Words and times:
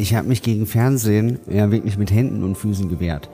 ich 0.00 0.14
habe 0.14 0.28
mich 0.28 0.42
gegen 0.42 0.66
Fernsehen 0.66 1.38
ja 1.48 1.70
wirklich 1.70 1.98
mit 1.98 2.10
Händen 2.10 2.42
und 2.42 2.56
Füßen 2.56 2.88
gewehrt. 2.88 3.28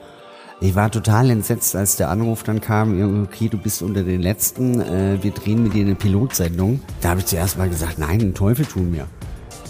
Ich 0.59 0.75
war 0.75 0.91
total 0.91 1.29
entsetzt, 1.29 1.75
als 1.75 1.97
der 1.97 2.09
Anruf 2.09 2.43
dann 2.43 2.61
kam, 2.61 3.23
okay, 3.23 3.47
du 3.47 3.57
bist 3.57 3.81
unter 3.83 4.03
den 4.03 4.21
Letzten, 4.21 4.81
äh, 4.81 5.17
wir 5.21 5.31
drehen 5.31 5.63
mit 5.63 5.75
dir 5.75 5.85
eine 5.85 5.95
Pilotsendung. 5.95 6.79
Da 7.01 7.09
habe 7.09 7.19
ich 7.19 7.27
zuerst 7.27 7.57
mal 7.57 7.69
gesagt, 7.69 7.99
nein, 7.99 8.19
den 8.19 8.33
Teufel 8.33 8.65
tun 8.65 8.89
mir. 8.89 9.05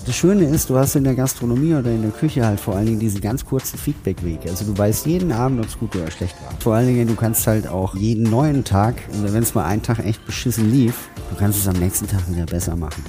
Das 0.06 0.16
Schöne 0.16 0.46
ist, 0.46 0.70
du 0.70 0.78
hast 0.78 0.96
in 0.96 1.04
der 1.04 1.16
Gastronomie 1.16 1.74
oder 1.74 1.92
in 1.92 2.02
der 2.02 2.12
Küche 2.12 2.46
halt 2.46 2.62
vor 2.62 2.78
allen 2.78 2.86
Dingen 2.86 3.00
diesen 3.00 3.20
ganz 3.20 3.44
kurzen 3.44 3.78
Feedbackweg. 3.78 4.40
Also 4.48 4.64
du 4.64 4.78
weißt 4.78 5.06
jeden 5.06 5.34
Abend, 5.34 5.60
ob 5.60 5.66
es 5.66 5.78
gut 5.78 5.94
oder 5.98 6.10
schlecht 6.10 6.36
war. 6.42 6.58
Vor 6.62 6.76
allen 6.76 6.88
Dingen, 6.88 7.08
du 7.10 7.16
kannst 7.16 7.46
halt 7.46 7.68
auch 7.68 7.94
jeden 7.94 8.24
neuen 8.24 8.64
Tag, 8.64 8.96
wenn 9.12 9.44
es 9.44 9.54
mal 9.54 9.66
einen 9.66 9.84
Tag 9.84 10.00
echt 10.00 10.26
beschissen 10.26 10.72
lief, 10.72 11.10
du 11.30 11.36
kannst 11.36 11.60
es 11.60 11.68
am 11.68 11.76
nächsten 11.76 12.08
Tag 12.08 12.22
wieder 12.32 12.46
besser 12.46 12.78
machen. 12.78 13.04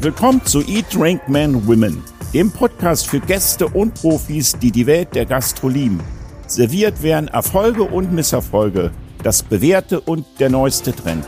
Willkommen 0.00 0.44
zu 0.44 0.60
Eat, 0.60 0.94
Drink, 0.94 1.28
Men, 1.28 1.66
Women, 1.66 2.04
dem 2.32 2.52
Podcast 2.52 3.08
für 3.08 3.18
Gäste 3.18 3.66
und 3.66 3.94
Profis, 3.94 4.56
die 4.56 4.70
die 4.70 4.86
Welt 4.86 5.12
der 5.16 5.26
Gastro 5.26 5.68
lieben. 5.68 6.00
Serviert 6.46 7.02
werden 7.02 7.26
Erfolge 7.26 7.82
und 7.82 8.12
Misserfolge, 8.12 8.92
das 9.24 9.42
Bewährte 9.42 10.00
und 10.00 10.24
der 10.38 10.50
neueste 10.50 10.94
Trend. 10.94 11.26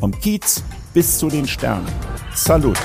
Vom 0.00 0.12
Kiez 0.12 0.64
bis 0.94 1.18
zu 1.18 1.28
den 1.28 1.46
Sternen. 1.46 1.88
Salut! 2.34 2.78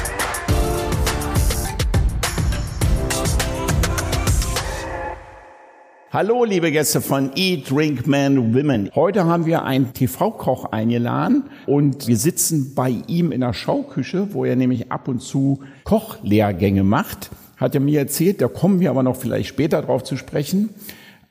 Hallo, 6.14 6.44
liebe 6.44 6.74
Gäste 6.74 7.00
von 7.00 7.32
Eat, 7.38 7.72
Drink, 7.72 8.06
Man, 8.06 8.54
Women. 8.54 8.90
Heute 8.96 9.24
haben 9.24 9.46
wir 9.46 9.64
einen 9.64 9.94
TV-Koch 9.94 10.66
eingeladen 10.66 11.46
und 11.68 12.06
wir 12.06 12.18
sitzen 12.18 12.76
bei 12.76 12.98
ihm 13.08 13.32
in 13.32 13.40
der 13.40 13.54
Schauküche, 13.54 14.34
wo 14.34 14.44
er 14.44 14.58
nämlich 14.58 14.92
ab 14.92 15.08
und 15.08 15.22
zu 15.22 15.62
Kochlehrgänge 15.86 16.84
macht. 16.84 17.30
Hat 17.56 17.76
er 17.76 17.80
mir 17.80 17.98
erzählt, 17.98 18.42
da 18.42 18.50
kommen 18.50 18.82
wir 18.82 18.90
aber 18.90 19.04
noch 19.04 19.16
vielleicht 19.16 19.48
später 19.48 19.82
drauf 19.82 20.04
zu 20.04 20.18
sprechen. 20.18 20.72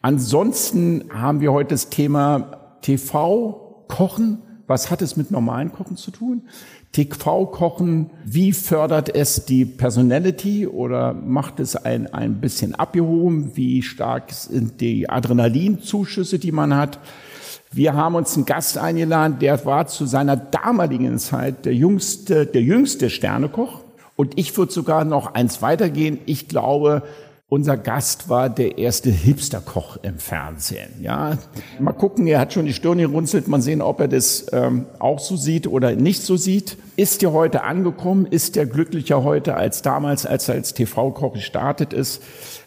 Ansonsten 0.00 1.04
haben 1.12 1.42
wir 1.42 1.52
heute 1.52 1.74
das 1.74 1.90
Thema 1.90 2.78
TV-Kochen. 2.80 4.38
Was 4.66 4.90
hat 4.90 5.02
es 5.02 5.14
mit 5.14 5.30
normalen 5.30 5.72
Kochen 5.72 5.98
zu 5.98 6.10
tun? 6.10 6.44
TV-Kochen, 6.92 8.10
wie 8.24 8.52
fördert 8.52 9.14
es 9.14 9.44
die 9.44 9.64
Personality 9.64 10.66
oder 10.66 11.12
macht 11.12 11.60
es 11.60 11.76
ein, 11.76 12.12
ein 12.12 12.40
bisschen 12.40 12.74
abgehoben? 12.74 13.52
Wie 13.54 13.82
stark 13.82 14.32
sind 14.32 14.80
die 14.80 15.08
Adrenalinzuschüsse, 15.08 16.40
die 16.40 16.50
man 16.50 16.74
hat? 16.74 16.98
Wir 17.72 17.94
haben 17.94 18.16
uns 18.16 18.34
einen 18.34 18.46
Gast 18.46 18.76
eingeladen, 18.76 19.38
der 19.38 19.64
war 19.64 19.86
zu 19.86 20.04
seiner 20.04 20.36
damaligen 20.36 21.16
Zeit 21.20 21.64
der 21.64 21.74
jüngste, 21.74 22.44
der 22.44 22.62
jüngste 22.62 23.08
Sternekoch. 23.08 23.84
Und 24.16 24.36
ich 24.36 24.56
würde 24.58 24.72
sogar 24.72 25.04
noch 25.04 25.34
eins 25.34 25.62
weitergehen. 25.62 26.18
Ich 26.26 26.48
glaube, 26.48 27.04
unser 27.50 27.76
Gast 27.76 28.28
war 28.28 28.48
der 28.48 28.78
erste 28.78 29.10
Hipster-Koch 29.10 29.98
im 30.02 30.18
Fernsehen. 30.18 30.90
Ja, 31.02 31.36
mal 31.80 31.92
gucken, 31.92 32.28
er 32.28 32.38
hat 32.38 32.52
schon 32.52 32.64
die 32.64 32.72
Stirn 32.72 32.98
gerunzelt, 32.98 33.48
mal 33.48 33.60
sehen, 33.60 33.82
ob 33.82 34.00
er 34.00 34.06
das 34.06 34.46
ähm, 34.52 34.86
auch 35.00 35.18
so 35.18 35.36
sieht 35.36 35.66
oder 35.66 35.96
nicht 35.96 36.22
so 36.22 36.36
sieht. 36.36 36.78
Ist 36.94 37.24
er 37.24 37.32
heute 37.32 37.64
angekommen? 37.64 38.24
Ist 38.24 38.56
er 38.56 38.66
glücklicher 38.66 39.24
heute 39.24 39.54
als 39.54 39.82
damals, 39.82 40.26
als 40.26 40.48
er 40.48 40.54
als 40.54 40.74
TV-Koch 40.74 41.32
gestartet 41.32 41.92
ist? 41.92 42.22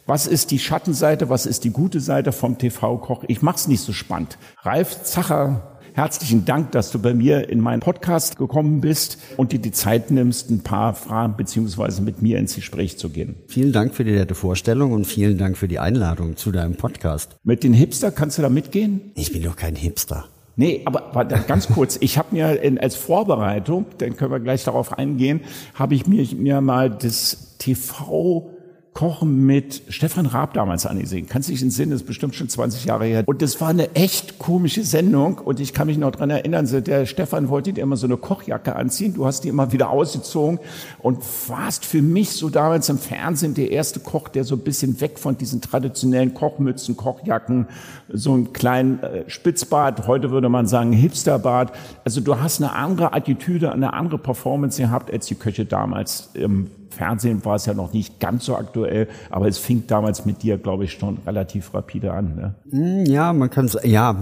Was 0.06 0.28
ist 0.28 0.52
die 0.52 0.60
Schattenseite? 0.60 1.30
Was 1.30 1.46
ist 1.46 1.64
die 1.64 1.72
gute 1.72 2.02
Seite 2.02 2.34
vom 2.34 2.58
TV-Koch? 2.58 3.24
Ich 3.30 3.42
mach's 3.42 3.70
nicht 3.70 3.82
so 3.82 3.94
spannend. 3.94 4.38
Ralf 4.64 5.02
Zacher 5.04 5.73
Herzlichen 5.96 6.44
Dank, 6.44 6.72
dass 6.72 6.90
du 6.90 6.98
bei 6.98 7.14
mir 7.14 7.50
in 7.50 7.60
meinen 7.60 7.80
Podcast 7.80 8.40
gekommen 8.40 8.82
bist 8.82 9.20
und 9.38 9.52
dir 9.52 9.60
die 9.60 9.72
Zeit 9.72 10.10
nimmst, 10.10 10.50
ein 10.50 10.64
paar 10.64 10.96
Fragen 10.96 11.38
beziehungsweise 11.38 12.02
mit 12.02 12.20
mir 12.20 12.40
ins 12.40 12.56
Gespräch 12.56 12.98
zu 12.98 13.10
gehen. 13.10 13.36
Vielen 13.48 13.72
Dank 13.72 13.94
für 13.94 14.04
die 14.04 14.14
nette 14.14 14.34
Vorstellung 14.34 14.92
und 14.92 15.06
vielen 15.06 15.38
Dank 15.38 15.56
für 15.56 15.68
die 15.68 15.78
Einladung 15.78 16.36
zu 16.36 16.52
deinem 16.52 16.78
Podcast. 16.78 17.38
Mit 17.44 17.64
den 17.64 17.76
Hipster 17.76 18.12
kannst 18.12 18.40
du 18.40 18.42
da 18.42 18.50
mitgehen? 18.50 19.12
Ich 19.14 19.32
bin 19.32 19.44
doch 19.44 19.56
kein 19.56 19.76
Hipster. 19.76 20.26
Nee, 20.56 20.82
aber 20.86 21.26
ganz 21.26 21.68
kurz, 21.68 22.00
ich 22.02 22.18
habe 22.18 22.30
mir 22.32 22.60
in, 22.64 22.80
als 22.80 22.96
Vorbereitung, 22.96 23.86
dann 24.00 24.18
können 24.18 24.32
wir 24.32 24.40
gleich 24.40 24.64
darauf 24.64 24.98
eingehen, 24.98 25.42
habe 25.76 25.94
ich 25.94 26.08
mir, 26.08 26.26
mir 26.36 26.62
mal 26.62 26.90
das 26.90 27.56
TV 27.60 28.53
Kochen 28.94 29.46
mit 29.46 29.82
Stefan 29.90 30.28
Raab 30.28 30.54
damals 30.54 30.86
angesehen. 30.86 31.28
Kannst 31.28 31.50
dich 31.50 31.62
entsinnen, 31.62 31.92
das 31.92 32.02
ist 32.02 32.08
bestimmt 32.08 32.36
schon 32.36 32.48
20 32.48 32.86
Jahre 32.86 33.06
her. 33.06 33.24
Und 33.26 33.42
das 33.42 33.60
war 33.60 33.70
eine 33.70 33.96
echt 33.96 34.38
komische 34.38 34.84
Sendung 34.84 35.40
und 35.40 35.60
ich 35.60 35.74
kann 35.74 35.88
mich 35.88 35.98
noch 35.98 36.12
dran 36.12 36.30
erinnern, 36.30 36.68
der 36.84 37.06
Stefan 37.08 37.50
wollte 37.50 37.74
dir 37.74 37.82
immer 37.82 37.98
so 37.98 38.06
eine 38.06 38.18
Kochjacke 38.18 38.76
anziehen, 38.76 39.16
du 39.16 39.26
hast 39.26 39.44
die 39.44 39.48
immer 39.48 39.72
wieder 39.72 39.90
ausgezogen 39.90 40.60
und 41.00 41.20
warst 41.48 41.86
für 41.86 42.02
mich 42.02 42.32
so 42.32 42.50
damals 42.50 42.88
im 42.90 43.00
Fernsehen 43.00 43.56
der 43.56 43.72
erste 43.72 44.00
Koch, 44.00 44.28
der 44.30 44.44
so 44.44 44.56
ein 44.56 44.62
bisschen 44.62 45.02
weg 45.02 45.18
von 45.18 45.38
diesen 45.38 45.62
traditionellen 45.62 46.36
Kochmützen, 46.36 46.96
Kochjacken, 46.96 47.68
so 48.10 48.34
einen 48.34 48.54
kleinen 48.54 49.02
äh, 49.02 49.24
Spitzbart, 49.28 50.08
heute 50.08 50.30
würde 50.30 50.50
man 50.50 50.68
sagen 50.68 50.92
Hipsterbart. 50.92 51.74
Also 52.06 52.22
du 52.22 52.40
hast 52.40 52.62
eine 52.62 52.74
andere 52.74 53.14
Attitüde, 53.14 53.72
eine 53.72 53.94
andere 53.94 54.20
Performance 54.20 54.82
gehabt 54.82 55.12
als 55.12 55.26
die 55.26 55.36
Köche 55.36 55.66
damals 55.66 56.30
im 56.36 56.70
Fernsehen 56.94 57.44
war 57.44 57.56
es 57.56 57.66
ja 57.66 57.74
noch 57.74 57.94
nicht 57.94 58.20
ganz 58.20 58.46
so 58.46 58.56
aktuell, 58.56 59.08
aber 59.30 59.48
es 59.48 59.58
fing 59.58 59.84
damals 59.88 60.26
mit 60.26 60.44
dir, 60.44 60.58
glaube 60.58 60.86
ich, 60.86 60.94
schon 60.94 61.18
relativ 61.26 61.74
rapide 61.74 62.14
an. 62.14 62.36
Ne? 62.36 62.56
Hm, 62.70 63.06
ja, 63.06 63.34
man 63.34 63.50
kann 63.50 63.66
es, 63.66 63.78
ja, 63.84 64.16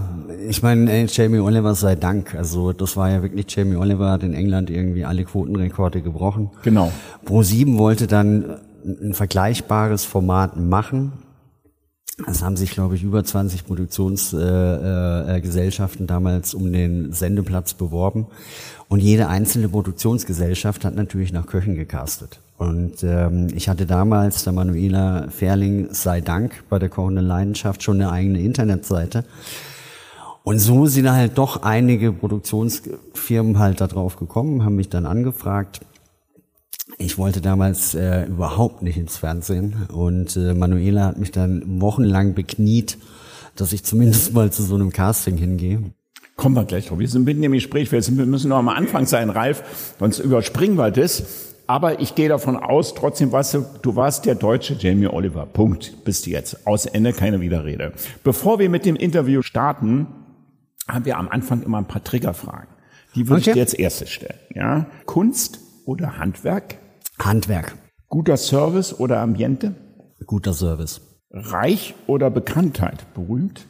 ich 0.48 0.64
meine, 0.64 1.06
Jamie 1.06 1.40
Oliver 1.40 1.76
sei 1.76 1.96
Dank. 1.96 2.36
Also 2.36 2.74
das 2.74 2.98
war 2.98 3.10
ja 3.10 3.22
wirklich, 3.22 3.54
Jamie 3.54 3.76
Oliver 3.76 4.12
hat 4.12 4.24
in 4.24 4.34
England 4.34 4.70
irgendwie 4.70 5.06
alle 5.06 5.24
Quotenrekorde 5.24 6.02
gebrochen. 6.02 6.50
Genau. 6.64 6.92
Pro7 7.26 7.78
wollte 7.78 8.08
dann 8.08 8.58
ein 8.84 9.14
vergleichbares 9.14 10.06
Format 10.06 10.58
machen. 10.58 11.14
Es 12.28 12.44
haben 12.44 12.58
sich, 12.58 12.72
glaube 12.72 12.96
ich, 12.96 13.04
über 13.04 13.24
20 13.24 13.66
Produktionsgesellschaften 13.66 16.02
äh, 16.02 16.06
äh, 16.06 16.08
damals 16.08 16.54
um 16.54 16.72
den 16.72 17.14
Sendeplatz 17.14 17.74
beworben. 17.74 18.28
Und 18.90 19.00
jede 19.00 19.28
einzelne 19.28 19.70
Produktionsgesellschaft 19.70 20.86
hat 20.86 20.96
natürlich 20.96 21.32
nach 21.32 21.48
Köchen 21.48 21.76
gecastet. 21.76 22.40
Und 22.62 23.02
ähm, 23.02 23.48
ich 23.56 23.70
hatte 23.70 23.88
damals, 23.88 24.44
der 24.44 24.54
Manuela 24.54 25.30
Ferling 25.32 25.88
sei 25.96 26.22
Dank, 26.22 26.64
bei 26.70 26.78
der 26.78 26.90
kochenden 26.90 27.26
Leidenschaft 27.26 27.82
schon 27.82 28.00
eine 28.00 28.12
eigene 28.12 28.40
Internetseite. 28.40 29.26
Und 30.44 30.60
so 30.60 30.86
sind 30.86 31.12
halt 31.12 31.40
doch 31.40 31.64
einige 31.64 32.12
Produktionsfirmen 32.12 33.58
halt 33.58 33.82
da 33.82 33.88
drauf 33.88 34.16
gekommen, 34.16 34.64
haben 34.64 34.76
mich 34.76 34.90
dann 34.90 35.08
angefragt. 35.08 35.80
Ich 37.00 37.18
wollte 37.18 37.42
damals 37.42 37.96
äh, 37.96 38.26
überhaupt 38.26 38.84
nicht 38.84 38.98
ins 38.98 39.18
Fernsehen 39.18 39.88
und 39.92 40.38
äh, 40.38 40.54
Manuela 40.54 41.08
hat 41.08 41.18
mich 41.18 41.32
dann 41.32 41.82
wochenlang 41.82 42.36
bekniet, 42.36 43.00
dass 43.56 43.74
ich 43.74 43.84
zumindest 43.84 44.36
mal 44.36 44.52
zu 44.52 44.62
so 44.62 44.76
einem 44.76 44.92
Casting 44.92 45.36
hingehe. 45.36 45.82
Kommen 46.36 46.56
wir 46.56 46.66
gleich 46.66 46.90
drauf. 46.90 47.00
Wir 47.00 47.10
sind 47.10 47.24
mitten 47.24 47.42
im 47.42 47.54
Gespräch, 47.54 47.92
wir 47.92 48.26
müssen 48.28 48.50
noch 48.50 48.58
am 48.58 48.70
Anfang 48.70 49.08
sein, 49.08 49.32
Ralf, 49.32 49.96
sonst 49.98 50.20
überspringen 50.20 50.76
wir 50.76 50.92
das. 50.92 51.51
Aber 51.72 52.02
ich 52.02 52.16
gehe 52.16 52.28
davon 52.28 52.58
aus, 52.58 52.96
trotzdem 52.96 53.32
warst 53.32 53.54
du, 53.54 53.66
du 53.82 53.96
warst 53.96 54.26
der 54.26 54.36
deutsche 54.36 54.74
Jamie 54.74 55.08
Oliver. 55.08 55.46
Punkt. 55.46 56.04
Bist 56.04 56.26
du 56.26 56.30
jetzt. 56.30 56.68
Aus 56.68 56.86
Ende, 56.86 57.14
keine 57.14 57.40
Widerrede. 57.40 57.94
Bevor 58.26 58.60
wir 58.60 58.70
mit 58.70 58.86
dem 58.86 58.98
Interview 58.98 59.42
starten, 59.42 60.06
haben 60.86 61.06
wir 61.06 61.18
am 61.18 61.30
Anfang 61.30 61.64
immer 61.64 61.78
ein 61.78 61.88
paar 61.88 62.04
Triggerfragen. 62.04 62.68
Die 63.16 63.30
würde 63.30 63.44
okay. 63.44 63.52
ich 63.52 63.54
dir 63.54 63.60
jetzt 63.62 63.80
erstes 63.80 64.10
stellen. 64.10 64.38
Ja? 64.54 64.86
Kunst 65.06 65.62
oder 65.86 66.18
Handwerk? 66.18 66.76
Handwerk. 67.18 67.78
Guter 68.10 68.36
Service 68.36 69.00
oder 69.00 69.22
Ambiente? 69.22 69.74
Guter 70.26 70.54
Service. 70.54 71.00
Reich 71.30 71.96
oder 72.06 72.30
Bekanntheit? 72.30 73.06
Berühmt? 73.14 73.66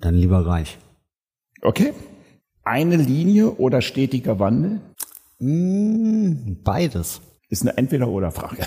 Dann 0.00 0.16
lieber 0.16 0.44
reich. 0.44 0.78
Okay. 1.62 1.94
Eine 2.64 2.96
Linie 2.96 3.52
oder 3.56 3.82
stetiger 3.82 4.38
Wandel? 4.38 4.80
Mm, 5.38 6.62
beides. 6.64 7.20
Ist 7.50 7.62
eine 7.62 7.76
Entweder-oder-Frage. 7.76 8.66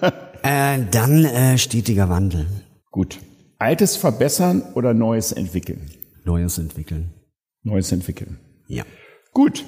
äh, 0.42 0.80
dann 0.90 1.24
äh, 1.24 1.56
stetiger 1.56 2.08
Wandel. 2.08 2.46
Gut. 2.90 3.20
Altes 3.58 3.96
verbessern 3.96 4.62
oder 4.74 4.92
Neues 4.92 5.30
entwickeln? 5.30 5.88
Neues 6.24 6.58
entwickeln. 6.58 7.14
Neues 7.62 7.92
entwickeln. 7.92 8.38
Ja. 8.66 8.84
Gut. 9.32 9.64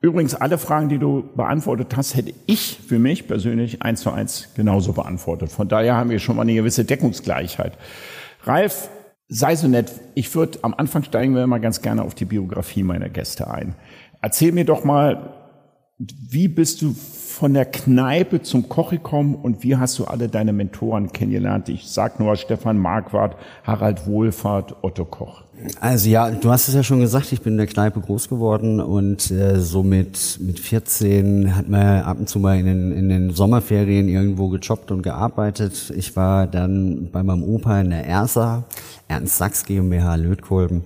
Übrigens, 0.00 0.34
alle 0.34 0.58
Fragen, 0.58 0.88
die 0.88 0.98
du 0.98 1.24
beantwortet 1.36 1.96
hast, 1.96 2.16
hätte 2.16 2.34
ich 2.46 2.78
für 2.86 2.98
mich 2.98 3.28
persönlich 3.28 3.80
eins 3.82 4.00
zu 4.00 4.10
eins 4.10 4.48
genauso 4.56 4.92
beantwortet. 4.92 5.52
Von 5.52 5.68
daher 5.68 5.94
haben 5.94 6.10
wir 6.10 6.18
schon 6.18 6.36
mal 6.36 6.42
eine 6.42 6.54
gewisse 6.54 6.84
Deckungsgleichheit. 6.84 7.78
Ralf, 8.42 8.90
sei 9.34 9.56
so 9.56 9.66
nett. 9.66 9.92
Ich 10.14 10.34
würde 10.34 10.60
am 10.62 10.74
Anfang 10.74 11.02
steigen 11.02 11.34
wir 11.34 11.42
immer 11.42 11.58
ganz 11.58 11.82
gerne 11.82 12.02
auf 12.02 12.14
die 12.14 12.24
Biografie 12.24 12.84
meiner 12.84 13.08
Gäste 13.08 13.50
ein. 13.50 13.74
Erzähl 14.22 14.52
mir 14.52 14.64
doch 14.64 14.84
mal, 14.84 15.34
wie 15.98 16.48
bist 16.48 16.82
du 16.82 16.92
von 16.92 17.54
der 17.54 17.66
Kneipe 17.66 18.42
zum 18.42 18.68
Koch 18.68 18.90
gekommen 18.90 19.36
und 19.36 19.62
wie 19.62 19.76
hast 19.76 19.98
du 19.98 20.04
alle 20.04 20.28
deine 20.28 20.52
Mentoren 20.52 21.12
kennengelernt? 21.12 21.68
Ich 21.68 21.88
sag 21.88 22.18
nur 22.18 22.34
Stefan 22.34 22.78
Marquardt, 22.78 23.36
Harald 23.62 24.06
Wohlfahrt, 24.06 24.74
Otto 24.82 25.04
Koch. 25.04 25.44
Also 25.80 26.08
ja, 26.08 26.30
du 26.30 26.50
hast 26.50 26.66
es 26.66 26.74
ja 26.74 26.82
schon 26.82 26.98
gesagt, 26.98 27.30
ich 27.32 27.42
bin 27.42 27.54
in 27.54 27.58
der 27.58 27.68
Kneipe 27.68 28.00
groß 28.00 28.28
geworden 28.28 28.80
und 28.80 29.30
äh, 29.30 29.60
so 29.60 29.84
mit, 29.84 30.38
mit 30.40 30.58
14 30.58 31.54
hat 31.54 31.68
man 31.68 32.02
ab 32.02 32.18
und 32.18 32.28
zu 32.28 32.40
mal 32.40 32.58
in 32.58 32.66
den, 32.66 32.92
in 32.92 33.08
den 33.08 33.30
Sommerferien 33.30 34.08
irgendwo 34.08 34.48
gejobbt 34.48 34.90
und 34.90 35.02
gearbeitet. 35.02 35.92
Ich 35.96 36.16
war 36.16 36.48
dann 36.48 37.10
bei 37.12 37.22
meinem 37.22 37.44
Opa 37.44 37.80
in 37.80 37.90
der 37.90 38.04
ERSA, 38.04 38.64
Ernst 39.06 39.38
Sachs 39.38 39.64
GmbH 39.64 40.16
Lötkolben. 40.16 40.82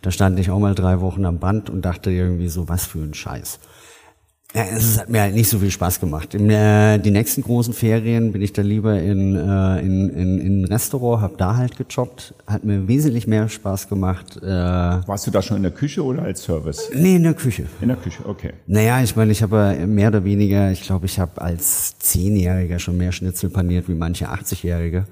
Da 0.00 0.12
stand 0.12 0.38
ich 0.38 0.50
auch 0.50 0.60
mal 0.60 0.76
drei 0.76 1.00
Wochen 1.00 1.24
am 1.24 1.38
Band 1.38 1.70
und 1.70 1.84
dachte 1.84 2.10
irgendwie 2.10 2.48
so, 2.48 2.68
was 2.68 2.86
für 2.86 3.00
ein 3.00 3.14
Scheiß. 3.14 3.58
Ja, 4.54 4.62
es 4.72 5.00
hat 5.00 5.08
mir 5.08 5.20
halt 5.20 5.34
nicht 5.34 5.48
so 5.48 5.58
viel 5.58 5.72
Spaß 5.72 5.98
gemacht. 5.98 6.32
In, 6.32 6.48
äh, 6.48 7.00
die 7.00 7.10
nächsten 7.10 7.42
großen 7.42 7.74
Ferien 7.74 8.30
bin 8.30 8.40
ich 8.40 8.52
dann 8.52 8.66
lieber 8.66 9.00
in, 9.00 9.34
äh, 9.34 9.80
in, 9.80 10.08
in, 10.10 10.40
in 10.40 10.62
ein 10.62 10.64
Restaurant, 10.66 11.22
habe 11.22 11.34
da 11.36 11.56
halt 11.56 11.76
gejobbt. 11.76 12.34
Hat 12.46 12.62
mir 12.62 12.86
wesentlich 12.86 13.26
mehr 13.26 13.48
Spaß 13.48 13.88
gemacht. 13.88 14.36
Äh, 14.40 14.46
Warst 14.46 15.26
du 15.26 15.32
da 15.32 15.42
schon 15.42 15.56
in 15.56 15.64
der 15.64 15.72
Küche 15.72 16.04
oder 16.04 16.22
als 16.22 16.44
Service? 16.44 16.88
Nee, 16.94 17.16
in 17.16 17.24
der 17.24 17.34
Küche. 17.34 17.66
In 17.80 17.88
der 17.88 17.96
Küche, 17.96 18.24
okay. 18.26 18.52
Naja, 18.68 19.02
ich 19.02 19.16
meine, 19.16 19.32
ich 19.32 19.42
habe 19.42 19.86
mehr 19.88 20.08
oder 20.08 20.24
weniger, 20.24 20.70
ich 20.70 20.82
glaube, 20.82 21.06
ich 21.06 21.18
habe 21.18 21.42
als 21.42 21.98
Zehnjähriger 21.98 22.78
schon 22.78 22.96
mehr 22.96 23.10
Schnitzel 23.10 23.50
paniert 23.50 23.88
wie 23.88 23.94
manche 23.94 24.30
80-Jährige. 24.30 25.06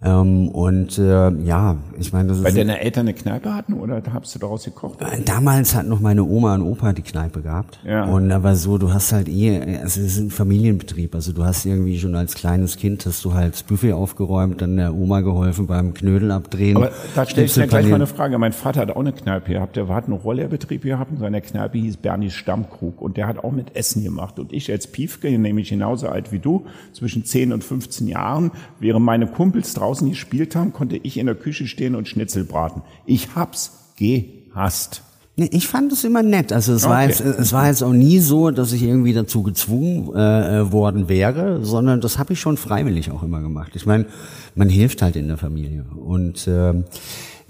Ähm, 0.00 0.48
und 0.48 0.96
äh, 0.96 1.30
ja, 1.42 1.76
ich 1.98 2.12
meine, 2.12 2.28
das 2.28 2.38
Weil 2.44 2.50
ist 2.50 2.58
deine 2.58 2.78
Eltern 2.78 3.08
eine 3.08 3.14
Kneipe 3.14 3.52
hatten 3.52 3.72
oder 3.72 4.00
hast 4.12 4.32
du 4.32 4.38
daraus 4.38 4.64
gekocht? 4.64 5.00
Äh, 5.02 5.22
Damals 5.24 5.74
hat 5.74 5.86
noch 5.86 5.98
meine 5.98 6.22
Oma 6.22 6.54
und 6.54 6.62
Opa 6.62 6.92
die 6.92 7.02
Kneipe 7.02 7.42
gehabt. 7.42 7.80
Ja. 7.84 8.04
Und 8.04 8.30
aber 8.30 8.54
so, 8.54 8.78
du 8.78 8.92
hast 8.92 9.12
halt 9.12 9.28
eh, 9.28 9.58
also 9.58 10.00
es 10.00 10.16
ist 10.16 10.18
ein 10.18 10.30
Familienbetrieb. 10.30 11.16
Also 11.16 11.32
du 11.32 11.44
hast 11.44 11.66
irgendwie 11.66 11.98
schon 11.98 12.14
als 12.14 12.34
kleines 12.34 12.76
Kind 12.76 13.04
hast 13.06 13.24
du 13.24 13.34
halt 13.34 13.54
das 13.54 13.64
Buffet 13.64 13.92
aufgeräumt, 13.92 14.62
dann 14.62 14.76
der 14.76 14.94
Oma 14.94 15.20
geholfen 15.20 15.66
beim 15.66 15.94
Knödel 15.94 16.30
abdrehen. 16.30 16.76
Aber 16.76 16.92
da 17.16 17.26
stelle 17.26 17.46
ich 17.46 17.56
mir 17.56 17.66
gleich 17.66 17.88
mal 17.88 17.96
eine 17.96 18.06
Frage. 18.06 18.38
Mein 18.38 18.52
Vater 18.52 18.82
hat 18.82 18.90
auch 18.92 19.00
eine 19.00 19.12
Kneipe 19.12 19.54
gehabt. 19.54 19.74
Der 19.74 19.88
hat 19.88 20.04
einen 20.04 20.12
Rollerbetrieb 20.12 20.82
gehabt 20.82 21.10
und 21.10 21.18
seine 21.18 21.40
Kneipe 21.40 21.76
hieß 21.76 21.96
Bernis 21.96 22.34
Stammkrug. 22.34 23.02
Und 23.02 23.16
der 23.16 23.26
hat 23.26 23.38
auch 23.42 23.50
mit 23.50 23.74
Essen 23.74 24.04
gemacht. 24.04 24.38
Und 24.38 24.52
ich 24.52 24.70
als 24.70 24.86
Piefke, 24.86 25.36
nämlich 25.36 25.70
genauso 25.70 26.06
alt 26.08 26.30
wie 26.30 26.38
du, 26.38 26.66
zwischen 26.92 27.24
10 27.24 27.52
und 27.52 27.64
15 27.64 28.06
Jahren, 28.06 28.52
während 28.78 29.04
meine 29.04 29.26
Kumpels 29.26 29.72
draußen 29.88 30.08
gespielt 30.10 30.54
haben, 30.54 30.72
konnte 30.74 30.96
ich 31.02 31.16
in 31.16 31.24
der 31.26 31.34
Küche 31.34 31.66
stehen 31.66 31.94
und 31.94 32.06
Schnitzel 32.08 32.44
braten. 32.44 32.82
Ich 33.06 33.34
hab's 33.34 33.72
gehasst. 33.96 35.02
Nee, 35.36 35.48
ich 35.52 35.66
fand 35.68 35.92
es 35.92 36.04
immer 36.04 36.22
nett. 36.22 36.52
Also 36.52 36.74
es 36.74 36.82
war 36.84 36.98
Okay. 37.04 37.08
jetzt, 37.08 37.20
es 37.20 37.52
war 37.52 37.68
jetzt 37.68 37.82
auch 37.82 37.92
nie 37.92 38.18
so, 38.18 38.50
dass 38.50 38.72
ich 38.72 38.82
irgendwie 38.82 39.12
dazu 39.14 39.42
gezwungen 39.42 40.10
äh, 40.14 40.58
äh, 40.60 40.72
worden 40.72 41.08
wäre, 41.08 41.64
sondern 41.64 42.00
das 42.00 42.18
habe 42.18 42.32
ich 42.34 42.40
schon 42.40 42.56
freiwillig 42.56 43.10
auch 43.12 43.22
immer 43.22 43.40
gemacht. 43.40 43.72
Ich 43.76 43.86
meine, 43.86 44.06
man 44.56 44.68
hilft 44.68 45.00
halt 45.00 45.16
in 45.16 45.28
der 45.28 45.38
Familie. 45.38 45.84
Und 45.96 46.46
ähm, 46.48 46.84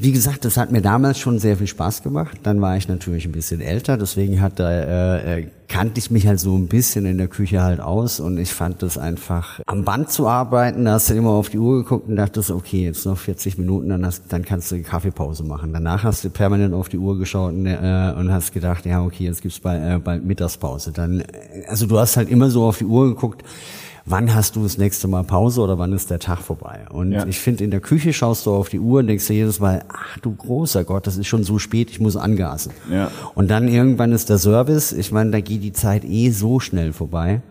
wie 0.00 0.12
gesagt, 0.12 0.44
das 0.44 0.56
hat 0.56 0.70
mir 0.70 0.80
damals 0.80 1.18
schon 1.18 1.40
sehr 1.40 1.56
viel 1.56 1.66
Spaß 1.66 2.04
gemacht. 2.04 2.38
Dann 2.44 2.60
war 2.60 2.76
ich 2.76 2.86
natürlich 2.86 3.24
ein 3.26 3.32
bisschen 3.32 3.60
älter, 3.60 3.96
deswegen 3.96 4.40
hat 4.40 4.60
da, 4.60 4.70
äh, 4.70 5.40
äh, 5.40 5.46
kannte 5.66 5.98
ich 5.98 6.12
mich 6.12 6.24
halt 6.28 6.38
so 6.38 6.56
ein 6.56 6.68
bisschen 6.68 7.04
in 7.04 7.18
der 7.18 7.26
Küche 7.26 7.62
halt 7.62 7.80
aus 7.80 8.20
und 8.20 8.38
ich 8.38 8.52
fand 8.52 8.80
das 8.82 8.96
einfach 8.96 9.58
am 9.66 9.84
Band 9.84 10.08
zu 10.08 10.28
arbeiten. 10.28 10.84
Da 10.84 10.92
hast 10.92 11.10
du 11.10 11.14
immer 11.14 11.30
auf 11.30 11.48
die 11.50 11.58
Uhr 11.58 11.82
geguckt 11.82 12.08
und 12.08 12.14
dachtest, 12.14 12.52
okay, 12.52 12.84
jetzt 12.84 13.06
noch 13.06 13.18
40 13.18 13.58
Minuten, 13.58 13.88
dann, 13.88 14.06
hast, 14.06 14.32
dann 14.32 14.44
kannst 14.44 14.70
du 14.70 14.76
eine 14.76 14.84
Kaffeepause 14.84 15.42
machen. 15.42 15.72
Danach 15.72 16.04
hast 16.04 16.22
du 16.22 16.30
permanent 16.30 16.74
auf 16.74 16.88
die 16.88 16.98
Uhr 16.98 17.18
geschaut 17.18 17.52
und, 17.52 17.66
äh, 17.66 18.14
und 18.16 18.32
hast 18.32 18.52
gedacht, 18.52 18.86
ja 18.86 19.02
okay, 19.02 19.24
jetzt 19.24 19.42
gibt's 19.42 19.58
bald, 19.58 19.82
äh, 19.82 19.98
bald 19.98 20.24
Mittagspause. 20.24 20.92
Dann, 20.92 21.22
äh, 21.22 21.64
also 21.66 21.86
du 21.86 21.98
hast 21.98 22.16
halt 22.16 22.30
immer 22.30 22.50
so 22.50 22.62
auf 22.62 22.78
die 22.78 22.86
Uhr 22.86 23.08
geguckt. 23.08 23.42
Wann 24.10 24.34
hast 24.34 24.56
du 24.56 24.62
das 24.62 24.78
nächste 24.78 25.06
Mal 25.06 25.22
Pause 25.22 25.60
oder 25.60 25.78
wann 25.78 25.93
ist 25.93 26.08
der 26.10 26.19
Tag 26.19 26.38
vorbei? 26.38 26.87
Und 26.90 27.12
Ja. 27.12 27.26
ich 27.26 27.38
finde, 27.38 27.62
in 27.64 27.70
der 27.70 27.81
Küche 27.81 28.14
schaust 28.14 28.46
du 28.46 28.52
auf 28.55 28.70
die 28.70 28.81
Uhr 28.81 29.00
und 29.00 29.06
denkst 29.06 29.26
dir 29.26 29.34
jedes 29.34 29.60
Mal, 29.60 29.84
ach 29.88 30.16
du 30.20 30.34
großer 30.34 30.84
Gott, 30.84 31.06
das 31.06 31.19
ist 31.19 31.26
schon 31.26 31.44
so 31.44 31.58
spät, 31.58 31.90
ich 31.90 32.00
muss 32.00 32.16
angasen. 32.16 32.72
Ja. 32.90 33.10
Und 33.34 33.50
dann 33.50 33.69
irgendwann 33.69 34.12
ist 34.12 34.31
der 34.31 34.38
Service, 34.38 34.93
ich 34.93 35.12
meine, 35.12 35.31
da 35.31 35.40
geht 35.40 35.62
die 35.62 35.75
Zeit 35.75 36.05
eh 36.06 36.31
so 36.31 36.58
schnell 36.58 36.94
vorbei. 36.94 37.43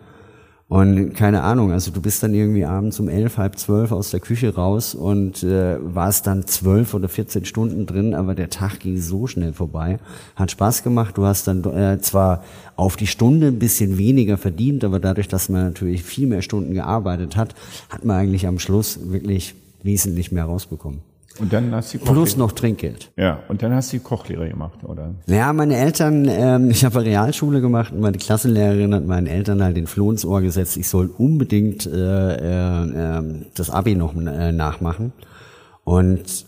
Und 0.68 1.14
keine 1.14 1.42
Ahnung, 1.44 1.72
also 1.72 1.90
du 1.90 2.02
bist 2.02 2.22
dann 2.22 2.34
irgendwie 2.34 2.66
abends 2.66 3.00
um 3.00 3.08
elf, 3.08 3.38
halb 3.38 3.58
zwölf 3.58 3.90
aus 3.90 4.10
der 4.10 4.20
Küche 4.20 4.54
raus 4.54 4.94
und 4.94 5.42
äh, 5.42 5.78
warst 5.80 6.26
dann 6.26 6.46
zwölf 6.46 6.92
oder 6.92 7.08
14 7.08 7.46
Stunden 7.46 7.86
drin, 7.86 8.14
aber 8.14 8.34
der 8.34 8.50
Tag 8.50 8.80
ging 8.80 9.00
so 9.00 9.26
schnell 9.26 9.54
vorbei. 9.54 9.98
Hat 10.36 10.50
Spaß 10.50 10.82
gemacht. 10.82 11.16
Du 11.16 11.24
hast 11.24 11.46
dann 11.46 11.64
äh, 11.64 12.00
zwar 12.02 12.44
auf 12.76 12.96
die 12.96 13.06
Stunde 13.06 13.46
ein 13.46 13.58
bisschen 13.58 13.96
weniger 13.96 14.36
verdient, 14.36 14.84
aber 14.84 15.00
dadurch, 15.00 15.28
dass 15.28 15.48
man 15.48 15.64
natürlich 15.64 16.02
viel 16.04 16.26
mehr 16.26 16.42
Stunden 16.42 16.74
gearbeitet 16.74 17.34
hat, 17.34 17.54
hat 17.88 18.04
man 18.04 18.18
eigentlich 18.18 18.46
am 18.46 18.58
Schluss 18.58 19.00
wirklich 19.10 19.54
wesentlich 19.82 20.32
mehr 20.32 20.44
rausbekommen. 20.44 21.00
Und 21.38 21.52
dann 21.52 21.72
hast 21.72 21.94
du 21.94 21.98
Plus 21.98 22.36
noch 22.36 22.52
Trinkgeld. 22.52 23.10
Ja, 23.16 23.40
und 23.48 23.62
dann 23.62 23.72
hast 23.72 23.92
du 23.92 23.98
die 23.98 24.02
Kochlehre 24.02 24.48
gemacht, 24.48 24.78
oder? 24.82 25.14
Ja, 25.26 25.52
meine 25.52 25.76
Eltern, 25.76 26.26
ähm, 26.28 26.70
ich 26.70 26.84
habe 26.84 27.04
Realschule 27.04 27.60
gemacht 27.60 27.92
und 27.92 28.00
meine 28.00 28.18
Klassenlehrerin 28.18 28.94
hat 28.94 29.06
meinen 29.06 29.26
Eltern 29.26 29.62
halt 29.62 29.76
den 29.76 29.86
Floh 29.86 30.10
ins 30.10 30.24
Ohr 30.24 30.40
gesetzt, 30.40 30.76
ich 30.76 30.88
soll 30.88 31.10
unbedingt 31.16 31.86
äh, 31.86 32.34
äh, 32.34 33.18
äh, 33.18 33.44
das 33.54 33.70
Abi 33.70 33.94
noch 33.94 34.14
äh, 34.16 34.52
nachmachen. 34.52 35.12
Und 35.84 36.46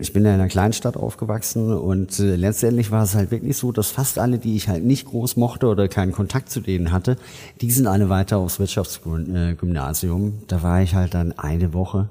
ich 0.00 0.12
bin 0.12 0.24
ja 0.24 0.32
in 0.32 0.40
einer 0.40 0.48
Kleinstadt 0.48 0.96
aufgewachsen 0.96 1.72
und 1.72 2.20
äh, 2.20 2.36
letztendlich 2.36 2.92
war 2.92 3.02
es 3.02 3.16
halt 3.16 3.32
wirklich 3.32 3.56
so, 3.56 3.72
dass 3.72 3.90
fast 3.90 4.20
alle, 4.20 4.38
die 4.38 4.54
ich 4.54 4.68
halt 4.68 4.84
nicht 4.84 5.06
groß 5.06 5.36
mochte 5.36 5.66
oder 5.66 5.88
keinen 5.88 6.12
Kontakt 6.12 6.50
zu 6.50 6.60
denen 6.60 6.92
hatte, 6.92 7.16
die 7.60 7.70
sind 7.72 7.88
alle 7.88 8.08
weiter 8.08 8.38
aufs 8.38 8.60
Wirtschaftsgymnasium. 8.60 10.42
Da 10.46 10.62
war 10.62 10.82
ich 10.82 10.94
halt 10.94 11.14
dann 11.14 11.36
eine 11.36 11.74
Woche. 11.74 12.08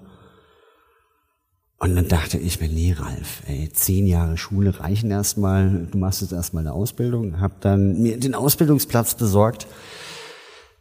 Und 1.79 1.95
dann 1.95 2.07
dachte 2.07 2.39
ich 2.39 2.59
mir, 2.59 2.69
nee, 2.69 2.95
Ralf, 2.97 3.43
ey, 3.47 3.69
zehn 3.71 4.07
Jahre 4.07 4.35
Schule 4.37 4.79
reichen 4.79 5.11
erstmal. 5.11 5.87
Du 5.91 5.97
machst 5.99 6.21
jetzt 6.21 6.31
erstmal 6.31 6.63
eine 6.63 6.73
Ausbildung. 6.73 7.39
Hab 7.39 7.61
dann 7.61 8.01
mir 8.01 8.19
den 8.19 8.33
Ausbildungsplatz 8.33 9.13
besorgt. 9.15 9.67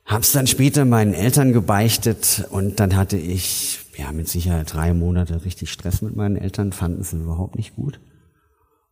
Hab's 0.06 0.32
dann 0.32 0.46
später 0.46 0.84
meinen 0.84 1.12
Eltern 1.12 1.52
gebeichtet 1.52 2.46
und 2.50 2.80
dann 2.80 2.96
hatte 2.96 3.16
ich, 3.16 3.80
ja, 3.96 4.12
mit 4.12 4.28
Sicherheit 4.28 4.72
drei 4.72 4.94
Monate 4.94 5.44
richtig 5.44 5.70
Stress 5.70 6.00
mit 6.00 6.14
meinen 6.14 6.36
Eltern, 6.36 6.72
fanden 6.72 7.02
sie 7.02 7.16
überhaupt 7.16 7.56
nicht 7.56 7.74
gut. 7.74 7.98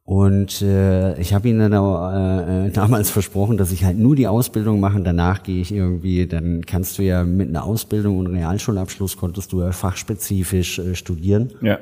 Und 0.07 0.61
äh, 0.61 1.19
ich 1.19 1.33
habe 1.33 1.49
ihnen 1.49 1.71
dann 1.71 1.75
auch, 1.75 2.13
äh, 2.13 2.67
äh, 2.67 2.71
damals 2.71 3.11
versprochen, 3.11 3.57
dass 3.57 3.73
ich 3.73 3.85
halt 3.85 3.99
nur 3.99 4.15
die 4.15 4.29
Ausbildung 4.29 4.79
mache. 4.79 5.01
Danach 5.01 5.43
gehe 5.43 5.63
ich 5.63 5.73
irgendwie, 5.73 6.27
dann 6.27 6.67
kannst 6.67 6.99
du 6.99 7.03
ja 7.03 7.25
mit 7.25 7.49
einer 7.49 7.65
Ausbildung 7.65 8.19
und 8.19 8.27
Realschulabschluss 8.27 9.17
konntest 9.17 9.53
du 9.53 9.63
ja 9.63 9.73
fachspezifisch 9.73 10.79
äh, 10.79 10.95
studieren. 10.95 11.53
Ja. 11.63 11.79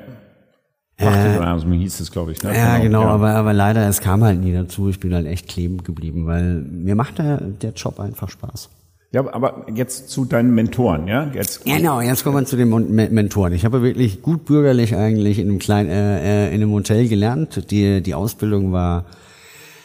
Fachgymnasium 0.97 1.73
hieß 1.73 1.99
es, 1.99 2.11
glaube 2.11 2.31
ich. 2.31 2.43
Ne? 2.43 2.55
Ja, 2.55 2.77
genau, 2.77 3.03
Aber, 3.03 3.31
aber 3.31 3.51
leider, 3.51 3.87
es 3.89 3.99
kam 3.99 4.23
halt 4.23 4.39
nie 4.39 4.53
dazu. 4.53 4.89
Ich 4.89 4.99
bin 4.99 5.13
halt 5.13 5.25
echt 5.25 5.49
kleben 5.49 5.83
geblieben, 5.83 6.25
weil 6.25 6.61
mir 6.61 6.95
macht 6.95 7.17
der, 7.17 7.41
der 7.41 7.71
Job 7.71 7.99
einfach 7.99 8.29
Spaß. 8.29 8.69
Ja, 9.13 9.31
aber 9.31 9.67
jetzt 9.73 10.09
zu 10.09 10.25
deinen 10.25 10.55
Mentoren, 10.55 11.07
ja? 11.07 11.29
Jetzt, 11.35 11.65
Genau, 11.65 12.01
jetzt 12.01 12.23
kommen 12.23 12.35
wir 12.35 12.45
zu 12.45 12.57
den 12.57 12.69
Mentoren. 13.13 13.53
Ich 13.53 13.63
habe 13.63 13.83
wirklich 13.83 14.23
gut 14.23 14.45
bürgerlich 14.45 14.95
eigentlich 14.95 15.37
in 15.37 15.49
einem 15.49 15.59
kleinen, 15.59 15.89
äh, 15.91 16.47
äh, 16.47 16.55
in 16.55 16.63
einem 16.63 16.71
Hotel 16.71 17.07
gelernt. 17.07 17.69
Die, 17.69 18.01
die 18.01 18.15
Ausbildung 18.15 18.71
war 18.71 19.05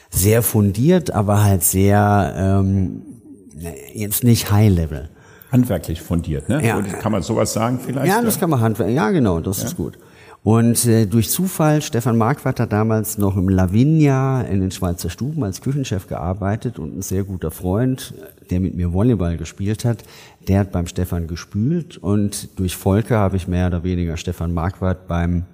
sehr 0.09 0.43
fundiert, 0.43 1.11
aber 1.11 1.45
halt 1.45 1.63
sehr, 1.63 2.35
ähm, 2.39 3.03
jetzt 3.93 4.25
nicht 4.25 4.51
High 4.51 4.73
Level. 4.75 5.11
handwerklich 5.53 6.01
fundiert, 6.01 6.49
ne? 6.49 6.67
Ja. 6.67 6.81
Kann 6.81 7.13
man 7.13 7.23
sowas 7.23 7.53
sagen 7.53 7.81
vielleicht? 7.85 8.07
Ja, 8.07 8.23
das 8.23 8.41
kann 8.41 8.49
man 8.49 8.61
handwerken. 8.61 8.95
Ja, 8.95 9.11
genau, 9.11 9.41
das 9.41 9.63
ist 9.63 9.77
gut. 9.77 9.99
Und 10.45 10.87
äh, 10.87 11.07
durch 11.07 11.31
Zufall, 11.31 11.83
Stefan 11.83 12.17
Marquardt 12.17 12.61
hat 12.61 12.73
damals 12.73 13.19
noch 13.19 13.37
im 13.37 13.49
Lavinia 13.49 14.43
in 14.43 14.61
den 14.61 14.71
Schweizer 14.71 15.11
Stuben 15.11 15.43
als 15.43 15.61
Küchenchef 15.61 16.07
gearbeitet 16.07 16.79
und 16.79 16.97
ein 16.97 17.03
sehr 17.03 17.25
guter 17.25 17.51
Freund, 17.51 18.15
der 18.51 18.61
mit 18.61 18.75
mir 18.75 18.93
Volleyball 18.93 19.37
gespielt 19.37 19.85
hat, 19.85 20.05
der 20.47 20.61
hat 20.61 20.73
beim 20.73 20.87
Stefan 20.87 21.27
gespült 21.27 21.99
und 21.99 22.59
durch 22.59 22.77
Volker 22.77 23.19
habe 23.19 23.37
ich 23.37 23.49
mehr 23.49 23.67
oder 23.67 23.83
weniger 23.83 24.17
Stefan 24.17 24.55
Marquardt 24.55 25.09
beim 25.09 25.45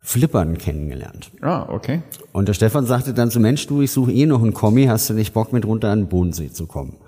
Flippern 0.00 0.58
kennengelernt. 0.58 1.32
Ah, 1.40 1.66
okay. 1.68 2.02
Und 2.32 2.46
der 2.46 2.54
Stefan 2.54 2.86
sagte 2.86 3.14
dann 3.14 3.30
so, 3.30 3.40
Mensch, 3.40 3.66
du, 3.66 3.82
ich 3.82 3.90
suche 3.90 4.12
eh 4.12 4.26
noch 4.26 4.42
einen 4.42 4.54
Kommi, 4.54 4.86
hast 4.86 5.10
du 5.10 5.14
nicht 5.14 5.34
Bock 5.34 5.52
mit 5.52 5.64
runter 5.66 5.90
an 5.90 6.02
den 6.02 6.08
Bodensee 6.08 6.50
zu 6.50 6.66
kommen? 6.66 6.98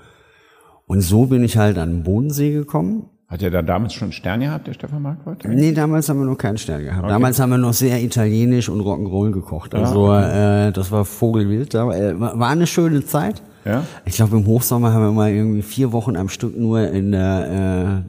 Und 0.87 1.03
so 1.03 1.27
bin 1.27 1.45
ich 1.45 1.57
halt 1.57 1.79
an 1.79 1.91
den 1.91 2.03
Bodensee 2.03 2.53
gekommen 2.53 3.09
Hat 3.31 3.43
er 3.43 3.51
da 3.51 3.63
damals 3.63 3.95
schon 3.95 4.11
Sterne 4.11 4.47
gehabt, 4.47 4.67
der 4.67 4.75
Stefan 4.75 5.03
Marquardt? 5.03 5.45
Nee, 5.45 5.73
damals 5.73 6.09
haben 6.09 6.19
wir 6.19 6.27
noch 6.27 6.37
keinen 6.37 6.59
Stern 6.59 6.83
gehabt. 6.83 7.09
Damals 7.09 7.39
haben 7.39 7.51
wir 7.51 7.59
noch 7.59 7.73
sehr 7.73 8.03
italienisch 8.03 8.69
und 8.69 8.81
Rock'n'Roll 8.81 9.31
gekocht. 9.31 9.75
Also 9.75 10.13
äh, 10.13 10.73
das 10.73 10.91
war 10.91 11.05
Vogelwild. 11.05 11.75
Äh, 11.75 12.19
war 12.19 12.49
eine 12.49 12.67
schöne 12.67 13.05
Zeit. 13.07 13.41
Ja. 13.65 13.85
Ich 14.05 14.17
glaube, 14.17 14.37
im 14.37 14.47
Hochsommer 14.47 14.93
haben 14.93 15.03
wir 15.03 15.13
mal 15.13 15.31
irgendwie 15.31 15.63
vier 15.63 15.93
Wochen 15.93 16.17
am 16.17 16.29
Stück 16.29 16.59
nur 16.59 16.89
in 16.89 17.13
der 17.13 18.05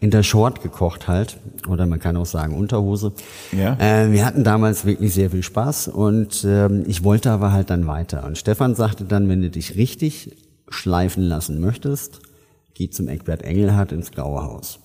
in 0.00 0.10
der 0.10 0.22
Short 0.22 0.62
gekocht 0.62 1.08
halt. 1.08 1.38
Oder 1.68 1.86
man 1.86 1.98
kann 1.98 2.16
auch 2.16 2.26
sagen 2.26 2.56
Unterhose. 2.56 3.12
Ja. 3.52 3.76
Äh, 3.78 4.12
wir 4.12 4.24
hatten 4.24 4.44
damals 4.44 4.84
wirklich 4.84 5.12
sehr 5.12 5.30
viel 5.30 5.42
Spaß 5.42 5.88
und 5.88 6.44
ähm, 6.44 6.84
ich 6.86 7.04
wollte 7.04 7.30
aber 7.30 7.52
halt 7.52 7.70
dann 7.70 7.86
weiter. 7.86 8.24
Und 8.24 8.38
Stefan 8.38 8.74
sagte 8.74 9.04
dann, 9.04 9.28
wenn 9.28 9.42
du 9.42 9.50
dich 9.50 9.76
richtig 9.76 10.36
schleifen 10.68 11.22
lassen 11.22 11.60
möchtest, 11.60 12.20
geh 12.78 12.88
zum 12.88 13.08
Eckbert 13.08 13.42
Engelhardt 13.42 13.90
ins 13.90 14.12
Graue 14.12 14.40
Haus. 14.44 14.78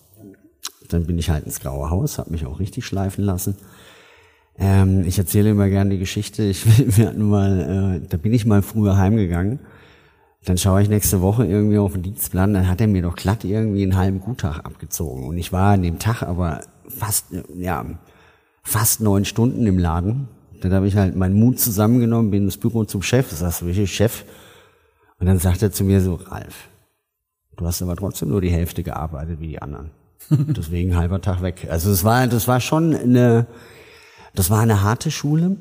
Dann 0.89 1.05
bin 1.05 1.19
ich 1.19 1.29
halt 1.29 1.45
ins 1.45 1.59
Graue 1.59 1.91
Haus, 1.91 2.17
habe 2.17 2.31
mich 2.31 2.45
auch 2.45 2.59
richtig 2.59 2.85
schleifen 2.85 3.23
lassen. 3.23 3.55
Ähm, 4.57 5.03
ich 5.05 5.19
erzähle 5.19 5.51
immer 5.51 5.69
gerne 5.69 5.91
die 5.91 6.00
Geschichte. 6.00 6.43
Ich, 6.43 6.65
wir 6.97 7.07
hatten 7.07 7.29
mal, 7.29 8.01
äh, 8.01 8.07
da 8.07 8.17
bin 8.17 8.33
ich 8.33 8.45
mal 8.45 8.63
früher 8.63 8.97
heimgegangen. 8.97 9.59
Dann 10.43 10.57
schaue 10.57 10.81
ich 10.81 10.89
nächste 10.89 11.21
Woche 11.21 11.45
irgendwie 11.45 11.77
auf 11.77 11.93
den 11.93 12.01
Dienstplan, 12.01 12.53
dann 12.53 12.67
hat 12.67 12.81
er 12.81 12.88
mir 12.88 13.01
doch 13.01 13.15
glatt 13.15 13.45
irgendwie 13.45 13.83
einen 13.83 13.95
halben 13.95 14.19
Guttag 14.19 14.59
abgezogen. 14.65 15.25
Und 15.25 15.38
ich 15.38 15.53
war 15.53 15.73
an 15.73 15.83
dem 15.83 16.00
Tag 16.00 16.23
aber 16.23 16.62
fast, 16.89 17.27
ja, 17.55 17.85
fast 18.63 19.01
neun 19.01 19.23
Stunden 19.23 19.65
im 19.67 19.77
Laden. 19.77 20.27
Dann 20.62 20.73
habe 20.73 20.88
ich 20.88 20.97
halt 20.97 21.15
meinen 21.15 21.35
Mut 21.35 21.59
zusammengenommen, 21.59 22.31
bin 22.31 22.43
ins 22.43 22.57
Büro 22.57 22.83
zum 22.85 23.03
Chef, 23.03 23.29
sagst 23.31 23.62
du, 23.62 23.67
welcher 23.67 23.88
Chef? 23.88 24.25
Und 25.19 25.27
dann 25.27 25.38
sagt 25.38 25.62
er 25.62 25.71
zu 25.71 25.85
mir 25.85 26.01
so, 26.01 26.15
Ralf, 26.15 26.69
du 27.57 27.65
hast 27.65 27.81
aber 27.81 27.95
trotzdem 27.95 28.29
nur 28.29 28.41
die 28.41 28.50
Hälfte 28.50 28.83
gearbeitet 28.83 29.39
wie 29.39 29.48
die 29.48 29.62
anderen. 29.62 29.91
Deswegen 30.29 30.95
halber 30.95 31.22
Tag 31.22 31.41
weg. 31.41 31.67
Also 31.69 31.91
es 31.91 32.03
war, 32.03 32.27
das 32.27 32.48
war 32.48 32.60
schon 32.60 32.95
eine, 32.95 33.48
das 34.36 34.50
war 34.50 34.62
eine 34.62 34.83
harte 34.83 35.12
Schule. 35.12 35.57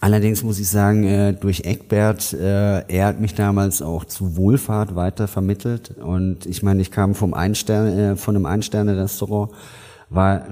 Allerdings 0.00 0.42
muss 0.42 0.58
ich 0.58 0.68
sagen, 0.68 1.04
äh, 1.04 1.32
durch 1.32 1.60
Eckbert, 1.60 2.32
äh, 2.34 2.86
er 2.86 3.06
hat 3.06 3.20
mich 3.20 3.34
damals 3.34 3.80
auch 3.80 4.04
zu 4.04 4.36
Wohlfahrt 4.36 4.94
weiter 4.94 5.26
vermittelt. 5.26 5.96
Und 5.98 6.44
ich 6.44 6.62
meine, 6.62 6.82
ich 6.82 6.90
kam 6.90 7.14
vom 7.14 7.32
Einstern, 7.32 7.86
äh, 7.86 8.16
von 8.16 8.36
einem 8.36 8.46
Ein-Sterne-Restaurant, 8.46 9.52
war, 10.10 10.46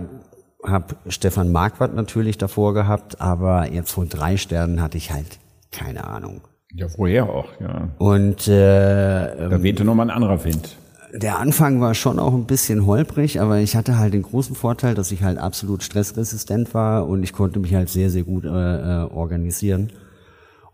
habe 0.65 0.97
Stefan 1.09 1.53
Marquardt 1.53 1.95
natürlich 1.95 2.39
davor 2.39 2.73
gehabt, 2.73 3.21
aber 3.21 3.71
jetzt 3.71 3.93
von 3.93 4.09
drei 4.09 4.37
Sternen 4.39 4.81
hatte 4.81 4.97
ich 4.97 5.13
halt 5.13 5.39
keine 5.71 6.05
Ahnung. 6.05 6.41
Ja, 6.77 6.87
woher 6.97 7.29
auch, 7.29 7.49
ja. 7.61 7.89
Und 7.99 8.49
äh, 8.49 9.49
Da 9.49 9.63
wehte 9.63 9.85
nochmal 9.85 10.11
ein 10.11 10.17
anderer 10.17 10.45
Wind. 10.45 10.77
der 11.13 11.39
Anfang 11.39 11.81
war 11.81 11.95
schon 11.95 12.19
auch 12.19 12.35
ein 12.35 12.47
bisschen 12.47 12.87
holprig, 12.87 13.41
aber 13.41 13.59
ich 13.59 13.77
hatte 13.77 13.97
halt 13.99 14.15
den 14.15 14.23
großen 14.23 14.57
Vorteil, 14.57 14.95
dass 14.97 15.13
ich 15.13 15.23
halt 15.23 15.39
absolut 15.39 15.85
stressresistent 15.85 16.75
war 16.75 17.07
und 17.07 17.23
ich 17.23 17.33
konnte 17.33 17.61
mich 17.61 17.75
halt 17.75 17.89
sehr, 17.89 18.11
sehr 18.11 18.25
gut 18.25 18.45
äh, 18.45 18.49
äh, 18.49 19.05
organisieren. 19.13 19.91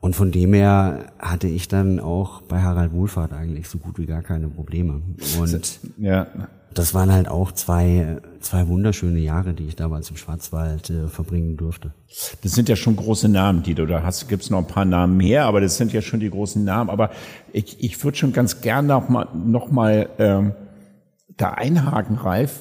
Und 0.01 0.17
von 0.17 0.33
dem 0.33 0.55
her 0.55 1.13
hatte 1.19 1.47
ich 1.47 1.69
dann 1.69 2.01
auch 2.01 2.41
bei 2.43 2.63
Harald 2.63 2.93
Wohlfahrt 2.93 3.33
eigentlich 3.33 3.69
so 3.69 3.79
gut 3.79 3.99
wie 3.99 4.07
gar 4.07 4.23
keine 4.23 4.49
Probleme. 4.49 5.03
Und 5.39 5.81
Ja. 5.99 6.27
das 6.73 6.95
waren 6.95 7.13
halt 7.13 7.29
auch 7.29 7.53
zwei, 7.53 8.17
zwei 8.41 8.67
wunderschöne 8.69 9.19
Jahre, 9.19 9.53
die 9.53 9.67
ich 9.67 9.77
damals 9.77 10.09
im 10.09 10.17
Schwarzwald 10.17 10.89
äh, 10.89 11.09
verbringen 11.09 11.59
durfte. 11.59 11.93
Das 12.43 12.53
sind 12.53 12.71
ja 12.71 12.77
schon 12.77 12.97
große 12.97 13.29
Namen, 13.29 13.63
die 13.63 13.75
du 13.75 13.85
da 13.85 14.03
hast. 14.03 14.27
Gibt 14.31 14.43
es 14.43 14.49
noch 14.49 14.59
ein 14.59 14.67
paar 14.67 14.87
Namen 14.87 15.19
mehr, 15.19 15.45
aber 15.45 15.61
das 15.61 15.77
sind 15.77 15.93
ja 15.93 16.01
schon 16.01 16.21
die 16.21 16.31
großen 16.31 16.65
Namen. 16.65 16.89
Aber 16.89 17.11
ich, 17.53 17.85
ich 17.85 18.03
würde 18.03 18.17
schon 18.17 18.33
ganz 18.33 18.63
gern 18.63 18.87
noch 18.87 19.11
mal, 19.11 19.29
noch 19.35 19.71
mal 19.71 20.09
ähm, 20.19 20.53
da 21.37 21.51
einhaken, 21.51 22.17
Ralf, 22.17 22.59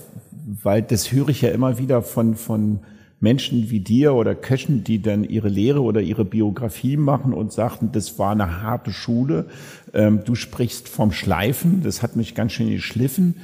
weil 0.61 0.81
das 0.81 1.13
höre 1.13 1.29
ich 1.29 1.41
ja 1.41 1.51
immer 1.51 1.77
wieder 1.77 2.01
von, 2.01 2.35
von 2.35 2.79
Menschen 3.19 3.69
wie 3.69 3.79
dir 3.79 4.13
oder 4.13 4.33
Köchen, 4.35 4.83
die 4.83 5.01
dann 5.01 5.23
ihre 5.23 5.49
Lehre 5.49 5.81
oder 5.81 6.01
ihre 6.01 6.25
Biografie 6.25 6.97
machen 6.97 7.33
und 7.33 7.51
sagten, 7.51 7.91
das 7.91 8.17
war 8.17 8.31
eine 8.31 8.61
harte 8.61 8.91
Schule. 8.91 9.47
Ähm, 9.93 10.21
du 10.23 10.35
sprichst 10.35 10.87
vom 10.87 11.11
Schleifen, 11.11 11.81
das 11.83 12.01
hat 12.01 12.15
mich 12.15 12.35
ganz 12.35 12.53
schön 12.53 12.69
geschliffen. 12.69 13.35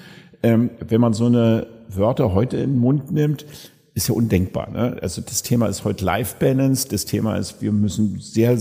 Ähm, 0.44 0.70
wenn 0.88 1.02
man 1.02 1.14
so 1.14 1.26
eine 1.26 1.68
Wörter 1.90 2.34
heute 2.34 2.58
in 2.58 2.72
den 2.72 2.80
Mund 2.80 3.12
nimmt, 3.12 3.46
ist 3.96 4.10
ja 4.10 4.14
undenkbar. 4.14 4.70
Ne? 4.72 4.98
Also 5.02 5.22
das 5.22 5.42
Thema 5.42 5.68
ist 5.68 5.86
heute 5.86 6.04
Life 6.04 6.36
Balance. 6.40 6.88
Das 6.90 7.06
Thema 7.06 7.38
ist, 7.38 7.62
wir 7.62 7.72
müssen 7.72 8.20
sehr, 8.20 8.58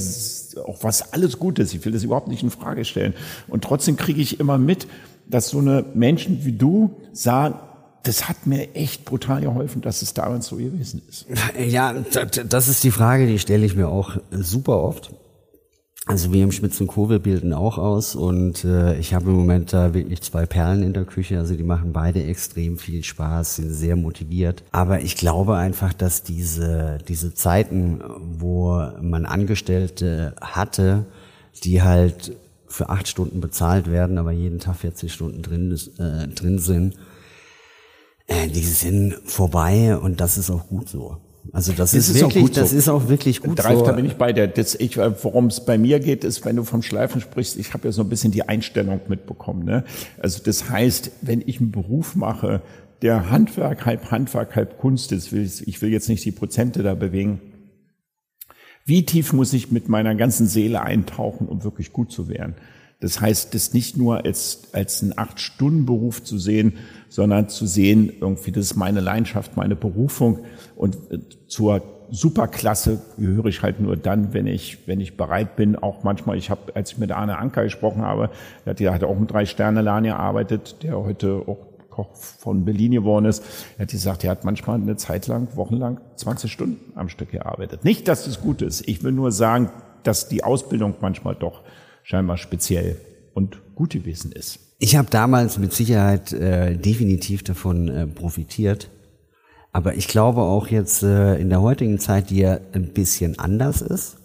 auch 0.65 0.83
was 0.83 1.13
alles 1.13 1.39
gut 1.39 1.59
ist. 1.59 1.75
Ich 1.75 1.85
will 1.85 1.93
das 1.93 2.05
überhaupt 2.05 2.29
nicht 2.29 2.43
in 2.43 2.51
Frage 2.51 2.85
stellen. 2.85 3.15
Und 3.49 3.65
trotzdem 3.65 3.97
kriege 3.97 4.21
ich 4.21 4.39
immer 4.41 4.59
mit, 4.59 4.87
dass 5.29 5.49
so 5.49 5.59
eine 5.59 5.85
Menschen 5.95 6.45
wie 6.45 6.53
du 6.53 6.97
sagen, 7.13 7.57
das 8.05 8.29
hat 8.29 8.47
mir 8.47 8.75
echt 8.75 9.05
brutal 9.05 9.41
geholfen, 9.41 9.83
dass 9.83 10.03
es 10.03 10.15
damals 10.15 10.47
so 10.47 10.57
gewesen 10.57 11.03
ist. 11.09 11.27
Ja, 11.59 11.93
das 11.93 12.69
ist 12.69 12.85
die 12.85 12.91
Frage, 12.91 13.27
die 13.27 13.39
stelle 13.39 13.65
ich 13.65 13.75
mir 13.75 13.89
auch 13.89 14.17
super 14.31 14.83
oft. 14.83 15.13
Also 16.07 16.35
wir 16.35 16.45
im 16.45 16.53
Schmitz 16.53 16.79
und 16.83 16.95
wir 17.09 17.19
bilden 17.19 17.55
auch 17.55 17.79
aus 17.79 18.15
und 18.15 18.63
äh, 18.63 18.99
ich 18.99 19.15
habe 19.15 19.31
im 19.31 19.37
Moment 19.37 19.73
da 19.73 19.95
wirklich 19.95 20.21
zwei 20.21 20.45
Perlen 20.45 20.83
in 20.83 20.93
der 20.93 21.07
Küche. 21.07 21.39
Also 21.39 21.57
die 21.57 21.63
machen 21.63 21.95
beide 21.95 22.23
extrem 22.23 22.77
viel 22.77 23.03
Spaß, 23.03 23.57
sind 23.57 23.71
sehr 23.71 23.97
motiviert. 23.97 24.65
Aber 24.71 25.01
ich 25.01 25.17
glaube 25.17 25.57
einfach, 25.57 25.95
dass 25.95 26.23
diese 26.23 26.99
diese 27.09 27.33
Zeiten, 27.33 28.03
wo 28.39 28.87
man 29.01 29.25
Angestellte 29.25 30.35
hatte, 30.43 31.07
die 31.65 31.81
halt 31.81 32.37
für 32.69 32.91
acht 32.91 33.09
Stunden 33.09 33.41
bezahlt 33.41 33.91
werden, 33.91 34.19
aber 34.19 34.33
jeden 34.33 34.59
Tag 34.59 34.77
40 34.77 35.11
Stunden 35.11 35.41
drin, 35.41 35.75
äh, 35.99 36.29
drin 36.29 36.59
sind, 36.59 36.97
äh, 38.27 38.49
die 38.49 38.61
sind 38.61 39.15
vorbei 39.25 39.97
und 39.97 40.21
das 40.21 40.39
ist 40.39 40.51
auch 40.51 40.69
gut 40.69 40.89
so. 40.89 41.19
Also 41.53 41.73
das, 41.73 41.93
ist, 41.93 42.09
ist 42.09 42.23
auch 42.23 42.29
wirklich, 42.29 42.45
gut 42.45 42.55
so. 42.55 42.61
das 42.61 42.73
ist 42.73 42.89
auch 42.89 43.09
wirklich 43.09 43.43
gut 43.43 43.59
Dreif, 43.63 43.79
so. 43.79 43.85
da 43.85 43.93
bin 43.93 44.07
ich 44.07 44.15
bei 44.15 44.33
dir. 44.33 44.49
Das, 44.49 44.75
ich, 44.75 44.97
äh, 44.97 45.13
worum 45.23 45.47
es 45.47 45.65
bei 45.65 45.77
mir 45.77 46.01
geht, 46.01 46.25
ist, 46.25 46.45
wenn 46.45 46.57
du 46.57 46.65
vom 46.65 46.83
Schleifen 46.83 47.21
sprichst, 47.21 47.59
ich 47.59 47.75
habe 47.75 47.89
ja 47.89 47.93
so 47.93 48.03
ein 48.03 48.09
bisschen 48.09 48.33
die 48.33 48.49
Einstellung 48.49 49.01
mitbekommen. 49.09 49.65
Ne? 49.65 49.85
Also 50.19 50.43
das 50.43 50.71
heißt, 50.71 51.11
wenn 51.21 51.43
ich 51.45 51.61
einen 51.61 51.71
Beruf 51.71 52.17
mache, 52.17 52.63
der 53.03 53.31
Handwerk, 53.31 53.85
halb 53.85 54.11
Handwerk, 54.11 54.57
halb 54.57 54.79
Kunst 54.79 55.13
ist, 55.13 55.33
will 55.33 55.45
ich, 55.45 55.69
ich 55.69 55.83
will 55.83 55.91
jetzt 55.91 56.09
nicht 56.09 56.25
die 56.25 56.33
Prozente 56.33 56.83
da 56.83 56.95
bewegen. 56.95 57.41
Wie 58.87 59.05
tief 59.05 59.33
muss 59.33 59.53
ich 59.53 59.71
mit 59.71 59.89
meiner 59.89 60.15
ganzen 60.15 60.47
Seele 60.47 60.83
eintauchen, 60.83 61.49
um 61.49 61.65
wirklich 61.65 61.93
gut 61.93 62.11
zu 62.11 62.29
werden? 62.29 62.55
Das 63.01 63.21
heißt, 63.21 63.55
das 63.55 63.75
nicht 63.75 63.97
nur 63.97 64.25
als, 64.25 64.69
als 64.73 65.03
einen 65.03 65.17
Acht-Stunden-Beruf 65.17 66.23
zu 66.23 66.39
sehen, 66.39 66.75
sondern 67.09 67.49
zu 67.49 67.67
sehen, 67.67 68.13
irgendwie, 68.21 68.53
das 68.53 68.67
ist 68.67 68.77
meine 68.77 69.01
Leidenschaft, 69.01 69.57
meine 69.57 69.77
Berufung 69.77 70.41
und 70.77 70.97
äh, 71.11 71.19
zur 71.47 71.83
Superklasse 72.11 73.01
gehöre 73.19 73.47
ich 73.47 73.63
halt 73.63 73.81
nur 73.81 73.97
dann, 73.97 74.33
wenn 74.33 74.47
ich, 74.47 74.87
wenn 74.87 75.01
ich 75.01 75.17
bereit 75.17 75.57
bin, 75.57 75.77
auch 75.77 76.03
manchmal, 76.05 76.37
ich 76.37 76.51
habe, 76.51 76.75
als 76.77 76.93
ich 76.93 76.99
mit 76.99 77.11
Arne 77.13 77.39
Anker 77.39 77.65
gesprochen 77.65 78.03
habe, 78.03 78.31
der 78.65 78.71
hat, 78.71 78.81
der 78.81 78.95
hat 78.95 79.05
auch 79.05 79.17
im 79.17 79.27
Drei-Sterne-Laden 79.27 80.05
gearbeitet, 80.05 80.83
der 80.83 80.99
heute 80.99 81.43
auch 81.47 81.67
Koch 81.95 82.15
von 82.15 82.65
Berlin 82.65 82.93
geworden 82.93 83.27
ist, 83.27 83.45
er 83.79 83.83
hat 83.83 83.91
gesagt, 83.91 84.25
er 84.25 84.33
hat 84.33 84.45
manchmal 84.45 84.81
eine 84.81 84.97
Zeit 84.97 85.29
lang, 85.29 85.49
wochenlang 85.55 86.01
20 86.17 86.51
Stunden 86.51 86.93
am 86.97 87.09
Stück 87.09 87.31
gearbeitet. 87.31 87.85
Nicht, 87.85 88.09
dass 88.09 88.25
das 88.25 88.41
gut 88.41 88.63
ist. 88.63 88.89
Ich 88.89 89.05
will 89.05 89.13
nur 89.13 89.31
sagen, 89.31 89.71
dass 90.03 90.29
die 90.29 90.43
Ausbildung 90.43 90.95
manchmal 91.01 91.37
doch 91.37 91.63
scheinbar 92.05 92.37
speziell 92.37 93.01
und 93.33 93.59
gut 93.75 93.91
gewesen 93.91 94.31
ist. 94.31 94.61
Ich 94.79 94.95
habe 94.97 95.09
damals 95.11 95.59
mit 95.59 95.73
Sicherheit 95.73 96.33
äh, 96.33 96.77
definitiv 96.77 97.43
davon 97.43 97.89
äh, 97.89 98.07
profitiert. 98.07 98.91
Aber 99.73 99.97
ich 99.97 100.07
glaube 100.07 100.43
auch 100.43 100.69
jetzt 100.69 101.03
äh, 101.03 101.37
in 101.37 101.49
der 101.49 101.61
heutigen 101.61 101.99
Zeit, 101.99 102.31
die 102.31 102.39
ja 102.39 102.61
ein 102.73 102.93
bisschen 102.93 103.39
anders 103.41 103.83
ist, 103.83 104.19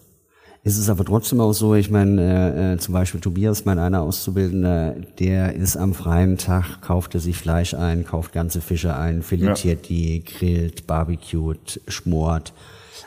ist 0.63 0.77
es 0.77 0.89
aber 0.89 1.05
trotzdem 1.05 1.39
auch 1.39 1.53
so, 1.53 1.73
ich 1.73 1.89
meine, 1.89 2.21
äh, 2.21 2.73
äh, 2.73 2.77
zum 2.77 2.93
Beispiel 2.93 3.21
Tobias, 3.21 3.65
mein 3.65 3.79
einer 3.79 4.01
Auszubildender, 4.01 4.95
der 5.17 5.55
ist 5.55 5.77
am 5.77 5.93
freien 5.93 6.37
Tag, 6.37 6.81
kauft 6.81 7.15
er 7.15 7.21
sich 7.21 7.37
Fleisch 7.37 7.73
ein, 7.73 8.05
kauft 8.05 8.33
ganze 8.33 8.61
Fische 8.61 8.95
ein, 8.95 9.23
filetiert 9.23 9.89
die, 9.89 10.23
grillt, 10.23 10.85
barbecued, 10.85 11.81
schmort. 11.87 12.53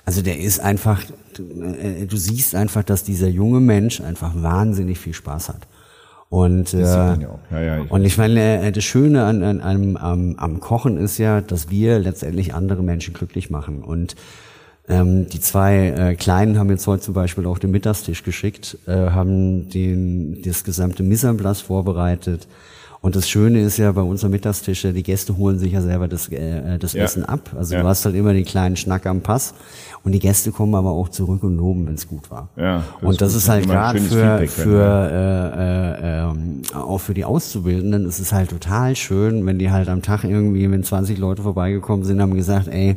Also 0.04 0.23
der 0.23 0.38
ist 0.40 0.61
einfach, 0.61 1.02
du, 1.35 1.42
äh, 1.62 2.06
du 2.06 2.16
siehst 2.16 2.54
einfach, 2.54 2.82
dass 2.82 3.04
dieser 3.04 3.28
junge 3.28 3.61
Mensch 3.61 4.00
einfach 4.00 4.32
wahnsinnig 4.35 4.99
viel 4.99 5.14
Spaß 5.14 5.49
hat. 5.49 5.68
Und, 6.28 6.73
äh, 6.73 6.80
ja. 6.80 7.18
Ja, 7.50 7.85
ich- 7.85 7.90
und 7.90 8.04
ich 8.04 8.16
meine, 8.16 8.62
äh, 8.62 8.73
das 8.73 8.85
Schöne 8.85 9.25
an, 9.25 9.42
an, 9.42 9.61
am, 9.61 9.97
am, 9.97 10.35
am 10.37 10.61
Kochen 10.61 10.97
ist 10.97 11.18
ja, 11.18 11.40
dass 11.40 11.71
wir 11.71 11.99
letztendlich 11.99 12.54
andere 12.54 12.82
Menschen 12.82 13.12
glücklich 13.12 13.50
machen. 13.50 13.82
Und 13.82 14.16
ähm, 14.88 15.28
die 15.28 15.40
zwei 15.40 15.88
äh, 15.88 16.14
Kleinen 16.16 16.59
haben 16.59 16.71
jetzt 16.71 16.87
heute 16.87 17.02
zum 17.02 17.14
Beispiel 17.14 17.47
auch 17.47 17.59
den 17.59 17.71
Mittagstisch 17.71 18.23
geschickt, 18.25 18.78
äh, 18.87 19.11
haben 19.11 19.68
den, 19.68 20.42
das 20.42 20.64
gesamte 20.64 21.02
Mise 21.02 21.37
vorbereitet. 21.66 22.49
Und 23.02 23.16
das 23.16 23.28
Schöne 23.28 23.61
ist 23.61 23.78
ja 23.78 23.90
bei 23.90 24.00
unserem 24.02 24.30
Mittagstisch, 24.30 24.85
äh, 24.85 24.92
die 24.92 25.02
Gäste 25.02 25.37
holen 25.37 25.59
sich 25.59 25.73
ja 25.73 25.82
selber 25.82 26.06
das, 26.06 26.28
äh, 26.28 26.78
das 26.78 26.92
Ja. 26.92 27.02
Essen 27.02 27.25
ab. 27.25 27.50
Also 27.59 27.75
Ja. 27.75 27.82
du 27.82 27.88
hast 27.88 28.04
halt 28.04 28.14
immer 28.14 28.32
den 28.32 28.44
kleinen 28.44 28.76
Schnack 28.76 29.06
am 29.06 29.21
Pass. 29.23 29.54
Und 30.04 30.12
die 30.12 30.21
Gäste 30.21 30.52
kommen 30.52 30.75
aber 30.76 30.90
auch 30.92 31.09
zurück 31.09 31.42
und 31.42 31.56
loben, 31.56 31.87
wenn 31.87 31.94
es 31.94 32.06
gut 32.06 32.30
war. 32.30 32.49
Ja, 32.56 32.85
das 33.00 33.09
und 33.09 33.21
das 33.21 33.30
ist 33.35 33.42
ist 33.44 33.49
halt 33.49 33.66
gerade 33.66 34.00
für, 34.00 34.38
Feedback, 34.38 34.50
für 34.50 35.11
äh, 35.12 36.26
äh, 36.26 36.30
ähm, 36.30 36.62
auch 36.75 36.99
für 36.99 37.12
die 37.14 37.25
Auszubildenden 37.25 38.06
ist 38.06 38.21
es 38.21 38.32
halt 38.32 38.50
total 38.50 38.94
schön, 38.94 39.44
wenn 39.47 39.59
die 39.59 39.71
halt 39.73 39.88
am 39.88 40.02
Tag 40.02 40.23
irgendwie, 40.23 40.71
wenn 40.71 40.85
20 40.85 41.18
Leute 41.18 41.42
vorbeigekommen 41.42 42.04
sind, 42.04 42.21
haben 42.23 42.35
gesagt, 42.35 42.68
ey, 42.68 42.94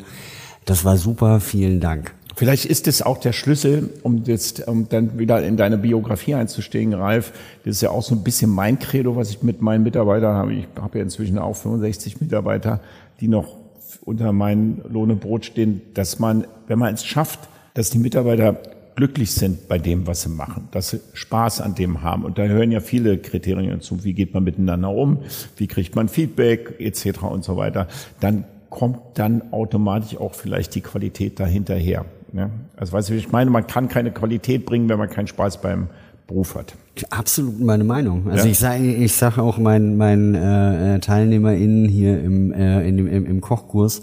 das 0.65 0.85
war 0.85 0.97
super, 0.97 1.39
vielen 1.39 1.79
Dank. 1.79 2.13
Vielleicht 2.35 2.65
ist 2.65 2.87
es 2.87 3.01
auch 3.01 3.17
der 3.17 3.31
Schlüssel, 3.31 3.89
um 4.03 4.23
jetzt 4.25 4.67
um 4.67 4.89
dann 4.89 5.17
wieder 5.17 5.45
in 5.45 5.55
deine 5.55 5.77
Biografie 5.77 6.35
einzusteigen, 6.35 6.93
Ralf. 6.93 7.31
Das 7.63 7.77
ist 7.77 7.81
ja 7.81 7.91
auch 7.91 8.03
so 8.03 8.13
ein 8.13 8.23
bisschen 8.23 8.51
mein 8.51 8.77
Credo, 8.77 9.15
was 9.15 9.29
ich 9.29 9.41
mit 9.41 9.61
meinen 9.61 9.83
Mitarbeitern 9.83 10.35
habe. 10.35 10.53
Ich 10.53 10.67
habe 10.79 10.97
ja 10.97 11.03
inzwischen 11.03 11.39
auch 11.39 11.55
65 11.55 12.19
Mitarbeiter, 12.19 12.81
die 13.21 13.29
noch 13.29 13.55
unter 14.03 14.33
meinem 14.33 14.81
Lohn 14.89 15.11
und 15.11 15.21
Brot 15.21 15.45
stehen, 15.45 15.81
dass 15.93 16.19
man, 16.19 16.45
wenn 16.67 16.77
man 16.77 16.93
es 16.93 17.05
schafft, 17.05 17.39
dass 17.73 17.89
die 17.89 17.99
Mitarbeiter 17.99 18.59
glücklich 18.95 19.31
sind 19.31 19.67
bei 19.67 19.77
dem, 19.77 20.07
was 20.07 20.21
sie 20.21 20.29
machen, 20.29 20.67
dass 20.71 20.89
sie 20.89 20.99
Spaß 21.13 21.61
an 21.61 21.75
dem 21.75 22.01
haben. 22.01 22.23
Und 22.23 22.37
da 22.37 22.43
hören 22.43 22.71
ja 22.71 22.79
viele 22.79 23.17
Kriterien 23.17 23.81
zu. 23.81 24.03
Wie 24.03 24.13
geht 24.13 24.33
man 24.33 24.43
miteinander 24.43 24.89
um? 24.89 25.19
Wie 25.57 25.67
kriegt 25.67 25.95
man 25.95 26.07
Feedback 26.07 26.75
etc. 26.79 27.23
und 27.23 27.43
so 27.43 27.57
weiter. 27.57 27.87
Dann 28.19 28.45
kommt 28.69 28.99
dann 29.15 29.53
automatisch 29.53 30.17
auch 30.17 30.33
vielleicht 30.33 30.75
die 30.75 30.81
Qualität 30.81 31.39
dahinterher. 31.39 32.05
Ja? 32.33 32.49
Also 32.75 32.93
weißt 32.93 33.09
du, 33.09 33.13
ich 33.13 33.31
meine, 33.31 33.49
man 33.49 33.67
kann 33.67 33.87
keine 33.87 34.11
Qualität 34.11 34.65
bringen, 34.65 34.89
wenn 34.89 34.97
man 34.97 35.09
keinen 35.09 35.27
Spaß 35.27 35.61
beim 35.61 35.87
Beruf 36.27 36.55
hat. 36.55 36.75
Absolut 37.09 37.59
meine 37.59 37.83
Meinung. 37.83 38.29
Also 38.29 38.45
ja. 38.45 38.51
ich 38.51 38.59
sage 38.59 38.83
ich 38.83 39.13
sag 39.13 39.37
auch 39.37 39.57
meinen, 39.57 39.97
meinen 39.97 40.35
äh, 40.35 40.99
TeilnehmerInnen 40.99 41.87
hier 41.87 42.21
im, 42.23 42.51
äh, 42.51 42.87
in 42.87 42.97
dem, 42.97 43.07
im, 43.07 43.25
im 43.25 43.41
Kochkurs, 43.41 44.01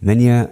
wenn 0.00 0.20
ihr 0.20 0.48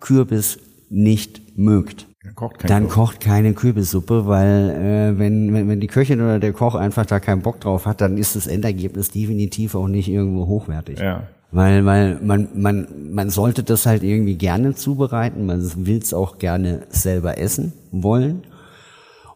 Kürbis 0.00 0.58
nicht 0.90 1.56
mögt, 1.56 2.06
kocht 2.34 2.68
dann 2.68 2.88
Koch. 2.88 2.94
kocht 2.94 3.20
keine 3.20 3.54
Kürbissuppe, 3.54 4.26
weil 4.26 4.70
äh, 4.70 5.18
wenn, 5.18 5.52
wenn, 5.54 5.68
wenn 5.68 5.80
die 5.80 5.86
Köchin 5.86 6.20
oder 6.20 6.38
der 6.38 6.52
Koch 6.52 6.74
einfach 6.74 7.06
da 7.06 7.20
keinen 7.20 7.42
Bock 7.42 7.60
drauf 7.60 7.86
hat, 7.86 8.00
dann 8.00 8.18
ist 8.18 8.36
das 8.36 8.46
Endergebnis 8.46 9.10
definitiv 9.10 9.74
auch 9.74 9.88
nicht 9.88 10.08
irgendwo 10.08 10.46
hochwertig. 10.46 10.98
Ja. 10.98 11.24
Weil, 11.52 11.84
weil 11.84 12.18
man, 12.22 12.48
man, 12.54 12.86
man 13.12 13.30
sollte 13.30 13.64
das 13.64 13.84
halt 13.84 14.02
irgendwie 14.04 14.36
gerne 14.36 14.74
zubereiten, 14.74 15.46
man 15.46 15.86
will 15.86 15.98
es 15.98 16.14
auch 16.14 16.38
gerne 16.38 16.82
selber 16.90 17.38
essen 17.38 17.72
wollen. 17.90 18.44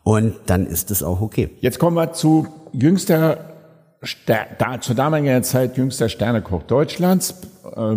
Und 0.05 0.35
dann 0.47 0.67
ist 0.67 0.91
es 0.91 1.03
auch 1.03 1.21
okay. 1.21 1.51
Jetzt 1.61 1.79
kommen 1.79 1.97
wir 1.97 2.13
zu 2.13 2.47
jüngster, 2.73 3.54
da, 4.27 4.81
zur 4.81 4.95
damaligen 4.95 5.43
Zeit 5.43 5.77
jüngster 5.77 6.09
Sternekoch 6.09 6.63
Deutschlands. 6.65 7.35
Äh, 7.77 7.97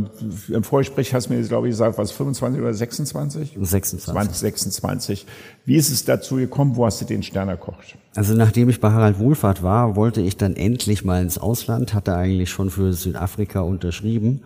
Im 0.53 0.63
Vorgespräch 0.63 1.13
hast 1.13 1.29
du 1.29 1.33
mir, 1.33 1.41
glaube 1.43 1.67
ich, 1.67 1.71
gesagt, 1.71 1.97
was 1.97 2.11
25 2.11 2.61
oder 2.61 2.73
26? 2.73 3.57
26. 3.59 4.37
26. 4.37 5.25
Wie 5.65 5.75
ist 5.75 5.91
es 5.91 6.05
dazu 6.05 6.35
gekommen? 6.35 6.75
Wo 6.75 6.85
hast 6.85 7.01
du 7.01 7.05
den 7.05 7.23
Stern 7.23 7.49
erkocht? 7.49 7.97
Also 8.15 8.33
nachdem 8.33 8.69
ich 8.69 8.79
bei 8.79 8.91
Harald 8.91 9.19
Wohlfahrt 9.19 9.63
war, 9.63 9.95
wollte 9.95 10.21
ich 10.21 10.37
dann 10.37 10.55
endlich 10.55 11.03
mal 11.03 11.21
ins 11.21 11.37
Ausland, 11.37 11.93
hatte 11.93 12.15
eigentlich 12.15 12.49
schon 12.49 12.69
für 12.69 12.93
Südafrika 12.93 13.61
unterschrieben. 13.61 14.41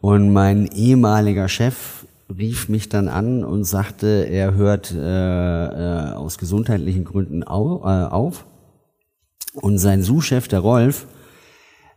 Und 0.00 0.32
mein 0.32 0.66
ehemaliger 0.66 1.48
Chef 1.48 2.06
rief 2.36 2.68
mich 2.68 2.88
dann 2.88 3.08
an 3.08 3.44
und 3.44 3.64
sagte, 3.64 4.26
er 4.30 4.54
hört 4.54 4.92
äh, 4.92 4.98
äh, 4.98 6.12
aus 6.12 6.38
gesundheitlichen 6.38 7.04
Gründen 7.04 7.42
au, 7.42 7.82
äh, 7.84 8.04
auf. 8.04 8.44
Und 9.60 9.78
sein 9.78 10.02
Sous-Chef, 10.02 10.48
der 10.48 10.60
Rolf, 10.60 11.06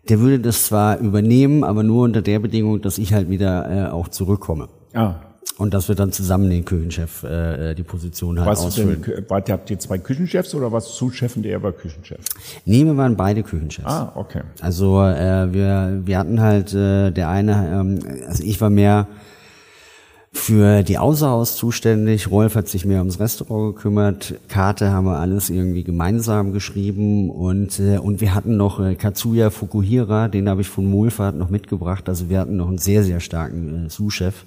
der 0.09 0.19
würde 0.19 0.39
das 0.39 0.65
zwar 0.65 0.97
übernehmen, 0.99 1.63
aber 1.63 1.83
nur 1.83 2.03
unter 2.03 2.21
der 2.21 2.39
Bedingung, 2.39 2.81
dass 2.81 2.97
ich 2.97 3.13
halt 3.13 3.29
wieder 3.29 3.87
äh, 3.87 3.89
auch 3.91 4.07
zurückkomme. 4.07 4.67
Ah. 4.93 5.15
Und 5.57 5.73
dass 5.73 5.87
wir 5.89 5.95
dann 5.95 6.11
zusammen 6.11 6.49
den 6.49 6.65
Küchenchef 6.65 7.23
äh, 7.23 7.75
die 7.75 7.83
Position 7.83 8.39
halt 8.39 8.49
was 8.49 8.65
ausfüllen. 8.65 9.03
Denn, 9.03 9.25
wart, 9.29 9.49
habt 9.49 9.69
ihr 9.69 9.77
zwei 9.77 9.97
Küchenchefs 9.97 10.55
oder 10.55 10.71
was 10.71 10.95
Sous-Chef 10.95 11.35
und 11.35 11.45
er 11.45 11.61
war 11.61 11.71
Küchenchef? 11.71 12.19
Nee, 12.65 12.83
wir 12.85 12.97
waren 12.97 13.15
beide 13.15 13.43
Küchenchefs. 13.43 13.87
Ah, 13.87 14.11
okay. 14.15 14.41
Also 14.59 15.03
äh, 15.03 15.53
wir, 15.53 16.01
wir 16.03 16.17
hatten 16.17 16.41
halt 16.41 16.73
äh, 16.73 17.11
der 17.11 17.29
eine, 17.29 17.79
ähm, 17.79 17.99
also 18.27 18.43
ich 18.43 18.59
war 18.59 18.69
mehr 18.69 19.07
für 20.33 20.83
die 20.83 20.97
Außerhaus 20.97 21.57
zuständig. 21.57 22.31
Rolf 22.31 22.55
hat 22.55 22.67
sich 22.67 22.85
mehr 22.85 22.99
ums 22.99 23.19
Restaurant 23.19 23.75
gekümmert. 23.75 24.35
Karte 24.47 24.91
haben 24.91 25.05
wir 25.05 25.19
alles 25.19 25.49
irgendwie 25.49 25.83
gemeinsam 25.83 26.53
geschrieben 26.53 27.29
und 27.29 27.79
äh, 27.79 27.97
und 27.97 28.21
wir 28.21 28.33
hatten 28.33 28.55
noch 28.55 28.79
äh, 28.79 28.95
Katsuya 28.95 29.49
Fukuhira, 29.49 30.29
den 30.29 30.47
habe 30.47 30.61
ich 30.61 30.69
von 30.69 30.85
Mohlfahrt 30.85 31.35
noch 31.35 31.49
mitgebracht. 31.49 32.07
Also 32.07 32.29
wir 32.29 32.39
hatten 32.39 32.55
noch 32.55 32.69
einen 32.69 32.77
sehr 32.77 33.03
sehr 33.03 33.19
starken 33.19 33.87
äh, 33.87 33.89
Sous-Chef. 33.89 34.45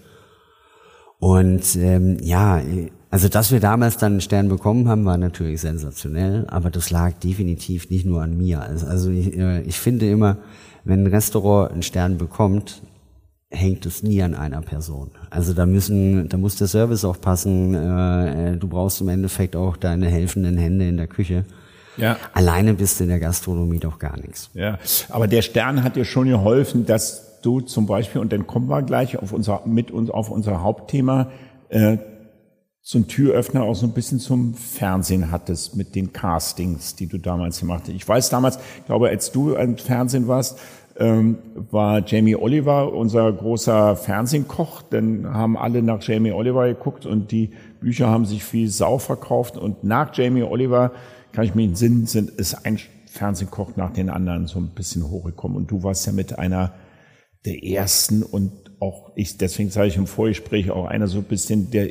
Und 1.18 1.76
ähm, 1.76 2.18
ja, 2.20 2.60
also 3.10 3.28
dass 3.28 3.52
wir 3.52 3.60
damals 3.60 3.98
dann 3.98 4.12
einen 4.12 4.20
Stern 4.20 4.48
bekommen 4.48 4.88
haben, 4.88 5.04
war 5.04 5.18
natürlich 5.18 5.60
sensationell, 5.60 6.46
aber 6.48 6.70
das 6.70 6.90
lag 6.90 7.12
definitiv 7.12 7.90
nicht 7.90 8.06
nur 8.06 8.22
an 8.22 8.36
mir. 8.36 8.60
Also, 8.60 8.86
also 8.86 9.10
ich, 9.10 9.36
äh, 9.36 9.62
ich 9.62 9.78
finde 9.78 10.10
immer, 10.10 10.38
wenn 10.84 11.04
ein 11.04 11.06
Restaurant 11.06 11.72
einen 11.72 11.82
Stern 11.82 12.18
bekommt, 12.18 12.82
hängt 13.54 13.86
es 13.86 14.02
nie 14.02 14.22
an 14.22 14.34
einer 14.34 14.60
Person. 14.60 15.10
Also 15.30 15.54
da 15.54 15.66
müssen, 15.66 16.28
da 16.28 16.36
muss 16.36 16.56
der 16.56 16.66
Service 16.66 17.04
auch 17.04 17.20
passen. 17.20 17.74
Äh, 17.74 18.52
äh, 18.52 18.56
du 18.56 18.68
brauchst 18.68 19.00
im 19.00 19.08
Endeffekt 19.08 19.56
auch 19.56 19.76
deine 19.76 20.08
helfenden 20.08 20.58
Hände 20.58 20.88
in 20.88 20.96
der 20.96 21.06
Küche. 21.06 21.44
Ja. 21.96 22.16
Alleine 22.32 22.74
bist 22.74 22.98
du 22.98 23.04
in 23.04 23.10
der 23.10 23.20
Gastronomie 23.20 23.78
doch 23.78 23.98
gar 23.98 24.16
nichts. 24.16 24.50
Ja, 24.54 24.78
aber 25.10 25.28
der 25.28 25.42
Stern 25.42 25.84
hat 25.84 25.96
dir 25.96 26.04
schon 26.04 26.28
geholfen, 26.28 26.86
dass 26.86 27.40
du 27.42 27.60
zum 27.60 27.86
Beispiel, 27.86 28.20
und 28.20 28.32
dann 28.32 28.46
kommen 28.46 28.68
wir 28.68 28.82
gleich 28.82 29.16
auf 29.18 29.32
unser, 29.32 29.62
mit 29.64 29.90
uns 29.90 30.10
auf 30.10 30.30
unser 30.30 30.62
Hauptthema, 30.62 31.30
äh, 31.68 31.98
ein 32.94 33.08
Türöffner 33.08 33.62
auch 33.62 33.74
so 33.74 33.86
ein 33.86 33.92
bisschen 33.92 34.18
zum 34.20 34.54
Fernsehen 34.54 35.30
hattest 35.30 35.74
mit 35.74 35.94
den 35.94 36.12
Castings, 36.12 36.94
die 36.94 37.06
du 37.06 37.18
damals 37.18 37.60
gemacht 37.60 37.84
hast. 37.84 37.94
Ich 37.94 38.06
weiß 38.06 38.28
damals, 38.28 38.58
ich 38.80 38.86
glaube, 38.86 39.08
als 39.08 39.32
du 39.32 39.54
im 39.54 39.78
Fernsehen 39.78 40.28
warst, 40.28 40.58
ähm, 40.96 41.38
war 41.54 42.02
Jamie 42.06 42.36
Oliver 42.36 42.92
unser 42.92 43.32
großer 43.32 43.96
Fernsehkoch. 43.96 44.82
Dann 44.82 45.32
haben 45.32 45.56
alle 45.56 45.82
nach 45.82 46.02
Jamie 46.02 46.32
Oliver 46.32 46.66
geguckt 46.68 47.06
und 47.06 47.32
die 47.32 47.50
Bücher 47.80 48.08
haben 48.08 48.24
sich 48.24 48.52
wie 48.52 48.66
Sau 48.68 48.98
verkauft. 48.98 49.56
Und 49.56 49.84
nach 49.84 50.14
Jamie 50.16 50.42
Oliver, 50.42 50.92
kann 51.32 51.44
ich 51.44 51.54
mir 51.54 51.64
in 51.64 51.74
Sinn, 51.74 52.06
sind, 52.06 52.30
ist 52.30 52.64
ein 52.64 52.78
Fernsehkoch 53.06 53.76
nach 53.76 53.92
den 53.92 54.08
anderen 54.08 54.46
so 54.46 54.58
ein 54.58 54.70
bisschen 54.74 55.08
hochgekommen. 55.08 55.56
Und 55.56 55.70
du 55.70 55.82
warst 55.82 56.06
ja 56.06 56.12
mit 56.12 56.38
einer 56.38 56.74
der 57.44 57.62
ersten 57.64 58.22
und 58.22 58.52
auch 58.80 59.12
ich, 59.14 59.36
deswegen 59.36 59.70
sage 59.70 59.88
ich 59.88 59.96
im 59.96 60.06
Vorgespräch 60.06 60.70
auch 60.70 60.86
einer 60.86 61.06
so 61.08 61.18
ein 61.18 61.24
bisschen 61.24 61.70
der 61.70 61.90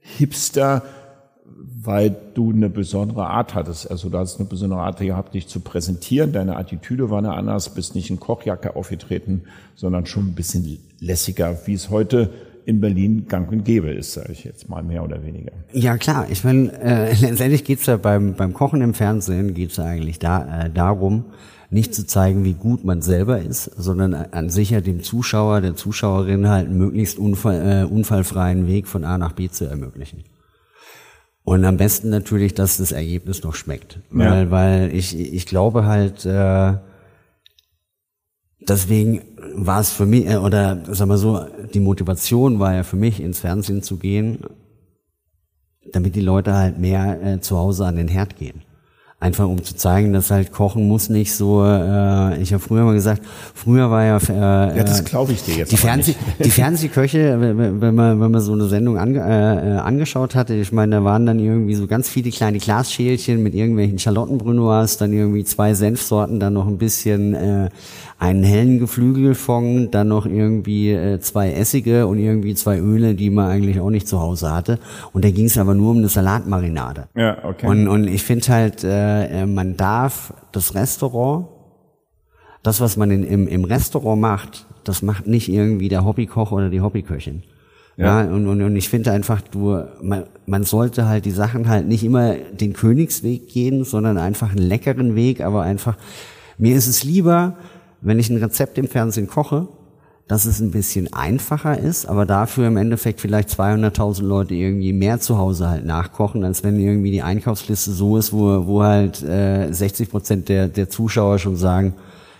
Hipster, 0.00 0.82
weil 1.56 2.16
du 2.34 2.50
eine 2.50 2.68
besondere 2.68 3.26
Art 3.26 3.54
hattest. 3.54 3.90
Also 3.90 4.08
du 4.08 4.18
hast 4.18 4.40
eine 4.40 4.48
besondere 4.48 4.80
Art 4.80 4.98
gehabt, 4.98 5.34
dich 5.34 5.46
zu 5.46 5.60
präsentieren. 5.60 6.32
Deine 6.32 6.56
Attitüde 6.56 7.10
war 7.10 7.18
eine 7.18 7.34
anders, 7.34 7.74
bist 7.74 7.94
nicht 7.94 8.10
in 8.10 8.18
Kochjacke 8.18 8.76
aufgetreten, 8.76 9.42
sondern 9.74 10.06
schon 10.06 10.28
ein 10.28 10.34
bisschen 10.34 10.78
lässiger, 11.00 11.58
wie 11.66 11.74
es 11.74 11.90
heute 11.90 12.30
in 12.66 12.80
Berlin 12.80 13.26
gang 13.28 13.50
und 13.52 13.64
gäbe 13.64 13.90
ist, 13.90 14.14
sage 14.14 14.32
ich 14.32 14.44
jetzt 14.44 14.68
mal 14.68 14.82
mehr 14.82 15.04
oder 15.04 15.22
weniger. 15.24 15.52
Ja 15.72 15.98
klar, 15.98 16.26
ich 16.30 16.44
meine, 16.44 16.72
äh, 16.80 17.14
letztendlich 17.20 17.64
geht's 17.64 17.86
ja 17.86 17.96
beim, 17.98 18.34
beim 18.34 18.54
Kochen 18.54 18.80
im 18.80 18.94
Fernsehen 18.94 19.54
geht's 19.54 19.76
ja 19.76 19.84
eigentlich 19.84 20.18
da, 20.18 20.64
äh, 20.64 20.70
darum, 20.70 21.26
nicht 21.70 21.94
zu 21.94 22.06
zeigen, 22.06 22.44
wie 22.44 22.54
gut 22.54 22.84
man 22.84 23.02
selber 23.02 23.40
ist, 23.40 23.64
sondern 23.64 24.14
an 24.14 24.48
sich 24.48 24.70
ja 24.70 24.80
dem 24.80 25.02
Zuschauer, 25.02 25.60
der 25.60 25.74
Zuschauerin 25.74 26.48
halt 26.48 26.68
einen 26.68 26.78
möglichst 26.78 27.18
unfall, 27.18 27.82
äh, 27.82 27.84
unfallfreien 27.84 28.66
Weg 28.66 28.86
von 28.86 29.04
A 29.04 29.18
nach 29.18 29.32
B 29.32 29.48
zu 29.50 29.66
ermöglichen. 29.66 30.24
Und 31.44 31.64
am 31.66 31.76
besten 31.76 32.08
natürlich, 32.08 32.54
dass 32.54 32.78
das 32.78 32.90
Ergebnis 32.90 33.42
noch 33.42 33.54
schmeckt. 33.54 34.00
Weil, 34.10 34.44
ja. 34.44 34.50
weil 34.50 34.94
ich, 34.94 35.18
ich 35.18 35.44
glaube 35.44 35.84
halt, 35.84 36.24
äh, 36.24 36.74
deswegen 38.66 39.22
war 39.54 39.80
es 39.80 39.90
für 39.90 40.06
mich, 40.06 40.26
äh, 40.26 40.36
oder 40.36 40.82
sag 40.88 41.06
mal 41.06 41.18
so, 41.18 41.44
die 41.74 41.80
Motivation 41.80 42.60
war 42.60 42.74
ja 42.74 42.82
für 42.82 42.96
mich, 42.96 43.20
ins 43.20 43.40
Fernsehen 43.40 43.82
zu 43.82 43.98
gehen, 43.98 44.38
damit 45.92 46.16
die 46.16 46.22
Leute 46.22 46.54
halt 46.54 46.78
mehr 46.78 47.22
äh, 47.22 47.40
zu 47.40 47.58
Hause 47.58 47.84
an 47.84 47.96
den 47.96 48.08
Herd 48.08 48.36
gehen. 48.36 48.62
Einfach 49.24 49.48
um 49.48 49.64
zu 49.64 49.74
zeigen, 49.74 50.12
dass 50.12 50.30
halt 50.30 50.52
Kochen 50.52 50.86
muss 50.86 51.08
nicht 51.08 51.32
so, 51.32 51.64
äh, 51.64 52.38
ich 52.42 52.52
habe 52.52 52.62
früher 52.62 52.84
mal 52.84 52.92
gesagt, 52.92 53.22
früher 53.54 53.90
war 53.90 54.04
ja... 54.04 54.18
Äh, 54.18 54.76
ja, 54.76 54.84
das 54.84 55.02
glaube 55.02 55.32
ich 55.32 55.42
dir 55.42 55.54
jetzt 55.54 55.72
die, 55.72 55.78
Fernseh, 55.78 56.14
die 56.44 56.50
Fernsehköche, 56.50 57.40
wenn 57.80 57.94
man, 57.94 58.20
wenn 58.20 58.30
man 58.30 58.40
so 58.42 58.52
eine 58.52 58.66
Sendung 58.66 58.98
ange, 58.98 59.20
äh, 59.20 59.78
angeschaut 59.78 60.34
hatte, 60.34 60.52
ich 60.52 60.72
meine, 60.72 60.96
da 60.96 61.04
waren 61.04 61.24
dann 61.24 61.38
irgendwie 61.38 61.74
so 61.74 61.86
ganz 61.86 62.10
viele 62.10 62.30
kleine 62.32 62.58
Glasschälchen 62.58 63.42
mit 63.42 63.54
irgendwelchen 63.54 63.98
Charlottenbrunoirs, 63.98 64.98
dann 64.98 65.14
irgendwie 65.14 65.44
zwei 65.44 65.72
Senfsorten, 65.72 66.38
dann 66.38 66.52
noch 66.52 66.66
ein 66.66 66.76
bisschen 66.76 67.32
äh, 67.32 67.70
einen 68.18 68.44
hellen 68.44 68.78
Geflügelfond, 68.78 69.94
dann 69.94 70.08
noch 70.08 70.26
irgendwie 70.26 70.92
äh, 70.92 71.20
zwei 71.20 71.52
Essige 71.52 72.06
und 72.06 72.18
irgendwie 72.18 72.54
zwei 72.54 72.78
Öle, 72.78 73.14
die 73.14 73.30
man 73.30 73.50
eigentlich 73.50 73.80
auch 73.80 73.90
nicht 73.90 74.08
zu 74.08 74.20
Hause 74.20 74.52
hatte. 74.52 74.78
Und 75.12 75.24
da 75.24 75.30
ging 75.30 75.46
es 75.46 75.58
aber 75.58 75.74
nur 75.74 75.90
um 75.90 75.98
eine 75.98 76.08
Salatmarinade. 76.08 77.08
Ja, 77.16 77.44
okay. 77.44 77.66
Und, 77.66 77.88
und 77.88 78.06
ich 78.06 78.22
finde 78.22 78.48
halt, 78.48 78.84
äh, 78.84 79.42
äh, 79.42 79.46
man 79.46 79.76
darf 79.76 80.32
das 80.52 80.74
Restaurant, 80.74 81.48
das, 82.62 82.80
was 82.80 82.96
man 82.96 83.10
in, 83.10 83.24
im, 83.24 83.48
im 83.48 83.64
Restaurant 83.64 84.20
macht, 84.20 84.66
das 84.84 85.02
macht 85.02 85.26
nicht 85.26 85.48
irgendwie 85.48 85.88
der 85.88 86.04
Hobbykoch 86.04 86.52
oder 86.52 86.70
die 86.70 86.80
Hobbyköchin. 86.80 87.42
Ja. 87.96 88.24
ja, 88.24 88.30
und, 88.30 88.46
und, 88.48 88.60
und 88.60 88.76
ich 88.76 88.88
finde 88.88 89.12
einfach, 89.12 89.40
du, 89.40 89.84
man, 90.02 90.24
man 90.46 90.64
sollte 90.64 91.06
halt 91.06 91.26
die 91.26 91.30
Sachen 91.30 91.68
halt 91.68 91.86
nicht 91.86 92.02
immer 92.02 92.34
den 92.34 92.72
Königsweg 92.72 93.48
gehen, 93.48 93.84
sondern 93.84 94.18
einfach 94.18 94.50
einen 94.50 94.66
leckeren 94.66 95.14
Weg, 95.14 95.40
aber 95.42 95.62
einfach, 95.62 95.96
mir 96.58 96.74
ist 96.74 96.88
es 96.88 97.04
lieber, 97.04 97.56
wenn 98.04 98.18
ich 98.18 98.30
ein 98.30 98.36
Rezept 98.36 98.78
im 98.78 98.86
Fernsehen 98.86 99.26
koche, 99.26 99.66
dass 100.28 100.46
es 100.46 100.60
ein 100.60 100.70
bisschen 100.70 101.12
einfacher 101.12 101.78
ist, 101.78 102.06
aber 102.06 102.24
dafür 102.24 102.68
im 102.68 102.78
Endeffekt 102.78 103.20
vielleicht 103.20 103.50
200.000 103.50 104.22
Leute 104.22 104.54
irgendwie 104.54 104.92
mehr 104.92 105.20
zu 105.20 105.36
Hause 105.36 105.68
halt 105.68 105.84
nachkochen, 105.84 106.44
als 106.44 106.64
wenn 106.64 106.80
irgendwie 106.80 107.10
die 107.10 107.22
Einkaufsliste 107.22 107.90
so 107.90 108.16
ist, 108.16 108.32
wo, 108.32 108.66
wo 108.66 108.82
halt 108.82 109.22
äh, 109.22 109.70
60 109.70 110.10
Prozent 110.10 110.48
der, 110.48 110.68
der 110.68 110.88
Zuschauer 110.88 111.38
schon 111.38 111.56
sagen, 111.56 111.94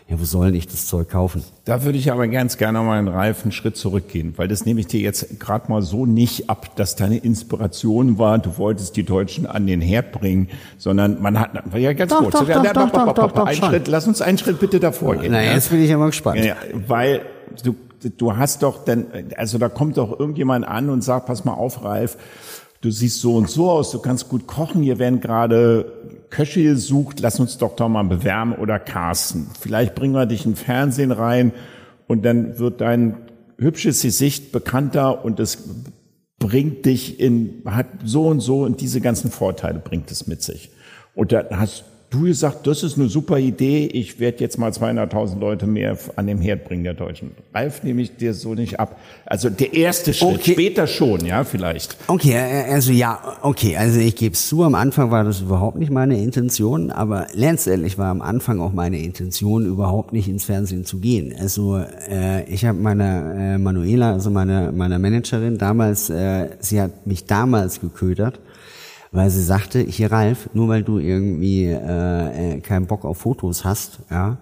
ja, 0.07 0.21
wo 0.21 0.25
soll 0.25 0.55
ich 0.55 0.69
das 0.69 0.87
Zeug 0.87 1.09
kaufen? 1.09 1.43
Da 1.65 1.83
würde 1.83 1.97
ich 1.97 2.13
aber 2.13 2.29
ganz 2.29 2.59
gerne 2.59 2.81
mal 2.81 2.99
einen 2.99 3.09
reifen 3.09 3.53
Schritt 3.53 3.79
zurückgehen, 3.79 4.35
weil 4.37 4.49
das 4.49 4.67
nehme 4.67 4.81
ich 4.81 4.87
dir 4.87 5.01
jetzt 5.01 5.41
gerade 5.41 5.71
mal 5.71 5.81
so 5.81 6.05
nicht 6.05 6.51
ab, 6.51 6.77
dass 6.77 6.95
deine 6.95 7.17
Inspiration 7.17 8.19
war, 8.19 8.39
du 8.39 8.59
wolltest 8.59 8.97
die 8.97 9.05
Deutschen 9.05 9.47
an 9.47 9.67
den 9.67 9.81
Herd 9.81 10.13
bringen, 10.13 10.51
sondern 10.77 11.23
man 11.23 11.41
hat, 11.41 11.53
ja 11.75 11.95
ganz 11.95 12.13
doch, 12.13 12.19
kurz, 12.21 12.35
doch, 12.35 12.47
ja, 12.47 12.63
doch, 12.63 12.91
doch, 12.91 12.91
doch, 12.91 13.15
doch, 13.15 13.33
doch, 13.33 13.47
einen 13.47 13.57
Schritt, 13.57 13.89
lass 13.89 14.07
uns 14.07 14.21
einen 14.21 14.37
Schritt 14.37 14.61
bitte 14.61 14.79
davor 14.79 15.17
gehen. 15.17 15.33
Na, 15.33 15.43
ja? 15.43 15.55
jetzt 15.55 15.71
bin 15.71 15.83
ich 15.83 15.95
aber 15.95 16.07
gespannt. 16.07 16.45
Ja, 16.45 16.57
weil 16.87 17.23
du, 17.63 17.75
du 18.11 18.37
hast 18.37 18.63
doch 18.63 18.85
dann, 18.85 19.07
also 19.37 19.57
da 19.57 19.71
kommt 19.71 19.97
doch 19.97 20.21
irgendjemand 20.21 20.69
an 20.69 20.91
und 20.91 21.03
sagt, 21.03 21.27
pass 21.27 21.47
mal 21.47 21.55
auf, 21.55 21.83
Ralf, 21.83 22.19
du 22.83 22.91
siehst 22.91 23.23
so 23.23 23.37
und 23.37 23.49
so 23.49 23.71
aus, 23.71 23.91
du 23.91 24.01
kannst 24.01 24.29
gut 24.29 24.47
kochen, 24.47 24.83
hier 24.83 24.99
werden 24.99 25.21
gerade 25.21 26.14
Köche 26.35 26.65
gesucht, 26.65 27.21
lass 27.21 27.39
uns 27.39 27.59
doch 27.59 27.77
doch 27.77 27.89
mal 27.89 28.03
bewerben 28.03 28.57
oder 28.57 28.81
casten. 28.81 29.47
Vielleicht 29.61 29.95
bringen 29.95 30.15
wir 30.15 30.27
dich 30.27 30.45
in 30.45 30.57
Fernsehen 30.57 31.13
rein 31.13 31.53
und 32.09 32.25
dann 32.25 32.59
wird 32.59 32.81
dein 32.81 33.15
hübsches 33.57 34.03
Gesicht 34.03 34.51
bekannter 34.51 35.25
und 35.25 35.39
es 35.39 35.63
bringt 36.41 36.87
dich 36.87 37.21
in, 37.21 37.63
hat 37.67 37.87
so 38.05 38.27
und 38.27 38.41
so 38.41 38.65
und 38.65 38.81
diese 38.81 39.01
ganzen 39.01 39.31
Vorteile 39.31 39.79
bringt 39.79 40.11
es 40.11 40.27
mit 40.27 40.43
sich. 40.43 40.73
Und 41.15 41.31
da 41.31 41.45
hast 41.53 41.85
du 42.15 42.23
gesagt, 42.23 42.67
das 42.67 42.83
ist 42.83 42.99
eine 42.99 43.09
super 43.09 43.39
Idee, 43.39 43.87
ich 43.87 44.21
werde 44.21 44.39
jetzt 44.39 44.59
mal 44.59 44.71
200.000 44.71 45.39
Leute 45.39 45.67
mehr 45.67 45.99
an 46.17 46.27
dem 46.27 46.41
Herd 46.41 46.65
bringen, 46.65 46.85
der 46.85 46.95
Deutschen. 46.95 47.33
Ralf 47.53 47.83
nehme 47.83 48.03
ich 48.03 48.17
dir 48.17 48.33
so 48.35 48.55
nicht 48.55 48.81
ab. 48.81 48.99
Also 49.27 49.51
der 49.51 49.75
erste 49.75 50.15
Schritt, 50.15 50.37
Okay. 50.41 50.53
später 50.53 50.87
schon, 50.87 51.25
ja, 51.27 51.45
vielleicht. 51.45 51.97
Okay, 52.07 52.33
äh, 52.33 52.73
also 52.73 52.93
ja, 52.93 53.21
okay, 53.43 53.77
also 53.77 53.99
ich 54.01 54.17
gebe 54.17 54.35
es 54.35 54.49
zu, 54.49 54.63
am 54.63 54.75
Anfang 54.75 55.11
war 55.11 55.25
das 55.25 55.41
überhaupt 55.41 55.79
nicht 55.79 55.91
meine 55.91 56.17
Intention, 56.23 56.91
aber 56.91 57.27
letztendlich 57.35 57.99
war 57.99 58.11
am 58.11 58.23
Anfang 58.23 58.61
auch 58.61 58.73
meine 58.73 58.99
Intention, 58.99 59.67
überhaupt 59.67 60.13
nicht 60.13 60.29
ins 60.29 60.45
Fernsehen 60.45 60.85
zu 60.85 60.99
gehen. 60.99 61.35
Also 61.39 61.79
äh, 62.09 62.45
ich 62.51 62.65
habe 62.65 62.79
meiner 62.79 63.35
äh, 63.55 63.59
Manuela, 63.59 64.13
also 64.13 64.31
meine 64.31 64.73
meiner 64.73 64.99
Managerin 64.99 65.59
damals, 65.59 66.11
äh, 66.11 66.49
sie 66.61 66.81
hat 66.81 67.07
mich 67.07 67.25
damals 67.27 67.81
geködert, 67.81 68.39
weil 69.15 69.31
sie 69.31 69.43
sagte, 69.43 69.79
hier 69.79 70.11
Ralf, 70.11 70.51
nur 70.55 70.69
weil 70.69 70.83
du 70.83 70.99
irgendwie 70.99 71.67
äh, 71.67 72.57
äh, 72.57 72.61
keinen 72.61 72.87
Bock 72.87 73.05
auf 73.05 73.19
Fotos 73.19 73.65
hast, 73.65 74.01
ja, 74.11 74.39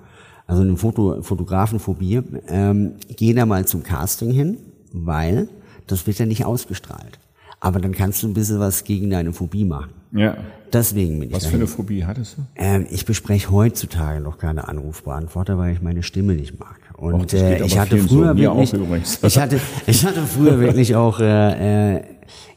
also 0.46 0.62
eine 0.62 0.76
Foto, 0.78 1.22
Fotografenphobie, 1.22 2.22
ähm, 2.48 2.94
geh 3.14 3.34
da 3.34 3.44
mal 3.44 3.66
zum 3.66 3.82
Casting 3.82 4.30
hin, 4.32 4.56
weil 4.92 5.48
das 5.86 6.06
wird 6.06 6.18
ja 6.18 6.24
nicht 6.26 6.46
ausgestrahlt. 6.46 7.18
Aber 7.60 7.80
dann 7.80 7.92
kannst 7.92 8.22
du 8.22 8.28
ein 8.28 8.34
bisschen 8.34 8.60
was 8.60 8.84
gegen 8.84 9.10
deine 9.10 9.32
Phobie 9.34 9.64
machen. 9.64 9.90
Ja. 10.10 10.36
Deswegen 10.72 11.20
bin 11.20 11.28
ich 11.28 11.34
Was 11.36 11.44
für 11.44 11.50
dahin. 11.52 11.60
eine 11.60 11.68
Phobie 11.68 12.04
hattest 12.06 12.38
du? 12.38 12.42
Ähm, 12.56 12.86
ich 12.90 13.04
bespreche 13.04 13.50
heutzutage 13.50 14.20
noch 14.20 14.38
keine 14.38 14.68
Anrufbeantworter, 14.68 15.58
weil 15.58 15.74
ich 15.74 15.82
meine 15.82 16.02
Stimme 16.02 16.34
nicht 16.34 16.58
mag. 16.58 16.80
Und 16.96 17.14
Och, 17.14 17.32
äh, 17.34 17.62
ich 17.62 17.78
hatte 17.78 18.00
so. 18.00 18.08
früher 18.08 18.34
Mir 18.34 18.54
wirklich, 18.56 18.72
ich 19.22 19.38
hatte, 19.38 19.60
ich 19.86 20.04
hatte 20.06 20.22
früher 20.22 20.58
wirklich 20.58 20.96
auch. 20.96 21.20
Äh, 21.20 21.96
äh, 21.98 22.02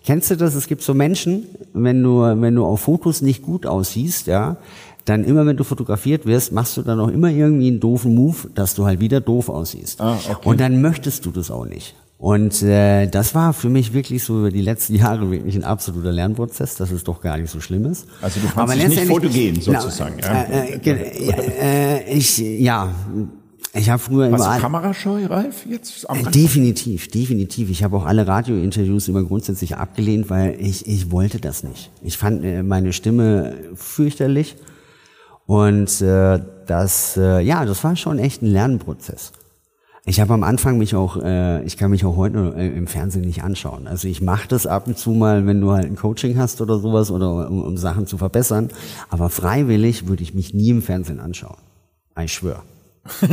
kennst 0.05 0.31
du 0.31 0.37
das? 0.37 0.55
Es 0.55 0.67
gibt 0.67 0.81
so 0.81 0.93
Menschen, 0.93 1.47
wenn 1.73 2.01
du, 2.01 2.21
wenn 2.21 2.55
du 2.55 2.65
auf 2.65 2.81
Fotos 2.81 3.21
nicht 3.21 3.41
gut 3.41 3.65
aussiehst, 3.65 4.27
ja, 4.27 4.57
dann 5.05 5.23
immer, 5.23 5.45
wenn 5.45 5.57
du 5.57 5.63
fotografiert 5.63 6.25
wirst, 6.25 6.51
machst 6.51 6.77
du 6.77 6.81
dann 6.81 6.99
auch 6.99 7.09
immer 7.09 7.29
irgendwie 7.29 7.67
einen 7.67 7.79
doofen 7.79 8.15
Move, 8.15 8.49
dass 8.55 8.73
du 8.75 8.85
halt 8.85 8.99
wieder 8.99 9.21
doof 9.21 9.49
aussiehst. 9.49 10.01
Ah, 10.01 10.17
okay. 10.29 10.49
Und 10.49 10.59
dann 10.59 10.81
möchtest 10.81 11.25
du 11.25 11.31
das 11.31 11.51
auch 11.51 11.65
nicht. 11.65 11.95
Und 12.17 12.63
äh, 12.63 13.07
das 13.07 13.35
war 13.35 13.53
für 13.53 13.69
mich 13.69 13.93
wirklich 13.93 14.23
so 14.23 14.39
über 14.39 14.51
die 14.51 14.61
letzten 14.61 14.95
Jahre 15.03 15.29
wirklich 15.29 15.55
ein 15.55 15.63
absoluter 15.63 16.11
Lernprozess, 16.11 16.75
dass 16.75 16.91
es 16.91 17.03
doch 17.03 17.21
gar 17.21 17.37
nicht 17.37 17.51
so 17.51 17.59
schlimm 17.59 17.85
ist. 17.85 18.07
Also 18.21 18.39
du 18.39 18.47
dich 18.73 18.87
nicht 18.87 19.07
fotogen, 19.07 19.61
sozusagen, 19.61 20.19
ja? 20.19 20.43
Äh, 20.43 20.79
äh, 20.83 21.99
äh, 22.07 22.13
ich, 22.13 22.37
ja, 22.37 22.93
ich 23.75 23.89
habe 23.89 23.99
früher 23.99 24.31
Warst 24.31 24.45
immer 24.45 24.55
du 24.55 24.61
kamerascheu, 24.61 25.25
Ralf? 25.25 25.65
Jetzt 25.65 26.09
am 26.09 26.17
äh? 26.17 26.31
Definitiv, 26.31 27.09
definitiv. 27.09 27.69
Ich 27.69 27.83
habe 27.83 27.97
auch 27.97 28.05
alle 28.05 28.25
Radiointerviews 28.25 29.07
immer 29.07 29.23
grundsätzlich 29.23 29.75
abgelehnt, 29.75 30.29
weil 30.29 30.57
ich, 30.59 30.87
ich 30.87 31.11
wollte 31.11 31.39
das 31.39 31.63
nicht. 31.63 31.91
Ich 32.01 32.17
fand 32.17 32.43
äh, 32.43 32.63
meine 32.63 32.93
Stimme 32.93 33.55
fürchterlich 33.75 34.55
und 35.45 36.01
äh, 36.01 36.39
das, 36.65 37.17
äh, 37.17 37.41
ja, 37.41 37.65
das 37.65 37.83
war 37.83 37.95
schon 37.95 38.17
echt 38.17 38.41
ein 38.41 38.47
Lernprozess. 38.47 39.33
Ich 40.07 40.19
habe 40.19 40.33
am 40.35 40.43
Anfang 40.43 40.77
mich 40.77 40.95
auch, 40.95 41.17
äh, 41.17 41.63
ich 41.63 41.77
kann 41.77 41.89
mich 41.89 42.05
auch 42.05 42.15
heute 42.15 42.53
äh, 42.55 42.67
im 42.67 42.85
Fernsehen 42.85 43.25
nicht 43.25 43.43
anschauen. 43.43 43.87
Also 43.87 44.07
ich 44.07 44.21
mache 44.21 44.47
das 44.47 44.67
ab 44.67 44.85
und 44.87 44.97
zu 44.97 45.11
mal, 45.11 45.47
wenn 45.47 45.61
du 45.61 45.71
halt 45.71 45.85
ein 45.85 45.95
Coaching 45.95 46.37
hast 46.37 46.61
oder 46.61 46.77
sowas 46.77 47.09
oder 47.09 47.49
um, 47.49 47.63
um 47.63 47.75
Sachen 47.75 48.05
zu 48.05 48.17
verbessern. 48.17 48.69
Aber 49.09 49.29
freiwillig 49.29 50.07
würde 50.07 50.21
ich 50.21 50.35
mich 50.35 50.53
nie 50.53 50.69
im 50.69 50.83
Fernsehen 50.83 51.19
anschauen. 51.19 51.57
Ich 52.23 52.33
schwöre. 52.33 52.61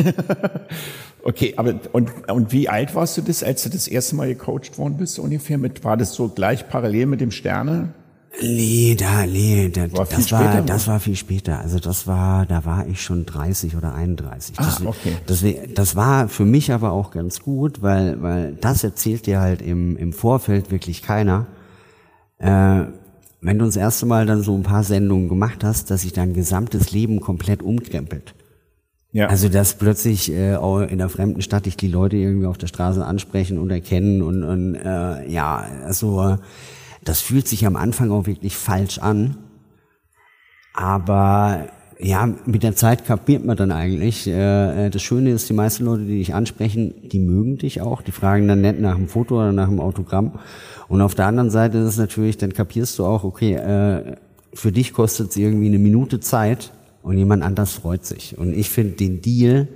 Okay, 1.25 1.55
aber 1.57 1.75
und, 1.93 2.11
und 2.29 2.53
wie 2.53 2.69
alt 2.69 2.95
warst 2.95 3.17
du 3.17 3.23
das, 3.23 3.45
als 3.45 3.63
du 3.63 3.69
das 3.69 3.87
erste 3.87 4.17
Mal 4.17 4.29
gecoacht 4.29 4.77
worden 4.77 4.97
bist 4.97 5.19
ungefähr? 5.19 5.57
Mit, 5.57 5.85
war 5.85 5.97
das 5.97 6.15
so 6.15 6.29
gleich 6.29 6.69
parallel 6.69 7.07
mit 7.07 7.21
dem 7.21 7.31
Sterne? 7.31 7.95
Nee, 8.41 8.97
da, 8.99 9.27
nee, 9.27 9.69
da, 9.69 9.93
War 9.93 10.07
das 10.07 10.33
war, 10.33 10.41
später, 10.41 10.63
das 10.63 10.85
oder? 10.85 10.93
war 10.95 11.01
viel 11.01 11.17
später. 11.17 11.61
Also 11.61 11.79
das 11.79 12.07
war, 12.07 12.47
da 12.47 12.65
war 12.65 12.87
ich 12.89 13.03
schon 13.03 13.27
30 13.27 13.77
oder 13.77 13.95
31. 13.95 14.59
Ah, 14.59 14.65
das, 14.65 14.87
okay. 14.87 15.17
das, 15.27 15.45
das 15.75 15.97
war 15.97 16.29
für 16.29 16.47
mich 16.47 16.73
aber 16.73 16.93
auch 16.93 17.11
ganz 17.11 17.41
gut, 17.41 17.83
weil, 17.83 18.23
weil 18.23 18.55
das 18.55 18.83
erzählt 18.83 19.27
dir 19.27 19.41
halt 19.41 19.61
im, 19.61 19.97
im 19.99 20.13
Vorfeld 20.15 20.71
wirklich 20.71 21.03
keiner. 21.03 21.47
Äh, 22.39 22.85
wenn 23.43 23.59
du 23.59 23.67
das 23.67 23.77
erste 23.77 24.07
Mal 24.07 24.25
dann 24.25 24.43
so 24.43 24.57
ein 24.57 24.63
paar 24.63 24.83
Sendungen 24.83 25.29
gemacht 25.29 25.63
hast, 25.63 25.91
dass 25.91 26.03
sich 26.03 26.15
dein 26.15 26.33
gesamtes 26.33 26.91
Leben 26.91 27.21
komplett 27.21 27.63
umkrempelt. 27.63 28.35
Ja. 29.13 29.27
Also 29.27 29.51
dass 29.51 29.75
plötzlich 29.75 30.33
äh, 30.33 30.57
auch 30.57 30.81
in 30.81 30.89
einer 30.89 31.11
fremden 31.11 31.43
Stadt 31.43 31.67
dich 31.67 31.77
die 31.77 31.89
Leute 31.89 32.17
irgendwie 32.17 32.47
auf 32.47 32.57
der 32.57 32.67
Straße 32.67 33.05
ansprechen 33.05 33.59
und 33.59 33.71
erkennen 33.71 34.23
und, 34.23 34.43
und 34.43 34.75
äh, 34.75 35.31
ja, 35.31 35.67
also 35.85 36.39
das 37.05 37.21
fühlt 37.21 37.47
sich 37.47 37.67
am 37.67 37.77
Anfang 37.77 38.11
auch 38.11 38.27
wirklich 38.27 38.57
falsch 38.57 38.99
an. 38.99 39.37
Aber 40.75 41.69
ja, 41.99 42.29
mit 42.47 42.63
der 42.63 42.75
Zeit 42.75 43.05
kapiert 43.07 43.45
man 43.45 43.57
dann 43.57 43.71
eigentlich. 43.71 44.27
Äh, 44.27 44.87
äh, 44.87 44.91
das 44.91 45.03
Schöne 45.03 45.31
ist, 45.31 45.49
die 45.49 45.55
meisten 45.55 45.85
Leute, 45.85 46.05
die 46.05 46.19
dich 46.19 46.35
ansprechen, 46.35 46.95
die 47.09 47.19
mögen 47.19 47.59
dich 47.59 47.81
auch. 47.81 48.03
Die 48.03 48.13
fragen 48.13 48.49
dann 48.49 48.61
nicht 48.61 48.81
nach 48.81 48.97
dem 48.97 49.09
Foto 49.09 49.37
oder 49.37 49.53
nach 49.53 49.69
dem 49.69 49.79
Autogramm. 49.79 50.39
Und 50.89 51.01
auf 51.01 51.15
der 51.15 51.27
anderen 51.27 51.51
Seite 51.51 51.79
ist 51.79 51.89
es 51.89 51.99
natürlich, 51.99 52.39
dann 52.39 52.53
kapierst 52.53 52.99
du 52.99 53.05
auch, 53.05 53.25
okay, 53.25 53.55
äh, 53.55 54.17
für 54.55 54.73
dich 54.73 54.93
kostet 54.93 55.31
es 55.31 55.37
irgendwie 55.37 55.69
eine 55.69 55.79
Minute 55.79 56.21
Zeit 56.21 56.73
und 57.03 57.19
jemand 57.19 57.43
anders 57.43 57.73
freut 57.73 58.05
sich. 58.05 58.37
Und 58.39 58.55
ich 58.55 58.71
finde 58.71 58.93
den 58.93 59.21
Deal, 59.23 59.69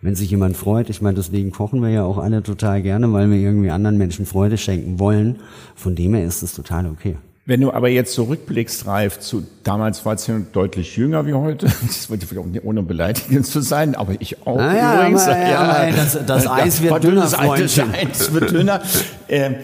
wenn 0.00 0.14
sich 0.14 0.30
jemand 0.30 0.56
freut, 0.56 0.90
ich 0.90 1.02
meine, 1.02 1.16
deswegen 1.16 1.50
kochen 1.50 1.82
wir 1.82 1.88
ja 1.90 2.04
auch 2.04 2.18
alle 2.18 2.42
total 2.42 2.82
gerne, 2.82 3.12
weil 3.12 3.30
wir 3.30 3.38
irgendwie 3.38 3.70
anderen 3.70 3.98
Menschen 3.98 4.26
Freude 4.26 4.56
schenken 4.56 4.98
wollen. 5.00 5.36
Von 5.74 5.94
dem 5.96 6.14
her 6.14 6.24
ist 6.24 6.42
es 6.42 6.54
total 6.54 6.86
okay. 6.86 7.16
Wenn 7.46 7.62
du 7.62 7.72
aber 7.72 7.88
jetzt 7.88 8.12
zurückblickst, 8.12 8.86
Ralf, 8.86 9.20
zu 9.20 9.42
damals 9.64 10.04
war 10.04 10.12
es 10.14 10.26
ja 10.26 10.38
deutlich 10.52 10.96
jünger 10.98 11.26
wie 11.26 11.32
heute. 11.32 11.66
Das 11.86 12.10
wollte 12.10 12.26
ich 12.30 12.38
auch 12.38 12.44
nicht, 12.44 12.62
ohne 12.62 12.82
beleidigend 12.82 13.46
zu 13.46 13.60
sein, 13.62 13.94
aber 13.94 14.12
ich 14.20 14.46
auch 14.46 14.58
Ah 14.58 14.76
ja, 14.76 15.00
übrigens. 15.00 15.22
aber- 15.26 15.38
ja, 15.48 15.58
aber 15.60 15.92
das- 15.96 16.26
das 16.26 16.46
Eis 16.46 16.82
wird 16.82 17.02
dünner, 17.02 17.14
dünnes 17.22 17.34
Eis, 17.34 17.46
Freundchen. 17.46 17.84
Das 18.08 18.32
wird 18.34 18.50
dünner. 18.52 18.82
Ähm, 19.30 19.54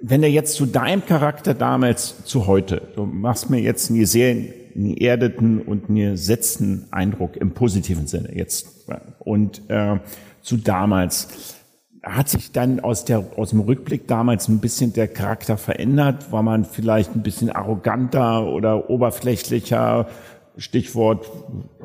wenn 0.00 0.22
du 0.22 0.28
jetzt 0.28 0.54
zu 0.54 0.64
deinem 0.66 1.04
Charakter 1.04 1.52
damals 1.52 2.24
zu 2.24 2.46
heute, 2.46 2.80
du 2.96 3.04
machst 3.04 3.50
mir 3.50 3.60
jetzt 3.60 3.90
einen 3.90 4.06
sehr 4.06 4.34
einen 4.74 4.96
erdeten 4.96 5.60
und 5.60 5.88
einen 5.88 6.12
gesetzten 6.12 6.86
Eindruck 6.90 7.36
im 7.36 7.52
positiven 7.52 8.06
Sinne 8.06 8.36
jetzt. 8.36 8.88
Und 9.18 9.62
äh, 9.68 9.98
zu 10.42 10.56
damals, 10.56 11.56
hat 12.02 12.28
sich 12.28 12.52
dann 12.52 12.80
aus, 12.80 13.04
der, 13.04 13.24
aus 13.36 13.50
dem 13.50 13.60
Rückblick 13.60 14.08
damals 14.08 14.48
ein 14.48 14.60
bisschen 14.60 14.92
der 14.92 15.08
Charakter 15.08 15.56
verändert? 15.56 16.32
War 16.32 16.42
man 16.42 16.64
vielleicht 16.64 17.14
ein 17.14 17.22
bisschen 17.22 17.50
arroganter 17.50 18.46
oder 18.46 18.88
oberflächlicher? 18.88 20.08
Stichwort, 20.56 21.30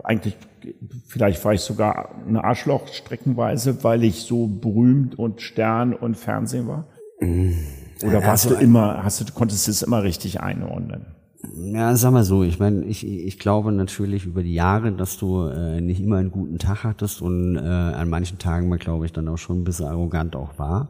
eigentlich, 0.03 0.37
vielleicht 1.07 1.43
war 1.45 1.53
ich 1.53 1.61
sogar 1.61 2.15
ein 2.27 2.37
Arschloch 2.37 2.87
streckenweise, 2.87 3.83
weil 3.83 4.03
ich 4.03 4.21
so 4.21 4.47
berühmt 4.47 5.17
und 5.19 5.41
Stern 5.41 5.93
und 5.93 6.15
Fernsehen 6.15 6.67
war? 6.67 6.87
Oder 8.03 8.23
warst 8.23 8.45
Also, 8.45 8.55
du 8.55 8.61
immer, 8.61 9.03
hast 9.03 9.21
du, 9.21 9.33
konntest 9.33 9.67
du 9.67 9.71
es 9.71 9.81
immer 9.81 10.03
richtig 10.03 10.41
einordnen? 10.41 11.14
Ja, 11.53 11.95
sag 11.95 12.11
mal 12.11 12.23
so, 12.23 12.43
ich 12.43 12.59
meine, 12.59 12.85
ich, 12.85 13.05
ich 13.05 13.39
glaube 13.39 13.71
natürlich 13.71 14.25
über 14.25 14.41
die 14.41 14.53
Jahre, 14.53 14.91
dass 14.91 15.17
du 15.17 15.47
äh, 15.47 15.81
nicht 15.81 15.99
immer 16.01 16.17
einen 16.17 16.31
guten 16.31 16.59
Tag 16.59 16.83
hattest 16.83 17.21
und 17.21 17.55
äh, 17.55 17.59
an 17.59 18.09
manchen 18.09 18.37
Tagen 18.37 18.69
mal, 18.69 18.77
glaube 18.77 19.05
ich, 19.05 19.13
dann 19.13 19.27
auch 19.27 19.37
schon 19.37 19.61
ein 19.61 19.63
bisschen 19.63 19.85
arrogant 19.85 20.35
auch 20.35 20.57
war. 20.57 20.89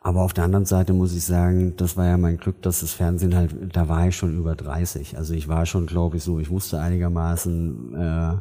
Aber 0.00 0.22
auf 0.22 0.32
der 0.32 0.44
anderen 0.44 0.64
Seite 0.64 0.92
muss 0.92 1.14
ich 1.14 1.24
sagen, 1.24 1.74
das 1.76 1.96
war 1.96 2.06
ja 2.06 2.16
mein 2.18 2.36
Glück, 2.36 2.62
dass 2.62 2.80
das 2.80 2.92
Fernsehen 2.92 3.34
halt, 3.34 3.54
da 3.72 3.88
war 3.88 4.08
ich 4.08 4.16
schon 4.16 4.36
über 4.36 4.54
30. 4.54 5.16
Also 5.16 5.34
ich 5.34 5.48
war 5.48 5.66
schon, 5.66 5.86
glaube 5.86 6.18
ich, 6.18 6.22
so, 6.22 6.38
ich 6.38 6.50
wusste 6.50 6.80
einigermaßen, 6.80 7.94
äh, 7.94 8.36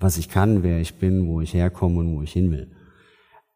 was 0.00 0.16
ich 0.16 0.28
kann, 0.28 0.62
wer 0.62 0.80
ich 0.80 0.98
bin, 0.98 1.26
wo 1.26 1.40
ich 1.40 1.54
herkomme 1.54 2.00
und 2.00 2.16
wo 2.16 2.22
ich 2.22 2.32
hin 2.32 2.50
will. 2.52 2.68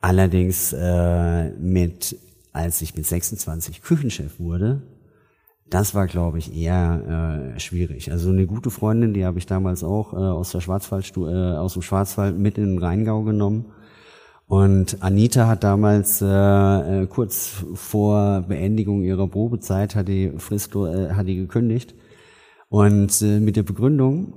Allerdings 0.01 0.73
äh, 0.73 1.51
mit, 1.53 2.17
als 2.53 2.83
ich 2.83 2.95
mit 2.95 3.07
26 3.07 3.83
Küchenchef 3.83 4.39
wurde, 4.41 4.83
das 5.69 5.95
war, 5.95 6.07
glaube 6.07 6.39
ich, 6.39 6.55
eher 6.55 7.53
äh, 7.57 7.61
schwierig. 7.61 8.13
Also 8.13 8.31
eine 8.31 8.47
gute 8.47 8.71
Freundin, 8.71 9.15
die 9.15 9.25
habe 9.25 9.39
ich 9.39 9.47
damals 9.47 9.83
auch 9.83 10.13
äh, 10.13 10.17
aus 10.17 10.53
der 10.53 10.61
Schwarzwald, 10.61 11.13
äh, 11.17 11.21
aus 11.21 11.73
dem 11.73 11.83
Schwarzwald 11.83 12.39
mit 12.39 12.57
in 12.59 12.75
den 12.75 12.79
Rheingau 12.79 13.23
genommen. 13.23 13.67
Und 14.49 15.03
Anita 15.03 15.49
hat 15.49 15.65
damals 15.65 16.23
äh, 16.23 16.27
äh, 16.27 17.07
kurz 17.07 17.65
vor 17.75 18.45
Beendigung 18.47 19.03
ihrer 19.03 19.27
Probezeit 19.27 19.97
hat 19.97 20.07
die 20.07 20.33
Frist 20.39 20.75
äh, 20.77 21.11
hat 21.11 21.27
die 21.27 21.35
gekündigt 21.35 21.95
und 22.69 23.23
äh, 23.23 23.41
mit 23.41 23.57
der 23.57 23.65
Begründung, 23.65 24.35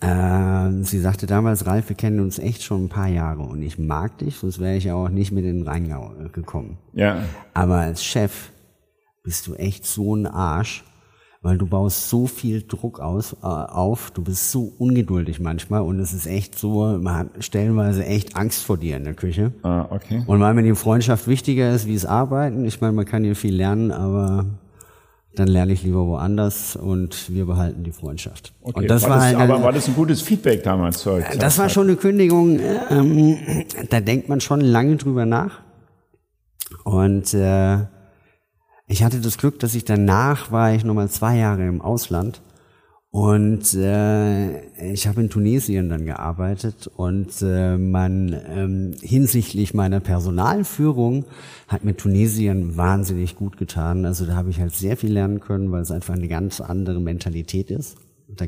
äh, 0.00 0.82
sie 0.82 1.00
sagte 1.00 1.26
damals, 1.26 1.66
Ralf, 1.66 1.88
wir 1.88 1.96
kennen 1.96 2.20
uns 2.20 2.38
echt 2.38 2.62
schon 2.62 2.84
ein 2.84 2.88
paar 2.90 3.08
Jahre 3.08 3.42
und 3.42 3.62
ich 3.62 3.78
mag 3.78 4.18
dich, 4.18 4.36
sonst 4.36 4.58
wäre 4.58 4.76
ich 4.76 4.84
ja 4.84 4.94
auch 4.94 5.08
nicht 5.08 5.32
mit 5.32 5.46
in 5.46 5.60
den 5.60 5.66
Rheingau 5.66 6.12
äh, 6.22 6.28
gekommen. 6.28 6.76
Ja. 6.92 7.22
Aber 7.54 7.76
als 7.76 8.04
Chef 8.04 8.50
bist 9.30 9.46
du 9.46 9.54
echt 9.54 9.86
so 9.86 10.16
ein 10.16 10.26
Arsch, 10.26 10.82
weil 11.40 11.56
du 11.56 11.64
baust 11.64 12.08
so 12.08 12.26
viel 12.26 12.64
Druck 12.66 12.98
aus, 12.98 13.34
äh, 13.44 13.46
auf, 13.46 14.10
du 14.10 14.24
bist 14.24 14.50
so 14.50 14.72
ungeduldig 14.76 15.38
manchmal 15.38 15.82
und 15.82 16.00
es 16.00 16.12
ist 16.12 16.26
echt 16.26 16.58
so, 16.58 16.98
man 17.00 17.14
hat 17.14 17.28
stellenweise 17.38 18.04
echt 18.04 18.34
Angst 18.34 18.64
vor 18.64 18.76
dir 18.76 18.96
in 18.96 19.04
der 19.04 19.14
Küche. 19.14 19.52
Ah, 19.62 19.86
okay. 19.88 20.24
Und 20.26 20.40
weil 20.40 20.52
mir 20.54 20.64
die 20.64 20.74
Freundschaft 20.74 21.28
wichtiger 21.28 21.72
ist 21.72 21.86
wie 21.86 21.94
das 21.94 22.06
Arbeiten, 22.06 22.64
ich 22.64 22.80
meine, 22.80 22.92
man 22.92 23.04
kann 23.04 23.22
hier 23.22 23.36
viel 23.36 23.54
lernen, 23.54 23.92
aber 23.92 24.46
dann 25.36 25.46
lerne 25.46 25.74
ich 25.74 25.84
lieber 25.84 26.04
woanders 26.08 26.74
und 26.74 27.32
wir 27.32 27.46
behalten 27.46 27.84
die 27.84 27.92
Freundschaft. 27.92 28.52
Okay. 28.62 28.80
Und 28.80 28.90
das 28.90 29.04
war, 29.04 29.10
war 29.10 29.16
das, 29.18 29.24
halt, 29.26 29.36
aber 29.36 29.62
war 29.62 29.72
das 29.72 29.86
ein 29.86 29.94
gutes 29.94 30.22
Feedback 30.22 30.64
damals? 30.64 30.98
Zur 30.98 31.20
das 31.20 31.56
war 31.56 31.68
schon 31.68 31.86
eine 31.86 31.94
Kündigung. 31.94 32.58
Ähm, 32.90 33.38
da 33.90 34.00
denkt 34.00 34.28
man 34.28 34.40
schon 34.40 34.60
lange 34.60 34.96
drüber 34.96 35.24
nach. 35.24 35.60
Und 36.82 37.32
äh, 37.32 37.78
ich 38.90 39.04
hatte 39.04 39.20
das 39.20 39.38
Glück, 39.38 39.60
dass 39.60 39.76
ich 39.76 39.84
danach 39.84 40.50
war 40.50 40.74
ich 40.74 40.84
nochmal 40.84 41.08
zwei 41.08 41.36
Jahre 41.36 41.64
im 41.66 41.80
Ausland 41.80 42.42
und 43.12 43.72
äh, 43.74 44.92
ich 44.92 45.06
habe 45.06 45.20
in 45.20 45.30
Tunesien 45.30 45.88
dann 45.88 46.06
gearbeitet 46.06 46.90
und 46.96 47.30
äh, 47.40 47.78
man 47.78 48.36
ähm, 48.48 48.94
hinsichtlich 49.00 49.74
meiner 49.74 50.00
Personalführung 50.00 51.24
hat 51.68 51.84
mir 51.84 51.96
Tunesien 51.96 52.76
wahnsinnig 52.76 53.36
gut 53.36 53.58
getan. 53.58 54.04
Also 54.04 54.26
da 54.26 54.34
habe 54.34 54.50
ich 54.50 54.60
halt 54.60 54.74
sehr 54.74 54.96
viel 54.96 55.12
lernen 55.12 55.38
können, 55.38 55.70
weil 55.70 55.82
es 55.82 55.92
einfach 55.92 56.14
eine 56.14 56.28
ganz 56.28 56.60
andere 56.60 57.00
Mentalität 57.00 57.70
ist. 57.70 57.96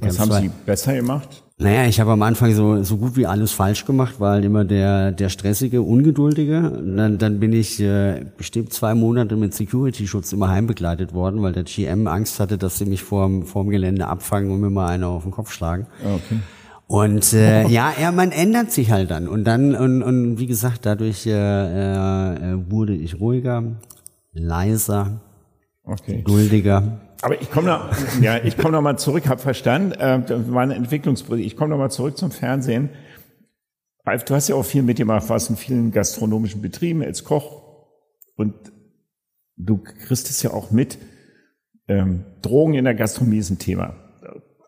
Was 0.00 0.18
haben 0.18 0.32
Sie 0.32 0.50
besser 0.64 0.94
gemacht? 0.94 1.42
Naja, 1.58 1.86
ich 1.86 2.00
habe 2.00 2.10
am 2.10 2.22
Anfang 2.22 2.52
so, 2.54 2.82
so 2.82 2.96
gut 2.96 3.14
wie 3.16 3.26
alles 3.26 3.52
falsch 3.52 3.84
gemacht, 3.84 4.16
halt 4.18 4.44
immer 4.44 4.64
der, 4.64 5.12
der 5.12 5.28
stressige, 5.28 5.82
ungeduldige. 5.82 6.60
Dann, 6.60 7.18
dann 7.18 7.38
bin 7.38 7.52
ich 7.52 7.80
äh, 7.80 8.24
bestimmt 8.36 8.72
zwei 8.72 8.94
Monate 8.94 9.36
mit 9.36 9.54
Security-Schutz 9.54 10.32
immer 10.32 10.48
heimbegleitet 10.48 11.14
worden, 11.14 11.40
weil 11.42 11.52
der 11.52 11.62
GM 11.62 12.08
Angst 12.08 12.40
hatte, 12.40 12.58
dass 12.58 12.78
sie 12.78 12.84
mich 12.84 13.02
vorm, 13.02 13.44
vorm 13.44 13.70
Gelände 13.70 14.08
abfangen 14.08 14.50
und 14.50 14.60
mir 14.60 14.70
mal 14.70 14.88
einer 14.88 15.08
auf 15.08 15.22
den 15.22 15.30
Kopf 15.30 15.52
schlagen. 15.52 15.86
Ah, 16.04 16.14
okay. 16.16 16.40
Und 16.88 17.32
äh, 17.32 17.66
ja, 17.68 17.92
ja, 18.00 18.10
man 18.10 18.32
ändert 18.32 18.72
sich 18.72 18.90
halt 18.90 19.10
dann. 19.10 19.28
Und 19.28 19.44
dann, 19.44 19.74
und, 19.76 20.02
und 20.02 20.38
wie 20.38 20.46
gesagt, 20.46 20.84
dadurch 20.84 21.26
äh, 21.26 21.30
äh, 21.32 22.70
wurde 22.70 22.94
ich 22.94 23.20
ruhiger, 23.20 23.62
leiser, 24.32 25.20
okay. 25.84 26.18
geduldiger. 26.18 27.00
Aber 27.22 27.40
ich 27.40 27.50
komme 27.50 27.68
noch, 27.68 28.20
ja, 28.20 28.38
ich 28.42 28.56
komme 28.56 28.72
noch 28.72 28.82
mal 28.82 28.98
zurück, 28.98 29.28
habe 29.28 29.40
verstanden, 29.40 29.92
äh, 29.92 30.52
war 30.52 30.62
eine 30.62 30.74
Entwicklungspolitik. 30.74 31.46
Ich 31.46 31.56
komme 31.56 31.70
noch 31.70 31.78
mal 31.78 31.90
zurück 31.90 32.18
zum 32.18 32.32
Fernsehen. 32.32 32.90
Ralf, 34.04 34.24
du 34.24 34.34
hast 34.34 34.48
ja 34.48 34.56
auch 34.56 34.64
viel 34.64 34.82
mitgemacht, 34.82 35.28
warst 35.28 35.48
in 35.48 35.56
vielen 35.56 35.92
gastronomischen 35.92 36.60
Betrieben 36.60 37.02
als 37.02 37.22
Koch 37.22 37.62
und 38.34 38.54
du 39.56 39.78
kriegst 39.78 40.28
es 40.30 40.42
ja 40.42 40.50
auch 40.50 40.72
mit. 40.72 40.98
Ähm, 41.86 42.24
Drogen 42.42 42.74
in 42.74 42.84
der 42.84 42.94
Gastronomie 42.94 43.38
ist 43.38 43.50
ein 43.50 43.58
Thema. 43.60 43.94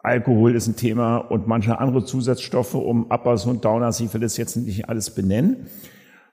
Alkohol 0.04 0.54
ist 0.54 0.68
ein 0.68 0.76
Thema 0.76 1.16
und 1.16 1.48
manche 1.48 1.78
andere 1.78 2.04
Zusatzstoffe 2.04 2.74
um 2.74 3.10
Uppers 3.10 3.46
und 3.46 3.64
Downers. 3.64 3.98
Ich 4.00 4.12
will 4.14 4.20
das 4.20 4.36
jetzt 4.36 4.56
nicht 4.56 4.88
alles 4.88 5.10
benennen. 5.10 5.66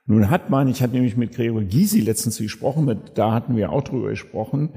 Nun 0.06 0.30
hat 0.30 0.50
man, 0.50 0.68
ich 0.68 0.82
hatte 0.82 0.92
nämlich 0.92 1.16
mit 1.16 1.34
Gregor 1.34 1.62
Gysi 1.62 2.00
letztens 2.00 2.38
gesprochen, 2.38 2.84
mit, 2.84 2.98
da 3.16 3.32
hatten 3.32 3.56
wir 3.56 3.72
auch 3.72 3.82
drüber 3.82 4.10
gesprochen, 4.10 4.70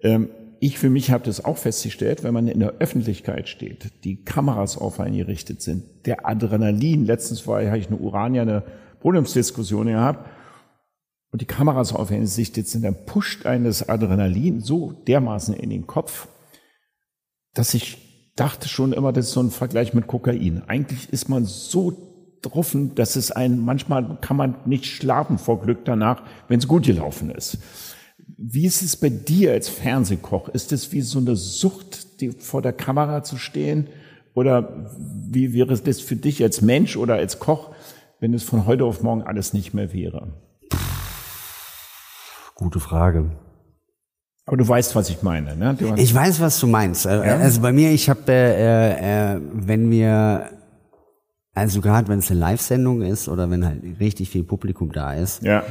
ähm, 0.00 0.28
ich 0.62 0.78
für 0.78 0.90
mich 0.90 1.10
habe 1.10 1.24
das 1.24 1.44
auch 1.44 1.58
festgestellt, 1.58 2.22
wenn 2.22 2.32
man 2.32 2.46
in 2.46 2.60
der 2.60 2.74
Öffentlichkeit 2.74 3.48
steht, 3.48 4.04
die 4.04 4.22
Kameras 4.22 4.78
auf 4.78 5.00
einen 5.00 5.16
gerichtet 5.16 5.60
sind, 5.60 6.06
der 6.06 6.24
Adrenalin, 6.24 7.04
letztens 7.04 7.48
war, 7.48 7.66
habe 7.66 7.78
ich 7.78 7.88
eine 7.88 7.96
Urania 7.96 8.42
eine 8.42 8.62
Podiumsdiskussion 9.00 9.88
gehabt, 9.88 10.24
und 11.32 11.40
die 11.40 11.46
Kameras 11.46 11.92
auf 11.92 12.12
einen 12.12 12.26
gerichtet 12.26 12.68
sind, 12.68 12.84
dann 12.84 13.06
pusht 13.06 13.44
einen 13.44 13.64
das 13.64 13.88
Adrenalin 13.88 14.60
so 14.60 14.92
dermaßen 14.92 15.52
in 15.52 15.70
den 15.70 15.88
Kopf, 15.88 16.28
dass 17.54 17.74
ich 17.74 18.32
dachte 18.36 18.68
schon 18.68 18.92
immer, 18.92 19.12
das 19.12 19.26
ist 19.26 19.32
so 19.32 19.42
ein 19.42 19.50
Vergleich 19.50 19.94
mit 19.94 20.06
Kokain. 20.06 20.62
Eigentlich 20.68 21.12
ist 21.12 21.28
man 21.28 21.44
so 21.44 22.38
druffen, 22.40 22.94
dass 22.94 23.16
es 23.16 23.32
einen, 23.32 23.58
manchmal 23.64 24.18
kann 24.20 24.36
man 24.36 24.54
nicht 24.64 24.86
schlafen 24.86 25.38
vor 25.38 25.60
Glück 25.60 25.84
danach, 25.84 26.22
wenn 26.46 26.60
es 26.60 26.68
gut 26.68 26.84
gelaufen 26.84 27.30
ist. 27.30 27.58
Wie 28.26 28.66
ist 28.66 28.82
es 28.82 28.96
bei 28.96 29.08
dir 29.08 29.52
als 29.52 29.68
Fernsehkoch? 29.68 30.48
Ist 30.48 30.72
es 30.72 30.92
wie 30.92 31.00
so 31.00 31.18
eine 31.18 31.36
Sucht, 31.36 32.20
die 32.20 32.30
vor 32.30 32.62
der 32.62 32.72
Kamera 32.72 33.22
zu 33.22 33.36
stehen? 33.36 33.88
Oder 34.34 34.90
wie 34.98 35.52
wäre 35.52 35.72
es 35.72 35.82
das 35.82 36.00
für 36.00 36.16
dich 36.16 36.42
als 36.42 36.60
Mensch 36.60 36.96
oder 36.96 37.14
als 37.14 37.38
Koch, 37.38 37.70
wenn 38.20 38.34
es 38.34 38.42
von 38.42 38.66
heute 38.66 38.84
auf 38.84 39.02
morgen 39.02 39.22
alles 39.22 39.52
nicht 39.52 39.74
mehr 39.74 39.92
wäre? 39.92 40.32
Gute 42.54 42.80
Frage. 42.80 43.30
Aber 44.44 44.56
du 44.56 44.66
weißt, 44.66 44.96
was 44.96 45.08
ich 45.08 45.22
meine, 45.22 45.56
ne? 45.56 45.76
ich 45.96 46.12
weiß, 46.12 46.40
was 46.40 46.58
du 46.58 46.66
meinst. 46.66 47.06
Äh, 47.06 47.26
ja? 47.26 47.36
Also 47.36 47.60
bei 47.60 47.72
mir, 47.72 47.92
ich 47.92 48.10
habe, 48.10 48.22
äh, 48.28 49.34
äh, 49.34 49.40
wenn 49.52 49.90
wir, 49.90 50.50
also 51.54 51.80
gerade 51.80 52.08
wenn 52.08 52.18
es 52.18 52.30
eine 52.30 52.40
Live-Sendung 52.40 53.02
ist 53.02 53.28
oder 53.28 53.50
wenn 53.50 53.64
halt 53.64 53.82
richtig 54.00 54.30
viel 54.30 54.42
Publikum 54.42 54.90
da 54.90 55.14
ist, 55.14 55.42
ja 55.42 55.62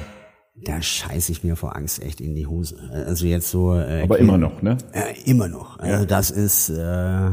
da 0.55 0.81
scheiße 0.81 1.31
ich 1.31 1.43
mir 1.43 1.55
vor 1.55 1.75
Angst 1.75 2.01
echt 2.01 2.21
in 2.21 2.35
die 2.35 2.45
Hose. 2.45 2.77
Also 2.91 3.25
jetzt 3.25 3.49
so. 3.49 3.75
Äh, 3.75 4.03
Aber 4.03 4.19
immer 4.19 4.37
noch, 4.37 4.61
ne? 4.61 4.77
Äh, 4.91 5.29
immer 5.29 5.47
noch. 5.47 5.79
Also 5.79 6.01
ja. 6.01 6.05
das 6.05 6.29
ist 6.29 6.69
äh, 6.69 7.31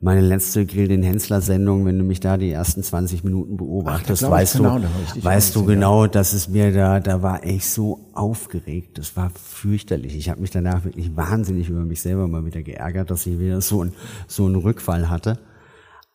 meine 0.00 0.20
letzte 0.20 0.64
Grill 0.64 0.88
den 0.88 1.02
Hensler 1.02 1.40
Sendung. 1.40 1.84
Wenn 1.84 1.98
du 1.98 2.04
mich 2.04 2.20
da 2.20 2.36
die 2.36 2.50
ersten 2.50 2.82
20 2.82 3.22
Minuten 3.22 3.56
beobachtest, 3.56 4.24
Ach, 4.24 4.30
weißt 4.30 4.56
genau, 4.56 4.78
du, 4.78 5.24
weißt 5.24 5.56
du 5.56 5.64
genau, 5.66 6.06
dass 6.06 6.32
es 6.32 6.48
mir 6.48 6.72
da, 6.72 7.00
da 7.00 7.22
war 7.22 7.44
ich 7.44 7.68
so 7.68 8.10
aufgeregt. 8.14 8.98
Das 8.98 9.16
war 9.16 9.30
fürchterlich. 9.30 10.16
Ich 10.16 10.30
habe 10.30 10.40
mich 10.40 10.50
danach 10.50 10.84
wirklich 10.84 11.14
wahnsinnig 11.16 11.68
über 11.68 11.84
mich 11.84 12.00
selber 12.00 12.28
mal 12.28 12.46
wieder 12.46 12.62
geärgert, 12.62 13.10
dass 13.10 13.26
ich 13.26 13.38
wieder 13.38 13.60
so 13.60 13.84
ein 13.84 13.92
so 14.26 14.46
einen 14.46 14.56
Rückfall 14.56 15.10
hatte. 15.10 15.38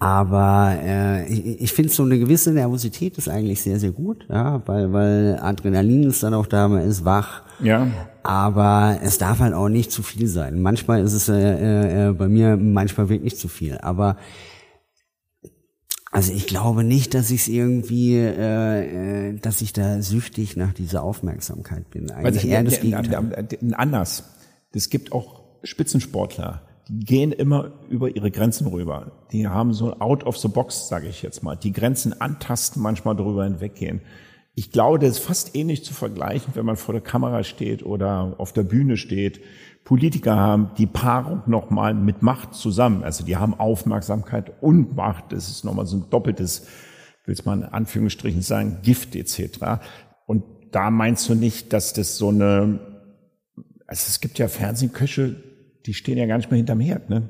Aber 0.04 0.76
äh, 0.84 1.26
ich, 1.32 1.62
ich 1.62 1.72
finde 1.72 1.90
so 1.90 2.04
eine 2.04 2.20
gewisse 2.20 2.52
Nervosität 2.52 3.18
ist 3.18 3.30
eigentlich 3.30 3.62
sehr, 3.62 3.80
sehr 3.80 3.92
gut, 3.92 4.26
ja, 4.30 4.62
weil, 4.66 4.92
weil 4.92 5.40
Adrenalin 5.42 6.04
ist 6.04 6.24
dann 6.24 6.34
auch 6.34 6.46
da, 6.46 6.68
man 6.68 6.82
ist 6.82 7.06
wach. 7.06 7.44
Ja. 7.62 7.88
Aber 8.22 9.00
es 9.02 9.18
darf 9.18 9.40
halt 9.40 9.54
auch 9.54 9.70
nicht 9.70 9.94
zu 9.94 10.04
viel 10.04 10.28
sein. 10.28 10.62
Manchmal 10.62 11.02
ist 11.04 11.14
es 11.14 11.30
äh, 11.30 12.10
äh, 12.10 12.12
bei 12.12 12.28
mir 12.28 12.58
manchmal 12.58 13.08
wirklich 13.08 13.38
zu 13.38 13.48
viel. 13.48 13.78
Aber 13.78 14.18
also 16.12 16.34
ich 16.34 16.48
glaube 16.48 16.84
nicht, 16.84 17.14
dass 17.14 17.32
ich 17.32 17.42
es 17.44 17.48
irgendwie, 17.48 18.18
äh, 18.18 19.30
äh, 19.30 19.40
dass 19.40 19.62
ich 19.62 19.72
da 19.72 20.02
süchtig 20.02 20.58
nach 20.58 20.74
dieser 20.74 21.02
Aufmerksamkeit 21.02 21.90
bin. 21.92 22.12
Eigentlich 22.12 22.44
also, 22.44 22.48
eher 22.50 22.64
das 22.64 22.82
Gegenteil. 22.82 23.48
Anders. 23.72 24.26
Es 24.74 24.90
gibt 24.90 25.14
auch 25.14 25.44
Spitzensportler, 25.64 26.62
die 26.90 27.06
gehen 27.06 27.32
immer 27.32 27.72
über 27.90 28.16
ihre 28.16 28.32
Grenzen 28.32 28.68
rüber. 28.68 29.12
Die 29.32 29.48
haben 29.48 29.74
so 29.74 29.94
out 30.00 30.26
of 30.26 30.38
the 30.38 30.48
box, 30.48 30.88
sage 30.88 31.08
ich 31.08 31.22
jetzt 31.22 31.44
mal. 31.44 31.56
Die 31.56 31.72
Grenzen 31.72 32.20
antasten, 32.20 32.82
manchmal 32.82 33.16
darüber 33.16 33.46
hinweggehen. 33.46 34.02
Ich 34.56 34.72
glaube, 34.72 35.00
das 35.00 35.18
ist 35.18 35.20
fast 35.20 35.56
ähnlich 35.56 35.84
zu 35.84 35.94
vergleichen, 35.94 36.56
wenn 36.56 36.66
man 36.66 36.76
vor 36.76 36.94
der 36.94 37.02
Kamera 37.02 37.44
steht 37.44 37.84
oder 37.84 38.36
auf 38.38 38.54
der 38.54 38.64
Bühne 38.64 38.98
steht. 38.98 39.42
Politiker 39.84 40.36
haben 40.36 40.72
die 40.78 40.86
Paarung 40.86 41.42
nochmal 41.48 41.94
mit 41.94 42.22
Macht 42.22 42.54
zusammen. 42.54 43.04
Also 43.04 43.26
die 43.26 43.38
haben 43.38 43.60
Aufmerksamkeit 43.60 44.54
und 44.62 44.96
Macht. 44.96 45.32
Das 45.32 45.50
ist 45.50 45.66
nochmal 45.66 45.86
so 45.86 45.98
ein 45.98 46.10
doppeltes, 46.10 46.68
will 47.26 47.34
es 47.34 47.46
mal 47.46 47.58
in 47.58 47.64
Anführungsstrichen 47.64 48.42
sagen, 48.42 48.80
Gift 48.84 49.16
etc. 49.16 49.82
Und 50.28 50.44
da 50.72 50.92
meinst 50.92 51.28
du 51.30 51.36
nicht, 51.36 51.74
dass 51.74 51.94
das 51.94 52.18
so 52.18 52.30
eine, 52.30 52.80
also 53.88 54.06
es 54.08 54.22
gibt 54.22 54.38
ja 54.40 54.48
Fernsehköche, 54.48 55.43
die 55.86 55.94
stehen 55.94 56.18
ja 56.18 56.26
gar 56.26 56.38
nicht 56.38 56.50
mehr 56.50 56.58
hinterm 56.58 56.80
Herd, 56.80 57.10
ne? 57.10 57.30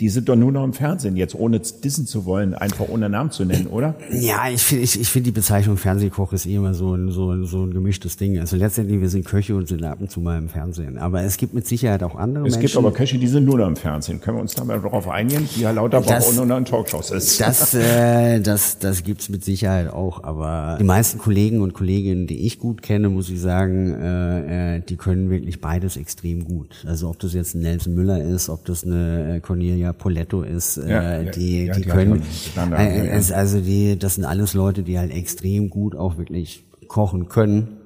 Die 0.00 0.08
sind 0.08 0.28
doch 0.28 0.36
nur 0.36 0.50
noch 0.50 0.64
im 0.64 0.72
Fernsehen, 0.72 1.16
jetzt 1.16 1.34
ohne 1.34 1.60
dissen 1.60 2.06
zu 2.06 2.24
wollen, 2.24 2.54
einfach 2.54 2.88
ohne 2.88 3.10
Namen 3.10 3.30
zu 3.30 3.44
nennen, 3.44 3.66
oder? 3.66 3.94
Ja, 4.10 4.48
ich 4.50 4.62
finde 4.62 4.84
ich, 4.84 4.98
ich 4.98 5.08
finde 5.08 5.26
die 5.26 5.32
Bezeichnung 5.32 5.76
Fernsehkoch 5.76 6.32
ist 6.32 6.46
eh 6.46 6.54
immer 6.54 6.72
so 6.72 6.94
ein, 6.94 7.10
so, 7.10 7.44
so 7.44 7.64
ein 7.64 7.72
gemischtes 7.72 8.16
Ding. 8.16 8.38
Also 8.38 8.56
letztendlich, 8.56 9.00
wir 9.00 9.10
sind 9.10 9.26
Köche 9.26 9.54
und 9.54 9.68
sind 9.68 9.84
ab 9.84 10.00
und 10.00 10.10
zu 10.10 10.20
mal 10.20 10.38
im 10.38 10.48
Fernsehen. 10.48 10.96
Aber 10.96 11.22
es 11.22 11.36
gibt 11.36 11.52
mit 11.52 11.66
Sicherheit 11.66 12.02
auch 12.02 12.14
andere 12.14 12.46
es 12.46 12.54
Menschen. 12.54 12.64
Es 12.64 12.72
gibt 12.72 12.84
aber 12.84 12.94
Köche, 12.94 13.18
die 13.18 13.26
sind 13.26 13.44
nur 13.44 13.58
noch 13.58 13.68
im 13.68 13.76
Fernsehen. 13.76 14.20
Können 14.20 14.38
wir 14.38 14.42
uns 14.42 14.54
da 14.54 14.64
mal 14.64 14.80
darauf 14.80 15.06
einigen, 15.08 15.48
die 15.54 15.64
Herr 15.64 15.74
Lauterbach 15.74 16.22
auch 16.22 16.34
nur 16.34 16.46
noch 16.46 16.56
in 16.56 16.64
Talkshows 16.64 17.10
ist? 17.10 17.40
Das, 17.40 17.74
äh, 17.74 18.40
das, 18.40 18.78
das 18.78 19.04
gibt's 19.04 19.28
mit 19.28 19.44
Sicherheit 19.44 19.92
auch. 19.92 20.24
Aber 20.24 20.78
die 20.80 20.84
meisten 20.84 21.18
Kollegen 21.18 21.60
und 21.60 21.74
Kolleginnen, 21.74 22.26
die 22.26 22.46
ich 22.46 22.58
gut 22.58 22.80
kenne, 22.80 23.10
muss 23.10 23.28
ich 23.28 23.40
sagen, 23.40 23.92
äh, 23.92 24.76
äh 24.76 24.80
die 24.80 24.96
können 24.96 25.28
wirklich 25.28 25.60
beides 25.60 25.98
extrem 25.98 26.44
gut. 26.44 26.84
Also 26.86 27.10
ob 27.10 27.18
das 27.18 27.34
jetzt 27.34 27.54
ein 27.54 27.60
Nelson 27.60 27.94
Müller 27.94 28.22
ist, 28.22 28.48
ob 28.48 28.64
das 28.64 28.84
eine 28.84 29.36
äh, 29.36 29.40
Cornelia 29.90 29.92
Poletto 29.92 30.42
ist, 30.42 30.76
ja, 30.76 31.18
äh, 31.18 31.30
die, 31.30 31.66
ja, 31.66 31.74
die, 31.74 31.82
die 31.82 31.88
können, 31.88 32.22
äh, 32.56 33.20
also 33.32 33.60
die, 33.60 33.98
das 33.98 34.16
sind 34.16 34.24
alles 34.24 34.54
Leute, 34.54 34.82
die 34.82 34.98
halt 34.98 35.12
extrem 35.12 35.70
gut 35.70 35.94
auch 35.96 36.18
wirklich 36.18 36.64
kochen 36.88 37.28
können. 37.28 37.76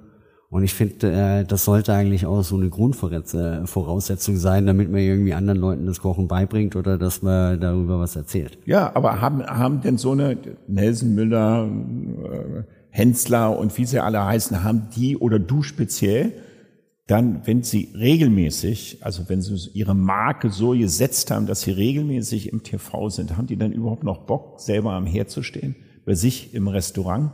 Und 0.50 0.62
ich 0.62 0.74
finde, 0.74 1.10
äh, 1.10 1.44
das 1.44 1.64
sollte 1.64 1.92
eigentlich 1.94 2.26
auch 2.26 2.42
so 2.42 2.56
eine 2.56 2.68
Grundvoraussetzung 2.68 4.36
sein, 4.36 4.66
damit 4.66 4.90
man 4.90 5.00
irgendwie 5.00 5.34
anderen 5.34 5.58
Leuten 5.58 5.86
das 5.86 6.00
Kochen 6.00 6.28
beibringt 6.28 6.76
oder 6.76 6.96
dass 6.96 7.22
man 7.22 7.60
darüber 7.60 7.98
was 7.98 8.14
erzählt. 8.14 8.58
Ja, 8.64 8.92
aber 8.94 9.20
haben, 9.20 9.44
haben 9.44 9.80
denn 9.80 9.98
so 9.98 10.12
eine 10.12 10.36
Nelson 10.68 11.14
Müller, 11.14 11.66
äh, 11.66 12.62
Hensler 12.90 13.58
und 13.58 13.76
wie 13.76 13.84
sie 13.84 13.98
alle 13.98 14.24
heißen, 14.24 14.62
haben 14.62 14.88
die 14.94 15.16
oder 15.16 15.40
du 15.40 15.64
speziell 15.64 16.32
dann, 17.06 17.46
wenn 17.46 17.62
Sie 17.62 17.92
regelmäßig, 17.94 18.98
also 19.02 19.28
wenn 19.28 19.42
Sie 19.42 19.54
Ihre 19.74 19.94
Marke 19.94 20.50
so 20.50 20.70
gesetzt 20.70 21.30
haben, 21.30 21.46
dass 21.46 21.60
Sie 21.60 21.70
regelmäßig 21.70 22.50
im 22.50 22.62
TV 22.62 23.10
sind, 23.10 23.36
haben 23.36 23.46
die 23.46 23.58
dann 23.58 23.72
überhaupt 23.72 24.04
noch 24.04 24.26
Bock, 24.26 24.60
selber 24.60 24.92
am 24.92 25.04
Herd 25.04 25.30
zu 25.30 25.42
stehen? 25.42 25.76
Bei 26.06 26.14
sich 26.14 26.54
im 26.54 26.66
Restaurant? 26.68 27.32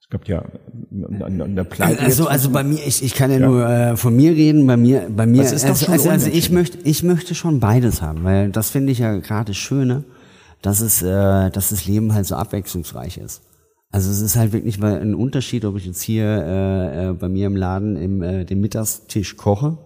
Es 0.00 0.10
gab 0.10 0.28
ja 0.28 0.44
eine 0.90 1.64
Pleite. 1.64 2.02
Also, 2.02 2.28
also 2.28 2.50
bei 2.50 2.64
mir, 2.64 2.78
ich, 2.86 3.02
ich 3.02 3.14
kann 3.14 3.30
ja, 3.30 3.38
ja. 3.38 3.46
nur 3.46 3.66
äh, 3.66 3.96
von 3.96 4.14
mir 4.14 4.32
reden. 4.32 4.66
Bei 4.66 4.76
mir, 4.76 5.08
bei 5.10 5.26
mir, 5.26 5.42
ist 5.42 5.64
also, 5.64 5.90
also, 5.90 6.10
also 6.10 6.30
ich 6.30 6.50
möchte, 6.50 6.78
ich 6.84 7.02
möchte 7.02 7.34
schon 7.34 7.60
beides 7.60 8.02
haben, 8.02 8.24
weil 8.24 8.50
das 8.50 8.70
finde 8.70 8.92
ich 8.92 8.98
ja 8.98 9.16
gerade 9.16 9.54
Schöne, 9.54 10.04
dass 10.62 10.80
es, 10.80 11.02
äh, 11.02 11.50
dass 11.50 11.70
das 11.70 11.86
Leben 11.86 12.14
halt 12.14 12.26
so 12.26 12.36
abwechslungsreich 12.36 13.18
ist. 13.18 13.42
Also 13.90 14.10
es 14.10 14.20
ist 14.20 14.36
halt 14.36 14.52
wirklich 14.52 14.82
ein 14.82 15.14
Unterschied, 15.14 15.64
ob 15.64 15.76
ich 15.76 15.86
jetzt 15.86 16.02
hier 16.02 16.24
äh, 16.24 17.08
äh, 17.08 17.12
bei 17.14 17.28
mir 17.28 17.46
im 17.46 17.56
Laden 17.56 17.96
im 17.96 18.22
äh, 18.22 18.44
den 18.44 18.60
Mittagstisch 18.60 19.36
koche, 19.36 19.78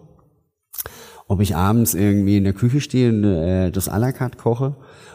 ob 1.29 1.41
ich 1.41 1.55
abends 1.55 1.95
irgendwie 1.95 2.37
in 2.37 2.45
der 2.45 2.53
Küche 2.53 2.81
stehe 2.81 3.11
und 3.11 3.23
äh, 3.25 3.71
das 3.71 3.89
à 3.89 3.99
la 3.99 4.11
carte 4.11 4.39
koche 4.39 4.75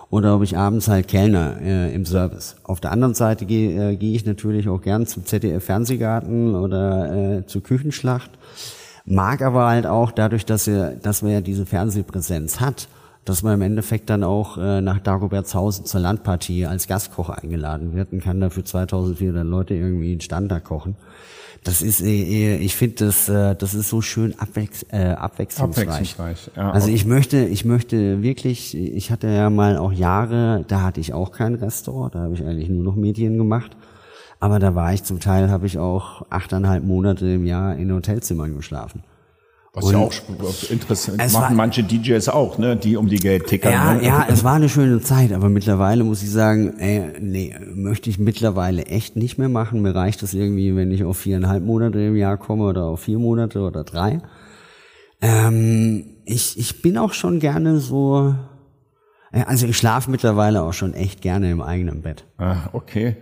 oder 0.10 0.36
ob 0.38 0.44
ich 0.44 0.58
abends 0.58 0.88
halt 0.88 1.10
Kellner 1.10 1.60
äh, 1.62 1.94
im 1.94 2.06
Service. 2.06 2.56
Auf 2.64 2.80
der 2.80 2.92
anderen 2.92 3.14
Seite 3.14 3.46
gehe 3.46 3.92
äh, 3.92 3.96
geh 3.98 4.16
ich 4.16 4.26
natürlich 4.26 4.70
auch 4.70 4.82
gern 4.82 5.06
zum 5.06 5.26
ZDF 5.26 5.66
Fernsehgarten 5.66 6.56
oder 6.56 7.40
äh, 7.40 7.46
zur 7.46 7.64
Küchenschlacht. 7.64 8.32
Mag 9.04 9.42
aber 9.42 9.68
halt 9.68 9.86
auch 9.86 10.12
dadurch, 10.12 10.46
dass 10.46 10.68
er, 10.68 10.92
dass 10.92 11.22
man 11.22 11.32
ja 11.32 11.42
diese 11.42 11.66
Fernsehpräsenz 11.66 12.62
hat, 12.62 12.88
dass 13.28 13.44
man 13.44 13.56
im 13.56 13.62
Endeffekt 13.62 14.10
dann 14.10 14.24
auch 14.24 14.58
äh, 14.58 14.80
nach 14.80 15.00
Dagobertshausen 15.00 15.86
zur 15.86 16.00
Landpartie 16.00 16.66
als 16.66 16.88
Gastkoch 16.88 17.30
eingeladen 17.30 17.94
wird 17.94 18.14
und 18.14 18.24
kann 18.24 18.40
dafür 18.40 18.64
2400 18.64 19.46
Leute 19.46 19.74
irgendwie 19.74 20.12
einen 20.12 20.22
Standard 20.22 20.64
kochen. 20.64 20.96
Das 21.66 21.82
ist, 21.82 22.00
äh, 22.02 22.56
ich 22.56 22.76
finde, 22.78 23.06
das, 23.06 23.28
äh, 23.28 23.54
das 23.56 23.74
ist 23.74 23.90
so 23.90 24.02
schön 24.02 24.40
abwechs 24.40 24.84
äh, 24.92 25.16
abwechslungsreich. 25.18 25.90
abwechslungsreich 25.90 26.52
ja, 26.56 26.72
also 26.72 26.90
ich 26.90 27.06
möchte, 27.06 27.44
ich 27.44 27.66
möchte 27.66 28.22
wirklich, 28.22 28.78
ich 28.78 29.12
hatte 29.12 29.28
ja 29.28 29.50
mal 29.50 29.78
auch 29.78 29.92
Jahre, 29.92 30.64
da 30.70 30.82
hatte 30.82 31.02
ich 31.02 31.14
auch 31.14 31.34
kein 31.34 31.56
Restaurant, 31.56 32.16
da 32.16 32.20
habe 32.20 32.34
ich 32.34 32.46
eigentlich 32.46 32.70
nur 32.70 32.84
noch 32.84 32.96
Medien 32.96 33.38
gemacht. 33.38 33.76
Aber 34.40 34.60
da 34.60 34.76
war 34.76 34.94
ich 34.94 35.04
zum 35.04 35.20
Teil, 35.20 35.50
habe 35.50 35.66
ich 35.66 35.80
auch 35.80 36.26
achteinhalb 36.30 36.84
Monate 36.84 37.28
im 37.28 37.46
Jahr 37.46 37.76
in 37.76 37.92
Hotelzimmern 37.92 38.56
geschlafen. 38.56 39.04
Was 39.78 39.86
und 39.86 39.94
ja 39.94 40.00
auch 40.00 40.70
interessant 40.72 41.18
machen 41.20 41.34
war, 41.34 41.52
manche 41.52 41.84
DJs 41.84 42.30
auch, 42.30 42.58
ne, 42.58 42.76
die 42.76 42.98
um 42.98 43.08
die 43.08 43.20
Geld 43.20 43.46
tickern. 43.46 43.72
Ja, 43.72 43.94
ne? 43.94 44.04
ja, 44.04 44.26
es 44.28 44.44
war 44.44 44.56
eine 44.56 44.70
schöne 44.70 45.02
Zeit, 45.02 45.32
aber 45.32 45.50
mittlerweile 45.50 46.04
muss 46.04 46.24
ich 46.24 46.32
sagen, 46.32 46.80
ey, 46.80 47.14
nee, 47.20 47.56
möchte 47.76 48.10
ich 48.10 48.18
mittlerweile 48.18 48.88
echt 48.88 49.16
nicht 49.16 49.38
mehr 49.38 49.50
machen. 49.50 49.84
Mir 49.84 49.94
reicht 49.94 50.24
es 50.24 50.34
irgendwie, 50.34 50.76
wenn 50.76 50.92
ich 50.92 51.04
auf 51.04 51.18
viereinhalb 51.18 51.64
Monate 51.64 52.00
im 52.00 52.16
Jahr 52.16 52.38
komme 52.38 52.64
oder 52.64 52.86
auf 52.86 53.02
vier 53.02 53.20
Monate 53.20 53.60
oder 53.60 53.84
drei. 53.84 54.20
Ähm, 55.22 56.06
ich, 56.26 56.58
ich 56.58 56.82
bin 56.82 56.98
auch 56.98 57.14
schon 57.14 57.40
gerne 57.40 57.78
so, 57.78 58.34
also 59.32 59.68
ich 59.68 59.78
schlafe 59.78 60.10
mittlerweile 60.10 60.64
auch 60.64 60.74
schon 60.74 60.96
echt 60.96 61.22
gerne 61.22 61.52
im 61.52 61.62
eigenen 61.62 62.02
Bett. 62.02 62.26
Ah, 62.40 62.70
okay. 62.74 63.18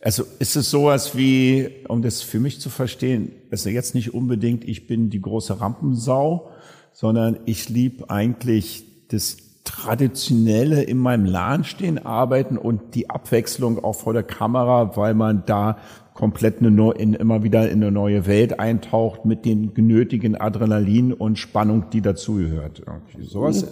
Also 0.00 0.24
ist 0.38 0.54
es 0.56 0.70
sowas 0.70 1.16
wie, 1.16 1.70
um 1.88 2.02
das 2.02 2.22
für 2.22 2.38
mich 2.38 2.60
zu 2.60 2.70
verstehen, 2.70 3.32
also 3.50 3.68
jetzt 3.68 3.94
nicht 3.94 4.14
unbedingt, 4.14 4.64
ich 4.64 4.86
bin 4.86 5.10
die 5.10 5.20
große 5.20 5.60
Rampensau, 5.60 6.50
sondern 6.92 7.38
ich 7.46 7.68
lieb 7.68 8.04
eigentlich 8.08 8.84
das 9.08 9.38
Traditionelle 9.64 10.82
in 10.82 10.98
meinem 10.98 11.26
Laden 11.26 11.64
stehen, 11.64 11.98
arbeiten 11.98 12.56
und 12.56 12.94
die 12.94 13.10
Abwechslung 13.10 13.84
auch 13.84 13.94
vor 13.94 14.12
der 14.14 14.22
Kamera, 14.22 14.96
weil 14.96 15.14
man 15.14 15.42
da 15.46 15.78
komplett 16.14 16.60
eine, 16.60 16.92
in, 16.92 17.14
immer 17.14 17.42
wieder 17.42 17.68
in 17.70 17.82
eine 17.82 17.92
neue 17.92 18.26
Welt 18.26 18.58
eintaucht 18.58 19.24
mit 19.24 19.44
den 19.44 19.74
genötigen 19.74 20.36
Adrenalin 20.36 21.12
und 21.12 21.38
Spannung, 21.38 21.90
die 21.90 22.00
dazugehört. 22.00 22.82
Sowas. 23.20 23.66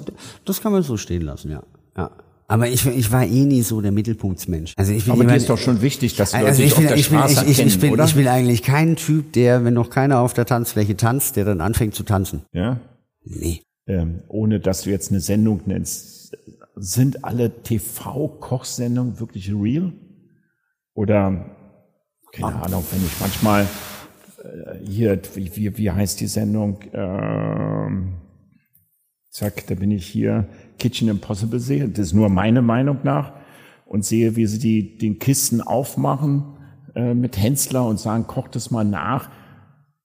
Das 0.45 0.61
kann 0.61 0.73
man 0.73 0.83
so 0.83 0.97
stehen 0.97 1.23
lassen, 1.23 1.51
ja. 1.51 1.63
ja. 1.97 2.11
Aber 2.49 2.69
ich, 2.69 2.87
ich 2.87 3.11
war 3.11 3.25
eh 3.25 3.45
nie 3.45 3.63
so 3.63 3.81
der 3.81 3.93
Mittelpunktsmensch. 3.93 4.75
Also 4.77 4.93
ich 4.93 5.05
bin 5.05 5.13
Aber 5.15 5.25
dir 5.25 5.35
ist 5.35 5.51
doch 5.51 5.59
schon 5.59 5.83
wichtig, 5.83 6.15
dass 6.15 6.33
Leute 6.33 6.47
also 6.47 6.63
ich 6.63 6.75
bin, 6.75 6.85
auf 6.85 6.89
der 6.89 6.97
ich 6.97 7.07
Straße 7.07 7.41
bin, 7.41 7.51
ich, 7.51 7.59
ich, 7.59 7.67
ich, 7.67 7.81
bin, 7.81 7.93
oder? 7.93 8.05
ich 8.05 8.15
bin 8.15 8.29
eigentlich 8.29 8.63
kein 8.63 8.97
Typ, 8.97 9.33
der, 9.33 9.65
wenn 9.65 9.75
noch 9.75 9.91
keiner 9.91 10.21
auf 10.21 10.33
der 10.33 10.47
Tanzfläche 10.47 10.97
tanzt, 10.97 11.37
der 11.37 11.45
dann 11.45 11.61
anfängt 11.61 11.95
zu 11.95 12.05
tanzen. 12.05 12.43
Ja? 12.53 12.79
Nee. 13.25 13.63
Ähm, 13.89 14.23
ohne 14.29 14.61
dass 14.61 14.83
du 14.83 14.91
jetzt 14.91 15.11
eine 15.11 15.21
Sendung 15.21 15.63
nennst, 15.67 16.37
sind 16.77 17.25
alle 17.25 17.63
TV-Kochsendungen 17.63 19.19
wirklich 19.19 19.53
real? 19.53 19.93
Oder, 20.95 21.47
keine 22.33 22.55
ah. 22.55 22.63
Ahnung, 22.63 22.85
wenn 22.91 23.05
ich 23.05 23.21
manchmal 23.21 23.67
äh, 24.45 24.85
hier, 24.85 25.21
wie, 25.35 25.77
wie 25.77 25.91
heißt 25.91 26.21
die 26.21 26.27
Sendung? 26.27 26.79
Ähm, 26.93 28.15
zack, 29.37 29.67
da 29.67 29.75
bin 29.75 29.91
ich 29.91 30.07
hier, 30.07 30.47
Kitchen 30.79 31.09
Impossible 31.09 31.61
sehe, 31.61 31.89
das 31.89 32.07
ist 32.07 32.13
nur 32.15 32.31
meine 32.31 32.63
Meinung 32.63 33.01
nach, 33.03 33.33
und 33.85 34.03
sehe, 34.05 34.35
wie 34.35 34.47
sie 34.47 34.59
die, 34.59 34.97
den 34.97 35.19
Kisten 35.19 35.61
aufmachen 35.61 36.57
äh, 36.95 37.13
mit 37.13 37.37
Hensler 37.37 37.85
und 37.85 38.01
sagen, 38.01 38.27
kocht 38.27 38.57
das 38.57 38.71
mal 38.71 38.85
nach. 38.85 39.29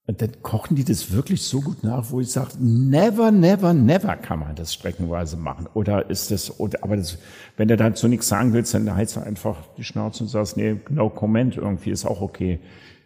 Und 0.05 0.21
dann 0.21 0.41
kochen 0.41 0.75
die 0.75 0.83
das 0.83 1.13
wirklich 1.13 1.43
so 1.43 1.61
gut 1.61 1.81
nach, 1.83 2.11
wo 2.11 2.19
ich 2.19 2.29
sage, 2.29 2.51
never, 2.59 3.31
never, 3.31 3.73
never 3.73 4.17
kann 4.17 4.39
man 4.39 4.55
das 4.55 4.73
streckenweise 4.73 5.37
machen. 5.37 5.67
Oder 5.73 6.09
ist 6.09 6.29
das, 6.31 6.59
oder, 6.59 6.79
aber 6.81 6.97
das, 6.97 7.17
wenn 7.55 7.69
du 7.69 7.77
dazu 7.77 8.09
nichts 8.09 8.27
sagen 8.27 8.51
willst, 8.51 8.73
dann 8.73 8.93
heizt 8.93 9.15
du 9.15 9.21
einfach 9.21 9.55
die 9.77 9.85
Schnauze 9.85 10.23
und 10.23 10.29
sagst, 10.29 10.57
nee, 10.57 10.75
no 10.89 11.09
comment, 11.09 11.55
irgendwie 11.55 11.91
ist 11.91 12.05
auch 12.05 12.19
okay. 12.19 12.59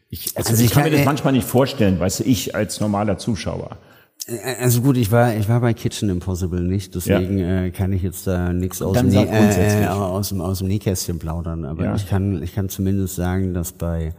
Ich, 0.09 0.35
also, 0.35 0.49
also 0.49 0.63
ich, 0.63 0.69
ich 0.69 0.73
kann 0.73 0.85
mir 0.85 0.91
das 0.91 1.05
manchmal 1.05 1.33
nicht 1.33 1.47
vorstellen, 1.47 1.99
weißt 1.99 2.21
du, 2.21 2.23
ich 2.23 2.55
als 2.55 2.79
normaler 2.79 3.19
Zuschauer. 3.19 3.77
Äh, 4.28 4.56
also 4.62 4.82
gut, 4.82 4.97
ich 4.97 5.12
war 5.12 5.36
ich 5.36 5.47
war 5.49 5.62
bei 5.62 5.73
Kitchen 5.73 6.10
Impossible 6.10 6.62
nicht, 6.62 6.95
deswegen 6.95 7.38
ja. 7.38 7.63
äh, 7.63 7.71
kann 7.71 7.93
ich 7.93 8.01
jetzt 8.01 8.28
da 8.28 8.54
nichts 8.54 8.82
aus, 8.82 8.97
dem, 8.97 9.12
äh, 9.12 9.88
aus, 9.88 10.30
dem, 10.30 10.41
aus 10.41 10.60
dem 10.60 10.67
Nähkästchen 10.67 11.19
plaudern. 11.19 11.65
Aber 11.65 11.86
ja. 11.86 11.95
ich 11.95 12.08
kann 12.08 12.41
ich 12.41 12.54
kann 12.56 12.69
zumindest 12.69 13.15
sagen, 13.15 13.54
dass 13.54 13.71
bei 13.71 14.13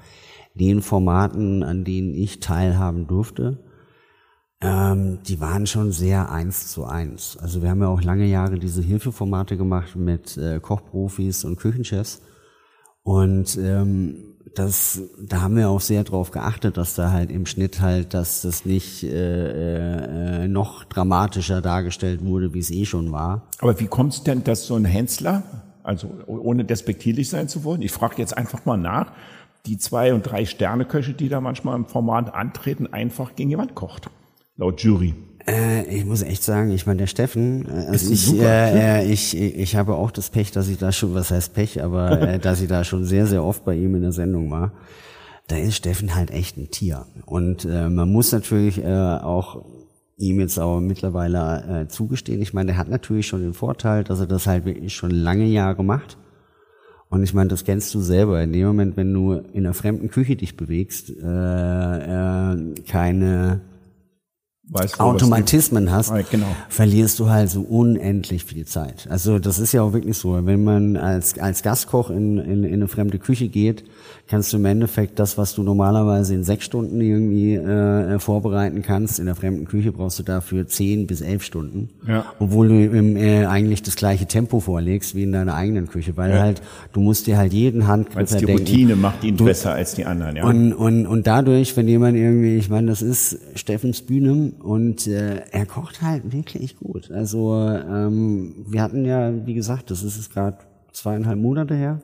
den 0.54 0.82
Formaten, 0.82 1.62
an 1.62 1.84
denen 1.84 2.14
ich 2.14 2.40
teilhaben 2.40 3.06
durfte, 3.06 3.58
ähm, 4.62 5.18
die 5.26 5.40
waren 5.40 5.66
schon 5.66 5.92
sehr 5.92 6.30
eins 6.30 6.68
zu 6.68 6.84
eins. 6.84 7.36
Also 7.36 7.62
wir 7.62 7.68
haben 7.68 7.82
ja 7.82 7.88
auch 7.88 8.02
lange 8.02 8.26
Jahre 8.26 8.58
diese 8.58 8.82
Hilfeformate 8.82 9.56
gemacht 9.56 9.96
mit 9.96 10.36
äh, 10.38 10.60
Kochprofis 10.60 11.44
und 11.44 11.56
Küchenchefs 11.56 12.22
und 13.02 13.58
ähm, 13.60 14.35
das, 14.58 15.02
da 15.18 15.42
haben 15.42 15.56
wir 15.56 15.68
auch 15.68 15.80
sehr 15.80 16.02
drauf 16.04 16.30
geachtet, 16.30 16.76
dass 16.76 16.94
da 16.94 17.12
halt 17.12 17.30
im 17.30 17.46
Schnitt 17.46 17.80
halt, 17.80 18.14
dass 18.14 18.42
das 18.42 18.64
nicht 18.64 19.04
äh, 19.04 20.44
äh, 20.44 20.48
noch 20.48 20.84
dramatischer 20.84 21.60
dargestellt 21.60 22.24
wurde, 22.24 22.54
wie 22.54 22.60
es 22.60 22.70
eh 22.70 22.86
schon 22.86 23.12
war. 23.12 23.48
Aber 23.60 23.78
wie 23.78 23.86
kommt 23.86 24.14
es 24.14 24.22
denn, 24.22 24.44
dass 24.44 24.66
so 24.66 24.74
ein 24.74 24.84
Hensler, 24.84 25.42
also 25.82 26.10
ohne 26.26 26.64
despektierlich 26.64 27.28
sein 27.28 27.48
zu 27.48 27.64
wollen, 27.64 27.82
ich 27.82 27.92
frage 27.92 28.14
jetzt 28.18 28.36
einfach 28.36 28.64
mal 28.64 28.78
nach, 28.78 29.12
die 29.66 29.78
zwei 29.78 30.14
und 30.14 30.22
drei 30.22 30.46
Sterneköche, 30.46 31.12
die 31.12 31.28
da 31.28 31.40
manchmal 31.40 31.76
im 31.76 31.86
Format 31.86 32.34
antreten, 32.34 32.92
einfach 32.92 33.34
gegen 33.36 33.50
jemand 33.50 33.74
kocht, 33.74 34.08
laut 34.56 34.80
Jury. 34.80 35.14
Äh, 35.46 35.84
ich 35.94 36.04
muss 36.04 36.22
echt 36.22 36.42
sagen, 36.42 36.70
ich 36.70 36.86
meine, 36.86 36.98
der 36.98 37.06
Steffen, 37.06 37.66
äh, 37.68 37.86
also 37.86 38.12
ich, 38.12 38.26
super, 38.26 38.44
äh, 38.44 39.04
äh, 39.04 39.12
ich, 39.12 39.36
ich 39.36 39.76
habe 39.76 39.94
auch 39.94 40.10
das 40.10 40.30
Pech, 40.30 40.50
dass 40.50 40.68
ich 40.68 40.78
da 40.78 40.90
schon, 40.90 41.14
was 41.14 41.30
heißt 41.30 41.54
Pech, 41.54 41.82
aber 41.82 42.20
äh, 42.28 42.38
dass 42.38 42.60
ich 42.60 42.68
da 42.68 42.82
schon 42.84 43.04
sehr, 43.04 43.26
sehr 43.26 43.44
oft 43.44 43.64
bei 43.64 43.76
ihm 43.76 43.94
in 43.94 44.02
der 44.02 44.12
Sendung 44.12 44.50
war. 44.50 44.72
Da 45.46 45.56
ist 45.56 45.76
Steffen 45.76 46.16
halt 46.16 46.32
echt 46.32 46.56
ein 46.56 46.70
Tier. 46.70 47.06
Und 47.24 47.64
äh, 47.64 47.88
man 47.88 48.10
muss 48.10 48.32
natürlich 48.32 48.82
äh, 48.82 49.18
auch 49.22 49.64
ihm 50.16 50.40
jetzt 50.40 50.58
aber 50.58 50.80
mittlerweile 50.80 51.82
äh, 51.82 51.88
zugestehen. 51.88 52.42
Ich 52.42 52.52
meine, 52.52 52.68
der 52.68 52.78
hat 52.78 52.88
natürlich 52.88 53.28
schon 53.28 53.42
den 53.42 53.54
Vorteil, 53.54 54.02
dass 54.02 54.18
er 54.18 54.26
das 54.26 54.46
halt 54.48 54.64
wirklich 54.64 54.94
schon 54.94 55.10
lange 55.10 55.44
Jahre 55.44 55.84
macht. 55.84 56.16
Und 57.08 57.22
ich 57.22 57.34
meine, 57.34 57.48
das 57.48 57.64
kennst 57.64 57.94
du 57.94 58.00
selber. 58.00 58.42
In 58.42 58.52
dem 58.52 58.66
Moment, 58.66 58.96
wenn 58.96 59.12
du 59.12 59.34
in 59.34 59.64
einer 59.64 59.74
fremden 59.74 60.10
Küche 60.10 60.34
dich 60.34 60.56
bewegst, 60.56 61.10
äh, 61.10 62.52
äh, 62.52 62.74
keine 62.88 63.60
weißt 64.68 64.96
du, 64.96 65.00
Automatismen 65.00 65.90
hast, 65.90 66.12
genau. 66.30 66.46
verlierst 66.68 67.18
du 67.18 67.28
halt 67.28 67.50
so 67.50 67.62
unendlich 67.62 68.44
viel 68.44 68.66
Zeit. 68.66 69.06
Also 69.10 69.38
das 69.38 69.58
ist 69.58 69.72
ja 69.72 69.82
auch 69.82 69.92
wirklich 69.92 70.18
so. 70.18 70.44
Wenn 70.44 70.64
man 70.64 70.96
als, 70.96 71.38
als 71.38 71.62
Gastkoch 71.62 72.10
in, 72.10 72.38
in, 72.38 72.64
in 72.64 72.74
eine 72.74 72.88
fremde 72.88 73.18
Küche 73.18 73.48
geht, 73.48 73.84
kannst 74.28 74.52
du 74.52 74.56
im 74.56 74.64
Endeffekt 74.64 75.18
das, 75.18 75.38
was 75.38 75.54
du 75.54 75.62
normalerweise 75.62 76.34
in 76.34 76.42
sechs 76.42 76.64
Stunden 76.64 77.00
irgendwie 77.00 77.54
äh, 77.54 78.18
vorbereiten 78.18 78.82
kannst, 78.82 79.18
in 79.18 79.26
der 79.26 79.36
fremden 79.36 79.66
Küche 79.66 79.92
brauchst 79.92 80.18
du 80.18 80.22
dafür 80.24 80.66
zehn 80.66 81.06
bis 81.06 81.20
elf 81.20 81.44
Stunden. 81.44 81.90
Ja. 82.06 82.24
Obwohl 82.40 82.68
du 82.68 82.84
im, 82.84 83.16
äh, 83.16 83.46
eigentlich 83.46 83.82
das 83.82 83.94
gleiche 83.94 84.26
Tempo 84.26 84.60
vorlegst 84.60 85.14
wie 85.14 85.22
in 85.22 85.32
deiner 85.32 85.54
eigenen 85.54 85.88
Küche, 85.88 86.16
weil 86.16 86.32
ja. 86.32 86.40
halt 86.40 86.62
du 86.92 87.00
musst 87.00 87.26
dir 87.28 87.38
halt 87.38 87.52
jeden 87.52 87.86
Handgriff 87.86 88.30
Die 88.30 88.44
denken. 88.44 88.58
Routine 88.58 88.96
macht 88.96 89.22
ihn 89.22 89.36
du, 89.36 89.44
besser 89.44 89.72
als 89.72 89.94
die 89.94 90.04
anderen, 90.04 90.36
ja. 90.36 90.44
Und, 90.44 90.72
und, 90.72 91.06
und 91.06 91.26
dadurch, 91.26 91.76
wenn 91.76 91.86
jemand 91.86 92.16
irgendwie, 92.16 92.56
ich 92.56 92.68
meine, 92.68 92.88
das 92.88 93.02
ist 93.02 93.38
Steffens 93.54 94.02
Bühne 94.02 94.52
und 94.60 95.06
äh, 95.06 95.42
er 95.50 95.66
kocht 95.66 96.02
halt 96.02 96.32
wirklich 96.32 96.76
gut. 96.76 97.10
Also 97.10 97.54
ähm, 97.54 98.64
wir 98.68 98.82
hatten 98.82 99.04
ja, 99.04 99.46
wie 99.46 99.54
gesagt, 99.54 99.90
das 99.90 100.02
ist 100.02 100.18
es 100.18 100.30
gerade 100.30 100.58
zweieinhalb 100.92 101.38
Monate 101.38 101.74
her 101.74 102.00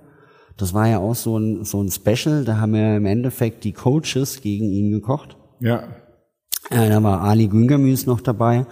das 0.57 0.75
war 0.75 0.89
ja 0.89 0.99
auch 0.99 1.15
so 1.15 1.39
ein, 1.39 1.65
so 1.65 1.83
ein 1.83 1.91
Special, 1.91 2.45
da 2.45 2.59
haben 2.59 2.75
ja 2.75 2.97
im 2.97 3.07
Endeffekt 3.07 3.65
die 3.65 3.73
Coaches 3.73 4.41
gegen 4.41 4.67
ihn 4.67 4.91
gekocht. 4.91 5.37
Ja. 5.61 5.85
Äh, 6.71 6.89
da 6.89 7.03
war 7.03 7.23
Ali 7.23 7.49
Güngermüs 7.49 8.07
noch 8.07 8.21
dabei 8.21 8.67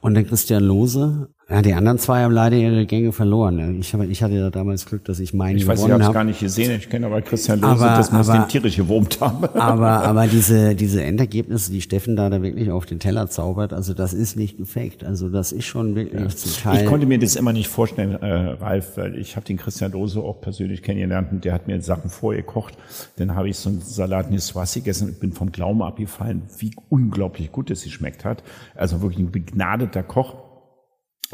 und 0.00 0.14
der 0.14 0.24
Christian 0.24 0.62
Lose. 0.62 1.28
Ja, 1.50 1.60
die 1.60 1.74
anderen 1.74 1.98
zwei 1.98 2.22
haben 2.22 2.32
leider 2.32 2.56
ihre 2.56 2.86
Gänge 2.86 3.12
verloren. 3.12 3.78
Ich, 3.78 3.92
habe, 3.92 4.06
ich 4.06 4.22
hatte 4.22 4.34
ja 4.34 4.48
damals 4.48 4.86
Glück, 4.86 5.04
dass 5.04 5.18
ich 5.18 5.34
meinen 5.34 5.58
ich 5.58 5.66
weiß, 5.66 5.76
gewonnen 5.76 5.92
habe. 5.92 6.02
Ich 6.02 6.06
habe 6.06 6.12
es 6.12 6.14
gar 6.14 6.24
nicht 6.24 6.40
gesehen. 6.40 6.78
Ich 6.78 6.88
kenne 6.88 7.04
aber 7.04 7.20
Christian 7.20 7.60
Lose, 7.60 7.84
aber, 7.84 7.98
das 7.98 8.10
muss 8.10 8.30
aber, 8.30 8.38
den 8.38 8.48
tierisch 8.48 8.76
gewurmt 8.76 9.20
haben. 9.20 9.44
Aber, 9.54 10.04
aber 10.04 10.26
diese, 10.26 10.74
diese 10.74 11.02
Endergebnisse, 11.02 11.70
die 11.70 11.80
Steffen 11.80 12.16
da, 12.16 12.30
da 12.30 12.42
wirklich 12.42 12.70
auf 12.70 12.86
den 12.86 12.98
Teller 12.98 13.28
zaubert, 13.28 13.72
also 13.72 13.94
das 13.94 14.12
ist 14.12 14.36
nicht 14.36 14.56
gefaked. 14.56 15.04
Also 15.04 15.28
das 15.28 15.52
ist 15.52 15.64
schon 15.64 15.94
wirklich 15.94 16.20
ja. 16.20 16.28
zum 16.28 16.52
Teil. 16.62 16.84
Ich 16.84 16.88
konnte 16.88 17.06
mir 17.06 17.18
das 17.18 17.36
immer 17.36 17.52
nicht 17.52 17.68
vorstellen, 17.68 18.12
äh, 18.22 18.26
Ralf, 18.26 18.96
weil 18.96 19.16
ich 19.16 19.36
habe 19.36 19.44
den 19.44 19.56
Christian 19.56 19.92
Lose 19.92 20.20
auch 20.20 20.40
persönlich 20.40 20.82
kennengelernt 20.82 21.28
und 21.32 21.44
der 21.44 21.52
hat 21.52 21.66
mir 21.66 21.80
Sachen 21.80 22.10
vorgekocht. 22.10 22.74
Dann 23.16 23.34
habe 23.34 23.48
ich 23.48 23.56
so 23.56 23.68
einen 23.68 23.80
Salat 23.80 24.30
Niswassi 24.30 24.80
gegessen 24.80 25.08
und 25.08 25.20
bin 25.20 25.32
vom 25.32 25.52
Glauben 25.52 25.82
abgefallen, 25.82 26.42
wie 26.58 26.72
unglaublich 26.88 27.52
gut 27.52 27.70
es 27.70 27.84
geschmeckt 27.84 28.24
hat. 28.24 28.42
Also 28.74 29.02
wirklich 29.02 29.20
ein 29.20 29.30
begnadeter 29.30 30.02
Koch 30.02 30.43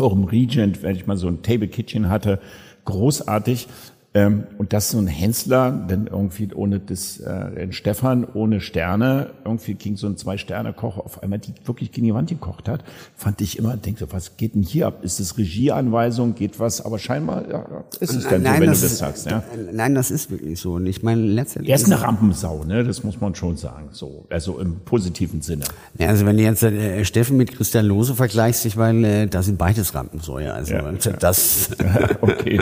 auch 0.00 0.12
im 0.12 0.24
Regent, 0.24 0.82
wenn 0.82 0.96
ich 0.96 1.06
mal 1.06 1.16
so 1.16 1.28
ein 1.28 1.42
Table 1.42 1.68
Kitchen 1.68 2.08
hatte, 2.08 2.40
großartig. 2.84 3.68
Ähm, 4.12 4.44
und 4.58 4.72
das 4.72 4.90
so 4.90 4.98
ein 4.98 5.06
Hensler, 5.06 5.70
denn 5.70 6.08
irgendwie 6.08 6.52
ohne 6.52 6.80
das, 6.80 7.20
äh, 7.20 7.70
Stefan 7.70 8.26
ohne 8.34 8.60
Sterne, 8.60 9.30
irgendwie 9.44 9.74
ging 9.74 9.96
so 9.96 10.08
ein 10.08 10.16
Zwei-Sterne-Koch 10.16 10.98
auf 10.98 11.22
einmal, 11.22 11.38
die 11.38 11.52
wirklich 11.64 11.92
gegen 11.92 12.08
die 12.08 12.14
Wand 12.14 12.28
gekocht 12.28 12.68
hat, 12.68 12.82
fand 13.16 13.40
ich 13.40 13.56
immer, 13.56 13.76
denkte, 13.76 14.08
was 14.10 14.36
geht 14.36 14.56
denn 14.56 14.64
hier 14.64 14.88
ab? 14.88 15.04
Ist 15.04 15.20
das 15.20 15.38
Regieanweisung, 15.38 16.34
geht 16.34 16.58
was? 16.58 16.84
Aber 16.84 16.98
scheinbar 16.98 17.48
ja, 17.48 17.84
ist 18.00 18.12
es 18.12 18.26
dann 18.26 18.42
nein, 18.42 18.54
so, 18.54 18.60
wenn 18.62 18.72
du 18.72 18.80
das 18.80 18.98
sagst. 18.98 19.30
Ja? 19.30 19.44
Nein, 19.72 19.94
das 19.94 20.10
ist 20.10 20.28
wirklich 20.32 20.58
so. 20.58 20.72
Und 20.72 20.86
ich 20.86 21.04
meine, 21.04 21.22
letztendlich. 21.22 21.70
Er 21.70 21.76
ist 21.76 21.86
eine 21.86 22.02
Rampensau, 22.02 22.64
ne? 22.64 22.82
Das 22.82 23.04
muss 23.04 23.20
man 23.20 23.36
schon 23.36 23.56
sagen. 23.56 23.90
So, 23.92 24.26
also 24.28 24.58
im 24.58 24.80
positiven 24.80 25.40
Sinne. 25.40 25.66
Ja, 25.98 26.08
also 26.08 26.26
wenn 26.26 26.36
du 26.36 26.42
jetzt 26.42 26.64
äh, 26.64 27.04
Steffen 27.04 27.36
mit 27.36 27.52
Christian 27.52 27.86
Lose 27.86 28.16
vergleichst, 28.16 28.66
ich 28.66 28.74
meine, 28.74 29.22
äh, 29.22 29.26
da 29.28 29.44
sind 29.44 29.56
beides 29.56 29.94
Rampensäue. 29.94 30.52
Also 30.52 30.74
ja, 30.74 30.92
das. 31.20 31.70
okay. 32.20 32.60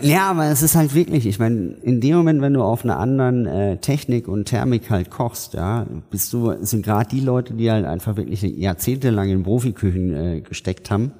Ja. 0.00 0.29
Ja 0.30 0.40
aber 0.40 0.50
es 0.50 0.62
ist 0.62 0.76
halt 0.76 0.94
wirklich, 0.94 1.26
ich 1.26 1.38
meine, 1.38 1.76
in 1.82 2.00
dem 2.00 2.16
Moment, 2.16 2.40
wenn 2.40 2.54
du 2.54 2.62
auf 2.62 2.84
einer 2.84 2.98
anderen 2.98 3.46
äh, 3.46 3.76
Technik 3.78 4.28
und 4.28 4.46
Thermik 4.46 4.90
halt 4.90 5.10
kochst, 5.10 5.54
ja, 5.54 5.86
bist 6.10 6.32
du, 6.32 6.54
sind 6.60 6.84
gerade 6.84 7.08
die 7.10 7.20
Leute, 7.20 7.54
die 7.54 7.70
halt 7.70 7.84
einfach 7.84 8.16
wirklich 8.16 8.42
jahrzehntelang 8.42 9.28
in 9.28 9.42
Profiküchen 9.42 10.14
äh, 10.14 10.40
gesteckt 10.40 10.90
haben, 10.90 11.12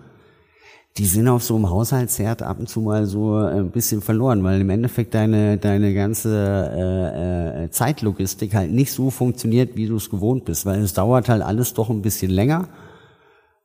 die 0.96 1.06
sind 1.06 1.28
auf 1.28 1.42
so 1.42 1.56
einem 1.56 1.70
Haushaltsherd 1.70 2.42
ab 2.42 2.58
und 2.58 2.68
zu 2.68 2.80
mal 2.80 3.06
so 3.06 3.38
äh, 3.38 3.60
ein 3.60 3.70
bisschen 3.70 4.00
verloren, 4.00 4.42
weil 4.42 4.60
im 4.60 4.70
Endeffekt 4.70 5.14
deine, 5.14 5.56
deine 5.56 5.94
ganze 5.94 6.70
äh, 6.74 7.64
äh, 7.64 7.70
Zeitlogistik 7.70 8.54
halt 8.54 8.72
nicht 8.72 8.92
so 8.92 9.10
funktioniert, 9.10 9.76
wie 9.76 9.86
du 9.86 9.96
es 9.96 10.10
gewohnt 10.10 10.44
bist, 10.44 10.66
weil 10.66 10.80
es 10.80 10.94
dauert 10.94 11.28
halt 11.28 11.42
alles 11.42 11.74
doch 11.74 11.90
ein 11.90 12.02
bisschen 12.02 12.30
länger 12.30 12.68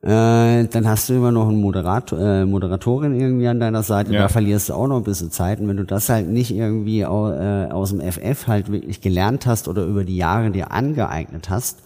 äh, 0.06 0.68
dann 0.68 0.86
hast 0.86 1.08
du 1.08 1.14
immer 1.14 1.32
noch 1.32 1.48
einen 1.48 1.60
Moderator, 1.60 2.18
äh, 2.20 2.44
Moderatorin 2.44 3.18
irgendwie 3.18 3.48
an 3.48 3.58
deiner 3.58 3.82
Seite, 3.82 4.12
ja. 4.12 4.22
da 4.22 4.28
verlierst 4.28 4.68
du 4.68 4.74
auch 4.74 4.86
noch 4.86 4.98
ein 4.98 5.02
bisschen 5.02 5.32
Zeit. 5.32 5.58
Und 5.58 5.66
wenn 5.66 5.78
du 5.78 5.84
das 5.84 6.08
halt 6.08 6.28
nicht 6.28 6.52
irgendwie 6.52 7.00
äh, 7.00 7.06
aus 7.06 7.90
dem 7.90 8.00
FF 8.00 8.46
halt 8.46 8.70
wirklich 8.70 9.00
gelernt 9.00 9.46
hast 9.46 9.66
oder 9.66 9.84
über 9.84 10.04
die 10.04 10.16
Jahre 10.16 10.52
dir 10.52 10.70
angeeignet 10.70 11.50
hast, 11.50 11.80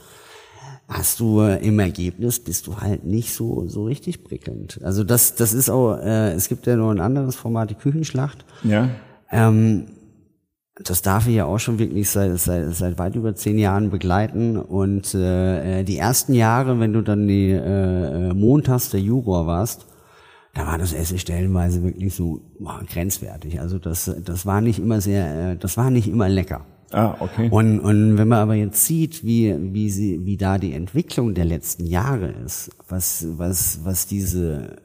hast 0.87 1.21
du 1.21 1.41
äh, 1.41 1.67
im 1.67 1.79
Ergebnis 1.79 2.41
bist 2.41 2.67
du 2.67 2.77
halt 2.77 3.05
nicht 3.05 3.33
so 3.33 3.67
so 3.69 3.85
richtig 3.85 4.23
prickelnd. 4.23 4.81
Also 4.83 5.03
das 5.03 5.37
das 5.37 5.55
ist 5.55 5.71
auch 5.71 5.97
äh, 5.97 6.33
es 6.33 6.49
gibt 6.49 6.67
ja 6.67 6.77
noch 6.77 6.91
ein 6.91 7.01
anderes 7.01 7.37
Format 7.37 7.71
die 7.71 7.75
Küchenschlacht. 7.75 8.45
Ja. 8.65 8.91
Ähm, 9.33 9.87
das 10.85 11.03
darf 11.03 11.27
ich 11.27 11.35
ja 11.35 11.45
auch 11.45 11.59
schon 11.59 11.79
wirklich 11.79 12.09
seit, 12.11 12.39
seit, 12.39 12.75
seit 12.75 12.99
weit 12.99 13.15
über 13.15 13.35
zehn 13.35 13.59
Jahren 13.59 13.91
begleiten. 13.91 14.57
Und 14.57 15.15
äh, 15.15 15.85
die 15.85 15.99
ersten 15.99 16.35
Jahre, 16.35 16.81
wenn 16.81 16.93
du 16.93 17.03
dann 17.03 17.29
die 17.29 17.51
äh, 17.51 18.33
Montags 18.33 18.91
der 18.91 19.01
Juror 19.01 19.47
warst, 19.47 19.87
da 20.55 20.67
war 20.67 20.79
das 20.79 20.93
Essen 20.93 21.19
stellenweise 21.19 21.83
wirklich 21.83 22.15
so 22.15 22.41
boah, 22.59 22.81
grenzwertig. 22.91 23.61
Also 23.61 23.79
das, 23.79 24.11
das 24.25 24.47
war 24.47 24.61
nicht 24.61 24.79
immer 24.79 25.01
sehr, 25.01 25.53
äh, 25.53 25.57
das 25.57 25.77
war 25.77 25.91
nicht 25.91 26.09
immer 26.09 26.29
lecker. 26.29 26.67
Ah, 26.93 27.15
okay. 27.21 27.49
Und, 27.51 27.79
und 27.79 28.19
wenn 28.19 28.27
man 28.27 28.41
aber 28.41 28.55
jetzt 28.55 28.85
sieht, 28.85 29.25
wie, 29.25 29.55
wie 29.73 29.91
sie, 29.91 30.25
wie 30.25 30.37
da 30.37 30.59
die 30.59 30.73
Entwicklung 30.73 31.35
der 31.35 31.45
letzten 31.45 31.87
Jahre 31.87 32.35
ist, 32.45 32.71
was, 32.89 33.27
was, 33.37 33.81
was 33.85 34.09
diese 34.09 34.77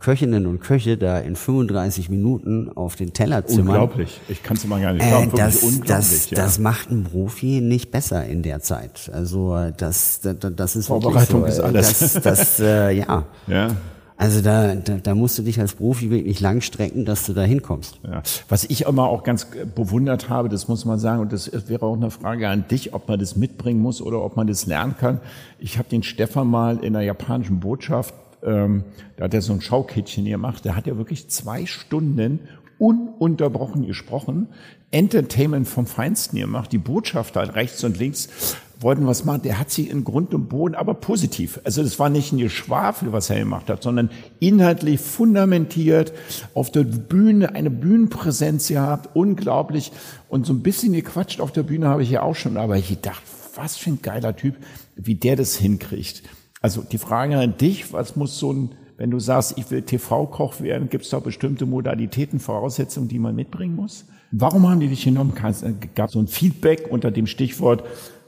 Köchinnen 0.00 0.46
und 0.46 0.60
Köche 0.60 0.96
da 0.96 1.18
in 1.18 1.34
35 1.34 2.08
Minuten 2.08 2.70
auf 2.74 2.94
den 2.94 3.12
Teller 3.12 3.46
zimmern. 3.46 3.68
Unglaublich. 3.68 4.20
Ich 4.28 4.42
kann 4.42 4.56
es 4.56 4.64
mal 4.66 4.80
gar 4.80 4.92
nicht 4.92 5.06
glauben. 5.06 5.30
Äh, 5.32 5.36
das, 5.36 5.80
das, 5.84 6.30
ja. 6.30 6.36
das 6.36 6.58
macht 6.58 6.90
ein 6.90 7.04
Profi 7.04 7.60
nicht 7.60 7.90
besser 7.90 8.24
in 8.24 8.42
der 8.42 8.60
Zeit. 8.60 9.10
Also 9.12 9.70
das, 9.76 10.20
das, 10.20 10.36
das 10.54 10.76
ist 10.76 10.86
Vorbereitung 10.86 11.40
so, 11.42 11.46
ist 11.46 11.60
alles. 11.60 11.98
Das, 11.98 12.22
das 12.22 12.60
äh, 12.60 12.92
ja. 12.92 13.24
Ja. 13.48 13.76
Also 14.16 14.40
da, 14.40 14.74
da, 14.74 14.96
da 14.96 15.14
musst 15.14 15.38
du 15.38 15.42
dich 15.42 15.60
als 15.60 15.74
Profi 15.74 16.10
wirklich 16.10 16.40
lang 16.40 16.60
strecken, 16.60 17.04
dass 17.04 17.24
du 17.24 17.34
da 17.34 17.42
hinkommst. 17.42 18.00
Ja. 18.02 18.22
Was 18.48 18.64
ich 18.64 18.82
immer 18.86 19.04
auch 19.04 19.22
ganz 19.22 19.46
bewundert 19.76 20.28
habe, 20.28 20.48
das 20.48 20.66
muss 20.66 20.84
man 20.84 20.98
sagen, 20.98 21.22
und 21.22 21.32
das 21.32 21.50
wäre 21.68 21.86
auch 21.86 21.94
eine 21.94 22.10
Frage 22.10 22.48
an 22.48 22.66
dich, 22.68 22.94
ob 22.94 23.08
man 23.08 23.20
das 23.20 23.36
mitbringen 23.36 23.80
muss 23.80 24.02
oder 24.02 24.20
ob 24.24 24.36
man 24.36 24.48
das 24.48 24.66
lernen 24.66 24.96
kann. 24.98 25.20
Ich 25.60 25.78
habe 25.78 25.88
den 25.88 26.02
Stefan 26.02 26.48
mal 26.48 26.78
in 26.78 26.94
der 26.94 27.02
japanischen 27.02 27.60
Botschaft 27.60 28.12
ähm, 28.42 28.84
da 29.16 29.24
hat 29.24 29.34
er 29.34 29.42
so 29.42 29.52
ein 29.52 29.60
Schaukittchen 29.60 30.24
gemacht, 30.24 30.64
der 30.64 30.76
hat 30.76 30.86
ja 30.86 30.96
wirklich 30.96 31.28
zwei 31.28 31.66
Stunden 31.66 32.40
ununterbrochen 32.78 33.86
gesprochen, 33.86 34.48
Entertainment 34.90 35.68
vom 35.68 35.86
Feinsten 35.86 36.38
gemacht, 36.38 36.72
die 36.72 36.78
Botschafter 36.78 37.54
rechts 37.54 37.84
und 37.84 37.98
links. 37.98 38.56
Wollten 38.80 39.08
was 39.08 39.24
machen, 39.24 39.42
der 39.42 39.58
hat 39.58 39.70
sie 39.70 39.88
in 39.88 40.04
Grund 40.04 40.32
und 40.34 40.48
Boden, 40.48 40.76
aber 40.76 40.94
positiv. 40.94 41.60
Also 41.64 41.82
das 41.82 41.98
war 41.98 42.08
nicht 42.10 42.32
ein 42.32 42.38
Geschwafel, 42.38 43.12
was 43.12 43.28
er 43.28 43.40
gemacht 43.40 43.68
hat, 43.68 43.82
sondern 43.82 44.08
inhaltlich 44.38 45.00
fundamentiert, 45.00 46.12
auf 46.54 46.70
der 46.70 46.84
Bühne 46.84 47.56
eine 47.56 47.70
Bühnenpräsenz 47.70 48.68
gehabt, 48.68 49.16
unglaublich. 49.16 49.90
Und 50.28 50.46
so 50.46 50.52
ein 50.52 50.62
bisschen 50.62 50.92
gequatscht 50.92 51.40
auf 51.40 51.50
der 51.50 51.64
Bühne 51.64 51.88
habe 51.88 52.04
ich 52.04 52.10
ja 52.10 52.22
auch 52.22 52.36
schon, 52.36 52.56
aber 52.56 52.76
ich 52.76 53.00
dachte, 53.00 53.22
was 53.56 53.76
für 53.76 53.90
ein 53.90 54.00
geiler 54.00 54.36
Typ, 54.36 54.54
wie 54.94 55.16
der 55.16 55.34
das 55.34 55.56
hinkriegt. 55.56 56.22
Also 56.60 56.82
die 56.82 56.98
Frage 56.98 57.36
an 57.38 57.56
dich, 57.56 57.92
was 57.92 58.16
muss 58.16 58.38
so 58.38 58.52
ein, 58.52 58.70
wenn 58.96 59.10
du 59.10 59.18
sagst, 59.18 59.56
ich 59.56 59.70
will 59.70 59.82
TV-Koch 59.82 60.60
werden, 60.60 60.88
gibt 60.88 61.04
es 61.04 61.10
da 61.10 61.20
bestimmte 61.20 61.66
Modalitäten, 61.66 62.40
Voraussetzungen, 62.40 63.08
die 63.08 63.18
man 63.18 63.36
mitbringen 63.36 63.76
muss? 63.76 64.06
Warum 64.30 64.68
haben 64.68 64.80
die 64.80 64.88
dich 64.88 65.04
genommen? 65.04 65.32
Äh, 65.36 65.72
gab 65.94 66.10
so 66.10 66.18
ein 66.18 66.26
Feedback 66.26 66.88
unter 66.90 67.10
dem 67.10 67.26
Stichwort, 67.26 67.84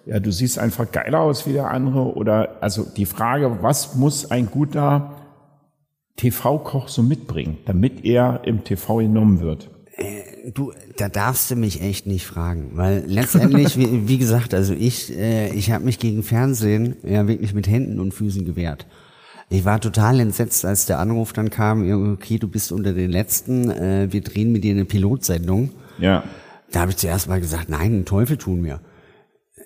ja, 0.06 0.18
du 0.18 0.32
siehst 0.32 0.58
einfach 0.58 0.90
geiler 0.90 1.20
aus 1.20 1.46
wie 1.46 1.52
der 1.52 1.70
andere? 1.70 2.14
Oder 2.14 2.62
also 2.62 2.84
die 2.84 3.06
Frage, 3.06 3.62
was 3.62 3.96
muss 3.96 4.30
ein 4.30 4.46
guter 4.46 5.14
TV-Koch 6.16 6.88
so 6.88 7.02
mitbringen, 7.02 7.58
damit 7.66 8.04
er 8.04 8.42
im 8.44 8.64
TV 8.64 8.96
genommen 8.96 9.40
wird? 9.40 9.70
Du, 10.54 10.72
da 10.96 11.08
darfst 11.08 11.50
du 11.50 11.56
mich 11.56 11.82
echt 11.82 12.06
nicht 12.06 12.26
fragen, 12.26 12.70
weil 12.74 13.04
letztendlich, 13.06 13.76
wie, 13.78 14.08
wie, 14.08 14.18
gesagt, 14.18 14.54
also 14.54 14.74
ich, 14.74 15.16
äh, 15.16 15.52
ich 15.54 15.70
habe 15.70 15.84
mich 15.84 15.98
gegen 15.98 16.22
Fernsehen 16.22 16.96
ja 17.02 17.26
wirklich 17.28 17.54
mit 17.54 17.68
Händen 17.68 18.00
und 18.00 18.12
Füßen 18.14 18.44
gewehrt. 18.44 18.86
Ich 19.48 19.64
war 19.64 19.80
total 19.80 20.20
entsetzt, 20.20 20.64
als 20.64 20.86
der 20.86 21.00
Anruf 21.00 21.32
dann 21.32 21.50
kam, 21.50 22.12
okay, 22.12 22.38
du 22.38 22.46
bist 22.46 22.70
unter 22.70 22.92
den 22.92 23.10
Letzten, 23.10 23.68
äh, 23.68 24.08
wir 24.10 24.20
drehen 24.20 24.52
mit 24.52 24.62
dir 24.62 24.72
eine 24.72 24.84
Pilotsendung. 24.84 25.70
Ja. 25.98 26.22
Da 26.70 26.80
habe 26.80 26.92
ich 26.92 26.96
zuerst 26.96 27.28
mal 27.28 27.40
gesagt, 27.40 27.68
nein, 27.68 27.90
den 27.92 28.04
Teufel 28.04 28.36
tun 28.36 28.64
wir. 28.64 28.80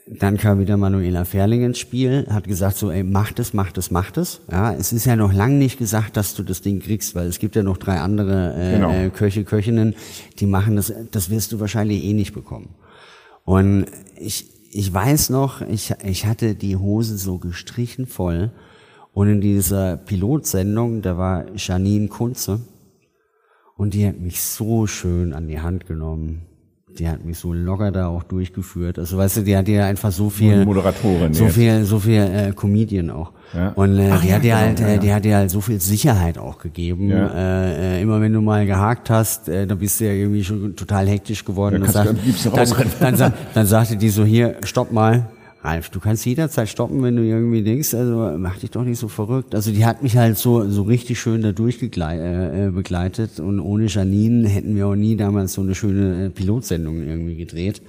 Dann 0.06 0.36
kam 0.36 0.60
wieder 0.60 0.76
Manuela 0.76 1.24
Ferling 1.24 1.64
ins 1.64 1.78
Spiel, 1.78 2.26
hat 2.28 2.46
gesagt 2.46 2.76
so, 2.76 2.90
ey, 2.90 3.02
mach 3.02 3.32
das, 3.32 3.54
mach 3.54 3.72
das, 3.72 3.90
mach 3.90 4.10
das. 4.10 4.42
Ja, 4.50 4.74
es 4.74 4.92
ist 4.92 5.06
ja 5.06 5.16
noch 5.16 5.32
lang 5.32 5.58
nicht 5.58 5.78
gesagt, 5.78 6.16
dass 6.18 6.34
du 6.34 6.42
das 6.42 6.60
Ding 6.60 6.80
kriegst, 6.80 7.14
weil 7.14 7.26
es 7.26 7.38
gibt 7.38 7.56
ja 7.56 7.62
noch 7.62 7.78
drei 7.78 7.98
andere 8.00 8.54
äh, 8.54 8.72
Genau. 8.74 8.90
äh, 8.92 9.10
Köche, 9.10 9.44
Köchinnen, 9.44 9.94
die 10.40 10.46
machen 10.46 10.76
das, 10.76 10.92
das 11.10 11.30
wirst 11.30 11.52
du 11.52 11.60
wahrscheinlich 11.60 12.04
eh 12.04 12.12
nicht 12.12 12.34
bekommen. 12.34 12.74
Und 13.44 13.86
ich, 14.16 14.46
ich 14.72 14.92
weiß 14.92 15.30
noch, 15.30 15.62
ich, 15.62 15.94
ich 16.04 16.26
hatte 16.26 16.54
die 16.54 16.76
Hose 16.76 17.16
so 17.16 17.38
gestrichen 17.38 18.06
voll 18.06 18.52
und 19.12 19.28
in 19.28 19.40
dieser 19.40 19.96
Pilotsendung, 19.96 21.00
da 21.00 21.16
war 21.16 21.46
Janine 21.56 22.08
Kunze 22.08 22.60
und 23.76 23.94
die 23.94 24.06
hat 24.06 24.18
mich 24.20 24.42
so 24.42 24.86
schön 24.86 25.32
an 25.32 25.48
die 25.48 25.60
Hand 25.60 25.86
genommen. 25.86 26.42
Die 26.98 27.08
hat 27.08 27.24
mich 27.24 27.38
so 27.38 27.52
locker 27.52 27.90
da 27.90 28.06
auch 28.06 28.22
durchgeführt. 28.22 28.98
Also 29.00 29.16
weißt 29.18 29.38
du, 29.38 29.40
die 29.42 29.56
hat 29.56 29.66
ja 29.68 29.84
einfach 29.86 30.12
so 30.12 30.30
viel 30.30 30.64
Moderatorin 30.64 31.34
so 31.34 31.44
jetzt. 31.44 31.54
viel, 31.54 31.84
so 31.84 31.98
viel 31.98 32.20
äh, 32.20 32.52
Comedian 32.54 33.10
auch. 33.10 33.32
Ja. 33.52 33.70
Und 33.70 33.98
äh, 33.98 34.10
Ach 34.12 34.20
die 34.20 34.28
ja, 34.28 34.34
hat 34.36 34.42
dir 34.44 34.48
genau, 34.54 34.60
halt, 34.60 34.80
ja, 34.80 34.86
äh, 34.86 34.94
ja. 34.94 34.98
die 35.00 35.12
hat 35.14 35.24
dir 35.24 35.36
halt 35.36 35.50
so 35.50 35.60
viel 35.60 35.80
Sicherheit 35.80 36.38
auch 36.38 36.58
gegeben. 36.58 37.08
Ja. 37.10 37.26
Äh, 37.34 37.98
äh, 37.98 38.02
immer 38.02 38.20
wenn 38.20 38.32
du 38.32 38.40
mal 38.40 38.64
gehakt 38.66 39.10
hast, 39.10 39.48
äh, 39.48 39.66
dann 39.66 39.78
bist 39.78 40.00
du 40.00 40.04
ja 40.06 40.12
irgendwie 40.12 40.44
schon 40.44 40.76
total 40.76 41.08
hektisch 41.08 41.44
geworden. 41.44 41.80
Dann 41.82 41.90
sagt- 41.90 42.10
am 42.10 42.16
liebsten 42.24 42.52
dann, 42.54 42.68
dann, 43.00 43.16
sa- 43.16 43.32
dann 43.54 43.66
sagte 43.66 43.96
die 43.96 44.08
so 44.10 44.24
hier, 44.24 44.56
stopp 44.64 44.92
mal. 44.92 45.26
Ralf, 45.64 45.88
du 45.88 45.98
kannst 45.98 46.26
jederzeit 46.26 46.68
stoppen, 46.68 47.02
wenn 47.02 47.16
du 47.16 47.22
irgendwie 47.22 47.62
denkst, 47.62 47.94
also 47.94 48.36
mach 48.36 48.58
dich 48.58 48.70
doch 48.70 48.84
nicht 48.84 48.98
so 48.98 49.08
verrückt. 49.08 49.54
Also 49.54 49.72
die 49.72 49.86
hat 49.86 50.02
mich 50.02 50.14
halt 50.14 50.36
so 50.36 50.68
so 50.68 50.82
richtig 50.82 51.18
schön 51.18 51.40
da 51.40 51.52
durchbegleitet 51.52 52.22
äh, 52.22 52.66
äh, 52.66 52.70
begleitet 52.70 53.40
und 53.40 53.60
ohne 53.60 53.86
Janine 53.86 54.46
hätten 54.46 54.76
wir 54.76 54.86
auch 54.86 54.94
nie 54.94 55.16
damals 55.16 55.54
so 55.54 55.62
eine 55.62 55.74
schöne 55.74 56.26
äh, 56.26 56.30
Pilotsendung 56.30 57.02
irgendwie 57.02 57.36
gedreht. 57.36 57.80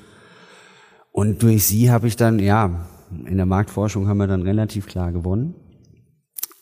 Und 1.12 1.44
durch 1.44 1.66
sie 1.66 1.92
habe 1.92 2.08
ich 2.08 2.16
dann, 2.16 2.40
ja, 2.40 2.88
in 3.26 3.36
der 3.36 3.46
Marktforschung 3.46 4.08
haben 4.08 4.18
wir 4.18 4.28
dann 4.28 4.42
relativ 4.44 4.88
klar 4.88 5.12
gewonnen. 5.12 5.56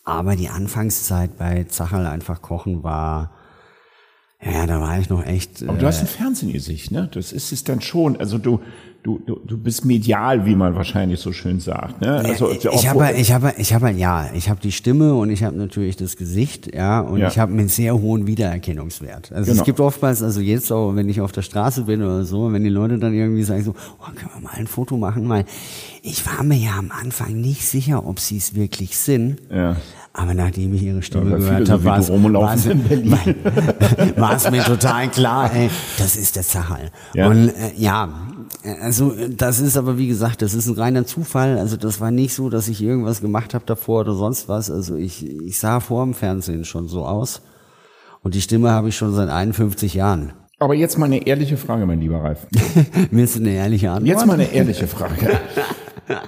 Aber 0.04 0.34
die 0.34 0.48
Anfangszeit 0.48 1.38
bei 1.38 1.64
Zacherl 1.64 2.06
einfach 2.06 2.42
kochen 2.42 2.82
war, 2.82 3.30
ja, 4.44 4.66
da 4.66 4.80
war 4.80 4.98
ich 4.98 5.08
noch 5.08 5.24
echt. 5.24 5.62
Aber 5.62 5.78
du 5.78 5.86
hast 5.86 6.00
ein 6.00 6.06
Fernsehgesicht, 6.06 6.90
ne? 6.90 7.08
Das 7.12 7.32
ist 7.32 7.52
es 7.52 7.64
dann 7.64 7.80
schon. 7.80 8.16
Also 8.16 8.36
du, 8.36 8.60
du, 9.04 9.20
du, 9.26 9.38
du 9.46 9.58
bist 9.58 9.84
medial, 9.84 10.46
wie 10.46 10.56
man 10.56 10.74
wahrscheinlich 10.74 11.20
so 11.20 11.32
schön 11.32 11.60
sagt, 11.60 12.00
ne? 12.00 12.16
Also 12.24 12.50
ich 12.50 12.88
habe, 12.88 13.12
ich 13.12 13.32
habe, 13.32 13.52
ich 13.58 13.72
habe, 13.74 13.90
ja, 13.90 14.30
ich 14.34 14.48
habe 14.48 14.60
die 14.60 14.72
Stimme 14.72 15.14
und 15.14 15.28
ich 15.30 15.44
habe 15.44 15.54
natürlich 15.56 15.96
das 15.96 16.16
Gesicht, 16.16 16.74
ja, 16.74 17.00
und 17.00 17.20
Ja. 17.20 17.28
ich 17.28 17.38
habe 17.38 17.52
einen 17.52 17.68
sehr 17.68 17.94
hohen 18.00 18.26
Wiedererkennungswert. 18.26 19.30
Also 19.30 19.50
Genau. 19.50 19.60
es 19.60 19.66
gibt 19.66 19.78
oftmals, 19.78 20.22
also 20.22 20.40
jetzt 20.40 20.72
auch, 20.72 20.96
wenn 20.96 21.08
ich 21.10 21.20
auf 21.20 21.32
der 21.32 21.42
Straße 21.42 21.82
bin 21.82 22.02
oder 22.02 22.24
so, 22.24 22.50
wenn 22.52 22.64
die 22.64 22.70
Leute 22.70 22.98
dann 22.98 23.12
irgendwie 23.12 23.42
sagen 23.42 23.62
so, 23.62 23.74
oh, 24.00 24.04
können 24.14 24.30
wir 24.34 24.40
mal 24.42 24.54
ein 24.56 24.66
Foto 24.66 24.96
machen, 24.96 25.28
weil 25.28 25.44
ich 26.02 26.24
war 26.26 26.42
mir 26.42 26.56
ja 26.56 26.78
am 26.78 26.90
Anfang 26.90 27.38
nicht 27.40 27.64
sicher, 27.66 28.06
ob 28.06 28.18
sie 28.20 28.38
es 28.38 28.54
wirklich 28.54 28.96
sind. 28.96 29.36
Ja. 29.54 29.76
Aber 30.16 30.32
nachdem 30.32 30.72
ich 30.74 30.82
ihre 30.82 31.02
Stimme 31.02 31.24
viele 31.36 31.38
gehört 31.40 31.68
habe, 31.70 31.84
war 31.84 31.98
es, 31.98 32.08
war 32.08 32.54
es, 34.36 34.44
war 34.44 34.50
mir 34.50 34.62
total 34.62 35.08
klar, 35.08 35.52
ey, 35.52 35.68
das 35.98 36.16
ist 36.16 36.36
der 36.36 36.44
Zachal. 36.44 36.90
Ja. 37.14 37.28
Und 37.28 37.48
äh, 37.48 37.72
ja, 37.76 38.08
also 38.80 39.12
äh, 39.12 39.30
das 39.30 39.60
ist 39.60 39.76
aber 39.76 39.98
wie 39.98 40.08
gesagt, 40.08 40.42
das 40.42 40.54
ist 40.54 40.66
ein 40.66 40.74
reiner 40.74 41.06
Zufall. 41.06 41.58
Also 41.58 41.76
das 41.76 42.00
war 42.00 42.10
nicht 42.10 42.34
so, 42.34 42.50
dass 42.50 42.68
ich 42.68 42.82
irgendwas 42.82 43.20
gemacht 43.20 43.54
habe 43.54 43.64
davor 43.66 44.00
oder 44.00 44.14
sonst 44.14 44.48
was. 44.48 44.70
Also 44.70 44.96
ich, 44.96 45.26
ich 45.26 45.58
sah 45.58 45.80
vor 45.80 46.04
dem 46.04 46.14
Fernsehen 46.14 46.64
schon 46.64 46.88
so 46.88 47.04
aus. 47.04 47.42
Und 48.22 48.34
die 48.34 48.40
Stimme 48.40 48.70
habe 48.70 48.88
ich 48.88 48.96
schon 48.96 49.14
seit 49.14 49.28
51 49.28 49.94
Jahren. 49.94 50.32
Aber 50.58 50.74
jetzt 50.74 50.96
mal 50.98 51.06
eine 51.06 51.26
ehrliche 51.26 51.56
Frage, 51.56 51.84
mein 51.84 52.00
lieber 52.00 52.22
Ralf. 52.22 52.46
Willst 53.10 53.36
du 53.36 53.40
eine 53.40 53.50
ehrliche 53.50 53.90
Antwort? 53.90 54.08
Jetzt 54.08 54.26
mal 54.26 54.34
eine 54.34 54.50
ehrliche 54.50 54.86
Frage. 54.86 55.38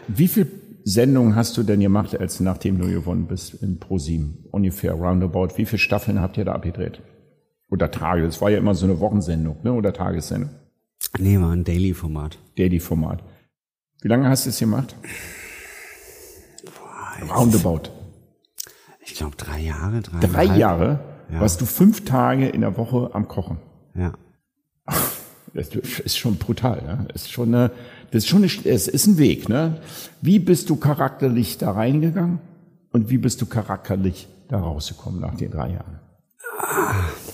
Wie 0.08 0.28
viel 0.28 0.46
Sendungen 0.84 1.36
hast 1.36 1.56
du 1.56 1.62
denn 1.62 1.80
gemacht, 1.80 2.18
als 2.18 2.40
nachdem 2.40 2.78
du 2.78 2.86
gewonnen 2.88 3.26
bist 3.26 3.54
in 3.62 3.78
ProSieben? 3.78 4.44
Ungefähr 4.50 4.92
roundabout. 4.92 5.56
Wie 5.56 5.64
viele 5.64 5.78
Staffeln 5.78 6.20
habt 6.20 6.36
ihr 6.36 6.44
da 6.44 6.52
abgedreht? 6.52 7.00
Oder 7.70 7.90
Tage? 7.90 8.24
Das 8.24 8.40
war 8.40 8.50
ja 8.50 8.58
immer 8.58 8.74
so 8.74 8.84
eine 8.84 9.00
Wochensendung, 9.00 9.56
ne? 9.62 9.72
Oder 9.72 9.92
Tagessendung. 9.92 10.50
Nee, 11.18 11.40
war 11.40 11.50
ein 11.50 11.64
Daily-Format. 11.64 12.38
Daily-Format. 12.56 13.22
Wie 14.02 14.08
lange 14.08 14.28
hast 14.28 14.46
du 14.46 14.50
es 14.50 14.58
gemacht? 14.58 14.94
Roundabout. 17.30 17.90
Ich 19.00 19.14
glaube 19.14 19.36
drei 19.36 19.60
Jahre, 19.60 20.02
drei, 20.02 20.20
Drei 20.20 20.44
Jahre 20.44 21.00
warst 21.30 21.60
du 21.60 21.66
fünf 21.66 22.04
Tage 22.04 22.48
in 22.48 22.60
der 22.60 22.76
Woche 22.76 23.10
am 23.14 23.28
Kochen. 23.28 23.58
Ja. 23.94 24.12
Das 25.54 25.68
ist 25.68 26.18
schon 26.18 26.36
brutal, 26.36 26.82
ne? 26.82 27.08
Ist 27.14 27.32
schon 27.32 27.54
eine, 27.54 27.70
das 28.10 28.24
ist 28.24 28.28
schon 28.28 28.42
eine, 28.42 28.52
es 28.66 28.88
ist 28.88 29.06
ein 29.06 29.16
Weg, 29.16 29.48
ne? 29.48 29.80
Wie 30.20 30.38
bist 30.38 30.68
du 30.68 30.76
charakterlich 30.76 31.56
da 31.56 31.70
reingegangen 31.70 32.40
und 32.92 33.08
wie 33.08 33.16
bist 33.16 33.40
du 33.40 33.46
charakterlich 33.46 34.28
da 34.48 34.58
rausgekommen 34.58 35.18
nach 35.18 35.34
den 35.34 35.50
drei 35.50 35.70
Jahren? 35.70 35.98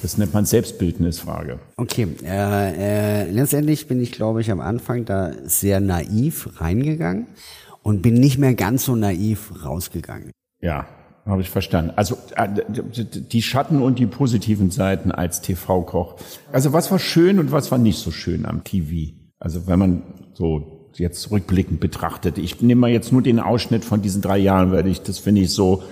Das 0.03 0.19
nennt 0.19 0.35
man 0.35 0.45
Selbstbildnisfrage. 0.45 1.61
Okay, 1.77 2.09
äh, 2.25 3.23
äh, 3.25 3.31
letztendlich 3.31 3.87
bin 3.87 4.03
ich, 4.03 4.13
glaube 4.13 4.41
ich, 4.41 4.51
am 4.51 4.61
Anfang 4.61 5.05
da 5.05 5.33
sehr 5.45 5.81
naiv 5.81 6.61
reingegangen 6.61 7.27
und 7.83 8.03
bin 8.03 8.15
nicht 8.15 8.39
mehr 8.39 8.55
ganz 8.55 8.85
so 8.85 8.97
naiv 8.97 9.53
rausgegangen. 9.65 10.33
Ja, 10.61 10.87
habe 11.25 11.43
ich 11.43 11.51
verstanden. 11.51 11.93
Also 11.95 12.17
äh, 12.35 12.49
die 12.49 13.43
Schatten 13.43 13.81
und 13.81 13.99
die 13.99 14.07
positiven 14.07 14.71
Seiten 14.71 15.13
als 15.13 15.41
TV-Koch. 15.41 16.17
Also 16.53 16.73
was 16.73 16.91
war 16.91 16.99
schön 16.99 17.39
und 17.39 17.53
was 17.53 17.71
war 17.71 17.79
nicht 17.79 17.99
so 17.99 18.11
schön 18.11 18.45
am 18.45 18.65
TV? 18.65 19.15
Also 19.39 19.67
wenn 19.67 19.79
man 19.79 20.03
so 20.35 20.89
jetzt 20.99 21.31
rückblickend 21.31 21.81
betrachtet. 21.81 22.39
Ich 22.39 22.61
nehme 22.61 22.83
mal 22.83 22.91
jetzt 22.91 23.13
nur 23.13 23.23
den 23.23 23.41
Ausschnitt 23.41 23.85
von 23.85 24.03
diesen 24.03 24.21
drei 24.21 24.39
Jahren, 24.39 24.73
weil 24.73 24.87
ich 24.87 25.03
das 25.03 25.19
finde 25.19 25.43
ich 25.43 25.51
so 25.51 25.83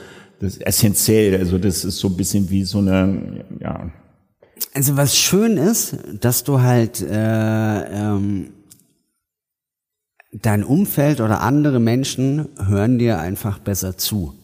das 0.41 0.55
ist 0.55 0.67
essentiell. 0.67 1.39
Also 1.39 1.59
das 1.59 1.85
ist 1.85 1.99
so 1.99 2.09
ein 2.09 2.17
bisschen 2.17 2.51
wie 2.51 2.65
so 2.65 2.79
eine 2.79 3.45
ja 3.61 3.91
Also 4.75 4.97
was 4.97 5.17
schön 5.17 5.57
ist, 5.57 5.97
dass 6.21 6.45
du 6.45 6.61
halt 6.61 7.01
äh, 7.03 7.83
ähm, 7.83 8.53
dein 10.33 10.65
Umfeld 10.65 11.21
oder 11.21 11.43
andere 11.43 11.79
Menschen 11.79 12.49
hören 12.59 12.99
dir 12.99 13.21
einfach 13.21 13.59
besser 13.59 13.97
zu. 13.99 14.35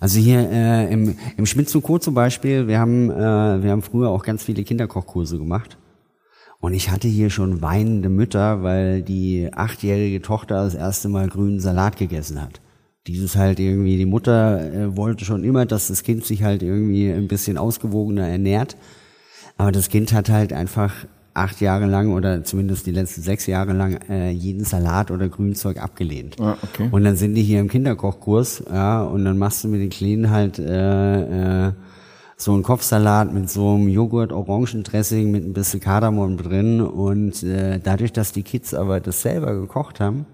Also 0.00 0.18
hier 0.18 0.48
äh, 0.50 0.92
im, 0.92 1.16
im 1.36 1.46
Schmitz 1.46 1.74
und 1.74 1.82
Co. 1.82 1.98
zum 1.98 2.14
Beispiel, 2.14 2.68
wir 2.68 2.78
haben, 2.78 3.10
äh, 3.10 3.62
wir 3.62 3.70
haben 3.70 3.82
früher 3.82 4.10
auch 4.10 4.22
ganz 4.22 4.42
viele 4.42 4.64
Kinderkochkurse 4.64 5.38
gemacht. 5.38 5.76
Und 6.60 6.74
ich 6.74 6.90
hatte 6.90 7.08
hier 7.08 7.28
schon 7.28 7.60
weinende 7.60 8.08
Mütter, 8.08 8.62
weil 8.62 9.02
die 9.02 9.50
achtjährige 9.52 10.22
Tochter 10.22 10.62
das 10.62 10.74
erste 10.74 11.08
Mal 11.08 11.28
grünen 11.28 11.58
Salat 11.58 11.96
gegessen 11.96 12.40
hat. 12.40 12.61
Dieses 13.06 13.36
halt 13.36 13.58
irgendwie, 13.58 13.96
die 13.96 14.06
Mutter 14.06 14.72
äh, 14.72 14.96
wollte 14.96 15.24
schon 15.24 15.42
immer, 15.42 15.66
dass 15.66 15.88
das 15.88 16.02
Kind 16.02 16.24
sich 16.24 16.42
halt 16.42 16.62
irgendwie 16.62 17.10
ein 17.10 17.28
bisschen 17.28 17.58
ausgewogener 17.58 18.28
ernährt. 18.28 18.76
Aber 19.56 19.72
das 19.72 19.88
Kind 19.88 20.12
hat 20.12 20.28
halt 20.28 20.52
einfach 20.52 20.92
acht 21.34 21.60
Jahre 21.60 21.86
lang 21.86 22.12
oder 22.12 22.44
zumindest 22.44 22.86
die 22.86 22.92
letzten 22.92 23.22
sechs 23.22 23.46
Jahre 23.46 23.72
lang 23.72 23.98
äh, 24.08 24.30
jeden 24.30 24.64
Salat 24.64 25.10
oder 25.10 25.28
Grünzeug 25.28 25.82
abgelehnt. 25.82 26.36
Ah, 26.40 26.56
okay. 26.62 26.88
Und 26.90 27.04
dann 27.04 27.16
sind 27.16 27.34
die 27.34 27.42
hier 27.42 27.60
im 27.60 27.68
Kinderkochkurs, 27.68 28.64
ja, 28.70 29.02
und 29.02 29.24
dann 29.24 29.38
machst 29.38 29.64
du 29.64 29.68
mit 29.68 29.80
den 29.80 29.90
Kleinen 29.90 30.30
halt 30.30 30.58
äh, 30.58 31.68
äh, 31.68 31.72
so 32.36 32.52
einen 32.52 32.62
Kopfsalat 32.62 33.32
mit 33.32 33.48
so 33.48 33.74
einem 33.74 33.88
Joghurt-Orangendressing 33.88 35.30
mit 35.30 35.44
ein 35.44 35.52
bisschen 35.52 35.80
Kardamom 35.80 36.36
drin. 36.36 36.80
Und 36.80 37.42
äh, 37.42 37.78
dadurch, 37.82 38.12
dass 38.12 38.32
die 38.32 38.42
Kids 38.42 38.74
aber 38.74 39.00
das 39.00 39.22
selber 39.22 39.54
gekocht 39.54 40.00
haben, 40.00 40.26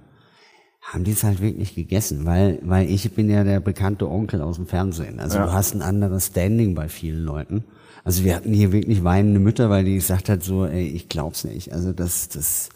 haben 0.92 1.04
die 1.04 1.10
es 1.12 1.22
halt 1.24 1.40
wirklich 1.40 1.74
gegessen, 1.74 2.24
weil, 2.24 2.58
weil 2.62 2.88
ich 2.90 3.10
bin 3.12 3.28
ja 3.30 3.44
der 3.44 3.60
bekannte 3.60 4.08
Onkel 4.10 4.40
aus 4.40 4.56
dem 4.56 4.66
Fernsehen. 4.66 5.20
Also 5.20 5.38
Ja. 5.38 5.46
du 5.46 5.52
hast 5.52 5.74
ein 5.74 5.82
anderes 5.82 6.26
Standing 6.28 6.74
bei 6.74 6.88
vielen 6.88 7.24
Leuten. 7.24 7.64
Also 8.04 8.24
wir 8.24 8.34
hatten 8.34 8.52
hier 8.54 8.72
wirklich 8.72 9.04
weinende 9.04 9.38
Mütter, 9.40 9.68
weil 9.68 9.84
die 9.84 9.96
gesagt 9.96 10.28
hat 10.30 10.42
so, 10.42 10.64
ey, 10.64 10.86
ich 10.88 11.08
glaub's 11.10 11.44
nicht. 11.44 11.72
Also 11.74 11.92
das, 11.92 12.28
das, 12.30 12.70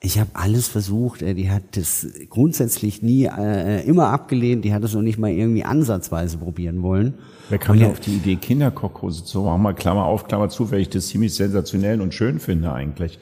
ich 0.00 0.20
habe 0.20 0.30
alles 0.34 0.68
versucht. 0.68 1.22
Ey, 1.22 1.34
die 1.34 1.50
hat 1.50 1.62
das 1.76 2.06
grundsätzlich 2.30 3.02
nie 3.02 3.24
äh, 3.24 3.82
immer 3.84 4.08
abgelehnt. 4.10 4.64
Die 4.64 4.72
hat 4.72 4.84
es 4.84 4.94
noch 4.94 5.02
nicht 5.02 5.18
mal 5.18 5.30
irgendwie 5.32 5.64
ansatzweise 5.64 6.38
probieren 6.38 6.82
wollen. 6.82 7.14
Wer 7.48 7.58
kam 7.58 7.76
ja- 7.76 7.88
auf 7.88 7.98
die 7.98 8.14
Idee, 8.18 8.36
Kinderkochkurse 8.36 9.24
zu 9.24 9.42
machen? 9.42 9.62
Mal 9.62 9.74
Klammer 9.74 10.04
auf, 10.04 10.28
Klammer 10.28 10.48
zu, 10.48 10.70
weil 10.70 10.80
ich 10.80 10.90
das 10.90 11.08
ziemlich 11.08 11.34
sensationell 11.34 12.00
und 12.00 12.14
schön 12.14 12.38
finde 12.38 12.72
eigentlich. 12.72 13.18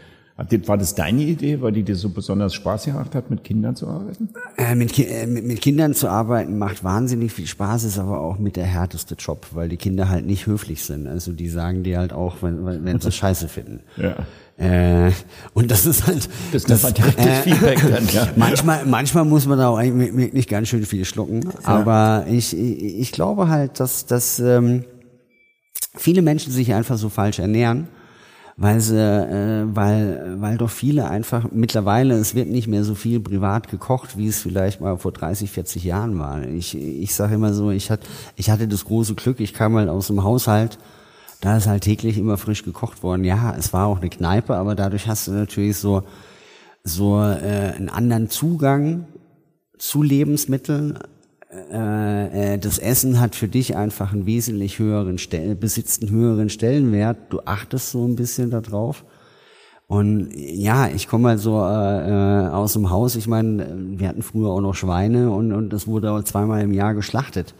War 0.67 0.77
das 0.77 0.95
deine 0.95 1.23
Idee, 1.23 1.63
weil 1.63 1.73
die 1.73 1.83
dir 1.83 1.97
so 1.97 2.11
besonders 2.11 2.53
Spaß 2.53 2.85
gemacht 2.85 3.15
hat, 3.15 3.31
mit 3.31 3.43
Kindern 3.43 3.75
zu 3.75 3.87
arbeiten? 3.89 4.29
Äh, 4.59 4.75
mit, 4.75 4.93
Ki- 4.93 5.07
äh, 5.07 5.27
mit, 5.27 5.47
mit 5.47 5.63
Kindern 5.63 5.95
zu 5.95 6.09
arbeiten 6.11 6.59
macht 6.59 6.85
wahnsinnig 6.85 7.33
viel 7.33 7.47
Spaß, 7.47 7.85
ist 7.85 7.99
aber 7.99 8.21
auch 8.21 8.39
mit 8.39 8.57
der 8.57 8.67
härteste 8.67 9.15
Job, 9.15 9.47
weil 9.53 9.71
die 9.71 9.79
Kinder 9.79 10.11
halt 10.11 10.27
nicht 10.27 10.47
höflich 10.47 10.85
sind. 10.85 11.07
Also 11.07 11.33
die 11.33 11.49
sagen 11.49 11.85
dir 11.85 11.97
halt 11.99 12.13
auch, 12.13 12.37
wenn, 12.43 12.85
wenn 12.85 13.01
sie 13.01 13.11
scheiße 13.13 13.49
finden. 13.49 13.81
Ja. 13.97 14.15
Äh, 14.59 15.13
und 15.55 15.71
das 15.71 15.87
ist 15.87 16.07
halt. 16.07 16.29
Das 16.53 16.69
nennt 16.69 16.83
man 16.83 16.93
direktes 16.93 17.39
Feedback 17.39 17.79
dann, 17.91 18.07
ja. 18.09 18.29
Manchmal, 18.37 18.85
manchmal 18.85 19.25
muss 19.25 19.47
man 19.47 19.57
da 19.59 19.69
auch 19.69 19.79
eigentlich 19.79 20.15
wirklich 20.15 20.49
ganz 20.49 20.69
schön 20.69 20.85
viel 20.85 21.07
schlucken. 21.07 21.49
Aber 21.65 22.27
ich, 22.29 22.55
ich, 22.55 22.99
ich 23.01 23.13
glaube 23.13 23.49
halt, 23.49 23.81
dass, 23.81 24.05
dass 24.05 24.39
ähm, 24.39 24.85
viele 25.95 26.21
Menschen 26.21 26.53
sich 26.53 26.75
einfach 26.75 26.99
so 26.99 27.09
falsch 27.09 27.39
ernähren, 27.39 27.89
weil 28.57 28.81
sie, 28.81 28.99
äh, 28.99 29.65
weil, 29.75 30.37
weil 30.41 30.57
doch 30.57 30.71
viele 30.71 31.11
einfach 31.11 31.51
mittlerweile, 31.53 32.15
es 32.15 32.35
wird 32.35 32.49
nicht 32.49 32.69
mehr 32.69 32.85
so 32.85 32.95
viel 32.95 33.21
privat 33.21 33.69
gekocht, 33.69 34.17
wie 34.17 34.29
es 34.29 34.41
vielleicht 34.41 34.81
mal 34.81 34.97
vor 34.97 35.13
30, 35.13 35.51
40 35.51 35.85
Jahren 35.85 36.19
war. 36.19 36.43
Ich, 36.43 36.75
ich 36.75 37.15
sage 37.15 37.35
immer 37.35 37.53
so, 37.53 37.71
ich 37.71 37.91
hatte, 37.91 38.07
ich 38.35 38.49
hatte 38.49 38.67
das 38.67 38.87
große 38.87 39.15
Glück, 39.15 39.41
ich 39.41 39.53
kam 39.53 39.73
mal 39.73 39.91
aus 39.91 40.07
dem 40.07 40.25
Haushalt, 40.25 40.79
da 41.43 41.59
ist 41.59 41.67
halt 41.67 41.85
täglich 41.85 42.17
immer 42.17 42.39
frisch 42.39 42.65
gekocht 42.65 43.03
worden. 43.03 43.25
Ja, 43.25 43.55
es 43.59 43.75
war 43.75 43.87
auch 43.87 43.99
eine 43.99 44.09
Kneipe, 44.09 44.57
aber 44.57 44.75
dadurch 44.75 45.07
hast 45.07 45.29
du 45.29 45.33
natürlich 45.33 45.77
so, 45.77 46.05
so 46.83 47.21
äh, 47.21 47.75
einen 47.77 47.91
anderen 47.91 48.31
Zugang 48.31 49.07
zu 49.77 50.03
Lebensmitteln, 50.03 50.99
äh, 51.53 52.55
äh, 52.55 52.59
das 52.59 52.79
Essen 52.79 53.21
hat 53.21 53.37
für 53.37 53.49
dich 53.49 53.77
einfach 53.77 54.13
einen 54.13 54.27
wesentlich 54.27 54.79
höheren 54.79 55.19
Stell 55.19 55.55
besitzt 55.55 56.03
einen 56.03 56.11
höheren 56.11 56.49
Stellenwert. 56.49 57.19
Du 57.31 57.41
achtest 57.45 57.91
so 57.91 58.05
ein 58.07 58.17
bisschen 58.17 58.51
darauf. 58.51 59.05
Und 59.87 60.31
ja, 60.35 60.89
ich 60.89 61.07
komme 61.07 61.23
mal 61.23 61.39
so 61.39 61.61
äh, 61.61 62.45
äh, 62.45 62.49
aus 62.49 62.73
dem 62.73 62.91
Haus. 62.91 63.15
Ich 63.15 63.29
meine, 63.29 63.67
wir 63.99 64.09
hatten 64.09 64.23
früher 64.23 64.51
auch 64.51 64.61
noch 64.61 64.75
Schweine 64.75 65.31
und, 65.31 65.53
und 65.53 65.73
das 65.73 65.87
wurde 65.87 66.11
auch 66.11 66.23
zweimal 66.25 66.63
im 66.63 66.73
Jahr 66.73 66.95
geschlachtet. 66.95 67.55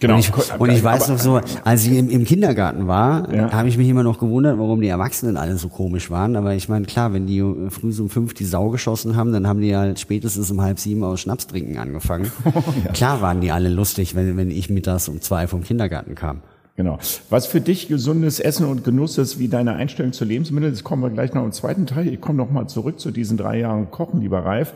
Genau. 0.00 0.14
Und 0.14 0.20
ich, 0.20 0.32
und 0.58 0.70
ich 0.70 0.82
weiß 0.82 1.08
noch 1.08 1.18
so, 1.18 1.40
als 1.64 1.84
ich 1.86 1.92
im, 1.92 2.10
im 2.10 2.24
Kindergarten 2.24 2.86
war, 2.86 3.32
ja. 3.32 3.52
habe 3.52 3.68
ich 3.68 3.78
mich 3.78 3.88
immer 3.88 4.02
noch 4.02 4.18
gewundert, 4.18 4.58
warum 4.58 4.80
die 4.80 4.88
Erwachsenen 4.88 5.36
alle 5.36 5.56
so 5.56 5.68
komisch 5.68 6.10
waren. 6.10 6.36
Aber 6.36 6.54
ich 6.54 6.68
meine, 6.68 6.86
klar, 6.86 7.12
wenn 7.12 7.26
die 7.26 7.42
früh 7.70 7.92
so 7.92 8.04
um 8.04 8.10
fünf 8.10 8.34
die 8.34 8.44
Sau 8.44 8.70
geschossen 8.70 9.16
haben, 9.16 9.32
dann 9.32 9.46
haben 9.46 9.60
die 9.60 9.76
halt 9.76 10.00
spätestens 10.00 10.50
um 10.50 10.60
halb 10.60 10.78
sieben 10.78 11.04
aus 11.04 11.20
Schnaps 11.20 11.46
trinken 11.46 11.78
angefangen. 11.78 12.30
Oh, 12.54 12.62
ja. 12.84 12.92
Klar 12.92 13.20
waren 13.20 13.40
die 13.40 13.50
alle 13.50 13.68
lustig, 13.68 14.14
wenn, 14.14 14.36
wenn 14.36 14.50
ich 14.50 14.70
mittags 14.70 15.08
um 15.08 15.20
zwei 15.20 15.46
vom 15.46 15.62
Kindergarten 15.62 16.14
kam. 16.14 16.40
Genau. 16.76 16.98
Was 17.28 17.46
für 17.46 17.60
dich 17.60 17.88
gesundes 17.88 18.38
Essen 18.40 18.66
und 18.66 18.84
Genuss 18.84 19.18
ist, 19.18 19.38
wie 19.38 19.48
deine 19.48 19.74
Einstellung 19.74 20.12
zu 20.12 20.24
Lebensmitteln, 20.24 20.72
das 20.72 20.84
kommen 20.84 21.02
wir 21.02 21.10
gleich 21.10 21.34
noch 21.34 21.44
im 21.44 21.52
zweiten 21.52 21.86
Teil. 21.86 22.08
Ich 22.08 22.20
komme 22.20 22.38
noch 22.38 22.50
mal 22.50 22.66
zurück 22.66 23.00
zu 23.00 23.10
diesen 23.10 23.36
drei 23.36 23.58
Jahren 23.58 23.90
Kochen, 23.90 24.20
lieber 24.20 24.44
Ralf. 24.44 24.74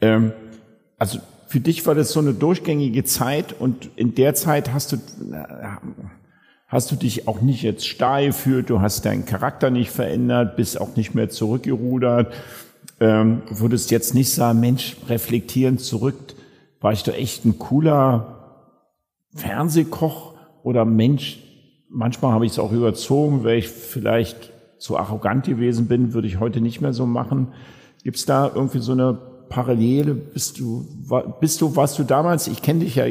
Ähm, 0.00 0.32
also 0.98 1.18
für 1.54 1.60
dich 1.60 1.86
war 1.86 1.94
das 1.94 2.10
so 2.10 2.18
eine 2.18 2.34
durchgängige 2.34 3.04
Zeit 3.04 3.54
und 3.56 3.88
in 3.94 4.16
der 4.16 4.34
Zeit 4.34 4.72
hast 4.72 4.90
du, 4.90 4.96
hast 6.66 6.90
du 6.90 6.96
dich 6.96 7.28
auch 7.28 7.42
nicht 7.42 7.62
jetzt 7.62 7.86
steif 7.86 8.38
gefühlt, 8.38 8.70
du 8.70 8.80
hast 8.80 9.04
deinen 9.04 9.24
Charakter 9.24 9.70
nicht 9.70 9.92
verändert, 9.92 10.56
bist 10.56 10.80
auch 10.80 10.96
nicht 10.96 11.14
mehr 11.14 11.30
zurückgerudert, 11.30 12.34
ähm, 12.98 13.42
würdest 13.50 13.92
jetzt 13.92 14.16
nicht 14.16 14.32
sagen, 14.32 14.58
Mensch, 14.58 14.96
reflektieren 15.08 15.78
zurück, 15.78 16.34
war 16.80 16.92
ich 16.92 17.04
doch 17.04 17.14
echt 17.14 17.44
ein 17.44 17.56
cooler 17.60 18.72
Fernsehkoch 19.36 20.34
oder 20.64 20.84
Mensch, 20.84 21.38
manchmal 21.88 22.32
habe 22.32 22.46
ich 22.46 22.50
es 22.50 22.58
auch 22.58 22.72
überzogen, 22.72 23.44
weil 23.44 23.58
ich 23.58 23.68
vielleicht 23.68 24.50
zu 24.78 24.98
arrogant 24.98 25.46
gewesen 25.46 25.86
bin, 25.86 26.14
würde 26.14 26.26
ich 26.26 26.40
heute 26.40 26.60
nicht 26.60 26.80
mehr 26.80 26.92
so 26.92 27.06
machen. 27.06 27.52
Gibt 28.02 28.16
es 28.16 28.26
da 28.26 28.50
irgendwie 28.52 28.80
so 28.80 28.90
eine 28.90 29.33
Parallele? 29.48 30.14
Bist 30.14 30.58
du, 30.58 30.86
bist 31.40 31.60
du, 31.60 31.76
warst 31.76 31.98
du 31.98 32.04
damals, 32.04 32.48
ich 32.48 32.62
kenne 32.62 32.80
dich 32.80 32.96
ja 32.96 33.04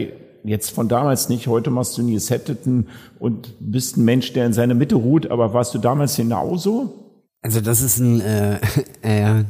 jetzt 0.43 0.71
von 0.71 0.87
damals 0.87 1.29
nicht, 1.29 1.47
heute 1.47 1.69
machst 1.69 1.97
du 1.97 2.03
nie 2.03 2.19
Setteten 2.19 2.87
und 3.19 3.53
bist 3.59 3.97
ein 3.97 4.05
Mensch, 4.05 4.33
der 4.33 4.45
in 4.45 4.53
seiner 4.53 4.73
Mitte 4.73 4.95
ruht, 4.95 5.31
aber 5.31 5.53
warst 5.53 5.73
du 5.73 5.79
damals 5.79 6.15
genauso? 6.15 7.03
Also 7.41 7.61
das 7.61 7.81
ist 7.81 7.99
ein, 7.99 8.21
äh, 8.21 8.59
äh, 9.01 9.43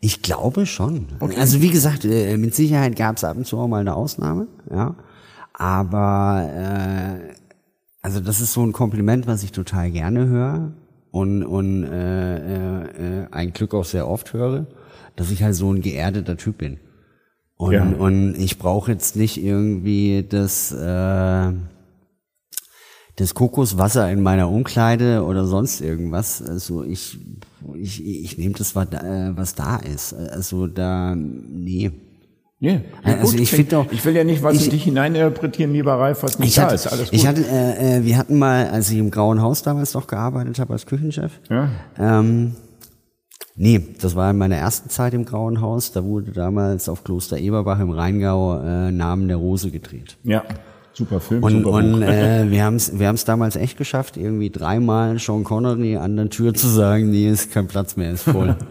ich 0.00 0.22
glaube 0.22 0.66
schon. 0.66 1.06
Okay. 1.20 1.36
Also 1.38 1.60
wie 1.60 1.70
gesagt, 1.70 2.04
äh, 2.04 2.36
mit 2.36 2.54
Sicherheit 2.54 2.96
gab 2.96 3.16
es 3.16 3.24
ab 3.24 3.36
und 3.36 3.46
zu 3.46 3.58
auch 3.58 3.68
mal 3.68 3.80
eine 3.80 3.94
Ausnahme, 3.94 4.46
ja. 4.70 4.94
Aber 5.54 6.50
äh, 6.54 7.34
also 8.02 8.20
das 8.20 8.40
ist 8.40 8.52
so 8.52 8.62
ein 8.62 8.72
Kompliment, 8.72 9.26
was 9.26 9.42
ich 9.42 9.52
total 9.52 9.90
gerne 9.90 10.26
höre 10.26 10.72
und, 11.10 11.42
und 11.44 11.84
äh, 11.84 12.36
äh, 12.36 13.22
äh 13.22 13.26
ein 13.30 13.52
Glück 13.52 13.74
auch 13.74 13.86
sehr 13.86 14.06
oft 14.06 14.34
höre 14.34 14.66
dass 15.16 15.30
ich 15.30 15.42
halt 15.42 15.54
so 15.54 15.72
ein 15.72 15.80
geerdeter 15.80 16.36
Typ 16.36 16.58
bin. 16.58 16.78
Und, 17.56 17.72
ja. 17.72 17.82
und 17.82 18.34
ich 18.34 18.58
brauche 18.58 18.92
jetzt 18.92 19.16
nicht 19.16 19.42
irgendwie 19.42 20.26
das, 20.28 20.72
äh, 20.72 21.52
das 23.16 23.34
Kokoswasser 23.34 24.10
in 24.10 24.22
meiner 24.22 24.50
Umkleide 24.50 25.24
oder 25.24 25.46
sonst 25.46 25.80
irgendwas. 25.80 26.42
Also 26.42 26.84
ich, 26.84 27.18
ich, 27.74 28.06
ich 28.06 28.38
nehme 28.38 28.54
das, 28.54 28.76
was 28.76 28.90
da, 28.90 29.32
was 29.34 29.54
da 29.54 29.76
ist. 29.76 30.12
Also 30.12 30.66
da, 30.66 31.14
nee. 31.16 31.92
Nee, 32.58 32.80
ja, 33.04 33.16
also 33.18 33.36
ich 33.36 33.50
finde 33.50 33.78
auch, 33.78 33.92
ich 33.92 34.02
will 34.06 34.16
ja 34.16 34.24
nicht 34.24 34.42
was 34.42 34.56
ich, 34.56 34.64
in 34.64 34.70
dich 34.70 34.84
hineininterpretieren, 34.84 35.74
lieber 35.74 35.92
Ralf, 35.98 36.22
was 36.22 36.38
nicht 36.38 36.56
da 36.56 36.62
hatte, 36.62 36.74
ist. 36.74 36.86
Alles 36.86 37.10
gut. 37.10 37.12
Ich 37.12 37.26
hatte, 37.26 37.42
äh, 37.42 37.98
äh, 37.98 38.04
wir 38.04 38.16
hatten 38.16 38.38
mal, 38.38 38.68
als 38.68 38.90
ich 38.90 38.96
im 38.96 39.10
Grauen 39.10 39.42
Haus 39.42 39.62
damals 39.62 39.92
noch 39.92 40.06
gearbeitet 40.06 40.58
habe 40.58 40.72
als 40.72 40.86
Küchenchef, 40.86 41.38
ja. 41.50 41.68
ähm, 41.98 42.54
Nee, 43.58 43.80
das 44.00 44.14
war 44.14 44.30
in 44.30 44.38
meiner 44.38 44.56
ersten 44.56 44.90
Zeit 44.90 45.14
im 45.14 45.24
Grauen 45.24 45.62
Haus. 45.62 45.92
Da 45.92 46.04
wurde 46.04 46.32
damals 46.32 46.88
auf 46.88 47.04
Kloster 47.04 47.38
Eberbach 47.38 47.80
im 47.80 47.90
Rheingau 47.90 48.60
äh, 48.60 48.92
Namen 48.92 49.28
der 49.28 49.38
Rose 49.38 49.70
gedreht. 49.70 50.18
Ja, 50.24 50.44
super 50.92 51.20
Film. 51.20 51.42
Und, 51.42 51.62
super 51.62 51.70
und 51.70 52.02
äh, 52.02 52.44
wir 52.50 52.64
haben 52.64 52.76
es 52.76 52.98
wir 52.98 53.08
haben's 53.08 53.24
damals 53.24 53.56
echt 53.56 53.78
geschafft, 53.78 54.18
irgendwie 54.18 54.50
dreimal 54.50 55.18
Sean 55.18 55.42
Connery 55.42 55.96
an 55.96 56.16
der 56.16 56.28
Tür 56.28 56.52
zu 56.52 56.68
sagen, 56.68 57.10
nee, 57.10 57.30
ist 57.30 57.50
kein 57.50 57.66
Platz 57.66 57.96
mehr, 57.96 58.12
ist 58.12 58.24
voll. 58.24 58.56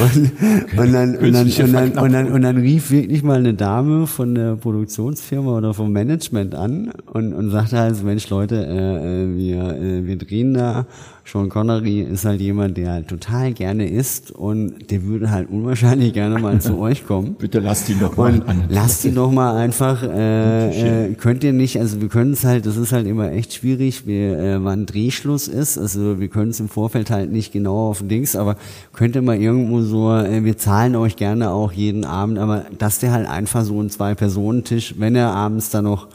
und, 0.00 0.78
und, 0.78 0.92
dann, 0.92 1.16
und, 1.16 1.32
dann, 1.32 1.46
und, 1.46 1.72
dann, 1.72 1.98
und, 1.98 2.12
dann, 2.12 2.32
und 2.32 2.42
dann 2.42 2.56
rief 2.58 2.90
wirklich 2.90 3.22
mal 3.22 3.38
eine 3.38 3.54
Dame 3.54 4.06
von 4.06 4.34
der 4.34 4.56
Produktionsfirma 4.56 5.56
oder 5.56 5.72
vom 5.72 5.92
Management 5.92 6.54
an 6.54 6.92
und, 7.06 7.32
und 7.32 7.50
sagte 7.50 7.78
halt, 7.78 8.02
Mensch 8.02 8.28
Leute, 8.28 8.66
äh, 8.66 9.24
äh 9.24 9.36
wir, 9.36 9.76
äh, 9.76 10.06
wir 10.06 10.18
drehen 10.18 10.52
da 10.52 10.86
Sean 11.26 11.48
Connery 11.48 12.02
ist 12.02 12.24
halt 12.24 12.40
jemand, 12.40 12.76
der 12.76 12.92
halt 12.92 13.08
total 13.08 13.52
gerne 13.52 13.88
isst 13.88 14.30
und 14.30 14.90
der 14.92 15.02
würde 15.02 15.30
halt 15.32 15.50
unwahrscheinlich 15.50 16.12
gerne 16.12 16.38
mal 16.38 16.60
zu 16.60 16.78
euch 16.78 17.04
kommen. 17.04 17.34
Bitte 17.38 17.58
lasst 17.58 17.88
ihn 17.88 17.98
doch 17.98 18.16
mal 18.16 18.34
und 18.34 18.48
an. 18.48 18.64
Lasst 18.68 19.04
ihn 19.04 19.16
doch 19.16 19.32
mal 19.32 19.56
einfach, 19.56 20.04
äh, 20.04 21.08
äh, 21.08 21.14
könnt 21.14 21.42
ihr 21.42 21.52
nicht, 21.52 21.80
also 21.80 22.00
wir 22.00 22.08
können 22.08 22.32
es 22.32 22.44
halt, 22.44 22.64
das 22.64 22.76
ist 22.76 22.92
halt 22.92 23.08
immer 23.08 23.32
echt 23.32 23.54
schwierig, 23.54 24.06
wir, 24.06 24.38
äh, 24.38 24.64
wann 24.64 24.86
Drehschluss 24.86 25.48
ist, 25.48 25.78
also 25.78 26.20
wir 26.20 26.28
können 26.28 26.52
es 26.52 26.60
im 26.60 26.68
Vorfeld 26.68 27.10
halt 27.10 27.32
nicht 27.32 27.52
genau 27.52 27.88
auf 27.88 27.98
den 27.98 28.08
Dings, 28.08 28.36
aber 28.36 28.56
könnt 28.92 29.16
ihr 29.16 29.22
mal 29.22 29.36
irgendwo 29.36 29.80
so, 29.82 30.12
äh, 30.12 30.44
wir 30.44 30.56
zahlen 30.56 30.94
euch 30.94 31.16
gerne 31.16 31.50
auch 31.50 31.72
jeden 31.72 32.04
Abend, 32.04 32.38
aber 32.38 32.66
dass 32.78 33.00
der 33.00 33.10
halt 33.10 33.28
einfach 33.28 33.64
so 33.64 33.82
ein 33.82 33.90
Zwei-Personen-Tisch, 33.90 34.94
wenn 34.98 35.16
er 35.16 35.30
abends 35.30 35.70
dann 35.70 35.84
noch 35.84 36.06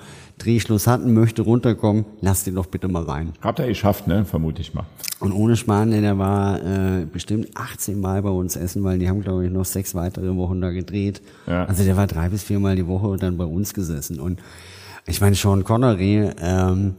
Drehschluss 0.43 0.87
hatten, 0.87 1.13
möchte 1.13 1.41
runterkommen, 1.43 2.05
lasst 2.21 2.47
ihn 2.47 2.55
doch 2.55 2.65
bitte 2.65 2.87
mal 2.87 3.03
rein. 3.03 3.33
Habt 3.41 3.59
ihr 3.59 3.67
geschafft, 3.67 4.07
ne? 4.07 4.25
Vermute 4.25 4.61
ich 4.61 4.73
mal. 4.73 4.85
Und 5.19 5.33
ohne 5.33 5.55
Schmarrn, 5.55 5.91
der 5.91 6.17
war 6.17 6.59
äh, 6.61 7.05
bestimmt 7.05 7.49
18 7.55 7.99
Mal 7.99 8.23
bei 8.23 8.29
uns 8.29 8.55
essen, 8.55 8.83
weil 8.83 8.97
die 8.97 9.07
haben, 9.07 9.21
glaube 9.21 9.45
ich, 9.45 9.51
noch 9.51 9.65
sechs 9.65 9.93
weitere 9.93 10.35
Wochen 10.35 10.61
da 10.61 10.71
gedreht. 10.71 11.21
Ja. 11.45 11.65
Also 11.65 11.83
der 11.83 11.95
war 11.95 12.07
drei 12.07 12.29
bis 12.29 12.43
viermal 12.43 12.75
die 12.75 12.87
Woche 12.87 13.15
dann 13.17 13.37
bei 13.37 13.45
uns 13.45 13.73
gesessen. 13.73 14.19
Und 14.19 14.39
ich 15.05 15.21
meine, 15.21 15.35
Sean 15.35 15.63
Connery, 15.63 16.31
ähm, 16.41 16.95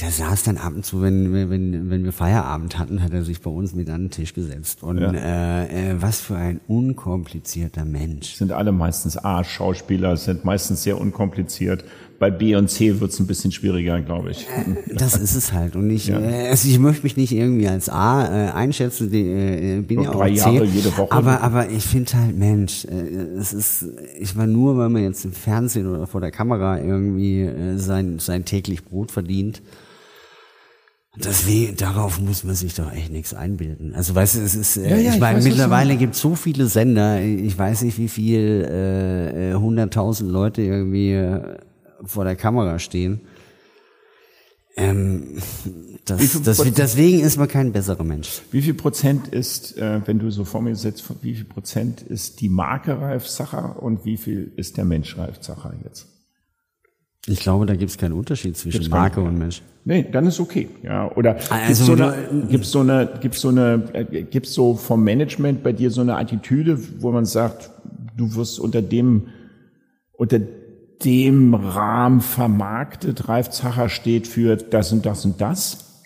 der 0.00 0.10
saß 0.10 0.42
dann 0.42 0.58
ab 0.58 0.74
und 0.74 0.84
zu, 0.84 1.02
wenn, 1.02 1.32
wenn, 1.32 1.88
wenn 1.88 2.04
wir 2.04 2.12
Feierabend 2.12 2.78
hatten, 2.78 3.02
hat 3.02 3.12
er 3.12 3.22
sich 3.22 3.40
bei 3.40 3.50
uns 3.50 3.74
mit 3.74 3.88
an 3.88 4.04
den 4.04 4.10
Tisch 4.10 4.34
gesetzt. 4.34 4.82
Und 4.82 4.98
ja. 4.98 5.12
äh, 5.12 5.92
äh, 5.92 6.02
was 6.02 6.20
für 6.20 6.36
ein 6.36 6.60
unkomplizierter 6.66 7.84
Mensch. 7.84 8.34
Sind 8.34 8.50
alle 8.50 8.72
meistens 8.72 9.16
A-Schauspieler, 9.16 10.16
sind 10.16 10.44
meistens 10.44 10.82
sehr 10.82 11.00
unkompliziert 11.00 11.84
bei 12.18 12.30
B 12.30 12.54
und 12.56 12.68
C 12.70 13.00
wird 13.00 13.10
es 13.10 13.18
ein 13.18 13.26
bisschen 13.26 13.52
schwieriger, 13.52 14.00
glaube 14.00 14.30
ich. 14.30 14.46
Äh, 14.48 14.94
das 14.94 15.16
ist 15.16 15.34
es 15.34 15.52
halt. 15.52 15.76
Und 15.76 15.90
ich, 15.90 16.08
ja. 16.08 16.20
äh, 16.20 16.48
also 16.48 16.68
ich 16.68 16.78
möchte 16.78 17.02
mich 17.02 17.16
nicht 17.16 17.32
irgendwie 17.32 17.68
als 17.68 17.88
A 17.88 18.24
äh, 18.24 18.50
einschätzen, 18.52 19.10
die, 19.10 19.22
äh, 19.22 19.80
bin 19.80 20.02
ja 20.02 20.10
auch 20.10 20.16
drei 20.16 20.30
C. 20.30 20.36
Jahre 20.36 20.64
jede 20.64 20.96
Woche. 20.96 21.12
Aber, 21.12 21.40
aber 21.42 21.70
ich 21.70 21.84
finde 21.84 22.12
halt, 22.14 22.36
Mensch, 22.36 22.84
äh, 22.84 22.90
es 23.38 23.52
ist, 23.52 23.86
ich 24.18 24.36
war 24.36 24.46
nur, 24.46 24.76
weil 24.76 24.88
man 24.88 25.02
jetzt 25.02 25.24
im 25.24 25.32
Fernsehen 25.32 25.86
oder 25.86 26.06
vor 26.06 26.20
der 26.20 26.30
Kamera 26.30 26.78
irgendwie 26.78 27.42
äh, 27.42 27.76
sein, 27.78 28.18
sein 28.18 28.44
täglich 28.44 28.84
Brot 28.84 29.10
verdient. 29.10 29.62
Deswegen, 31.16 31.76
darauf 31.76 32.20
muss 32.20 32.42
man 32.42 32.56
sich 32.56 32.74
doch 32.74 32.92
echt 32.92 33.12
nichts 33.12 33.34
einbilden. 33.34 33.94
Also 33.94 34.16
weißt 34.16 34.34
du, 34.34 34.40
es 34.40 34.56
ist, 34.56 34.76
äh, 34.76 34.90
ja, 34.90 34.96
ja, 34.96 35.14
ich 35.14 35.20
meine, 35.20 35.42
mittlerweile 35.42 35.96
gibt 35.96 36.14
es 36.14 36.20
so 36.20 36.34
viele 36.34 36.66
Sender, 36.66 37.22
ich 37.22 37.56
weiß 37.56 37.82
nicht, 37.82 37.98
wie 37.98 38.08
viel, 38.08 38.66
äh, 38.68 39.50
äh, 39.50 39.54
hunderttausend 39.54 40.28
äh, 40.30 40.32
Leute 40.32 40.62
irgendwie 40.62 41.12
äh, 41.12 41.58
vor 42.02 42.24
der 42.24 42.36
Kamera 42.36 42.78
stehen. 42.78 43.20
Ähm, 44.76 45.38
das, 46.04 46.42
das, 46.42 46.58
deswegen 46.72 47.20
ist 47.20 47.36
man 47.36 47.46
kein 47.46 47.72
besserer 47.72 48.02
Mensch. 48.02 48.42
Wie 48.50 48.60
viel 48.60 48.74
Prozent 48.74 49.28
ist, 49.28 49.78
äh, 49.78 50.00
wenn 50.04 50.18
du 50.18 50.30
so 50.30 50.44
vor 50.44 50.62
mir 50.62 50.74
sitzt, 50.74 51.08
wie 51.22 51.34
viel 51.34 51.44
Prozent 51.44 52.02
ist 52.02 52.40
die 52.40 52.48
Marke 52.48 53.00
Ralf 53.00 53.28
Sacher 53.28 53.80
und 53.80 54.04
wie 54.04 54.16
viel 54.16 54.52
ist 54.56 54.76
der 54.76 54.84
Mensch 54.84 55.16
Ralf 55.16 55.38
Sacher 55.42 55.74
jetzt? 55.84 56.08
Ich 57.26 57.40
glaube, 57.40 57.66
da 57.66 57.74
gibt 57.74 57.90
es 57.90 57.96
keinen 57.98 58.12
Unterschied 58.12 58.56
zwischen 58.56 58.80
gibt's 58.80 58.90
Marke 58.90 59.20
und 59.20 59.38
Mensch. 59.38 59.62
Nee, 59.84 60.06
dann 60.10 60.26
ist 60.26 60.40
okay. 60.40 60.68
Ja, 60.82 61.10
oder 61.12 61.38
also, 61.50 61.66
gibt's 61.66 61.86
so 61.86 61.92
eine, 61.92 62.46
gibt's 62.50 62.70
so 62.70 62.80
eine, 62.80 63.18
gibt's 63.20 63.40
so 63.40 63.48
eine, 63.48 63.84
äh, 63.92 64.22
gibt's 64.24 64.52
so 64.52 64.74
vom 64.74 65.04
Management 65.04 65.62
bei 65.62 65.72
dir 65.72 65.90
so 65.90 66.00
eine 66.00 66.16
Attitüde, 66.16 66.78
wo 67.00 67.12
man 67.12 67.24
sagt, 67.24 67.70
du 68.16 68.34
wirst 68.34 68.58
unter 68.58 68.82
dem, 68.82 69.28
unter 70.12 70.40
dem 71.04 71.54
Rahmen 71.54 72.20
vermarktet. 72.20 73.28
Ralf 73.28 73.50
Zacher 73.50 73.88
steht 73.88 74.26
für 74.26 74.56
das 74.56 74.92
und 74.92 75.06
das 75.06 75.24
und 75.24 75.40
das? 75.40 76.02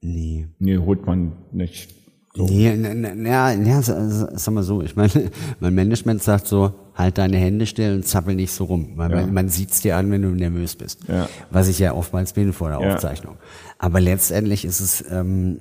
Nee. 0.00 0.48
Nee, 0.58 0.78
holt 0.78 1.06
man 1.06 1.32
nicht. 1.52 1.94
So. 2.34 2.44
Nee, 2.44 2.76
na, 2.76 2.92
na, 3.14 3.56
na, 3.56 3.82
sag 3.82 4.52
mal 4.52 4.62
so, 4.62 4.82
ich 4.82 4.94
meine, 4.94 5.10
mein 5.60 5.74
Management 5.74 6.22
sagt 6.22 6.46
so, 6.46 6.74
halt 6.94 7.16
deine 7.16 7.38
Hände 7.38 7.66
still 7.66 7.94
und 7.94 8.06
zappel 8.06 8.34
nicht 8.34 8.52
so 8.52 8.64
rum. 8.64 8.92
Weil 8.96 9.10
ja. 9.10 9.16
man, 9.22 9.32
man 9.32 9.48
sieht's 9.48 9.80
dir 9.80 9.96
an, 9.96 10.10
wenn 10.10 10.22
du 10.22 10.28
nervös 10.28 10.76
bist. 10.76 11.08
Ja. 11.08 11.28
Was 11.50 11.68
ich 11.68 11.78
ja 11.78 11.94
oftmals 11.94 12.34
bin 12.34 12.52
vor 12.52 12.68
der 12.68 12.80
ja. 12.80 12.94
Aufzeichnung. 12.94 13.36
Aber 13.78 14.00
letztendlich 14.00 14.66
ist 14.66 14.80
es, 14.80 15.04
ähm, 15.10 15.60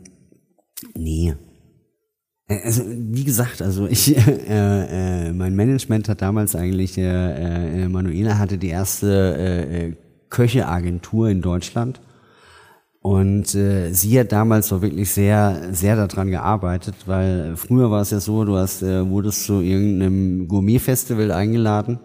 nee. 0.96 1.36
Also 2.48 2.84
wie 2.88 3.24
gesagt, 3.24 3.62
also 3.62 3.88
ich, 3.88 4.16
äh, 4.28 5.30
äh, 5.30 5.34
mein 5.34 5.56
Management 5.56 6.10
hat 6.10 6.22
damals 6.22 6.56
eigentlich, 6.56 6.98
äh, 6.98 7.84
äh, 7.84 7.88
Manuela 7.88 8.38
hatte 8.38 8.58
die 8.58 8.70
erste 8.70 9.36
äh, 9.38 9.88
äh 9.88 9.94
Köcheagentur 10.30 11.30
in 11.30 11.42
Deutschland 11.42 12.02
und 13.06 13.54
äh, 13.54 13.94
sie 13.94 14.20
hat 14.20 14.32
damals 14.32 14.68
so 14.68 14.82
wirklich 14.82 15.12
sehr, 15.12 15.70
sehr 15.72 15.96
daran 15.96 16.32
gearbeitet, 16.32 16.96
weil 17.06 17.56
früher 17.56 17.92
war 17.92 18.02
es 18.02 18.10
ja 18.10 18.20
so, 18.20 18.44
du 18.44 18.58
hast, 18.58 18.82
äh, 18.82 19.08
wurdest 19.08 19.46
zu 19.46 19.62
irgendeinem 19.62 20.48
Gourmet-Festival 20.48 21.32
eingeladen. 21.32 22.00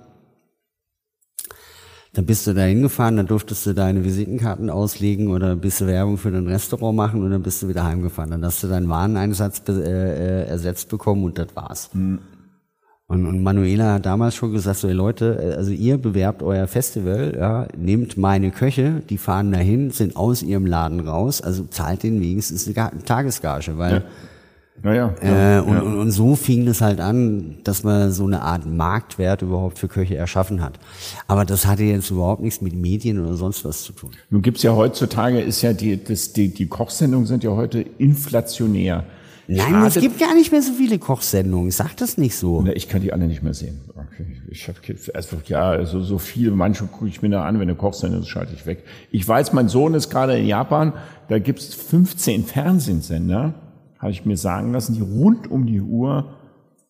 Dann 2.12 2.26
bist 2.26 2.46
du 2.46 2.54
da 2.54 2.62
hingefahren, 2.62 3.16
dann 3.16 3.26
durftest 3.26 3.66
du 3.66 3.72
deine 3.72 4.04
Visitenkarten 4.04 4.68
auslegen 4.68 5.28
oder 5.28 5.54
bist 5.54 5.80
du 5.80 5.86
Werbung 5.86 6.18
für 6.18 6.32
dein 6.32 6.48
Restaurant 6.48 6.96
machen 6.96 7.22
und 7.22 7.30
dann 7.30 7.42
bist 7.42 7.62
du 7.62 7.68
wieder 7.68 7.84
heimgefahren. 7.84 8.32
Dann 8.32 8.44
hast 8.44 8.62
du 8.62 8.66
deinen 8.66 8.88
Wareneinsatz 8.88 9.62
äh, 9.68 9.72
äh, 9.72 10.46
ersetzt 10.48 10.88
bekommen 10.88 11.22
und 11.24 11.38
das 11.38 11.54
war's. 11.54 11.90
Mhm. 11.92 12.18
Und, 13.06 13.26
und 13.26 13.42
Manuela 13.42 13.94
hat 13.94 14.06
damals 14.06 14.36
schon 14.36 14.52
gesagt, 14.52 14.78
so, 14.78 14.86
ey 14.86 14.94
Leute, 14.94 15.38
äh, 15.40 15.56
also 15.56 15.72
ihr 15.72 15.98
bewerbt 15.98 16.42
euer 16.42 16.66
Festival, 16.66 17.36
ja, 17.36 17.66
nehmt 17.76 18.16
meine 18.16 18.52
Köche, 18.52 19.02
die 19.08 19.18
fahren 19.18 19.50
dahin, 19.52 19.90
sind 19.90 20.16
aus 20.16 20.42
ihrem 20.42 20.66
Laden 20.66 21.00
raus, 21.00 21.40
also 21.40 21.64
zahlt 21.64 22.04
den 22.04 22.20
wenigstens 22.20 22.66
eine 22.68 23.02
Tagesgage, 23.04 23.78
weil 23.78 23.94
ja. 23.94 24.02
Naja, 24.82 25.14
ja, 25.22 25.58
äh, 25.58 25.60
und, 25.60 25.74
ja. 25.74 25.80
und, 25.80 25.98
und 25.98 26.10
so 26.10 26.36
fing 26.36 26.66
es 26.66 26.80
halt 26.80 27.00
an, 27.00 27.58
dass 27.64 27.82
man 27.84 28.12
so 28.12 28.24
eine 28.24 28.40
Art 28.42 28.66
Marktwert 28.66 29.42
überhaupt 29.42 29.78
für 29.78 29.88
Köche 29.88 30.16
erschaffen 30.16 30.62
hat. 30.62 30.78
Aber 31.26 31.44
das 31.44 31.66
hatte 31.66 31.82
jetzt 31.82 32.10
überhaupt 32.10 32.42
nichts 32.42 32.60
mit 32.60 32.74
Medien 32.74 33.22
oder 33.22 33.34
sonst 33.34 33.64
was 33.64 33.82
zu 33.82 33.92
tun. 33.92 34.10
Nun 34.30 34.42
gibt's 34.42 34.62
ja 34.62 34.74
heutzutage, 34.74 35.40
ist 35.40 35.60
ja 35.62 35.72
die, 35.72 36.02
das, 36.02 36.32
die, 36.32 36.48
die 36.48 36.66
Kochsendungen 36.66 37.26
sind 37.26 37.44
ja 37.44 37.50
heute 37.50 37.80
inflationär. 37.80 39.04
Nein, 39.52 39.72
Schade. 39.72 39.86
es 39.88 39.94
gibt 39.98 40.20
gar 40.20 40.34
nicht 40.34 40.52
mehr 40.52 40.62
so 40.62 40.72
viele 40.72 41.00
Kochsendungen. 41.00 41.72
Sag 41.72 41.96
das 41.96 42.16
nicht 42.16 42.36
so. 42.36 42.64
ich 42.72 42.88
kann 42.88 43.02
die 43.02 43.12
alle 43.12 43.26
nicht 43.26 43.42
mehr 43.42 43.52
sehen. 43.52 43.80
Ich 44.48 44.68
habe 44.68 44.78
also 45.12 45.36
ja, 45.46 45.70
also 45.70 46.02
so 46.02 46.18
viel, 46.18 46.52
manche 46.52 46.86
gucke 46.86 47.08
ich 47.08 47.20
mir 47.20 47.30
da 47.30 47.44
an, 47.44 47.56
wenn 47.56 47.62
eine 47.62 47.74
Kochsendung 47.74 48.20
ist, 48.20 48.28
schalte 48.28 48.54
ich 48.54 48.64
weg. 48.66 48.84
Ich 49.10 49.26
weiß, 49.26 49.52
mein 49.52 49.68
Sohn 49.68 49.94
ist 49.94 50.08
gerade 50.08 50.38
in 50.38 50.46
Japan, 50.46 50.92
da 51.28 51.40
gibt's 51.40 51.74
15 51.74 52.44
Fernsehsender, 52.44 53.54
habe 54.00 54.10
ich 54.10 54.26
mir 54.26 54.36
sagen 54.36 54.72
lassen, 54.72 54.94
die 54.94 55.02
rund 55.02 55.50
um 55.50 55.66
die 55.66 55.80
Uhr 55.80 56.32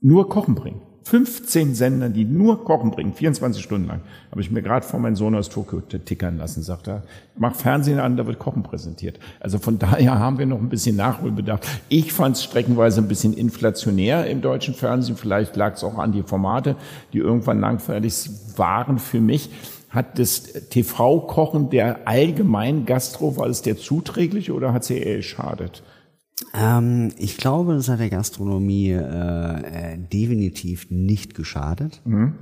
nur 0.00 0.28
Kochen 0.28 0.54
bringen. 0.54 0.80
15 1.04 1.74
Sender, 1.74 2.08
die 2.08 2.24
nur 2.24 2.64
Kochen 2.64 2.92
bringen, 2.92 3.14
24 3.14 3.62
Stunden 3.62 3.88
lang. 3.88 4.00
Habe 4.30 4.42
ich 4.42 4.50
mir 4.50 4.62
gerade 4.62 4.86
vor 4.86 5.00
meinem 5.00 5.16
Sohn 5.16 5.34
aus 5.34 5.48
Tokio 5.48 5.80
tickern 5.80 6.38
lassen, 6.38 6.62
sagt 6.62 6.88
er, 6.88 7.02
mach 7.36 7.54
Fernsehen 7.54 7.98
an, 7.98 8.16
da 8.16 8.26
wird 8.26 8.38
Kochen 8.38 8.62
präsentiert. 8.62 9.18
Also 9.40 9.58
von 9.58 9.78
daher 9.78 10.18
haben 10.20 10.38
wir 10.38 10.46
noch 10.46 10.60
ein 10.60 10.68
bisschen 10.68 10.94
Nachholbedarf. 10.96 11.60
Ich 11.88 12.12
fand 12.12 12.36
es 12.36 12.44
streckenweise 12.44 13.00
ein 13.00 13.08
bisschen 13.08 13.32
inflationär 13.32 14.26
im 14.26 14.40
deutschen 14.40 14.74
Fernsehen. 14.74 15.16
Vielleicht 15.16 15.56
lag 15.56 15.74
es 15.74 15.82
auch 15.82 15.98
an 15.98 16.12
die 16.12 16.22
Formate, 16.22 16.76
die 17.12 17.18
irgendwann 17.18 17.60
langfädig 17.60 18.30
waren 18.56 18.98
für 19.00 19.20
mich. 19.20 19.50
Hat 19.88 20.16
das 20.18 20.44
TV-Kochen 20.70 21.70
der 21.70 22.06
allgemeinen 22.06 22.86
Gastro, 22.86 23.36
war 23.36 23.48
es 23.48 23.62
der 23.62 23.76
zuträglich 23.76 24.52
oder 24.52 24.72
hat 24.72 24.82
es 24.82 24.90
eher 24.90 25.16
geschadet? 25.16 25.82
Ähm, 26.54 27.12
ich 27.18 27.36
glaube, 27.36 27.74
das 27.74 27.88
hat 27.88 28.00
der 28.00 28.10
Gastronomie 28.10 28.90
äh, 28.90 29.94
äh, 29.94 29.98
definitiv 29.98 30.90
nicht 30.90 31.34
geschadet. 31.34 32.00
Mhm. 32.04 32.34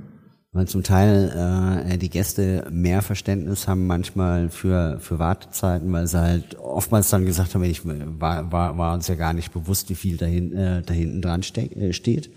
Weil 0.51 0.67
zum 0.67 0.81
Teil 0.81 1.85
äh, 1.91 1.97
die 1.99 2.09
Gäste 2.09 2.67
mehr 2.71 3.03
Verständnis 3.03 3.67
haben 3.67 3.85
manchmal 3.85 4.49
für, 4.49 4.99
für 4.99 5.19
Wartezeiten, 5.19 5.91
weil 5.93 6.07
sie 6.07 6.19
halt 6.19 6.57
oftmals 6.57 7.11
dann 7.11 7.25
gesagt 7.25 7.53
haben, 7.53 7.63
ich 7.63 7.85
war, 7.85 8.51
war, 8.51 8.77
war 8.77 8.93
uns 8.95 9.07
ja 9.07 9.13
gar 9.13 9.33
nicht 9.33 9.53
bewusst, 9.53 9.91
wie 9.91 9.95
viel 9.95 10.17
da, 10.17 10.25
hin, 10.25 10.55
äh, 10.55 10.81
da 10.81 10.93
hinten 10.93 11.21
dran 11.21 11.43
ste 11.43 11.61
äh, 11.61 11.93
steht. 11.93 12.31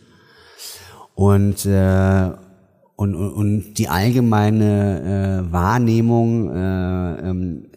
Und, 1.15 1.65
äh, 1.65 2.31
und, 2.97 3.15
und, 3.15 3.33
und 3.33 3.75
die 3.79 3.89
allgemeine 3.89 5.47
äh, 5.49 5.53
Wahrnehmung 5.53 6.51
äh, 6.51 7.31
ähm, 7.31 7.71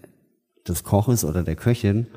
des 0.68 0.84
Koches 0.84 1.24
oder 1.24 1.44
der 1.44 1.56
Köchin 1.56 2.08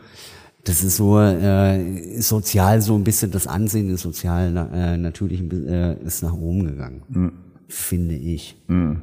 das 0.68 0.84
ist 0.84 0.96
so 0.96 1.18
äh, 1.18 2.20
sozial 2.20 2.82
so 2.82 2.94
ein 2.94 3.02
bisschen 3.02 3.30
das 3.30 3.46
Ansehen 3.46 3.88
des 3.88 4.02
sozial 4.02 4.54
äh, 4.72 4.98
natürlichen 4.98 5.66
äh, 5.66 5.94
ist 6.04 6.22
nach 6.22 6.34
oben 6.34 6.66
gegangen, 6.66 7.02
mhm. 7.08 7.32
finde 7.68 8.14
ich. 8.14 8.56
Mhm. 8.66 9.02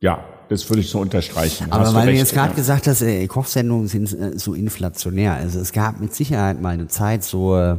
Ja, 0.00 0.22
das 0.50 0.68
würde 0.68 0.82
ich 0.82 0.90
so 0.90 1.00
unterstreichen. 1.00 1.72
Aber 1.72 1.94
weil 1.94 2.08
du 2.08 2.12
jetzt 2.12 2.34
gerade 2.34 2.50
ja. 2.50 2.56
gesagt 2.56 2.86
hast, 2.86 3.00
äh, 3.00 3.26
Kochsendungen 3.26 3.88
sind 3.88 4.12
äh, 4.12 4.38
so 4.38 4.52
inflationär. 4.52 5.32
Also 5.34 5.58
es 5.58 5.72
gab 5.72 6.00
mit 6.00 6.14
Sicherheit 6.14 6.60
mal 6.60 6.74
eine 6.74 6.88
Zeit, 6.88 7.24
so 7.24 7.56
äh, 7.56 7.78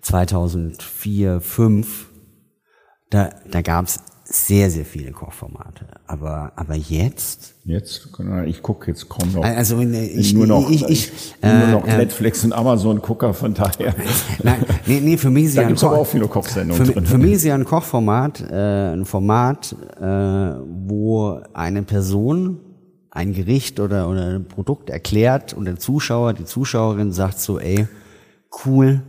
2004, 0.00 1.40
2005, 1.40 2.08
da, 3.10 3.30
da 3.48 3.62
gab 3.62 3.86
es 3.86 4.00
sehr, 4.34 4.70
sehr 4.70 4.84
viele 4.84 5.12
Kochformate. 5.12 5.86
Aber, 6.06 6.52
aber 6.56 6.74
jetzt? 6.74 7.54
Jetzt, 7.64 8.08
ich 8.46 8.62
gucke 8.62 8.90
jetzt 8.90 9.08
kaum 9.08 9.32
noch. 9.32 9.44
Also 9.44 9.80
ich, 9.80 10.34
nur 10.34 10.46
noch, 10.46 10.70
ich, 10.70 10.82
ich, 10.88 11.12
ich 11.12 11.34
nur 11.42 11.66
noch 11.68 11.86
äh, 11.86 11.98
Netflix 11.98 12.44
und 12.44 12.52
Amazon 12.52 13.00
gucker 13.00 13.34
von 13.34 13.54
daher. 13.54 13.94
Nein, 14.42 14.64
nee, 14.86 15.00
nee, 15.00 15.16
für 15.16 15.30
mich 15.30 15.46
ist 15.46 15.56
ja 15.56 15.64
gibt's 15.64 15.84
aber 15.84 15.98
auch 15.98 16.06
viele 16.06 16.26
Kochsendungen 16.26 16.84
für, 16.84 16.92
drin. 16.92 17.06
Für 17.06 17.18
mich 17.18 17.32
ist 17.32 17.44
ja 17.44 17.54
ein 17.54 17.64
Kochformat, 17.64 18.40
äh, 18.50 18.92
ein 18.92 19.04
Format, 19.04 19.76
äh, 20.00 20.04
wo 20.04 21.40
eine 21.52 21.82
Person 21.82 22.60
ein 23.10 23.34
Gericht 23.34 23.78
oder, 23.78 24.08
oder 24.08 24.28
ein 24.28 24.48
Produkt 24.48 24.88
erklärt 24.88 25.52
und 25.52 25.66
der 25.66 25.76
Zuschauer, 25.76 26.32
die 26.32 26.46
Zuschauerin 26.46 27.12
sagt 27.12 27.38
so, 27.38 27.58
ey, 27.58 27.86
cool, 28.64 29.02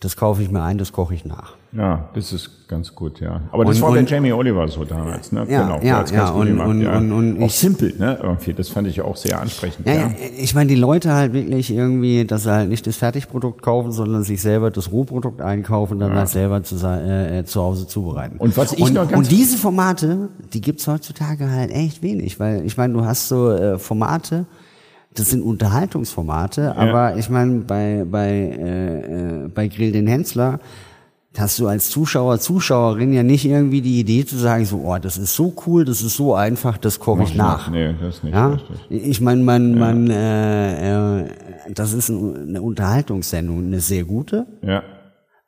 das 0.00 0.16
kaufe 0.16 0.42
ich 0.42 0.50
mir 0.50 0.62
ein, 0.62 0.78
das 0.78 0.92
koche 0.92 1.14
ich 1.14 1.24
nach. 1.24 1.56
Ja, 1.76 2.08
das 2.14 2.32
ist 2.32 2.68
ganz 2.68 2.94
gut, 2.94 3.20
ja. 3.20 3.40
Aber 3.50 3.64
das 3.64 3.76
und, 3.76 3.82
war 3.82 3.94
der 3.94 4.04
Jamie 4.04 4.32
Oliver 4.32 4.68
so 4.68 4.84
damals, 4.84 5.32
ne? 5.32 5.44
Ja, 5.48 5.62
genau, 5.62 5.80
ja, 5.82 6.04
ja, 6.04 6.28
und, 6.30 6.46
gemacht, 6.46 6.68
und, 6.68 6.80
ja. 6.80 6.96
Und, 6.96 7.12
und, 7.12 7.42
auch 7.42 7.50
simpel, 7.50 7.94
ne? 7.98 8.16
Irgendwie, 8.22 8.54
das 8.54 8.68
fand 8.68 8.86
ich 8.86 9.00
auch 9.00 9.16
sehr 9.16 9.40
ansprechend. 9.40 9.86
Ja, 9.86 9.94
ja. 9.94 10.10
ich 10.38 10.54
meine, 10.54 10.68
die 10.68 10.76
Leute 10.76 11.12
halt 11.12 11.32
wirklich 11.32 11.72
irgendwie, 11.72 12.24
dass 12.24 12.44
sie 12.44 12.52
halt 12.52 12.68
nicht 12.68 12.86
das 12.86 12.96
Fertigprodukt 12.96 13.60
kaufen, 13.60 13.90
sondern 13.90 14.22
sich 14.22 14.40
selber 14.40 14.70
das 14.70 14.92
Rohprodukt 14.92 15.40
einkaufen, 15.40 15.98
dann 15.98 16.12
ja. 16.12 16.18
halt 16.18 16.28
selber 16.28 16.62
zu, 16.62 16.76
äh, 16.76 17.44
zu 17.44 17.60
Hause 17.60 17.88
zubereiten. 17.88 18.36
Und 18.38 18.56
was 18.56 18.72
ich 18.72 18.80
und, 18.80 18.94
noch 18.94 19.08
ganz 19.08 19.26
Und 19.26 19.32
diese 19.32 19.58
Formate, 19.58 20.28
die 20.52 20.60
gibt's 20.60 20.86
heutzutage 20.86 21.50
halt 21.50 21.72
echt 21.72 22.02
wenig, 22.02 22.38
weil 22.38 22.64
ich 22.64 22.76
meine, 22.76 22.94
du 22.94 23.04
hast 23.04 23.26
so 23.26 23.50
äh, 23.50 23.78
Formate, 23.78 24.46
das 25.14 25.30
sind 25.30 25.42
Unterhaltungsformate, 25.42 26.76
aber 26.76 27.16
ich 27.16 27.28
meine, 27.30 27.60
bei, 27.60 28.04
bei, 28.08 28.30
äh, 28.30 29.44
äh, 29.44 29.48
bei 29.48 29.68
Grill 29.68 29.92
den 29.92 30.06
Hensler, 30.06 30.60
hast 31.38 31.58
du 31.58 31.66
als 31.66 31.90
Zuschauer, 31.90 32.38
Zuschauerin 32.38 33.12
ja 33.12 33.22
nicht 33.22 33.44
irgendwie 33.44 33.80
die 33.80 34.00
Idee 34.00 34.24
zu 34.24 34.36
sagen, 34.36 34.64
so, 34.64 34.82
oh, 34.84 34.98
das 34.98 35.18
ist 35.18 35.34
so 35.34 35.52
cool, 35.66 35.84
das 35.84 36.02
ist 36.02 36.16
so 36.16 36.34
einfach, 36.34 36.78
das 36.78 37.00
koche 37.00 37.24
ich 37.24 37.34
nach. 37.34 37.70
Nee, 37.70 37.94
das 38.00 38.22
nicht. 38.22 38.34
Ja? 38.34 38.58
Ich 38.88 39.20
meine, 39.20 39.42
man, 39.42 39.70
ja. 39.72 39.78
man, 39.78 40.10
äh, 40.10 41.22
äh, 41.22 41.28
das 41.72 41.92
ist 41.92 42.10
eine 42.10 42.62
Unterhaltungssendung, 42.62 43.64
eine 43.64 43.80
sehr 43.80 44.04
gute. 44.04 44.46
Ja. 44.62 44.82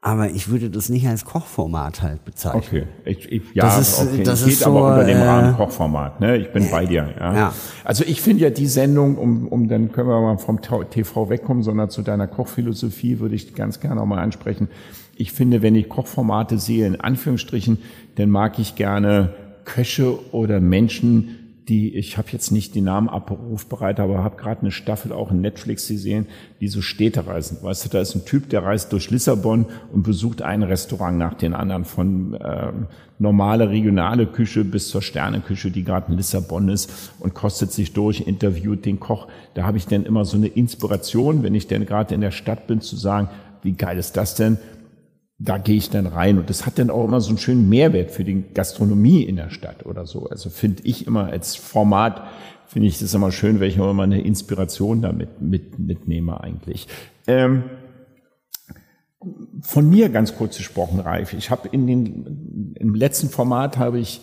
Aber 0.03 0.30
ich 0.30 0.49
würde 0.49 0.70
das 0.70 0.89
nicht 0.89 1.09
als 1.09 1.24
Kochformat 1.24 2.01
halt 2.01 2.24
bezeichnen. 2.24 2.62
Okay, 2.64 2.87
ich, 3.05 3.32
ich, 3.32 3.43
ja, 3.55 3.64
das 3.64 3.78
ist, 3.80 4.01
okay. 4.01 4.22
Das, 4.22 4.45
geht 4.45 4.59
so, 4.59 4.70
aber 4.70 4.91
unter 4.91 5.05
dem 5.05 5.20
Rahmen 5.20 5.55
äh, 5.55 5.57
Kochformat. 5.57 6.20
Ne? 6.20 6.37
Ich 6.37 6.53
bin 6.53 6.64
äh, 6.64 6.70
bei 6.70 6.87
dir. 6.87 7.09
Ja. 7.18 7.34
ja. 7.34 7.53
Also 7.82 8.05
ich 8.07 8.20
finde 8.20 8.45
ja 8.45 8.51
die 8.51 8.66
Sendung, 8.66 9.18
um, 9.18 9.49
um 9.49 9.66
dann 9.66 9.91
können 9.91 10.09
wir 10.09 10.20
mal 10.20 10.39
vom 10.39 10.61
TV 10.61 11.28
wegkommen, 11.28 11.64
sondern 11.64 11.91
zu 11.91 12.03
deiner 12.03 12.28
Kochphilosophie 12.28 13.18
würde 13.18 13.34
ich 13.34 13.55
ganz 13.55 13.80
gerne 13.80 14.01
auch 14.01 14.07
mal 14.07 14.20
ansprechen 14.20 14.68
ich 15.16 15.32
finde, 15.32 15.62
wenn 15.62 15.74
ich 15.74 15.88
Kochformate 15.88 16.58
sehe, 16.58 16.86
in 16.86 17.00
Anführungsstrichen, 17.00 17.78
dann 18.16 18.30
mag 18.30 18.58
ich 18.58 18.74
gerne 18.74 19.34
Köche 19.64 20.32
oder 20.32 20.60
Menschen, 20.60 21.46
die, 21.68 21.96
ich 21.96 22.16
habe 22.16 22.28
jetzt 22.30 22.52
nicht 22.52 22.76
die 22.76 22.80
Namen 22.80 23.08
abrufbereit, 23.08 23.98
aber 23.98 24.22
habe 24.22 24.36
gerade 24.36 24.60
eine 24.60 24.70
Staffel 24.70 25.12
auch 25.12 25.32
in 25.32 25.40
Netflix 25.40 25.88
gesehen, 25.88 26.26
die 26.60 26.68
so 26.68 26.80
Städte 26.80 27.26
reisen. 27.26 27.58
Weißt 27.60 27.84
du, 27.84 27.88
da 27.88 28.00
ist 28.00 28.14
ein 28.14 28.24
Typ, 28.24 28.48
der 28.50 28.62
reist 28.62 28.92
durch 28.92 29.10
Lissabon 29.10 29.66
und 29.92 30.04
besucht 30.04 30.42
ein 30.42 30.62
Restaurant 30.62 31.18
nach 31.18 31.34
den 31.34 31.54
anderen, 31.54 31.84
von 31.84 32.34
äh, 32.34 32.70
normale 33.18 33.68
regionale 33.70 34.26
Küche 34.26 34.64
bis 34.64 34.88
zur 34.88 35.02
Sterneküche, 35.02 35.72
die 35.72 35.82
gerade 35.82 36.12
in 36.12 36.18
Lissabon 36.18 36.68
ist 36.68 37.12
und 37.18 37.34
kostet 37.34 37.72
sich 37.72 37.92
durch, 37.92 38.20
interviewt 38.20 38.84
den 38.84 39.00
Koch. 39.00 39.26
Da 39.54 39.64
habe 39.64 39.78
ich 39.78 39.86
dann 39.88 40.04
immer 40.04 40.24
so 40.24 40.36
eine 40.36 40.46
Inspiration, 40.46 41.42
wenn 41.42 41.56
ich 41.56 41.66
denn 41.66 41.84
gerade 41.84 42.14
in 42.14 42.20
der 42.20 42.30
Stadt 42.30 42.68
bin, 42.68 42.80
zu 42.80 42.94
sagen, 42.94 43.28
wie 43.62 43.72
geil 43.72 43.98
ist 43.98 44.16
das 44.16 44.36
denn? 44.36 44.58
Da 45.39 45.59
gehe 45.59 45.76
ich 45.76 45.91
dann 45.91 46.07
rein 46.07 46.39
und 46.39 46.49
das 46.49 46.64
hat 46.64 46.78
dann 46.78 46.91
auch 46.91 47.05
immer 47.05 47.20
so 47.20 47.28
einen 47.28 47.39
schönen 47.39 47.68
Mehrwert 47.68 48.11
für 48.11 48.24
die 48.24 48.43
Gastronomie 48.55 49.22
in 49.22 49.37
der 49.37 49.51
Stadt 49.51 49.84
oder 49.84 50.07
so. 50.07 50.28
Also 50.28 50.49
finde 50.49 50.82
ich 50.84 51.07
immer 51.07 51.26
als 51.26 51.57
Format, 51.57 52.22
finde 52.66 52.89
ich 52.89 52.99
das 52.99 53.12
immer 53.12 53.30
schön, 53.32 53.61
wenn 53.61 53.68
ich 53.68 53.78
auch 53.78 53.91
immer 53.91 54.05
eine 54.05 54.22
Inspiration 54.22 55.03
damit 55.03 55.43
mit, 55.43 55.78
mitnehme 55.78 56.41
eigentlich. 56.41 56.89
Ähm, 57.26 57.64
von 59.61 59.89
mir 59.91 60.09
ganz 60.09 60.37
kurz 60.37 60.57
gesprochen, 60.57 61.01
Ralf. 61.01 61.34
Ich 61.34 61.51
habe 61.51 61.68
in 61.68 61.87
den, 61.87 62.74
im 62.78 62.95
letzten 62.95 63.28
Format 63.28 63.76
habe 63.76 63.99
ich 63.99 64.22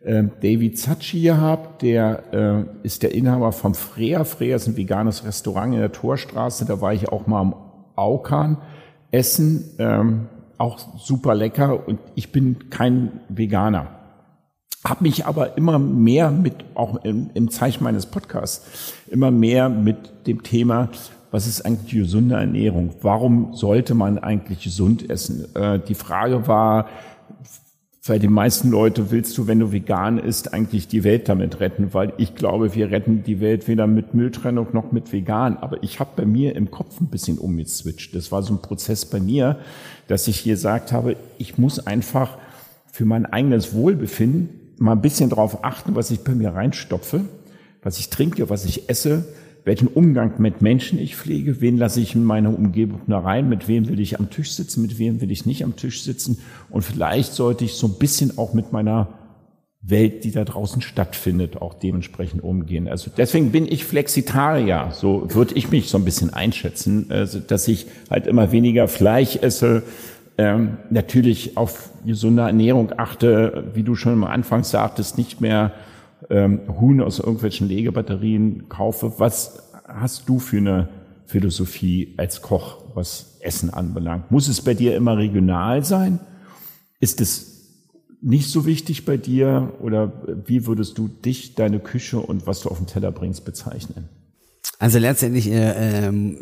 äh, 0.00 0.24
David 0.40 0.78
Zacci 0.78 1.20
gehabt, 1.22 1.82
der 1.82 2.22
äh, 2.32 2.86
ist 2.86 3.02
der 3.02 3.14
Inhaber 3.14 3.52
vom 3.52 3.74
Freya. 3.74 4.24
Freya 4.24 4.56
ist 4.56 4.66
ein 4.66 4.76
veganes 4.76 5.24
Restaurant 5.24 5.74
in 5.74 5.80
der 5.80 5.92
Torstraße. 5.92 6.64
Da 6.64 6.80
war 6.80 6.94
ich 6.94 7.08
auch 7.10 7.26
mal 7.26 7.40
am 7.40 7.54
Aukan 7.96 8.58
essen. 9.10 9.74
Ähm, 9.78 10.28
auch 10.58 10.78
super 10.98 11.34
lecker 11.34 11.86
und 11.88 11.98
ich 12.14 12.32
bin 12.32 12.70
kein 12.70 13.20
Veganer. 13.28 13.86
Habe 14.84 15.04
mich 15.04 15.26
aber 15.26 15.56
immer 15.56 15.78
mehr 15.78 16.30
mit, 16.30 16.54
auch 16.74 17.04
im, 17.04 17.30
im 17.34 17.50
Zeichen 17.50 17.84
meines 17.84 18.06
Podcasts, 18.06 18.94
immer 19.08 19.30
mehr 19.30 19.68
mit 19.68 20.26
dem 20.26 20.42
Thema, 20.42 20.90
was 21.30 21.46
ist 21.46 21.62
eigentlich 21.62 21.92
gesunde 21.92 22.36
Ernährung? 22.36 22.94
Warum 23.02 23.54
sollte 23.54 23.94
man 23.94 24.18
eigentlich 24.18 24.64
gesund 24.64 25.10
essen? 25.10 25.54
Äh, 25.54 25.78
die 25.80 25.94
Frage 25.94 26.46
war, 26.46 26.88
bei 28.06 28.18
den 28.18 28.32
meisten 28.32 28.70
Leute 28.70 29.10
willst 29.10 29.36
du, 29.36 29.46
wenn 29.46 29.60
du 29.60 29.70
vegan 29.70 30.18
isst, 30.18 30.54
eigentlich 30.54 30.88
die 30.88 31.04
Welt 31.04 31.28
damit 31.28 31.60
retten, 31.60 31.92
weil 31.92 32.14
ich 32.16 32.34
glaube, 32.34 32.74
wir 32.74 32.90
retten 32.90 33.22
die 33.22 33.40
Welt 33.40 33.68
weder 33.68 33.86
mit 33.86 34.14
Mülltrennung 34.14 34.68
noch 34.72 34.92
mit 34.92 35.12
vegan. 35.12 35.58
Aber 35.58 35.82
ich 35.82 36.00
habe 36.00 36.10
bei 36.16 36.24
mir 36.24 36.56
im 36.56 36.70
Kopf 36.70 37.00
ein 37.02 37.08
bisschen 37.08 37.36
umgeswitcht. 37.36 38.14
Das 38.14 38.32
war 38.32 38.42
so 38.42 38.54
ein 38.54 38.62
Prozess 38.62 39.04
bei 39.04 39.20
mir, 39.20 39.58
dass 40.08 40.26
ich 40.26 40.42
gesagt 40.42 40.90
habe, 40.92 41.16
ich 41.38 41.56
muss 41.58 41.86
einfach 41.86 42.38
für 42.90 43.04
mein 43.04 43.26
eigenes 43.26 43.74
Wohlbefinden 43.74 44.48
mal 44.78 44.92
ein 44.92 45.02
bisschen 45.02 45.30
darauf 45.30 45.64
achten, 45.64 45.94
was 45.94 46.10
ich 46.10 46.24
bei 46.24 46.34
mir 46.34 46.54
reinstopfe, 46.54 47.20
was 47.82 47.98
ich 47.98 48.10
trinke, 48.10 48.50
was 48.50 48.64
ich 48.64 48.88
esse, 48.88 49.24
welchen 49.64 49.88
Umgang 49.88 50.32
mit 50.38 50.62
Menschen 50.62 50.98
ich 50.98 51.16
pflege, 51.16 51.60
wen 51.60 51.76
lasse 51.76 52.00
ich 52.00 52.14
in 52.14 52.24
meine 52.24 52.50
Umgebung 52.50 53.02
da 53.06 53.18
rein, 53.18 53.48
mit 53.48 53.68
wem 53.68 53.86
will 53.88 54.00
ich 54.00 54.18
am 54.18 54.30
Tisch 54.30 54.52
sitzen, 54.52 54.82
mit 54.82 54.98
wem 54.98 55.20
will 55.20 55.30
ich 55.30 55.46
nicht 55.46 55.62
am 55.62 55.76
Tisch 55.76 56.02
sitzen. 56.02 56.38
Und 56.70 56.82
vielleicht 56.82 57.34
sollte 57.34 57.64
ich 57.64 57.74
so 57.74 57.86
ein 57.86 57.98
bisschen 57.98 58.38
auch 58.38 58.54
mit 58.54 58.72
meiner 58.72 59.08
Welt, 59.88 60.24
die 60.24 60.30
da 60.30 60.44
draußen 60.44 60.82
stattfindet, 60.82 61.60
auch 61.60 61.74
dementsprechend 61.74 62.42
umgehen. 62.42 62.88
Also 62.88 63.10
deswegen 63.16 63.52
bin 63.52 63.66
ich 63.66 63.84
Flexitarier, 63.84 64.90
so 64.92 65.26
würde 65.34 65.54
ich 65.54 65.70
mich 65.70 65.88
so 65.88 65.98
ein 65.98 66.04
bisschen 66.04 66.32
einschätzen, 66.32 67.06
also 67.10 67.38
dass 67.40 67.68
ich 67.68 67.86
halt 68.10 68.26
immer 68.26 68.52
weniger 68.52 68.88
Fleisch 68.88 69.36
esse, 69.36 69.82
ähm, 70.36 70.78
natürlich 70.90 71.56
auf 71.56 71.90
gesunde 72.06 72.42
Ernährung 72.42 72.92
achte, 72.96 73.64
wie 73.74 73.82
du 73.82 73.94
schon 73.96 74.12
am 74.12 74.24
Anfang 74.24 74.62
sagtest, 74.62 75.18
nicht 75.18 75.40
mehr 75.40 75.72
ähm, 76.30 76.60
Huhn 76.80 77.00
aus 77.00 77.18
irgendwelchen 77.18 77.68
Legebatterien 77.68 78.68
kaufe. 78.68 79.14
Was 79.18 79.72
hast 79.86 80.28
du 80.28 80.38
für 80.38 80.58
eine 80.58 80.88
Philosophie 81.26 82.14
als 82.16 82.40
Koch, 82.40 82.84
was 82.94 83.38
Essen 83.40 83.70
anbelangt? 83.70 84.30
Muss 84.30 84.48
es 84.48 84.60
bei 84.62 84.74
dir 84.74 84.96
immer 84.96 85.16
regional 85.16 85.84
sein? 85.84 86.20
Ist 87.00 87.20
es 87.20 87.57
nicht 88.20 88.50
so 88.50 88.66
wichtig 88.66 89.04
bei 89.04 89.16
dir 89.16 89.72
oder 89.80 90.12
wie 90.46 90.66
würdest 90.66 90.98
du 90.98 91.08
dich, 91.08 91.54
deine 91.54 91.78
Küche 91.78 92.18
und 92.18 92.46
was 92.46 92.60
du 92.60 92.68
auf 92.68 92.78
den 92.78 92.86
Teller 92.86 93.12
bringst 93.12 93.44
bezeichnen? 93.44 94.08
Also 94.78 94.98
letztendlich 94.98 95.50
äh, 95.50 96.06
ähm, 96.06 96.38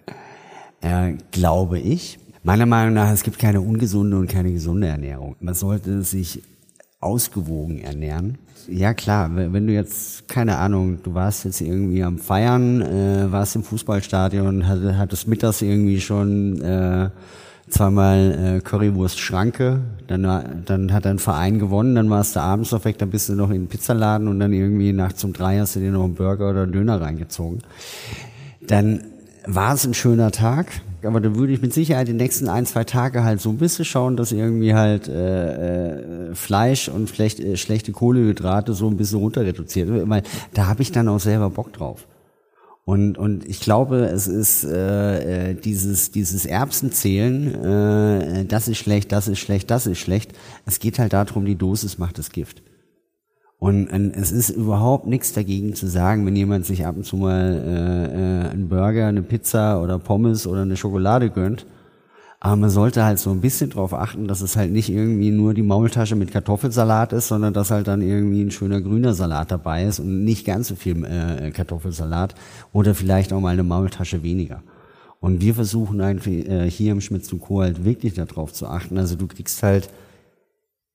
äh, 0.80 1.14
glaube 1.30 1.78
ich, 1.78 2.18
meiner 2.42 2.66
Meinung 2.66 2.94
nach, 2.94 3.10
es 3.10 3.22
gibt 3.22 3.38
keine 3.38 3.60
ungesunde 3.60 4.18
und 4.18 4.28
keine 4.28 4.52
gesunde 4.52 4.88
Ernährung. 4.88 5.36
Man 5.40 5.54
sollte 5.54 6.02
sich 6.02 6.42
ausgewogen 7.00 7.78
ernähren 7.78 8.38
ja 8.68 8.94
klar, 8.94 9.30
wenn 9.34 9.66
du 9.66 9.72
jetzt, 9.72 10.28
keine 10.28 10.58
Ahnung, 10.58 11.02
du 11.02 11.14
warst 11.14 11.44
jetzt 11.44 11.60
irgendwie 11.60 12.02
am 12.02 12.18
Feiern, 12.18 12.82
äh, 12.82 13.30
warst 13.30 13.56
im 13.56 13.62
Fußballstadion, 13.62 14.66
hattest 14.66 15.28
mittags 15.28 15.62
irgendwie 15.62 16.00
schon 16.00 16.60
äh, 16.62 17.10
zweimal 17.68 18.56
äh, 18.56 18.60
Currywurst 18.60 19.18
Schranke, 19.18 19.80
dann, 20.06 20.62
dann 20.64 20.92
hat 20.92 21.04
dein 21.04 21.18
Verein 21.18 21.58
gewonnen, 21.58 21.94
dann 21.94 22.08
warst 22.10 22.36
du 22.36 22.40
abends 22.40 22.72
noch 22.72 22.84
weg, 22.84 22.98
dann 22.98 23.10
bist 23.10 23.28
du 23.28 23.34
noch 23.34 23.50
in 23.50 23.62
den 23.62 23.68
Pizzaladen 23.68 24.28
und 24.28 24.38
dann 24.38 24.52
irgendwie 24.52 24.92
nachts 24.92 25.24
um 25.24 25.32
drei 25.32 25.58
hast 25.58 25.76
du 25.76 25.80
dir 25.80 25.90
noch 25.90 26.04
einen 26.04 26.14
Burger 26.14 26.50
oder 26.50 26.62
einen 26.62 26.72
Döner 26.72 27.00
reingezogen. 27.00 27.62
Dann 28.60 29.02
war 29.46 29.74
es 29.74 29.84
ein 29.86 29.94
schöner 29.94 30.30
Tag, 30.30 30.66
aber 31.02 31.20
da 31.20 31.34
würde 31.34 31.52
ich 31.52 31.62
mit 31.62 31.72
Sicherheit 31.72 32.08
die 32.08 32.12
nächsten 32.12 32.48
ein, 32.48 32.66
zwei 32.66 32.84
Tage 32.84 33.24
halt 33.24 33.40
so 33.40 33.50
ein 33.50 33.58
bisschen 33.58 33.84
schauen, 33.84 34.16
dass 34.16 34.32
irgendwie 34.32 34.74
halt 34.74 35.08
äh, 35.08 36.30
äh, 36.30 36.34
Fleisch 36.34 36.88
und 36.88 37.08
schlecht, 37.08 37.40
äh, 37.40 37.56
schlechte 37.56 37.92
Kohlehydrate 37.92 38.74
so 38.74 38.88
ein 38.88 38.96
bisschen 38.96 39.20
runter 39.20 39.42
reduziert. 39.42 39.88
Weil 40.08 40.22
da 40.54 40.66
habe 40.66 40.82
ich 40.82 40.92
dann 40.92 41.08
auch 41.08 41.20
selber 41.20 41.50
Bock 41.50 41.72
drauf. 41.72 42.06
Und, 42.86 43.18
und 43.18 43.44
ich 43.44 43.58
glaube, 43.58 44.06
es 44.06 44.28
ist 44.28 44.62
äh, 44.62 45.50
äh 45.50 45.54
dieses, 45.54 46.12
dieses 46.12 46.46
Erbsenzählen, 46.46 47.64
äh, 47.64 48.44
das 48.44 48.68
ist 48.68 48.78
schlecht, 48.78 49.10
das 49.10 49.26
ist 49.26 49.40
schlecht, 49.40 49.72
das 49.72 49.88
ist 49.88 49.98
schlecht. 49.98 50.32
Es 50.66 50.78
geht 50.78 51.00
halt 51.00 51.12
darum, 51.12 51.44
die 51.44 51.56
Dosis 51.56 51.98
macht 51.98 52.16
das 52.16 52.30
Gift. 52.30 52.62
Und 53.58 53.88
es 53.88 54.30
ist 54.30 54.50
überhaupt 54.50 55.08
nichts 55.08 55.32
dagegen 55.32 55.74
zu 55.74 55.88
sagen, 55.88 56.24
wenn 56.26 56.36
jemand 56.36 56.64
sich 56.64 56.86
ab 56.86 56.96
und 56.96 57.04
zu 57.04 57.16
mal 57.16 57.54
äh, 57.66 58.46
äh, 58.46 58.50
einen 58.50 58.68
Burger, 58.68 59.08
eine 59.08 59.22
Pizza 59.22 59.82
oder 59.82 59.98
Pommes 59.98 60.46
oder 60.46 60.62
eine 60.62 60.76
Schokolade 60.76 61.30
gönnt. 61.30 61.66
Aber 62.46 62.54
man 62.54 62.70
sollte 62.70 63.02
halt 63.02 63.18
so 63.18 63.32
ein 63.32 63.40
bisschen 63.40 63.70
drauf 63.70 63.92
achten, 63.92 64.28
dass 64.28 64.40
es 64.40 64.54
halt 64.54 64.70
nicht 64.70 64.88
irgendwie 64.88 65.32
nur 65.32 65.52
die 65.52 65.64
Maultasche 65.64 66.14
mit 66.14 66.30
Kartoffelsalat 66.30 67.12
ist, 67.12 67.26
sondern 67.26 67.52
dass 67.52 67.72
halt 67.72 67.88
dann 67.88 68.02
irgendwie 68.02 68.40
ein 68.40 68.52
schöner 68.52 68.80
grüner 68.80 69.14
Salat 69.14 69.50
dabei 69.50 69.82
ist 69.82 69.98
und 69.98 70.22
nicht 70.22 70.46
ganz 70.46 70.68
so 70.68 70.76
viel 70.76 71.04
äh, 71.04 71.50
Kartoffelsalat 71.50 72.36
oder 72.72 72.94
vielleicht 72.94 73.32
auch 73.32 73.40
mal 73.40 73.48
eine 73.48 73.64
Maultasche 73.64 74.22
weniger. 74.22 74.62
Und 75.18 75.40
wir 75.40 75.56
versuchen 75.56 76.00
eigentlich 76.00 76.48
äh, 76.48 76.70
hier 76.70 76.92
im 76.92 77.00
Schmitz 77.00 77.32
und 77.32 77.40
Co. 77.40 77.62
halt 77.62 77.84
wirklich 77.84 78.14
darauf 78.14 78.52
zu 78.52 78.68
achten. 78.68 78.96
Also 78.96 79.16
du 79.16 79.26
kriegst 79.26 79.64
halt 79.64 79.90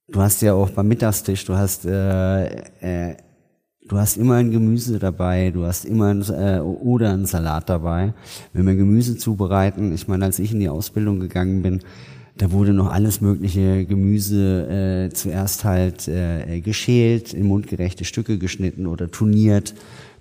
Du 0.08 0.22
hast 0.22 0.42
ja 0.42 0.54
auch 0.54 0.70
beim 0.70 0.88
Mittagstisch, 0.88 1.46
du 1.46 1.56
hast 1.56 1.86
äh, 1.86 2.46
äh, 2.82 3.16
du 3.92 3.98
hast 3.98 4.16
immer 4.16 4.36
ein 4.36 4.52
Gemüse 4.52 5.00
dabei, 5.00 5.52
du 5.52 5.66
hast 5.66 5.84
immer 5.84 6.14
ein, 6.14 6.22
äh, 6.30 6.62
oder 6.62 7.12
einen 7.12 7.26
Salat 7.26 7.68
dabei. 7.68 8.14
Wenn 8.54 8.66
wir 8.66 8.76
Gemüse 8.76 9.18
zubereiten, 9.18 9.94
ich 9.94 10.08
meine, 10.08 10.24
als 10.24 10.40
ich 10.40 10.54
in 10.54 10.62
die 10.62 10.70
Ausbildung 10.70 11.20
gegangen 11.20 11.62
bin, 11.62 11.82
da 12.38 12.54
wurde 12.54 12.72
noch 12.72 12.90
alles 12.90 13.20
mögliche 13.20 13.86
Gemüse 13.86 15.10
äh, 15.10 15.14
zuerst 15.14 15.66
halt 15.66 16.08
äh, 16.08 16.62
geschält, 16.62 17.34
in 17.34 17.48
mundgerechte 17.48 18.06
Stücke 18.06 18.38
geschnitten 18.38 18.88
oder 18.88 19.12
turniert, 19.12 19.76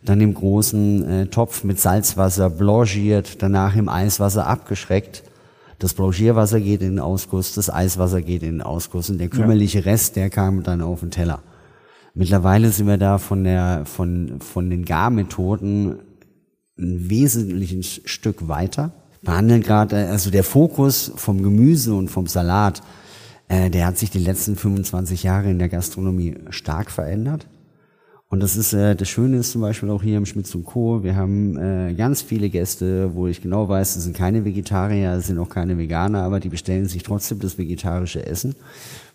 dann 0.05 0.21
im 0.21 0.35
großen 0.35 1.09
äh, 1.09 1.27
Topf 1.27 1.63
mit 1.63 1.79
Salzwasser 1.79 2.51
blanchiert, 2.51 3.41
danach 3.41 3.77
im 3.77 3.89
Eiswasser 3.89 4.49
abgeschreckt 4.49 5.23
das 5.79 5.95
Blanchierwasser 5.95 6.61
geht 6.61 6.83
in 6.83 6.97
den 6.97 6.99
Ausguss, 6.99 7.55
das 7.55 7.73
Eiswasser 7.73 8.21
geht 8.21 8.43
in 8.43 8.59
den 8.59 8.63
Ausguss 8.63 9.09
und 9.09 9.17
der 9.17 9.29
kümmerliche 9.29 9.87
Rest, 9.87 10.15
der 10.15 10.29
kam 10.29 10.63
dann 10.63 10.83
auf 10.83 11.01
den 11.01 11.11
Teller. 11.11 11.41
Mittlerweile 12.15 12.71
sind 12.71 12.87
wir 12.87 12.99
da 12.99 13.19
von 13.19 13.45
der, 13.45 13.85
von, 13.87 14.41
von 14.41 14.71
den 14.71 14.85
Garmethoden 14.85 15.99
ein 16.79 17.11
wesentliches 17.11 18.01
Stück 18.05 18.49
weiter. 18.49 18.93
Behandeln 19.23 19.63
gerade, 19.63 20.09
also 20.09 20.31
der 20.31 20.45
Fokus 20.45 21.13
vom 21.15 21.43
Gemüse 21.43 21.95
und 21.95 22.09
vom 22.09 22.27
Salat, 22.27 22.83
äh, 23.49 23.71
der 23.71 23.87
hat 23.87 23.99
sich 23.99 24.11
die 24.11 24.19
letzten 24.19 24.57
25 24.57 25.23
Jahre 25.23 25.51
in 25.51 25.59
der 25.59 25.69
Gastronomie 25.69 26.37
stark 26.51 26.91
verändert. 26.91 27.47
Und 28.31 28.45
das 28.45 28.57
ist 28.57 28.73
äh, 28.73 28.95
das 28.95 29.09
Schöne 29.09 29.39
ist 29.39 29.51
zum 29.51 29.61
Beispiel 29.61 29.91
auch 29.91 30.05
hier 30.05 30.17
im 30.17 30.25
Schmitz 30.25 30.55
und 30.55 30.65
Co. 30.65 31.03
Wir 31.03 31.17
haben 31.17 31.59
äh, 31.59 31.95
ganz 31.95 32.23
viele 32.23 32.49
Gäste, 32.49 33.13
wo 33.17 33.27
ich 33.27 33.43
genau 33.43 33.69
weiß, 33.69 33.95
das 33.95 34.05
sind 34.05 34.17
keine 34.17 34.45
Vegetarier, 34.45 35.17
das 35.17 35.27
sind 35.27 35.39
auch 35.41 35.49
keine 35.49 35.77
Veganer, 35.77 36.23
aber 36.23 36.39
die 36.39 36.49
bestellen 36.49 36.87
sich 36.87 37.03
trotzdem 37.03 37.41
das 37.41 37.59
vegetarische 37.59 38.25
Essen, 38.25 38.55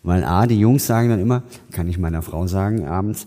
weil 0.02 0.22
a 0.22 0.46
die 0.46 0.60
Jungs 0.60 0.86
sagen 0.86 1.08
dann 1.08 1.18
immer, 1.18 1.44
kann 1.72 1.88
ich 1.88 1.96
meiner 1.96 2.20
Frau 2.20 2.46
sagen 2.46 2.84
abends, 2.84 3.26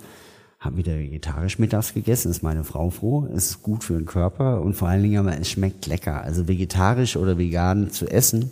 hab 0.59 0.77
wieder 0.77 0.95
vegetarisch 0.95 1.57
mittags 1.57 1.95
gegessen, 1.95 2.29
ist 2.29 2.43
meine 2.43 2.63
Frau 2.63 2.91
froh, 2.91 3.27
es 3.33 3.49
ist 3.49 3.63
gut 3.63 3.83
für 3.83 3.93
den 3.93 4.05
Körper 4.05 4.61
und 4.61 4.75
vor 4.75 4.89
allen 4.89 5.01
Dingen 5.01 5.17
aber 5.17 5.39
es 5.39 5.49
schmeckt 5.49 5.87
lecker. 5.87 6.21
Also 6.21 6.47
vegetarisch 6.47 7.17
oder 7.17 7.39
vegan 7.39 7.89
zu 7.89 8.05
essen 8.05 8.51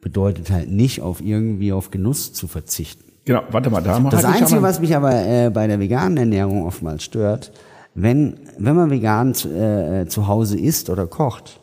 bedeutet 0.00 0.50
halt 0.50 0.70
nicht 0.70 1.02
auf 1.02 1.20
irgendwie 1.20 1.74
auf 1.74 1.90
Genuss 1.90 2.32
zu 2.32 2.46
verzichten. 2.46 3.13
Genau, 3.24 3.42
warte 3.50 3.70
mal, 3.70 3.82
da 3.82 3.98
Das 4.00 4.24
Einzige, 4.24 4.62
was 4.62 4.80
mich 4.80 4.94
aber 4.94 5.12
äh, 5.12 5.50
bei 5.50 5.66
der 5.66 5.80
veganen 5.80 6.18
Ernährung 6.18 6.64
oftmals 6.66 7.04
stört, 7.04 7.52
wenn, 7.94 8.40
wenn 8.58 8.76
man 8.76 8.90
vegan 8.90 9.34
zu, 9.34 9.48
äh, 9.48 10.06
zu 10.06 10.26
Hause 10.26 10.58
isst 10.58 10.90
oder 10.90 11.06
kocht, 11.06 11.60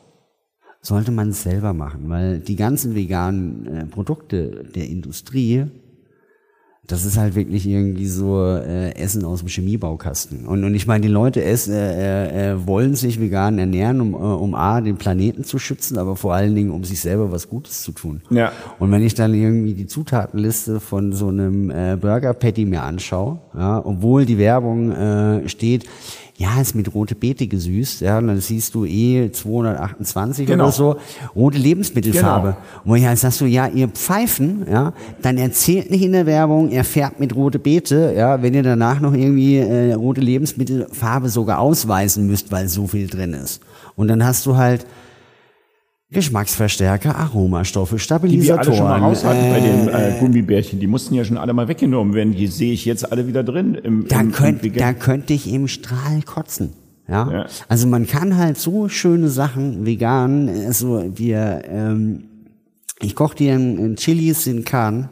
sollte 0.81 1.11
man 1.11 1.29
es 1.29 1.43
selber 1.43 1.73
machen, 1.73 2.09
weil 2.09 2.39
die 2.39 2.55
ganzen 2.55 2.95
veganen 2.95 3.67
äh, 3.67 3.85
Produkte 3.85 4.65
der 4.73 4.87
Industrie, 4.87 5.65
Das 6.91 7.05
ist 7.05 7.17
halt 7.17 7.35
wirklich 7.35 7.65
irgendwie 7.65 8.05
so 8.07 8.43
äh, 8.43 8.93
Essen 8.95 9.23
aus 9.23 9.39
dem 9.39 9.47
Chemiebaukasten. 9.47 10.45
Und, 10.45 10.63
und 10.63 10.75
ich 10.75 10.87
meine, 10.87 11.01
die 11.01 11.11
Leute 11.11 11.43
essen, 11.43 11.73
äh, 11.73 12.51
äh, 12.51 12.67
wollen 12.67 12.95
sich 12.95 13.19
vegan 13.19 13.57
ernähren, 13.59 14.01
um, 14.01 14.13
äh, 14.13 14.17
um 14.17 14.55
A, 14.55 14.81
den 14.81 14.97
Planeten 14.97 15.43
zu 15.43 15.57
schützen, 15.57 15.97
aber 15.97 16.15
vor 16.15 16.33
allen 16.33 16.53
Dingen, 16.53 16.71
um 16.71 16.83
sich 16.83 16.99
selber 16.99 17.31
was 17.31 17.47
Gutes 17.47 17.83
zu 17.83 17.93
tun. 17.93 18.21
Ja. 18.29 18.51
Und 18.79 18.91
wenn 18.91 19.03
ich 19.03 19.13
dann 19.13 19.33
irgendwie 19.33 19.73
die 19.73 19.87
Zutatenliste 19.87 20.79
von 20.79 21.13
so 21.13 21.29
einem 21.29 21.69
äh, 21.69 21.97
Burger 21.99 22.33
Patty 22.33 22.65
mir 22.65 22.83
anschaue, 22.83 23.39
ja, 23.55 23.81
obwohl 23.85 24.25
die 24.25 24.37
Werbung 24.37 24.91
äh, 24.91 25.47
steht, 25.47 25.85
ja, 26.41 26.59
ist 26.59 26.73
mit 26.73 26.93
rote 26.95 27.13
Beete 27.13 27.47
gesüßt, 27.47 28.01
ja, 28.01 28.17
und 28.17 28.27
dann 28.27 28.39
siehst 28.41 28.73
du 28.73 28.85
eh 28.85 29.31
228 29.31 30.47
Genau. 30.47 30.63
oder 30.65 30.71
so, 30.71 30.95
rote 31.35 31.57
Lebensmittelfarbe. 31.59 32.55
Genau. 32.83 32.93
Und 32.95 33.01
ja, 33.01 33.15
sagst 33.15 33.41
du, 33.41 33.45
ja, 33.45 33.67
ihr 33.67 33.87
Pfeifen, 33.89 34.65
ja, 34.69 34.93
dann 35.21 35.37
erzählt 35.37 35.91
nicht 35.91 36.01
in 36.03 36.13
der 36.13 36.25
Werbung, 36.25 36.69
er 36.71 36.83
färbt 36.83 37.19
mit 37.19 37.35
rote 37.35 37.59
Beete, 37.59 38.13
ja, 38.17 38.41
wenn 38.41 38.53
ihr 38.55 38.63
danach 38.63 38.99
noch 38.99 39.13
irgendwie 39.13 39.57
äh, 39.57 39.93
rote 39.93 40.21
Lebensmittelfarbe 40.21 41.29
sogar 41.29 41.59
ausweisen 41.59 42.25
müsst, 42.25 42.51
weil 42.51 42.67
so 42.67 42.87
viel 42.87 43.07
drin 43.07 43.33
ist. 43.33 43.61
Und 43.95 44.07
dann 44.07 44.25
hast 44.25 44.45
du 44.47 44.57
halt 44.57 44.85
Geschmacksverstärker, 46.11 47.15
Aromastoffe, 47.15 47.95
Die 47.95 48.43
wir 48.43 48.59
alle 48.59 48.75
schon 48.75 48.83
mal 48.83 48.97
Stabilisatoren. 48.99 49.03
raus 49.03 49.23
hatten 49.23 49.49
bei 49.49 49.59
den 49.61 49.87
äh, 49.87 50.17
äh, 50.17 50.19
Gummibärchen. 50.19 50.79
Die 50.79 50.87
mussten 50.87 51.15
ja 51.15 51.23
schon 51.23 51.37
alle 51.37 51.53
mal 51.53 51.67
weggenommen 51.69 52.13
werden. 52.13 52.35
Die 52.35 52.47
sehe 52.47 52.73
ich 52.73 52.83
jetzt 52.85 53.09
alle 53.11 53.27
wieder 53.27 53.43
drin. 53.43 53.75
Im, 53.75 54.07
da, 54.07 54.19
im, 54.19 54.27
im 54.27 54.31
könnt, 54.33 54.61
Vegan- 54.63 54.79
da 54.79 54.93
könnte 54.93 55.33
ich 55.33 55.51
im 55.51 55.67
Strahl 55.69 56.21
kotzen. 56.25 56.73
Ja? 57.07 57.31
Ja. 57.31 57.45
Also 57.69 57.87
man 57.87 58.07
kann 58.07 58.35
halt 58.37 58.57
so 58.57 58.89
schöne 58.89 59.29
Sachen 59.29 59.85
vegan, 59.85 60.49
also 60.49 61.03
wir, 61.15 61.63
ähm, 61.69 62.23
ich 63.01 63.15
koche 63.15 63.35
dir 63.37 63.53
ein, 63.55 63.77
ein 63.77 63.95
Chilis 63.95 64.47
in 64.47 64.63
Kahn 64.65 65.09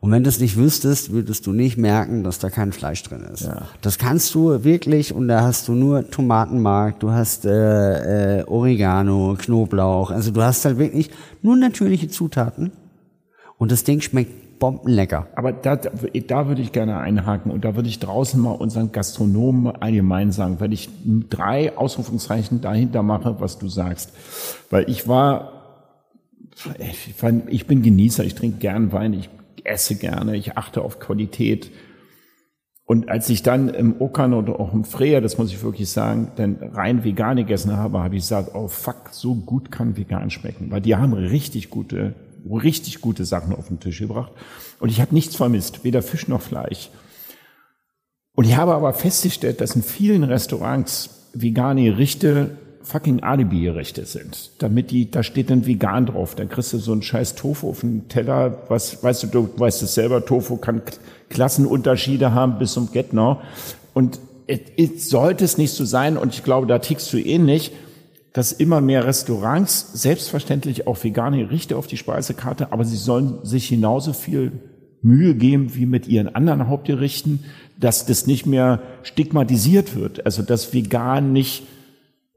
und 0.00 0.10
wenn 0.12 0.24
du 0.24 0.30
es 0.30 0.40
nicht 0.40 0.56
wüsstest, 0.56 1.12
würdest 1.12 1.46
du 1.46 1.52
nicht 1.52 1.76
merken, 1.76 2.24
dass 2.24 2.38
da 2.38 2.48
kein 2.48 2.72
Fleisch 2.72 3.02
drin 3.02 3.20
ist. 3.20 3.42
Ja. 3.42 3.68
Das 3.82 3.98
kannst 3.98 4.34
du 4.34 4.64
wirklich 4.64 5.14
und 5.14 5.28
da 5.28 5.42
hast 5.42 5.68
du 5.68 5.72
nur 5.72 6.10
Tomatenmark, 6.10 7.00
du 7.00 7.10
hast 7.10 7.44
äh, 7.44 8.38
äh, 8.40 8.44
Oregano, 8.44 9.36
Knoblauch, 9.38 10.10
also 10.10 10.30
du 10.30 10.42
hast 10.42 10.64
halt 10.64 10.78
wirklich 10.78 11.10
nur 11.42 11.54
natürliche 11.56 12.08
Zutaten 12.08 12.72
und 13.58 13.70
das 13.70 13.84
Ding 13.84 14.00
schmeckt 14.00 14.58
bombenlecker. 14.58 15.26
Aber 15.34 15.52
da, 15.52 15.76
da 15.76 16.48
würde 16.48 16.62
ich 16.62 16.72
gerne 16.72 16.98
einhaken 16.98 17.50
und 17.50 17.64
da 17.64 17.76
würde 17.76 17.88
ich 17.88 17.98
draußen 17.98 18.40
mal 18.40 18.52
unseren 18.52 18.92
Gastronomen 18.92 19.74
allgemein 19.76 20.32
sagen, 20.32 20.60
wenn 20.60 20.72
ich 20.72 20.88
drei 21.28 21.76
Ausrufungszeichen 21.76 22.62
dahinter 22.62 23.02
mache, 23.02 23.36
was 23.40 23.58
du 23.58 23.68
sagst. 23.68 24.12
Weil 24.70 24.88
ich 24.88 25.08
war, 25.08 25.52
ich, 26.78 27.22
war, 27.22 27.32
ich 27.48 27.66
bin 27.66 27.82
Genießer, 27.82 28.24
ich 28.24 28.34
trinke 28.34 28.58
gern 28.58 28.92
Wein, 28.92 29.14
ich 29.14 29.30
esse 29.70 29.94
gerne, 29.96 30.36
ich 30.36 30.56
achte 30.56 30.82
auf 30.82 30.98
Qualität. 30.98 31.70
Und 32.84 33.08
als 33.08 33.30
ich 33.30 33.42
dann 33.44 33.68
im 33.68 34.00
Okan 34.00 34.34
oder 34.34 34.58
auch 34.58 34.74
im 34.74 34.84
Freya, 34.84 35.20
das 35.20 35.38
muss 35.38 35.52
ich 35.52 35.62
wirklich 35.62 35.88
sagen, 35.88 36.32
dann 36.36 36.56
rein 36.56 37.04
vegan 37.04 37.36
gegessen 37.36 37.76
habe, 37.76 38.00
habe 38.00 38.16
ich 38.16 38.22
gesagt, 38.22 38.54
oh 38.54 38.66
fuck, 38.66 39.10
so 39.12 39.34
gut 39.34 39.70
kann 39.70 39.96
vegan 39.96 40.30
schmecken. 40.30 40.72
Weil 40.72 40.80
die 40.80 40.96
haben 40.96 41.12
richtig 41.12 41.70
gute, 41.70 42.14
richtig 42.50 43.00
gute 43.00 43.24
Sachen 43.24 43.54
auf 43.54 43.68
den 43.68 43.78
Tisch 43.78 44.00
gebracht. 44.00 44.32
Und 44.80 44.88
ich 44.88 45.00
habe 45.00 45.14
nichts 45.14 45.36
vermisst, 45.36 45.84
weder 45.84 46.02
Fisch 46.02 46.26
noch 46.26 46.42
Fleisch. 46.42 46.90
Und 48.34 48.44
ich 48.44 48.56
habe 48.56 48.74
aber 48.74 48.92
festgestellt, 48.92 49.60
dass 49.60 49.76
in 49.76 49.82
vielen 49.82 50.24
Restaurants 50.24 51.30
vegane 51.32 51.84
Gerichte 51.84 52.56
fucking 52.82 53.22
Alibi-Gerichte 53.22 54.04
sind. 54.04 54.50
Damit 54.58 54.90
die, 54.90 55.10
da 55.10 55.22
steht 55.22 55.50
dann 55.50 55.66
vegan 55.66 56.06
drauf. 56.06 56.34
Dann 56.34 56.48
kriegst 56.48 56.72
du 56.72 56.78
so 56.78 56.92
einen 56.92 57.02
scheiß 57.02 57.34
Tofu 57.34 57.70
auf 57.70 57.80
den 57.80 58.08
Teller. 58.08 58.62
Was, 58.68 59.02
weißt 59.02 59.24
du, 59.24 59.26
du 59.26 59.50
weißt 59.56 59.82
es 59.82 59.94
selber, 59.94 60.24
Tofu 60.24 60.56
kann 60.56 60.82
Klassenunterschiede 61.28 62.32
haben 62.32 62.58
bis 62.58 62.72
zum 62.72 62.90
Get-No. 62.92 63.40
Und 63.94 64.18
es, 64.46 64.60
es 64.76 65.08
sollte 65.10 65.44
es 65.44 65.58
nicht 65.58 65.72
so 65.72 65.84
sein, 65.84 66.16
und 66.16 66.34
ich 66.34 66.42
glaube, 66.42 66.66
da 66.66 66.78
tickst 66.78 67.12
du 67.12 67.18
ähnlich, 67.18 67.72
dass 68.32 68.52
immer 68.52 68.80
mehr 68.80 69.06
Restaurants 69.06 69.90
selbstverständlich 69.94 70.86
auch 70.86 71.02
vegane 71.02 71.38
Gerichte 71.38 71.76
auf 71.76 71.86
die 71.86 71.96
Speisekarte, 71.96 72.72
aber 72.72 72.84
sie 72.84 72.96
sollen 72.96 73.44
sich 73.44 73.68
genauso 73.68 74.12
viel 74.12 74.52
Mühe 75.02 75.34
geben 75.34 75.74
wie 75.74 75.86
mit 75.86 76.06
ihren 76.06 76.34
anderen 76.34 76.68
Hauptgerichten, 76.68 77.44
dass 77.78 78.06
das 78.06 78.26
nicht 78.26 78.46
mehr 78.46 78.82
stigmatisiert 79.02 79.96
wird. 79.96 80.26
Also 80.26 80.42
dass 80.42 80.74
vegan 80.74 81.32
nicht 81.32 81.62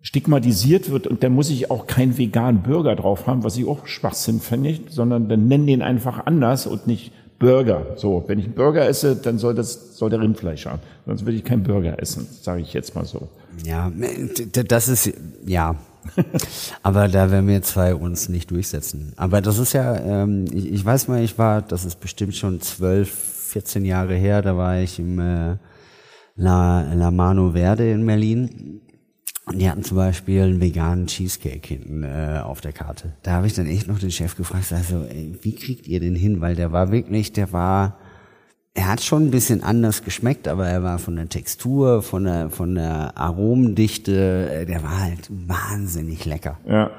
stigmatisiert 0.04 0.92
wird 0.92 1.08
und 1.08 1.24
dann 1.24 1.34
muss 1.34 1.50
ich 1.50 1.72
auch 1.72 1.88
keinen 1.88 2.18
veganen 2.18 2.62
Burger 2.62 2.96
drauf 2.96 3.26
haben, 3.26 3.44
was 3.44 3.58
ich 3.58 3.66
auch 3.66 3.88
Schwachsinn 3.88 4.42
finde, 4.42 4.78
sondern 4.90 5.30
dann 5.30 5.48
nennen 5.48 5.66
den 5.66 5.82
einfach 5.82 6.26
anders 6.26 6.68
und 6.68 6.86
nicht 6.86 7.12
Burger. 7.40 7.88
So, 7.96 8.24
wenn 8.28 8.38
ich 8.38 8.46
einen 8.46 8.54
Burger 8.54 8.88
esse, 8.88 9.16
dann 9.16 9.38
soll 9.40 9.56
das 9.56 9.98
soll 9.98 10.10
der 10.10 10.20
Rindfleisch 10.20 10.66
haben. 10.66 10.80
Sonst 11.06 11.26
würde 11.26 11.38
ich 11.38 11.44
keinen 11.44 11.64
Burger 11.64 12.00
essen, 12.02 12.28
sage 12.42 12.62
ich 12.62 12.74
jetzt 12.74 12.96
mal 12.96 13.06
so. 13.06 13.30
Ja, 13.66 13.92
das 14.68 14.90
ist, 14.90 15.14
ja. 15.46 15.76
Aber 16.84 17.08
da 17.08 17.32
werden 17.32 17.48
wir 17.48 17.62
zwei 17.62 17.96
uns 17.96 18.28
nicht 18.28 18.52
durchsetzen. 18.52 19.14
Aber 19.16 19.42
das 19.42 19.58
ist 19.58 19.72
ja, 19.72 19.96
ähm, 19.96 20.46
ich, 20.54 20.72
ich 20.72 20.86
weiß 20.86 21.08
mal, 21.08 21.24
ich 21.24 21.38
war, 21.38 21.62
das 21.62 21.86
ist 21.86 22.02
bestimmt 22.02 22.36
schon 22.36 22.60
zwölf, 22.60 23.10
14 23.10 23.86
Jahre 23.86 24.16
her, 24.16 24.42
da 24.42 24.58
war 24.58 24.80
ich 24.80 25.00
im 25.00 25.20
äh, 25.20 25.56
La, 26.36 26.94
La 26.94 27.12
Mano 27.12 27.52
Verde 27.52 27.90
in 27.90 28.06
Berlin. 28.06 28.82
Und 29.46 29.60
die 29.60 29.70
hatten 29.70 29.84
zum 29.84 29.98
Beispiel 29.98 30.42
einen 30.42 30.62
veganen 30.62 31.08
Cheesecake 31.08 31.68
hinten 31.68 32.04
äh, 32.04 32.40
auf 32.44 32.62
der 32.62 32.72
Karte. 32.72 33.14
Da 33.24 33.34
habe 33.34 33.48
ich 33.48 33.54
dann 33.54 33.68
echt 33.68 33.88
noch 33.88 34.00
den 34.00 34.12
Chef 34.12 34.38
gefragt, 34.38 34.72
also, 34.72 35.04
ey, 35.04 35.38
wie 35.42 35.56
kriegt 35.56 35.88
ihr 35.88 36.00
den 36.00 36.16
hin? 36.16 36.40
Weil 36.40 36.56
der 36.56 36.72
war 36.72 36.92
wirklich, 36.92 37.34
der 37.34 37.52
war, 37.52 37.98
er 38.74 38.88
hat 38.88 39.04
schon 39.04 39.26
ein 39.26 39.32
bisschen 39.32 39.62
anders 39.62 40.04
geschmeckt, 40.04 40.48
aber 40.48 40.68
er 40.68 40.82
war 40.82 40.98
von 40.98 41.18
der 41.18 41.28
Textur, 41.28 42.02
von 42.02 42.24
der, 42.24 42.50
von 42.52 42.76
der 42.76 43.18
Aromendichte, 43.18 44.50
äh, 44.50 44.66
der 44.66 44.82
war 44.82 45.02
halt 45.02 45.30
wahnsinnig 45.30 46.24
lecker. 46.24 46.58
Ja. 46.66 46.92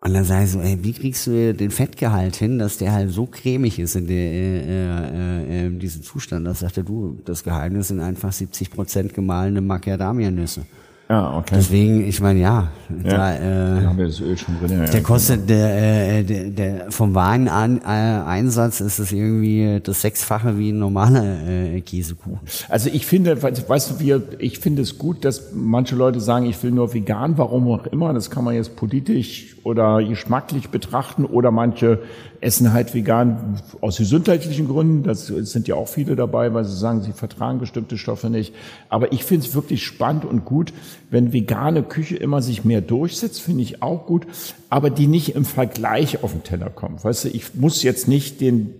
Und 0.00 0.14
dann 0.14 0.24
sage 0.24 0.44
ich 0.44 0.50
so, 0.50 0.60
ey, 0.60 0.78
wie 0.82 0.92
kriegst 0.92 1.26
du 1.26 1.54
den 1.54 1.70
Fettgehalt 1.70 2.36
hin, 2.36 2.58
dass 2.58 2.78
der 2.78 2.92
halt 2.92 3.10
so 3.10 3.26
cremig 3.26 3.78
ist 3.78 3.96
in 3.96 4.06
der, 4.06 4.16
äh, 4.16 4.60
äh, 4.60 5.62
äh, 5.64 5.66
in 5.66 5.80
diesem 5.80 6.02
Zustand? 6.02 6.46
Das 6.46 6.60
sagte 6.60 6.84
du, 6.84 7.18
das 7.24 7.42
Geheimnis 7.42 7.88
sind 7.88 8.00
einfach 8.00 8.32
70 8.32 8.70
Prozent 8.70 9.14
gemahlene 9.14 9.60
Macadamia-Nüsse. 9.60 10.66
Ja, 11.10 11.38
okay. 11.38 11.54
Deswegen, 11.56 12.06
ich 12.06 12.20
meine, 12.20 12.38
ja, 12.40 12.68
da, 12.90 13.10
Da 13.10 13.36
äh, 13.36 13.86
haben 13.86 13.96
wir 13.96 14.06
das 14.06 14.20
Öl 14.20 14.36
schon 14.36 14.58
drin. 14.60 14.78
Ja, 14.78 14.84
der 14.84 15.02
kostet 15.02 15.48
der, 15.48 16.18
äh, 16.18 16.22
der, 16.22 16.44
der 16.50 16.90
vom 16.90 17.14
wahren 17.14 17.48
An, 17.48 17.78
äh, 17.78 17.84
Einsatz 17.84 18.80
ist 18.80 18.98
es 18.98 19.10
irgendwie 19.12 19.80
das 19.82 20.02
sechsfache 20.02 20.58
wie 20.58 20.70
ein 20.70 20.78
normaler 20.78 21.24
äh, 21.48 21.80
Käsekuchen. 21.80 22.40
Also 22.68 22.90
ich 22.92 23.06
finde, 23.06 23.42
weißt 23.42 23.90
du, 23.90 24.00
wir, 24.00 24.22
ich 24.38 24.58
finde 24.58 24.82
es 24.82 24.98
gut, 24.98 25.24
dass 25.24 25.54
manche 25.54 25.96
Leute 25.96 26.20
sagen, 26.20 26.44
ich 26.44 26.62
will 26.62 26.72
nur 26.72 26.92
vegan, 26.92 27.38
warum 27.38 27.68
auch 27.68 27.86
immer. 27.86 28.12
Das 28.12 28.30
kann 28.30 28.44
man 28.44 28.54
jetzt 28.54 28.76
politisch 28.76 29.56
oder 29.64 30.02
geschmacklich 30.04 30.68
betrachten 30.68 31.24
oder 31.24 31.50
manche 31.50 32.00
essen 32.40 32.72
halt 32.72 32.94
vegan 32.94 33.60
aus 33.80 33.98
gesundheitlichen 33.98 34.68
Gründen. 34.68 35.02
Das 35.02 35.26
sind 35.26 35.68
ja 35.68 35.74
auch 35.74 35.88
viele 35.88 36.16
dabei, 36.16 36.54
weil 36.54 36.64
sie 36.64 36.76
sagen, 36.76 37.02
sie 37.02 37.12
vertragen 37.12 37.58
bestimmte 37.58 37.98
Stoffe 37.98 38.30
nicht. 38.30 38.54
Aber 38.88 39.12
ich 39.12 39.24
finde 39.24 39.46
es 39.46 39.54
wirklich 39.54 39.84
spannend 39.84 40.24
und 40.24 40.44
gut, 40.44 40.72
wenn 41.10 41.32
vegane 41.32 41.82
Küche 41.82 42.16
immer 42.16 42.42
sich 42.42 42.64
mehr 42.64 42.80
durchsetzt, 42.80 43.40
finde 43.40 43.62
ich 43.62 43.82
auch 43.82 44.06
gut, 44.06 44.26
aber 44.70 44.90
die 44.90 45.06
nicht 45.06 45.34
im 45.34 45.44
Vergleich 45.44 46.22
auf 46.22 46.32
den 46.32 46.44
Teller 46.44 46.70
kommt. 46.70 47.04
Weißt 47.04 47.24
du, 47.24 47.28
ich 47.28 47.54
muss 47.54 47.82
jetzt 47.82 48.08
nicht 48.08 48.40
den 48.40 48.74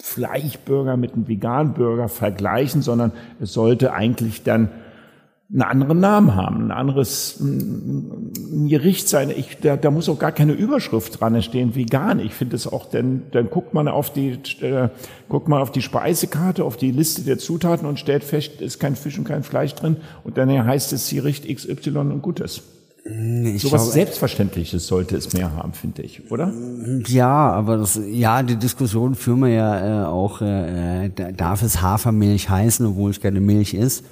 Fleischburger 0.00 0.96
mit 0.96 1.14
einem 1.14 1.28
veganen 1.28 1.74
Burger 1.74 2.08
vergleichen, 2.08 2.82
sondern 2.82 3.12
es 3.40 3.52
sollte 3.52 3.92
eigentlich 3.92 4.42
dann 4.42 4.70
einen 5.52 5.62
anderen 5.62 6.00
Namen 6.00 6.34
haben, 6.34 6.64
ein 6.66 6.70
anderes 6.70 7.38
ein 7.40 8.68
Gericht 8.68 9.08
sein. 9.08 9.30
Ich, 9.30 9.58
da, 9.60 9.76
da 9.76 9.90
muss 9.90 10.08
auch 10.08 10.18
gar 10.18 10.32
keine 10.32 10.52
Überschrift 10.52 11.20
dran 11.20 11.40
stehen, 11.42 11.74
vegan. 11.74 12.18
Ich 12.18 12.32
finde 12.32 12.56
es 12.56 12.66
auch, 12.66 12.86
denn 12.88 13.22
dann 13.32 13.50
guckt 13.50 13.74
man 13.74 13.86
auf 13.88 14.12
die, 14.12 14.38
äh, 14.62 14.88
guckt 15.28 15.48
man 15.48 15.60
auf 15.60 15.70
die 15.70 15.82
Speisekarte, 15.82 16.64
auf 16.64 16.76
die 16.76 16.90
Liste 16.90 17.22
der 17.22 17.38
Zutaten 17.38 17.86
und 17.86 17.98
stellt 17.98 18.24
fest, 18.24 18.60
ist 18.60 18.80
kein 18.80 18.96
Fisch 18.96 19.18
und 19.18 19.24
kein 19.24 19.42
Fleisch 19.42 19.74
drin 19.74 19.98
und 20.24 20.38
dann 20.38 20.50
heißt 20.50 20.92
es 20.92 21.10
Gericht 21.10 21.46
XY 21.46 21.90
und 21.98 22.22
Gutes. 22.22 22.62
Ich 23.04 23.60
So 23.60 23.70
was 23.70 23.92
Selbstverständliches 23.92 24.86
sollte 24.86 25.14
es 25.16 25.34
mehr 25.34 25.54
haben, 25.54 25.74
finde 25.74 26.00
ich, 26.00 26.30
oder? 26.32 26.50
Ja, 27.06 27.50
aber 27.52 27.76
das, 27.76 28.00
ja, 28.10 28.42
die 28.42 28.56
Diskussion 28.56 29.14
führen 29.14 29.40
wir 29.40 29.48
ja 29.50 30.04
äh, 30.04 30.06
auch, 30.06 30.40
äh, 30.40 31.10
da- 31.14 31.30
darf 31.32 31.62
es 31.62 31.82
Hafermilch 31.82 32.48
heißen, 32.48 32.86
obwohl 32.86 33.10
es 33.10 33.20
keine 33.20 33.40
Milch 33.42 33.74
ist. 33.74 34.04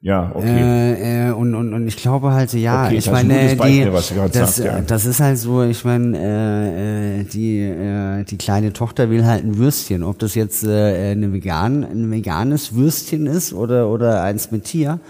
Ja, 0.00 0.30
okay. 0.32 0.46
Äh, 0.46 1.28
äh, 1.28 1.32
und, 1.32 1.56
und, 1.56 1.74
und 1.74 1.88
ich 1.88 1.96
glaube 1.96 2.30
halt, 2.32 2.52
ja, 2.52 2.86
Okay, 2.86 2.98
ich 2.98 3.10
meine, 3.10 3.48
die, 3.48 3.56
Beispiel, 3.56 3.92
was 3.92 4.12
das, 4.14 4.56
sagst, 4.56 4.58
ja. 4.60 4.80
das 4.80 5.04
ist 5.06 5.18
halt 5.18 5.38
so, 5.38 5.64
ich 5.64 5.84
meine, 5.84 6.16
äh, 6.16 7.20
äh, 7.20 7.24
die, 7.24 7.58
äh, 7.62 8.22
die 8.22 8.36
kleine 8.38 8.72
Tochter 8.72 9.10
will 9.10 9.26
halt 9.26 9.42
ein 9.44 9.58
Würstchen. 9.58 10.04
Ob 10.04 10.20
das 10.20 10.36
jetzt 10.36 10.62
äh, 10.62 11.10
eine 11.10 11.32
vegan, 11.32 11.82
ein 11.82 12.12
veganes 12.12 12.76
Würstchen 12.76 13.26
ist 13.26 13.52
oder, 13.52 13.88
oder 13.88 14.22
eins 14.22 14.52
mit 14.52 14.64
Tier. 14.64 15.00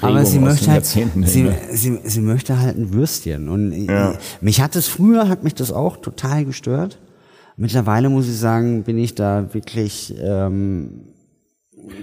Aber 0.00 0.24
sie 0.24 0.38
möchte 0.38 0.70
halt, 0.70 0.86
sie, 0.86 1.06
ne? 1.16 1.26
sie, 1.72 1.98
sie 2.04 2.20
möchte 2.20 2.60
halt 2.60 2.78
ein 2.78 2.92
Würstchen. 2.92 3.48
Und 3.48 3.72
Ja. 3.72 4.12
äh, 4.12 4.14
mich 4.40 4.60
hat 4.60 4.76
es 4.76 4.86
früher, 4.86 5.28
hat 5.28 5.42
mich 5.42 5.54
das 5.56 5.72
auch 5.72 5.96
total 5.96 6.44
gestört. 6.44 6.98
Mittlerweile 7.56 8.10
muss 8.10 8.28
ich 8.28 8.38
sagen, 8.38 8.84
bin 8.84 8.96
ich 8.96 9.16
da 9.16 9.52
wirklich 9.52 10.14
ähm, 10.22 11.00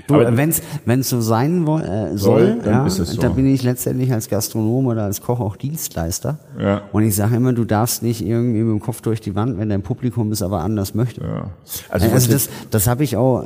wenn 0.08 1.00
es 1.00 1.10
so 1.10 1.22
sein 1.22 1.66
woll, 1.66 1.82
äh, 1.82 2.18
soll, 2.18 2.62
soll 2.62 2.72
ja, 2.72 2.90
so. 2.90 3.22
da 3.22 3.30
bin 3.30 3.48
ich 3.48 3.64
letztendlich 3.64 4.12
als 4.12 4.30
Gastronom 4.30 4.88
oder 4.88 5.04
als 5.04 5.22
Koch 5.22 5.40
auch 5.40 5.56
Dienstleister. 5.56 6.40
Ja. 6.60 6.82
Und 6.92 7.04
ich 7.04 7.16
sage 7.16 7.36
immer, 7.36 7.54
du 7.54 7.66
darfst 7.66 8.04
nicht 8.04 8.26
irgendwie 8.26 8.62
mit 8.62 8.72
dem 8.72 8.80
Kopf 8.80 9.02
durch 9.02 9.22
die 9.22 9.36
Wand, 9.36 9.58
wenn 9.58 9.70
dein 9.70 9.82
Publikum 9.82 10.32
es 10.32 10.42
aber 10.42 10.62
anders 10.62 10.94
möchte. 10.94 11.22
Ja. 11.22 11.50
Also, 11.90 12.10
also 12.10 12.32
das, 12.32 12.50
das 12.70 12.88
habe 12.88 13.04
ich 13.04 13.18
auch 13.18 13.46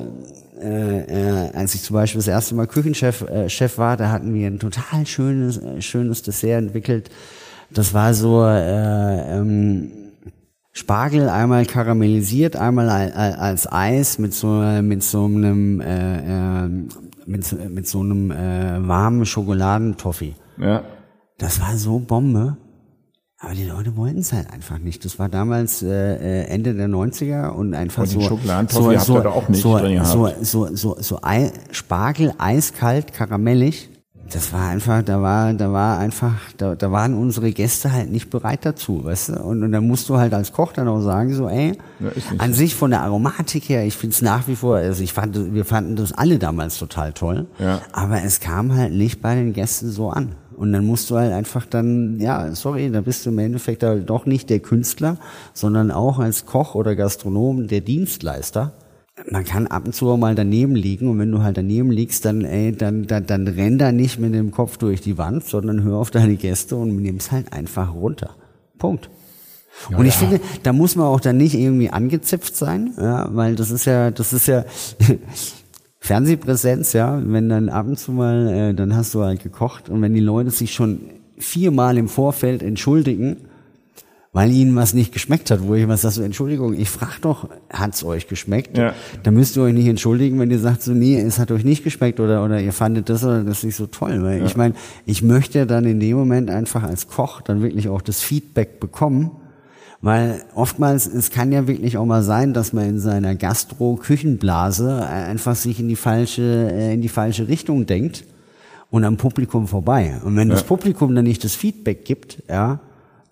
äh, 0.62 1.02
äh, 1.02 1.52
als 1.54 1.76
ich 1.76 1.84
zum 1.84 1.94
Beispiel 1.94 2.20
das 2.20 2.28
erste 2.28 2.56
Mal 2.56 2.66
Küchenchef 2.66 3.22
äh, 3.22 3.48
Chef 3.48 3.78
war, 3.78 3.96
da 3.96 4.10
hatten 4.10 4.34
wir 4.34 4.48
ein 4.48 4.60
total 4.60 5.06
schönes, 5.06 5.58
äh, 5.58 5.82
schönes 5.82 6.24
Dessert 6.24 6.64
entwickelt. 6.64 7.12
Das 7.70 7.94
war 7.94 8.14
so 8.14 8.44
äh, 8.44 9.38
ähm, 9.38 9.92
Spargel 10.78 11.28
einmal 11.28 11.66
karamellisiert, 11.66 12.56
einmal 12.56 12.88
als 12.88 13.72
Eis 13.72 14.20
mit 14.20 14.36
so 14.36 14.48
mit 14.84 15.02
so 15.02 15.26
einem 15.26 15.82
äh, 15.82 16.66
äh, 16.66 16.70
mit, 17.26 17.72
mit 17.72 17.88
so 17.88 18.02
einem 18.02 18.30
äh, 18.30 18.88
warmen 18.88 19.26
Schokoladentoffee. 19.26 20.36
Ja. 20.60 20.84
Das 21.40 21.60
war 21.62 21.76
so 21.78 21.98
Bombe. 21.98 22.58
Aber 23.40 23.56
die 23.56 23.66
Leute 23.66 23.98
wollten 23.98 24.20
es 24.20 24.32
halt 24.34 24.54
einfach 24.54 24.78
nicht. 24.78 25.04
Das 25.04 25.18
war 25.18 25.30
damals 25.30 25.82
äh, 25.82 25.88
äh 25.88 26.44
Ende 26.46 26.76
der 26.76 26.88
90er 26.88 27.50
und 27.50 27.74
einfach 27.74 28.04
und 28.04 28.10
so 28.10 28.20
so 28.22 28.40
so, 28.70 28.92
so, 29.54 30.30
so, 30.44 30.44
so 30.44 30.76
so 30.76 30.98
so 31.00 31.20
Ei, 31.24 31.52
Spargel 31.72 32.34
eiskalt 32.38 33.14
karamellig. 33.14 33.90
Das 34.32 34.52
war 34.52 34.68
einfach, 34.70 35.04
da 35.04 35.22
war, 35.22 35.54
da 35.54 35.72
war 35.72 36.00
einfach, 36.00 36.34
da, 36.58 36.76
da 36.76 36.92
waren 36.92 37.14
unsere 37.14 37.52
Gäste 37.52 37.92
halt 37.92 38.12
nicht 38.12 38.30
bereit 38.30 38.66
dazu, 38.66 39.06
weißt 39.06 39.30
du? 39.30 39.34
Und, 39.42 39.64
und 39.64 39.72
dann 39.72 39.88
musst 39.88 40.10
du 40.10 40.18
halt 40.18 40.34
als 40.34 40.52
Koch 40.52 40.74
dann 40.74 40.88
auch 40.88 41.02
sagen, 41.02 41.34
so, 41.34 41.48
ey, 41.48 41.74
ja, 42.00 42.10
an 42.38 42.54
sich 42.54 42.76
von 42.76 42.92
der 42.92 43.02
Aromatik 43.02 43.70
her, 43.70 43.86
ich 43.86 43.96
find's 43.96 44.22
nach 44.22 44.48
wie 44.48 44.56
vor, 44.56 44.78
also 44.78 45.02
ich 45.02 45.14
fand, 45.14 45.54
wir 45.54 45.66
fanden 45.66 45.96
das 45.96 46.12
alle 46.12 46.40
damals 46.40 46.78
total 46.78 47.14
toll, 47.14 47.48
ja. 47.60 47.82
aber 47.94 48.24
es 48.24 48.40
kam 48.40 48.76
halt 48.76 48.94
nicht 48.94 49.22
bei 49.22 49.36
den 49.36 49.54
Gästen 49.54 49.90
so 49.90 50.10
an. 50.10 50.36
Und 50.58 50.74
dann 50.74 50.86
musst 50.86 51.12
du 51.12 51.18
halt 51.18 51.32
einfach 51.32 51.68
dann, 51.68 52.20
ja, 52.20 52.54
sorry, 52.56 52.90
da 52.92 53.02
bist 53.02 53.26
du 53.26 53.30
im 53.30 53.38
Endeffekt 53.38 53.84
halt 53.84 54.10
doch 54.10 54.26
nicht 54.26 54.50
der 54.50 54.60
Künstler, 54.60 55.18
sondern 55.54 55.92
auch 55.92 56.18
als 56.18 56.48
Koch 56.48 56.74
oder 56.74 56.96
Gastronom 56.96 57.68
der 57.68 57.82
Dienstleister. 57.82 58.74
Man 59.30 59.43
kann 59.43 59.68
ab 59.68 59.86
und 59.86 59.93
zu 59.93 60.09
auch 60.09 60.18
mal 60.18 60.36
daneben 60.36 60.76
liegen 60.76 61.09
und 61.09 61.18
wenn 61.18 61.32
du 61.32 61.41
halt 61.41 61.57
daneben 61.57 61.91
liegst, 61.91 62.24
dann, 62.26 62.45
ey, 62.45 62.72
dann, 62.72 63.07
dann, 63.07 63.26
dann 63.26 63.47
renn 63.47 63.80
da 63.80 63.91
nicht 63.91 64.20
mit 64.20 64.34
dem 64.34 64.51
Kopf 64.51 64.78
durch 64.78 65.01
die 65.01 65.18
Wand, 65.18 65.43
sondern 65.43 65.84
hör 65.84 65.97
auf 65.97 66.11
deine 66.11 66.36
Gäste 66.36 66.76
und 66.76 66.95
nimm's 67.01 67.32
halt 67.32 67.51
einfach 67.51 67.93
runter. 67.93 68.36
Punkt. 68.78 69.09
Ja, 69.89 69.97
und 69.97 70.05
ich 70.05 70.13
ja. 70.13 70.28
finde, 70.28 70.41
da 70.63 70.74
muss 70.74 70.95
man 70.95 71.07
auch 71.07 71.20
dann 71.20 71.38
nicht 71.38 71.55
irgendwie 71.55 71.89
angezipft 71.89 72.55
sein, 72.55 72.93
ja, 72.97 73.28
weil 73.36 73.55
das 73.55 73.72
ist 73.72 73.86
ja, 73.86 74.11
das 74.11 74.34
ist 74.34 74.47
ja, 74.47 74.65
Fernsehpräsenz, 75.99 76.93
ja, 76.93 77.22
wenn 77.26 77.49
dann 77.49 77.70
ab 77.70 77.88
und 77.88 77.97
zu 77.97 78.11
mal, 78.11 78.47
äh, 78.47 78.74
dann 78.74 78.95
hast 78.95 79.13
du 79.13 79.24
halt 79.24 79.43
gekocht 79.43 79.89
und 79.89 80.01
wenn 80.01 80.13
die 80.13 80.20
Leute 80.20 80.51
sich 80.51 80.74
schon 80.74 81.01
viermal 81.38 81.97
im 81.97 82.07
Vorfeld 82.07 82.63
entschuldigen, 82.63 83.38
weil 84.38 84.52
ihnen 84.52 84.76
was 84.76 84.94
nicht 84.94 85.14
geschmeckt 85.14 85.50
hat, 85.50 85.64
wo 85.64 85.74
ich 85.74 85.88
was 85.88 86.04
sagst 86.04 86.20
du, 86.20 86.22
Entschuldigung, 86.22 86.76
ich 86.76 86.92
frag 86.92 87.20
doch, 87.22 87.50
hat's 87.74 88.04
euch 88.04 88.28
geschmeckt? 88.28 88.78
Ja. 88.78 88.94
Da 89.24 89.32
müsst 89.32 89.58
ihr 89.58 89.64
euch 89.64 89.74
nicht 89.74 89.88
entschuldigen, 89.88 90.38
wenn 90.40 90.52
ihr 90.52 90.60
sagt 90.60 90.84
so, 90.84 90.92
nee, 90.92 91.20
es 91.20 91.40
hat 91.40 91.50
euch 91.50 91.64
nicht 91.64 91.84
geschmeckt 91.84 92.20
oder 92.20 92.46
oder 92.46 92.62
ihr 92.62 92.72
fandet 92.72 93.10
das 93.10 93.24
oder 93.24 93.44
das 93.44 93.64
nicht 93.64 93.76
so 93.76 93.88
toll, 93.88 94.22
weil 94.22 94.38
ja. 94.38 94.46
ich 94.46 94.56
meine, 94.56 94.76
ich 95.08 95.24
möchte 95.24 95.66
dann 95.66 95.86
in 95.86 96.00
dem 96.00 96.16
Moment 96.16 96.52
einfach 96.52 96.84
als 96.84 97.08
Koch 97.08 97.42
dann 97.42 97.64
wirklich 97.64 97.90
auch 97.90 98.04
das 98.04 98.22
Feedback 98.22 98.80
bekommen 98.80 99.32
weil 100.02 100.44
oftmals, 100.54 101.08
es 101.08 101.32
kann 101.32 101.52
ja 101.52 101.68
wirklich 101.68 101.98
auch 101.98 102.06
mal 102.06 102.22
sein, 102.22 102.54
dass 102.54 102.72
man 102.72 102.88
in 102.88 103.00
seiner 103.00 103.34
Gastro-Küchenblase 103.34 105.04
einfach 105.08 105.56
sich 105.56 105.80
in 105.80 105.88
die 105.88 105.96
falsche, 105.96 106.70
äh, 106.72 106.94
in 106.94 107.02
die 107.02 107.10
falsche 107.10 107.48
Richtung 107.48 107.88
denkt 107.88 108.24
und 108.92 109.04
am 109.04 109.18
Publikum 109.18 109.68
vorbei. 109.68 110.22
Und 110.24 110.36
wenn 110.36 110.50
ja. 110.50 110.54
das 110.54 110.64
Publikum 110.64 111.16
dann 111.16 111.26
nicht 111.26 111.44
das 111.44 111.56
Feedback 111.56 112.06
gibt, 112.06 112.44
ja, 112.48 112.80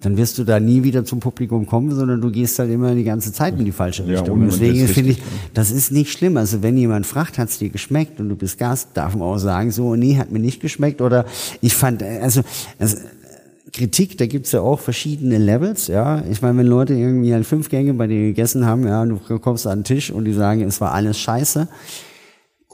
dann 0.02 0.18
wirst 0.18 0.38
du 0.38 0.44
da 0.44 0.60
nie 0.60 0.84
wieder 0.84 1.06
zum 1.06 1.20
Publikum 1.20 1.66
kommen, 1.66 1.92
sondern 1.92 2.22
du 2.22 2.30
gehst 2.30 2.60
halt 2.60 2.70
immer 2.70 2.94
die 2.94 3.04
ganze 3.04 3.32
Zeit 3.34 3.58
in 3.58 3.66
die 3.66 3.72
falsche 3.72 4.06
Richtung. 4.06 4.42
Ja, 4.42 4.48
Deswegen 4.48 4.88
finde 4.88 5.12
ich, 5.12 5.22
das 5.54 5.72
ist 5.72 5.92
nicht 5.92 6.12
schlimm. 6.12 6.38
Also 6.38 6.62
wenn 6.62 6.78
jemand 6.78 7.06
fragt, 7.06 7.38
hat's 7.38 7.58
dir 7.58 7.70
geschmeckt 7.70 8.20
und 8.20 8.30
du 8.30 8.36
bist 8.36 8.60
Gast, 8.60 8.90
darf 8.94 9.16
man 9.16 9.28
auch 9.28 9.38
sagen, 9.38 9.72
so, 9.72 9.96
nee, 9.96 10.18
hat 10.18 10.32
mir 10.32 10.40
nicht 10.40 10.62
geschmeckt 10.62 11.02
oder 11.02 11.26
ich 11.62 11.74
fand, 11.74 12.04
also, 12.04 12.42
also 12.78 12.98
Kritik, 13.72 14.18
da 14.18 14.26
gibt's 14.26 14.52
ja 14.52 14.62
auch 14.62 14.80
verschiedene 14.80 15.38
Levels, 15.38 15.88
ja. 15.88 16.24
Ich 16.30 16.42
meine, 16.42 16.60
wenn 16.60 16.68
Leute 16.68 16.94
irgendwie 16.94 17.34
halt 17.34 17.46
fünf 17.46 17.70
Gänge 17.70 17.94
bei 17.94 18.08
dir 18.08 18.28
gegessen 18.28 18.66
haben, 18.66 18.88
ja, 18.88 19.02
und 19.02 19.22
du 19.28 19.40
kommst 19.40 19.66
an 19.66 19.80
den 19.80 19.84
Tisch 19.86 20.12
und 20.12 20.26
die 20.26 20.34
sagen, 20.34 20.62
es 20.62 20.80
war 20.80 20.94
alles 20.94 21.18
scheiße, 21.20 21.68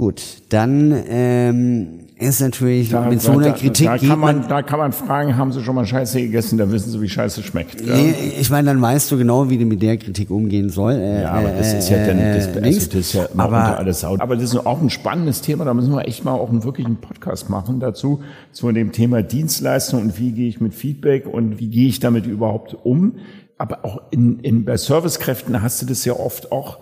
Gut, 0.02 0.24
dann 0.50 0.96
ähm, 1.10 2.00
ist 2.18 2.42
natürlich 2.42 2.90
da, 2.90 3.08
mit 3.08 3.22
so 3.22 3.34
einer 3.34 3.50
da, 3.50 3.52
Kritik. 3.52 3.86
Da 3.86 4.00
kann, 4.00 4.18
man, 4.18 4.48
da 4.48 4.64
kann 4.64 4.80
man 4.80 4.94
fragen, 4.94 5.38
haben 5.38 5.52
Sie 5.52 5.64
schon 5.64 5.76
mal 5.76 5.86
Scheiße 5.86 6.20
gegessen? 6.20 6.58
Da 6.58 6.72
wissen 6.72 6.90
Sie, 6.90 7.00
wie 7.02 7.08
Scheiße 7.08 7.44
schmeckt. 7.44 7.82
Ja? 7.82 7.94
Ich 8.40 8.50
meine, 8.50 8.70
dann 8.70 8.82
weißt 8.82 9.12
du 9.12 9.20
genau, 9.20 9.52
wie 9.52 9.60
du 9.60 9.66
mit 9.66 9.84
der 9.84 9.98
Kritik 9.98 10.32
umgehen 10.32 10.72
soll. 10.72 10.94
Äh, 10.94 11.22
ja, 11.22 11.34
aber 11.34 11.50
das 11.50 11.76
ist 11.76 11.90
ja 11.92 12.04
dann 12.04 12.18
das, 12.18 12.48
äh, 12.48 12.62
also 12.64 12.86
das 12.88 12.96
ist 12.96 13.14
ja 13.14 13.28
mal 13.36 13.44
aber, 13.44 13.58
unter 13.58 13.78
alles 13.78 14.04
Haut. 14.04 14.22
Aber 14.22 14.36
das 14.36 14.46
ist 14.46 14.66
auch 14.66 14.82
ein 14.82 14.90
spannendes 14.90 15.42
Thema. 15.42 15.66
Da 15.66 15.76
müssen 15.76 15.94
wir 15.94 16.08
echt 16.08 16.26
mal 16.26 16.32
auch 16.32 16.50
einen 16.50 16.64
wirklichen 16.64 16.96
Podcast 16.96 17.52
machen 17.52 17.80
dazu 17.80 18.24
zu 18.52 18.72
dem 18.72 18.94
Thema 18.94 19.22
Dienstleistung 19.22 20.02
und 20.02 20.18
wie 20.18 20.32
gehe 20.32 20.50
ich 20.50 20.60
mit 20.60 20.74
Feedback 20.74 21.28
und 21.28 21.60
wie 21.60 21.68
gehe 21.68 21.88
ich 21.88 22.00
damit 22.00 22.26
überhaupt 22.26 22.76
um. 22.82 23.18
Aber 23.60 23.86
auch 23.86 24.02
in, 24.10 24.40
in 24.40 24.66
bei 24.66 24.78
Servicekräften 24.78 25.62
hast 25.62 25.80
du 25.84 25.86
das 25.86 26.06
ja 26.06 26.14
oft 26.14 26.52
auch 26.52 26.80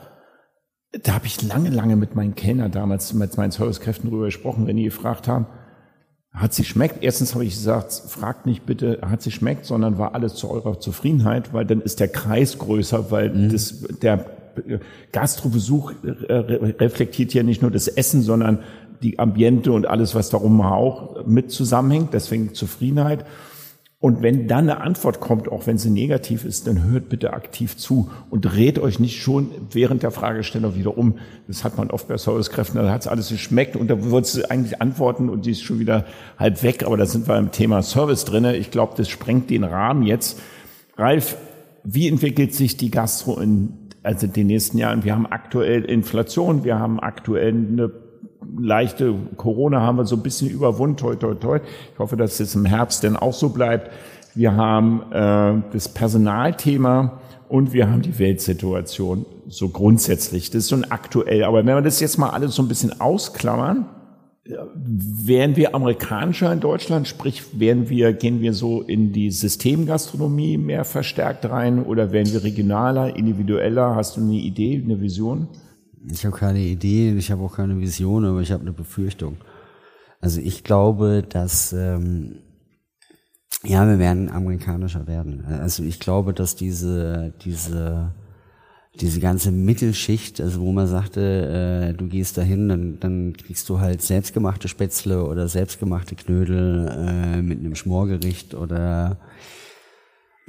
da 0.92 1.14
habe 1.14 1.28
ich 1.28 1.42
lange, 1.42 1.70
lange 1.70 1.96
mit 1.96 2.16
meinen 2.16 2.36
Kellner 2.36 2.70
damals, 2.70 3.14
mit 3.14 3.38
meinen 3.38 3.52
Servicekräften 3.52 4.10
drüber 4.10 4.26
gesprochen, 4.26 4.66
wenn 4.68 4.78
die 4.78 4.86
gefragt 4.86 5.28
haben, 5.28 5.46
hat 6.32 6.54
sie 6.54 6.64
schmeckt? 6.64 7.04
Erstens 7.04 7.34
habe 7.34 7.44
ich 7.44 7.56
gesagt, 7.56 7.92
fragt 7.92 8.46
nicht 8.46 8.66
bitte, 8.66 9.00
hat 9.02 9.22
sie 9.22 9.32
schmeckt, 9.32 9.66
sondern 9.66 9.98
war 9.98 10.16
alles 10.16 10.36
zu 10.36 10.50
eurer 10.50 10.80
Zufriedenheit, 10.80 11.54
weil 11.54 11.66
dann 11.66 11.82
ist 11.82 12.00
der 12.00 12.08
Kreis 12.08 12.58
größer, 12.58 13.12
weil 13.12 13.30
mhm. 13.30 13.52
das, 13.52 13.84
der 14.02 14.26
Gastrobesuch 15.12 15.94
reflektiert 16.04 17.34
ja 17.34 17.44
nicht 17.44 17.62
nur 17.62 17.72
das 17.72 17.88
Essen, 17.88 18.22
sondern 18.22 18.60
die 19.02 19.18
Ambiente 19.18 19.72
und 19.72 19.88
alles, 19.88 20.14
was 20.14 20.30
darum 20.30 20.62
auch 20.62 21.26
mit 21.26 21.52
zusammenhängt. 21.52 22.14
Deswegen 22.14 22.54
Zufriedenheit. 22.54 23.26
Und 24.02 24.22
wenn 24.22 24.48
dann 24.48 24.70
eine 24.70 24.80
Antwort 24.80 25.20
kommt, 25.20 25.52
auch 25.52 25.68
wenn 25.68 25.78
sie 25.78 25.90
negativ 25.90 26.46
ist, 26.46 26.68
dann 26.68 26.84
hört 26.84 27.10
bitte 27.10 27.34
aktiv 27.34 27.76
zu 27.76 28.10
und 28.30 28.44
dreht 28.44 28.80
euch 28.80 28.98
nicht 28.98 29.22
schon 29.22 29.52
während 29.72 30.04
der 30.04 30.12
Fragestellung 30.12 30.76
wieder 30.76 30.98
um. 30.98 31.18
Das 31.48 31.66
hat 31.66 31.78
man 31.78 31.92
oft 31.92 32.08
bei 32.08 32.16
Servicekräften, 32.16 32.82
da 32.82 32.90
hat 32.94 33.02
es 33.02 33.08
alles 33.08 33.28
geschmeckt 33.28 33.76
und 33.76 33.90
da 33.90 34.02
wird 34.10 34.26
sie 34.26 34.50
eigentlich 34.50 34.82
antworten 34.82 35.28
und 35.28 35.46
die 35.46 35.52
ist 35.52 35.64
schon 35.64 35.80
wieder 35.80 36.06
halb 36.38 36.64
weg. 36.64 36.86
Aber 36.86 36.96
da 36.96 37.06
sind 37.06 37.28
wir 37.28 37.38
im 37.38 37.52
Thema 37.52 37.84
Service 37.84 38.24
drinne. 38.24 38.56
Ich 38.56 38.72
glaube, 38.72 38.94
das 38.96 39.10
sprengt 39.10 39.50
den 39.50 39.66
Rahmen 39.66 40.04
jetzt. 40.04 40.40
Ralf, 40.98 41.36
wie 41.84 42.08
entwickelt 42.08 42.54
sich 42.54 42.78
die 42.78 42.92
Gastro 42.92 43.38
in 43.38 43.74
also 44.02 44.28
den 44.28 44.48
nächsten 44.48 44.78
Jahren? 44.78 45.04
Wir 45.04 45.14
haben 45.14 45.28
aktuell 45.28 45.84
Inflation, 45.84 46.64
wir 46.64 46.80
haben 46.80 47.02
aktuell 47.02 47.50
eine 47.50 47.92
leichte 48.58 49.16
Corona 49.38 49.82
haben 49.82 49.98
wir 49.98 50.06
so 50.06 50.16
ein 50.16 50.24
bisschen 50.24 50.50
überwunden, 50.50 50.98
toi, 50.98 51.16
toi, 51.16 51.36
toi. 51.36 51.60
Ich 51.94 52.00
hoffe, 52.00 52.18
dass 52.18 52.40
es 52.40 52.56
im 52.56 52.66
Herbst 52.66 53.04
denn 53.04 53.16
auch 53.16 53.34
so 53.34 53.50
bleibt. 53.50 53.92
Wir 54.36 54.56
haben 54.56 55.02
äh, 55.12 55.62
das 55.74 55.90
Personalthema 55.90 57.20
und 57.50 57.74
wir 57.74 57.90
haben 57.90 58.02
die 58.02 58.18
Weltsituation 58.20 59.26
so 59.48 59.70
grundsätzlich. 59.70 60.52
Das 60.52 60.64
ist 60.64 60.68
so 60.70 60.76
ein 60.76 60.90
aktuell. 60.92 61.44
Aber 61.44 61.66
wenn 61.66 61.76
wir 61.76 61.82
das 61.82 62.00
jetzt 62.00 62.18
mal 62.18 62.30
alles 62.30 62.56
so 62.56 62.62
ein 62.62 62.68
bisschen 62.68 63.02
ausklammern, 63.02 63.86
wären 64.74 65.56
wir 65.56 65.76
amerikanischer 65.76 66.52
in 66.52 66.60
Deutschland, 66.60 67.08
sprich, 67.08 67.60
wären 67.60 67.90
wir, 67.90 68.14
gehen 68.14 68.42
wir 68.42 68.54
so 68.54 68.82
in 68.82 69.12
die 69.12 69.30
Systemgastronomie 69.32 70.58
mehr 70.58 70.86
verstärkt 70.86 71.50
rein 71.50 71.84
oder 71.84 72.12
wären 72.12 72.32
wir 72.32 72.44
regionaler, 72.44 73.16
individueller? 73.16 73.96
Hast 73.96 74.18
du 74.18 74.22
eine 74.22 74.34
Idee, 74.34 74.82
eine 74.84 75.02
Vision? 75.02 75.50
Ich 76.08 76.26
habe 76.26 76.36
keine 76.36 76.60
Idee, 76.60 77.14
ich 77.14 77.32
habe 77.32 77.44
auch 77.44 77.56
keine 77.56 77.80
Vision, 77.80 78.26
aber 78.26 78.42
ich 78.42 78.52
habe 78.52 78.62
eine 78.62 78.74
Befürchtung. 78.74 79.38
Also 80.22 80.40
ich 80.42 80.64
glaube, 80.64 81.24
dass 81.28 81.74
ähm, 81.74 82.40
ja, 83.64 83.88
wir 83.88 84.00
werden 84.00 84.30
amerikanischer 84.30 85.08
werden. 85.08 85.46
Also 85.46 85.84
ich 85.84 86.00
glaube, 86.00 86.34
dass 86.34 86.56
diese 86.56 87.34
diese 87.44 88.14
diese 88.96 89.20
ganze 89.20 89.52
Mittelschicht, 89.52 90.42
also 90.42 90.62
wo 90.62 90.72
man 90.72 90.88
sagte, 90.88 91.92
äh, 91.92 91.94
du 91.94 92.08
gehst 92.08 92.38
dahin, 92.38 92.70
dann, 92.70 93.00
dann 93.00 93.34
kriegst 93.34 93.70
du 93.70 93.80
halt 93.80 94.02
selbstgemachte 94.02 94.68
Spätzle 94.68 95.24
oder 95.26 95.48
selbstgemachte 95.48 96.16
Knödel 96.16 96.88
äh, 96.88 97.42
mit 97.42 97.60
einem 97.60 97.76
Schmorgericht 97.76 98.56
oder 98.56 99.18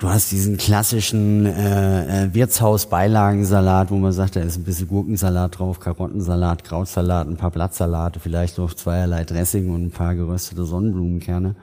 Du 0.00 0.08
hast 0.08 0.32
diesen 0.32 0.56
klassischen 0.56 1.44
äh, 1.44 2.24
äh, 2.24 2.34
Wirtshaus-Beilagensalat, 2.34 3.90
wo 3.90 3.96
man 3.96 4.12
sagt, 4.12 4.34
da 4.34 4.40
ist 4.40 4.56
ein 4.56 4.64
bisschen 4.64 4.88
Gurkensalat 4.88 5.58
drauf, 5.58 5.78
Karottensalat, 5.78 6.64
Krautsalat, 6.64 7.28
ein 7.28 7.36
paar 7.36 7.50
Blattsalate, 7.50 8.18
vielleicht 8.18 8.56
noch 8.56 8.72
zweierlei 8.72 9.24
Dressing 9.24 9.68
und 9.68 9.84
ein 9.86 9.90
paar 9.90 10.14
geröstete 10.14 10.64
Sonnenblumenkerne. 10.64 11.54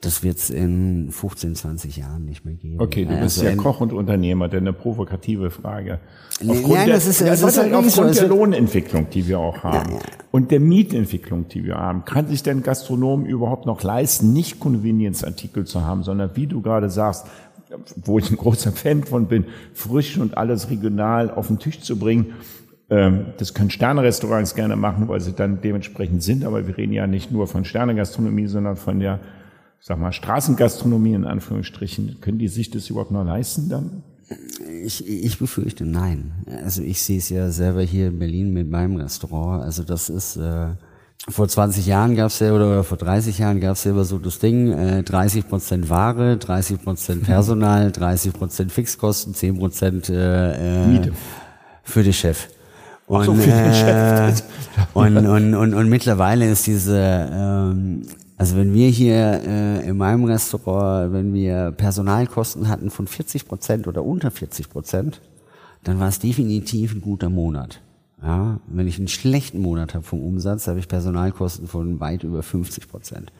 Das 0.00 0.22
wird 0.22 0.38
es 0.38 0.48
in 0.48 1.10
15, 1.10 1.54
20 1.54 1.98
Jahren 1.98 2.24
nicht 2.24 2.46
mehr 2.46 2.54
geben. 2.54 2.80
Okay, 2.80 3.04
du 3.04 3.10
bist 3.20 3.36
Also 3.38 3.44
ja 3.50 3.54
Koch 3.54 3.82
und 3.82 3.92
Unternehmer, 3.92 4.48
denn 4.48 4.60
eine 4.60 4.72
provokative 4.72 5.50
Frage. 5.50 5.98
Aufgrund 6.48 6.72
nein, 6.72 6.86
der, 6.86 6.94
das 6.94 7.06
ist- 7.06 7.20
ja, 7.20 7.26
das 7.26 7.42
ist 7.42 7.58
halt 7.58 7.70
so, 7.70 7.76
aufgrund 7.76 8.10
es 8.12 8.16
der 8.20 8.30
wird- 8.30 8.38
Lohnentwicklung, 8.38 9.10
die 9.10 9.28
wir 9.28 9.38
auch 9.38 9.62
haben 9.62 9.98
und 10.30 10.50
der 10.52 10.60
Mietentwicklung, 10.60 11.48
die 11.48 11.64
wir 11.66 11.74
haben, 11.76 12.06
kann 12.06 12.26
sich 12.28 12.42
denn 12.42 12.62
Gastronom 12.62 13.26
überhaupt 13.26 13.66
noch 13.66 13.82
leisten, 13.82 14.32
nicht 14.32 14.58
Convenience-Artikel 14.58 15.66
zu 15.66 15.84
haben, 15.84 16.02
sondern 16.02 16.30
wie 16.34 16.46
du 16.46 16.62
gerade 16.62 16.88
sagst, 16.88 17.26
wo 17.96 18.18
ich 18.18 18.30
ein 18.30 18.36
großer 18.36 18.72
Fan 18.72 19.04
von 19.04 19.26
bin, 19.26 19.44
frisch 19.74 20.18
und 20.18 20.36
alles 20.36 20.70
regional 20.70 21.30
auf 21.30 21.48
den 21.48 21.58
Tisch 21.58 21.80
zu 21.80 21.98
bringen. 21.98 22.34
Ähm, 22.88 23.26
Das 23.38 23.54
können 23.54 23.70
Sterne-Restaurants 23.70 24.54
gerne 24.54 24.76
machen, 24.76 25.08
weil 25.08 25.20
sie 25.20 25.32
dann 25.32 25.60
dementsprechend 25.60 26.22
sind. 26.22 26.44
Aber 26.44 26.66
wir 26.66 26.76
reden 26.76 26.92
ja 26.92 27.06
nicht 27.06 27.30
nur 27.30 27.46
von 27.46 27.64
Sternegastronomie, 27.64 28.46
sondern 28.46 28.76
von 28.76 29.00
der, 29.00 29.20
sag 29.80 29.98
mal, 29.98 30.12
Straßengastronomie 30.12 31.14
in 31.14 31.24
Anführungsstrichen. 31.24 32.20
Können 32.20 32.38
die 32.38 32.48
sich 32.48 32.70
das 32.70 32.90
überhaupt 32.90 33.12
noch 33.12 33.24
leisten 33.24 33.68
dann? 33.68 34.02
Ich, 34.84 35.06
ich 35.08 35.38
befürchte 35.38 35.84
nein. 35.84 36.32
Also 36.62 36.82
ich 36.82 37.02
sehe 37.02 37.18
es 37.18 37.28
ja 37.30 37.50
selber 37.50 37.82
hier 37.82 38.08
in 38.08 38.18
Berlin 38.18 38.52
mit 38.52 38.70
meinem 38.70 38.96
Restaurant. 38.96 39.62
Also 39.62 39.82
das 39.82 40.08
ist 40.08 40.36
äh, 40.36 40.68
vor 41.28 41.48
20 41.48 41.86
Jahren 41.86 42.16
gab 42.16 42.28
es 42.28 42.38
ja 42.38 42.52
oder, 42.52 42.66
oder 42.66 42.84
vor 42.84 42.96
30 42.96 43.38
Jahren 43.38 43.60
gab 43.60 43.72
es 43.72 43.84
ja 43.84 43.90
immer 43.90 44.04
so 44.04 44.18
das 44.18 44.38
Ding, 44.38 44.72
äh, 44.72 45.02
30 45.02 45.48
Prozent 45.48 45.90
Ware, 45.90 46.36
30 46.38 46.82
Prozent 46.82 47.24
Personal, 47.24 47.92
30 47.92 48.32
Prozent 48.32 48.72
Fixkosten, 48.72 49.34
10 49.34 49.58
Prozent 49.58 50.08
äh, 50.08 50.84
äh, 50.84 50.86
Miete. 50.86 51.12
für 51.84 52.02
den 52.02 52.12
Chef. 52.12 52.48
Und, 53.06 53.24
so, 53.24 53.34
für 53.34 53.50
den 53.50 53.70
äh, 53.70 53.74
Chef. 53.74 54.42
und, 54.94 55.16
und, 55.18 55.54
und, 55.54 55.74
und 55.74 55.88
mittlerweile 55.88 56.48
ist 56.48 56.66
diese, 56.66 57.28
ähm, 57.30 58.02
also 58.38 58.56
wenn 58.56 58.72
wir 58.72 58.88
hier 58.88 59.42
äh, 59.46 59.88
in 59.88 59.98
meinem 59.98 60.24
Restaurant, 60.24 61.12
wenn 61.12 61.34
wir 61.34 61.72
Personalkosten 61.72 62.68
hatten 62.68 62.88
von 62.88 63.06
40 63.06 63.46
Prozent 63.46 63.86
oder 63.86 64.04
unter 64.04 64.30
40 64.30 64.70
Prozent, 64.70 65.20
dann 65.84 66.00
war 66.00 66.08
es 66.08 66.18
definitiv 66.18 66.94
ein 66.94 67.02
guter 67.02 67.28
Monat. 67.28 67.80
Ja, 68.22 68.60
wenn 68.66 68.86
ich 68.86 68.98
einen 68.98 69.08
schlechten 69.08 69.60
Monat 69.60 69.94
habe 69.94 70.04
vom 70.04 70.22
Umsatz, 70.22 70.68
habe 70.68 70.78
ich 70.78 70.88
Personalkosten 70.88 71.66
von 71.66 72.00
weit 72.00 72.22
über 72.22 72.42
50 72.42 72.88
Prozent. 72.88 73.32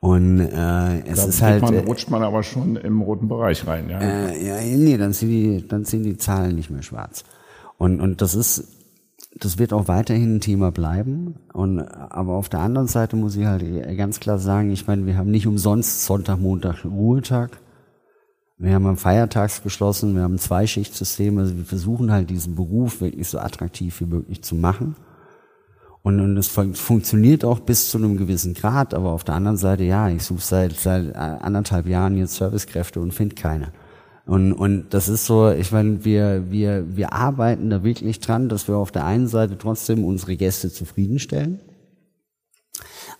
Und 0.00 0.40
äh, 0.40 1.00
es 1.00 1.22
Da 1.22 1.24
ist 1.26 1.42
halt 1.42 1.62
man, 1.62 1.74
äh, 1.74 1.78
rutscht 1.80 2.10
man 2.10 2.22
aber 2.22 2.42
schon 2.42 2.76
im 2.76 3.00
roten 3.00 3.28
Bereich 3.28 3.66
rein. 3.66 3.88
Ja. 3.88 3.98
äh, 3.98 4.46
ja, 4.46 4.76
nee, 4.76 4.96
dann 4.96 5.12
sind 5.12 5.30
die, 5.30 5.66
dann 5.66 5.84
sind 5.84 6.04
die 6.04 6.16
Zahlen 6.16 6.54
nicht 6.54 6.70
mehr 6.70 6.82
schwarz. 6.82 7.24
Und, 7.78 8.00
und 8.00 8.22
das 8.22 8.34
ist, 8.34 8.68
das 9.34 9.58
wird 9.58 9.72
auch 9.72 9.88
weiterhin 9.88 10.36
ein 10.36 10.40
Thema 10.40 10.70
bleiben. 10.70 11.36
Und, 11.52 11.80
aber 11.80 12.34
auf 12.34 12.48
der 12.48 12.60
anderen 12.60 12.88
Seite 12.88 13.16
muss 13.16 13.36
ich 13.36 13.46
halt 13.46 13.64
ganz 13.96 14.20
klar 14.20 14.38
sagen, 14.38 14.70
ich 14.70 14.86
meine, 14.86 15.06
wir 15.06 15.16
haben 15.16 15.30
nicht 15.30 15.46
umsonst 15.46 16.04
Sonntag, 16.04 16.38
Montag 16.38 16.84
Ruhetag. 16.84 17.58
Wir 18.58 18.74
haben 18.74 18.86
am 18.86 18.96
Feiertags 18.96 19.62
geschlossen, 19.62 20.14
wir 20.14 20.22
haben 20.22 20.36
ein 20.36 20.38
Zweischichtsystem, 20.38 21.36
also 21.38 21.56
wir 21.56 21.66
versuchen 21.66 22.10
halt 22.10 22.30
diesen 22.30 22.54
Beruf 22.54 23.02
wirklich 23.02 23.28
so 23.28 23.38
attraktiv 23.38 24.00
wie 24.00 24.06
möglich 24.06 24.42
zu 24.42 24.54
machen. 24.54 24.96
Und, 26.02 26.20
und 26.20 26.36
es 26.36 26.48
fun 26.48 26.74
funktioniert 26.74 27.44
auch 27.44 27.60
bis 27.60 27.90
zu 27.90 27.98
einem 27.98 28.16
gewissen 28.16 28.54
Grad, 28.54 28.94
aber 28.94 29.10
auf 29.10 29.24
der 29.24 29.34
anderen 29.34 29.56
Seite, 29.58 29.84
ja, 29.84 30.08
ich 30.08 30.22
suche 30.22 30.40
seit, 30.40 30.72
seit 30.72 31.08
äh, 31.08 31.18
anderthalb 31.18 31.86
Jahren 31.86 32.16
jetzt 32.16 32.36
Servicekräfte 32.36 33.00
und 33.00 33.12
finde 33.12 33.34
keine. 33.34 33.72
Und, 34.24 34.52
und 34.52 34.94
das 34.94 35.08
ist 35.08 35.26
so, 35.26 35.50
ich 35.50 35.70
meine, 35.72 36.04
wir, 36.04 36.50
wir, 36.50 36.96
wir 36.96 37.12
arbeiten 37.12 37.70
da 37.70 37.84
wirklich 37.84 38.20
dran, 38.20 38.48
dass 38.48 38.68
wir 38.68 38.76
auf 38.76 38.90
der 38.90 39.04
einen 39.04 39.28
Seite 39.28 39.58
trotzdem 39.58 40.04
unsere 40.04 40.36
Gäste 40.36 40.70
zufriedenstellen. 40.70 41.60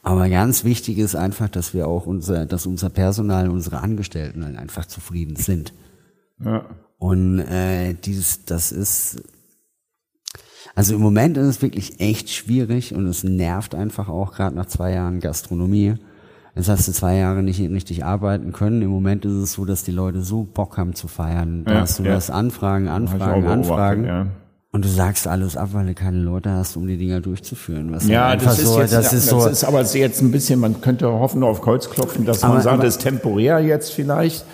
Aber 0.06 0.28
ganz 0.28 0.62
wichtig 0.62 0.98
ist 0.98 1.16
einfach, 1.16 1.48
dass 1.48 1.74
wir 1.74 1.88
auch 1.88 2.06
unser, 2.06 2.46
dass 2.46 2.64
unser 2.64 2.90
Personal, 2.90 3.50
unsere 3.50 3.80
Angestellten 3.80 4.44
einfach 4.56 4.86
zufrieden 4.86 5.34
sind. 5.34 5.72
Ja. 6.38 6.64
Und 6.96 7.40
äh, 7.40 7.92
dieses, 7.94 8.44
das 8.44 8.70
ist, 8.70 9.20
also 10.76 10.94
im 10.94 11.00
Moment 11.00 11.36
ist 11.36 11.46
es 11.46 11.60
wirklich 11.60 11.98
echt 11.98 12.30
schwierig 12.30 12.94
und 12.94 13.08
es 13.08 13.24
nervt 13.24 13.74
einfach 13.74 14.08
auch 14.08 14.32
gerade 14.32 14.54
nach 14.54 14.66
zwei 14.66 14.92
Jahren 14.92 15.18
Gastronomie. 15.18 15.96
Jetzt 16.54 16.68
hast 16.68 16.86
du 16.86 16.92
zwei 16.92 17.16
Jahre 17.16 17.42
nicht 17.42 17.58
richtig 17.58 18.04
arbeiten 18.04 18.52
können. 18.52 18.82
Im 18.82 18.90
Moment 18.90 19.24
ist 19.24 19.32
es 19.32 19.54
so, 19.54 19.64
dass 19.64 19.82
die 19.82 19.90
Leute 19.90 20.22
so 20.22 20.44
Bock 20.44 20.78
haben 20.78 20.94
zu 20.94 21.08
feiern. 21.08 21.64
Da 21.64 21.80
Ja, 21.80 21.84
du 21.98 22.04
ja. 22.04 22.14
das 22.14 22.30
Anfragen, 22.30 22.86
Anfragen, 22.86 23.44
Anfragen. 23.44 24.04
Ja. 24.04 24.26
Und 24.76 24.84
du 24.84 24.88
sagst 24.90 25.26
alles 25.26 25.56
ab, 25.56 25.70
weil 25.72 25.86
du 25.86 25.94
keine 25.94 26.18
Leute 26.18 26.50
hast, 26.50 26.76
um 26.76 26.86
die 26.86 26.98
Dinger 26.98 27.22
durchzuführen. 27.22 27.92
Was 27.92 28.06
Ja, 28.06 28.36
das 28.36 28.58
ist, 28.58 28.66
so, 28.66 28.78
jetzt, 28.78 28.92
das 28.92 29.10
ist 29.14 29.26
so, 29.30 29.38
das 29.42 29.52
ist 29.52 29.64
aber 29.64 29.80
jetzt 29.82 30.20
ein 30.20 30.30
bisschen, 30.30 30.60
man 30.60 30.82
könnte 30.82 31.10
hoffen 31.10 31.42
auf 31.42 31.62
Kreuz 31.62 31.88
klopfen, 31.88 32.26
dass 32.26 32.42
man 32.42 32.50
Aber- 32.52 32.60
sagt, 32.60 32.74
aber- 32.74 32.84
das 32.84 32.96
ist 32.96 33.02
temporär 33.02 33.58
jetzt 33.60 33.90
vielleicht. 33.94 34.44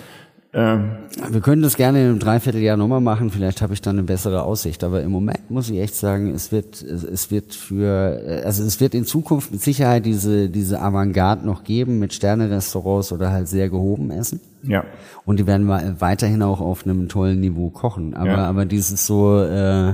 Ähm, 0.55 0.91
Wir 1.29 1.41
können 1.41 1.61
das 1.63 1.75
gerne 1.75 1.99
in 2.03 2.09
einem 2.11 2.19
Dreivierteljahr 2.19 2.77
nochmal 2.77 3.01
machen, 3.01 3.31
vielleicht 3.31 3.61
habe 3.61 3.73
ich 3.73 3.81
dann 3.81 3.97
eine 3.97 4.03
bessere 4.03 4.43
Aussicht. 4.43 4.85
Aber 4.85 5.01
im 5.01 5.11
Moment 5.11 5.51
muss 5.51 5.69
ich 5.69 5.79
echt 5.79 5.95
sagen, 5.95 6.33
es 6.33 6.53
wird, 6.53 6.81
es, 6.81 7.03
es 7.03 7.29
wird 7.29 7.53
für, 7.53 8.41
also 8.45 8.63
es 8.63 8.79
wird 8.79 8.93
in 8.95 9.03
Zukunft 9.03 9.51
mit 9.51 9.61
Sicherheit 9.61 10.05
diese, 10.05 10.47
diese 10.49 10.79
Avantgarde 10.79 11.45
noch 11.45 11.65
geben 11.65 11.99
mit 11.99 12.13
Sterne-Restaurants 12.13 13.11
oder 13.11 13.31
halt 13.31 13.49
sehr 13.49 13.67
gehoben 13.69 14.09
essen. 14.09 14.39
ja. 14.61 14.85
Und 15.25 15.39
die 15.39 15.47
werden 15.47 15.67
weiterhin 15.99 16.41
auch 16.43 16.59
auf 16.61 16.85
einem 16.85 17.09
tollen 17.09 17.39
Niveau 17.41 17.69
kochen. 17.69 18.13
Aber, 18.13 18.27
Ja. 18.27 18.37
aber 18.47 18.65
dieses 18.65 19.05
so, 19.07 19.41
äh, 19.41 19.93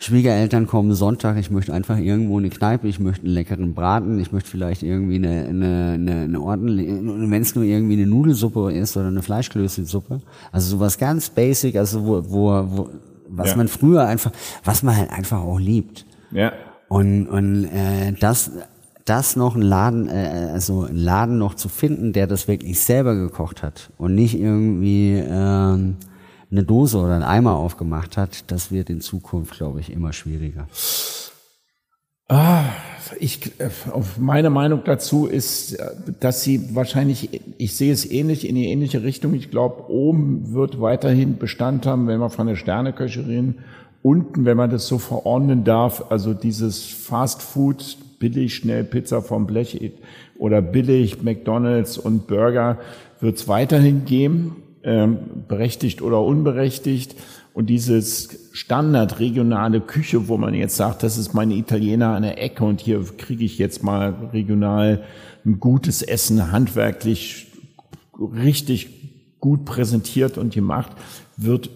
Schwiegereltern 0.00 0.68
kommen 0.68 0.94
Sonntag, 0.94 1.36
ich 1.38 1.50
möchte 1.50 1.72
einfach 1.74 1.98
irgendwo 1.98 2.38
eine 2.38 2.50
Kneipe, 2.50 2.86
ich 2.86 3.00
möchte 3.00 3.24
einen 3.26 3.34
leckeren 3.34 3.74
Braten, 3.74 4.20
ich 4.20 4.30
möchte 4.30 4.48
vielleicht 4.48 4.84
irgendwie 4.84 5.16
eine, 5.16 5.46
eine, 5.48 5.90
eine, 5.94 6.20
eine 6.22 6.40
ordentliche, 6.40 7.00
wenn 7.02 7.42
es 7.42 7.56
nur 7.56 7.64
irgendwie 7.64 7.94
eine 7.94 8.06
Nudelsuppe 8.06 8.72
ist 8.72 8.96
oder 8.96 9.08
eine 9.08 9.22
Fleischklößchensuppe. 9.22 10.20
Also 10.52 10.76
sowas 10.76 10.98
ganz 10.98 11.30
basic, 11.30 11.74
also 11.76 12.06
wo, 12.06 12.22
wo, 12.30 12.50
wo 12.70 12.90
was 13.30 13.50
Ja. 13.50 13.56
man 13.56 13.68
früher 13.68 14.06
einfach, 14.06 14.30
was 14.64 14.82
man 14.84 14.96
halt 14.96 15.10
einfach 15.10 15.40
auch 15.40 15.58
liebt. 15.58 16.06
Ja. 16.30 16.52
Und, 16.88 17.26
und 17.26 17.64
äh, 17.64 18.12
das, 18.18 18.52
das 19.04 19.34
noch 19.36 19.56
ein 19.56 19.62
Laden, 19.62 20.08
äh, 20.08 20.48
also 20.52 20.84
einen 20.84 20.96
Laden 20.96 21.38
noch 21.38 21.54
zu 21.54 21.68
finden, 21.68 22.12
der 22.12 22.26
das 22.28 22.46
wirklich 22.46 22.78
selber 22.80 23.14
gekocht 23.16 23.62
hat 23.64 23.90
und 23.98 24.14
nicht 24.14 24.38
irgendwie 24.38 25.22
ähm, 25.28 25.96
eine 26.50 26.64
Dose 26.64 26.98
oder 26.98 27.14
einen 27.14 27.22
Eimer 27.22 27.56
aufgemacht 27.56 28.16
hat, 28.16 28.50
das 28.50 28.70
wird 28.72 28.90
in 28.90 29.00
Zukunft, 29.00 29.56
glaube 29.56 29.80
ich, 29.80 29.92
immer 29.92 30.12
schwieriger. 30.12 30.66
Ah, 32.28 32.64
ich, 33.18 33.58
äh, 33.58 33.70
auf 33.90 34.18
meine 34.18 34.50
Meinung 34.50 34.82
dazu 34.84 35.26
ist, 35.26 35.78
dass 36.20 36.42
sie 36.42 36.74
wahrscheinlich, 36.74 37.40
ich 37.56 37.74
sehe 37.74 37.92
es 37.92 38.10
ähnlich 38.10 38.46
in 38.46 38.54
die 38.54 38.66
ähnliche 38.66 39.02
Richtung. 39.02 39.32
Ich 39.32 39.50
glaube, 39.50 39.90
oben 39.90 40.52
wird 40.52 40.80
weiterhin 40.80 41.38
Bestand 41.38 41.86
haben, 41.86 42.06
wenn 42.06 42.20
wir 42.20 42.28
von 42.28 42.46
der 42.46 42.56
Sterneköche 42.56 43.26
reden. 43.26 43.60
Unten, 44.02 44.44
wenn 44.44 44.56
man 44.58 44.70
das 44.70 44.86
so 44.86 44.98
verordnen 44.98 45.64
darf, 45.64 46.10
also 46.10 46.34
dieses 46.34 46.84
Fast 46.84 47.40
Food, 47.42 47.96
billig, 48.18 48.54
schnell 48.54 48.84
Pizza 48.84 49.22
vom 49.22 49.46
Blech 49.46 49.92
oder 50.38 50.60
billig 50.60 51.22
McDonalds 51.22 51.96
und 51.96 52.26
Burger, 52.26 52.78
wird 53.20 53.36
es 53.36 53.48
weiterhin 53.48 54.04
geben, 54.04 54.56
berechtigt 54.82 56.02
oder 56.02 56.22
unberechtigt. 56.22 57.16
Und 57.54 57.66
dieses 57.66 58.50
Standard 58.52 59.18
regionale 59.18 59.80
Küche, 59.80 60.28
wo 60.28 60.36
man 60.36 60.54
jetzt 60.54 60.76
sagt, 60.76 61.02
das 61.02 61.18
ist 61.18 61.34
mein 61.34 61.50
Italiener 61.50 62.14
an 62.14 62.22
der 62.22 62.40
Ecke 62.40 62.64
und 62.64 62.80
hier 62.80 63.02
kriege 63.16 63.44
ich 63.44 63.58
jetzt 63.58 63.82
mal 63.82 64.30
regional 64.32 65.02
ein 65.44 65.58
gutes 65.58 66.02
Essen, 66.02 66.52
handwerklich 66.52 67.48
richtig 68.20 69.38
gut 69.40 69.64
präsentiert 69.64 70.38
und 70.38 70.54
gemacht, 70.54 70.92
wird 71.36 71.70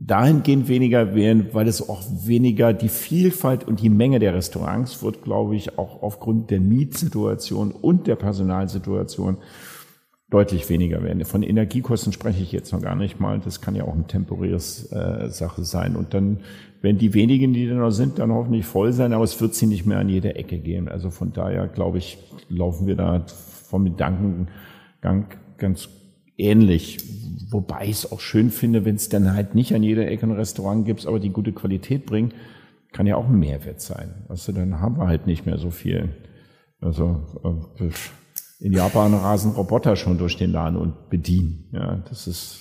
dahingehend 0.00 0.68
weniger 0.68 1.14
werden, 1.14 1.48
weil 1.52 1.66
es 1.66 1.88
auch 1.88 2.02
weniger 2.24 2.72
die 2.72 2.88
Vielfalt 2.88 3.66
und 3.66 3.80
die 3.80 3.88
Menge 3.88 4.18
der 4.18 4.34
Restaurants 4.34 5.02
wird, 5.02 5.22
glaube 5.22 5.56
ich, 5.56 5.78
auch 5.78 6.02
aufgrund 6.02 6.50
der 6.50 6.60
Mietsituation 6.60 7.72
und 7.72 8.06
der 8.06 8.16
Personalsituation 8.16 9.38
deutlich 10.34 10.68
weniger 10.68 11.02
werden. 11.04 11.24
Von 11.24 11.44
Energiekosten 11.44 12.12
spreche 12.12 12.42
ich 12.42 12.50
jetzt 12.50 12.72
noch 12.72 12.82
gar 12.82 12.96
nicht 12.96 13.20
mal. 13.20 13.38
Das 13.38 13.60
kann 13.60 13.76
ja 13.76 13.84
auch 13.84 13.94
eine 13.94 14.08
temporäres 14.08 14.90
äh, 14.90 15.30
Sache 15.30 15.64
sein. 15.64 15.94
Und 15.94 16.12
dann 16.12 16.40
werden 16.82 16.98
die 16.98 17.14
wenigen, 17.14 17.52
die 17.52 17.68
da 17.68 17.74
noch 17.74 17.92
sind, 17.92 18.18
dann 18.18 18.32
hoffentlich 18.32 18.66
voll 18.66 18.92
sein, 18.92 19.12
aber 19.12 19.22
es 19.22 19.40
wird 19.40 19.54
sie 19.54 19.66
nicht 19.66 19.86
mehr 19.86 19.98
an 19.98 20.08
jede 20.08 20.34
Ecke 20.34 20.58
gehen. 20.58 20.88
Also 20.88 21.10
von 21.10 21.32
daher, 21.32 21.68
glaube 21.68 21.98
ich, 21.98 22.18
laufen 22.48 22.88
wir 22.88 22.96
da 22.96 23.24
vom 23.28 23.84
Gedankengang 23.84 25.28
ganz 25.56 25.88
ähnlich. 26.36 26.98
Wobei 27.50 27.84
ich 27.84 27.92
es 27.92 28.10
auch 28.10 28.18
schön 28.18 28.50
finde, 28.50 28.84
wenn 28.84 28.96
es 28.96 29.08
dann 29.08 29.34
halt 29.34 29.54
nicht 29.54 29.72
an 29.72 29.84
jeder 29.84 30.08
Ecke 30.08 30.26
ein 30.26 30.32
Restaurant 30.32 30.84
gibt, 30.84 31.06
aber 31.06 31.20
die 31.20 31.30
gute 31.30 31.52
Qualität 31.52 32.06
bringt, 32.06 32.34
kann 32.92 33.06
ja 33.06 33.14
auch 33.14 33.28
ein 33.28 33.38
Mehrwert 33.38 33.80
sein. 33.80 34.26
Also 34.28 34.50
dann 34.50 34.80
haben 34.80 34.98
wir 34.98 35.06
halt 35.06 35.28
nicht 35.28 35.46
mehr 35.46 35.58
so 35.58 35.70
viel. 35.70 36.08
Also 36.80 37.22
äh, 37.78 37.90
in 38.60 38.72
Japan 38.72 39.14
rasen 39.14 39.52
Roboter 39.52 39.96
schon 39.96 40.18
durch 40.18 40.36
den 40.36 40.50
Laden 40.50 40.76
und 40.76 41.10
bedienen. 41.10 41.68
Ja, 41.72 42.02
das 42.08 42.26
ist 42.26 42.60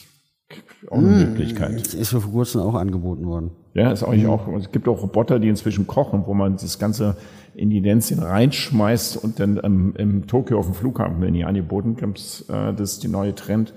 Auch 0.89 0.97
eine 0.97 1.07
mmh, 1.07 1.25
Möglichkeit. 1.25 1.93
Ist 1.93 2.09
vor 2.09 2.21
kurzem 2.21 2.61
auch 2.61 2.75
angeboten 2.75 3.25
worden. 3.25 3.51
Ja, 3.73 3.91
ist 3.91 4.03
eigentlich 4.03 4.27
auch, 4.27 4.47
es 4.55 4.71
gibt 4.71 4.87
auch 4.87 5.01
Roboter, 5.01 5.39
die 5.39 5.47
inzwischen 5.47 5.87
kochen, 5.87 6.23
wo 6.25 6.33
man 6.33 6.57
das 6.57 6.77
Ganze 6.77 7.17
in 7.55 7.69
die 7.69 7.81
Denzien 7.81 8.19
reinschmeißt 8.19 9.17
und 9.17 9.39
dann 9.39 9.59
ähm, 9.63 9.93
im 9.97 10.27
Tokio 10.27 10.59
auf 10.59 10.65
dem 10.65 10.75
Flughafen, 10.75 11.21
wenn 11.21 11.33
die 11.33 11.45
angeboten 11.45 11.95
kommt, 11.95 12.45
äh, 12.49 12.73
das 12.73 12.93
ist 12.93 13.03
die 13.03 13.07
neue 13.07 13.33
Trend, 13.33 13.73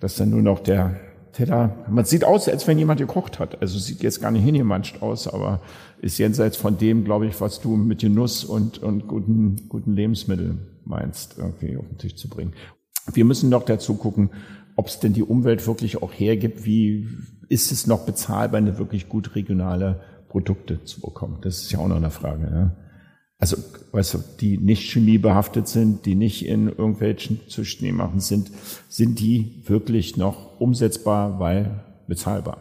dass 0.00 0.16
dann 0.16 0.30
nur 0.30 0.42
noch 0.42 0.60
der 0.60 0.96
Teller, 1.32 1.84
man 1.90 2.04
sieht 2.06 2.24
aus, 2.24 2.48
als 2.48 2.66
wenn 2.66 2.78
jemand 2.78 3.00
gekocht 3.00 3.38
hat. 3.38 3.60
Also 3.60 3.78
sieht 3.78 4.02
jetzt 4.02 4.22
gar 4.22 4.30
nicht 4.30 4.44
hingemanscht 4.44 5.02
aus, 5.02 5.28
aber 5.28 5.60
ist 6.00 6.16
jenseits 6.16 6.56
von 6.56 6.78
dem, 6.78 7.04
glaube 7.04 7.26
ich, 7.26 7.40
was 7.40 7.60
du 7.60 7.76
mit 7.76 8.00
Genuss 8.00 8.44
und, 8.44 8.82
und 8.82 9.06
guten, 9.06 9.68
guten 9.68 9.94
Lebensmitteln 9.94 10.75
meinst, 10.86 11.38
irgendwie 11.38 11.76
auf 11.76 11.86
den 11.86 11.98
Tisch 11.98 12.16
zu 12.16 12.28
bringen. 12.28 12.54
Wir 13.12 13.24
müssen 13.24 13.50
noch 13.50 13.64
dazu 13.64 13.94
gucken, 13.96 14.30
ob 14.76 14.88
es 14.88 15.00
denn 15.00 15.12
die 15.12 15.22
Umwelt 15.22 15.66
wirklich 15.66 16.02
auch 16.02 16.12
hergibt, 16.12 16.64
wie 16.64 17.08
ist 17.48 17.72
es 17.72 17.86
noch 17.86 18.04
bezahlbar, 18.04 18.58
eine 18.58 18.78
wirklich 18.78 19.08
gut 19.08 19.34
regionale 19.34 20.00
Produkte 20.28 20.84
zu 20.84 21.00
bekommen. 21.00 21.38
Das 21.42 21.62
ist 21.62 21.72
ja 21.72 21.78
auch 21.78 21.88
noch 21.88 21.96
eine 21.96 22.10
Frage. 22.10 22.44
Ne? 22.44 22.76
Also, 23.38 23.56
weißt 23.92 24.14
du, 24.14 24.18
die 24.40 24.58
nicht 24.58 24.90
chemiebehaftet 24.90 25.68
sind, 25.68 26.06
die 26.06 26.14
nicht 26.14 26.46
in 26.46 26.68
irgendwelchen 26.68 27.40
Zwischennehmachen 27.48 28.20
sind, 28.20 28.50
sind 28.88 29.20
die 29.20 29.62
wirklich 29.66 30.16
noch 30.16 30.58
umsetzbar, 30.60 31.38
weil 31.38 31.84
bezahlbar? 32.06 32.58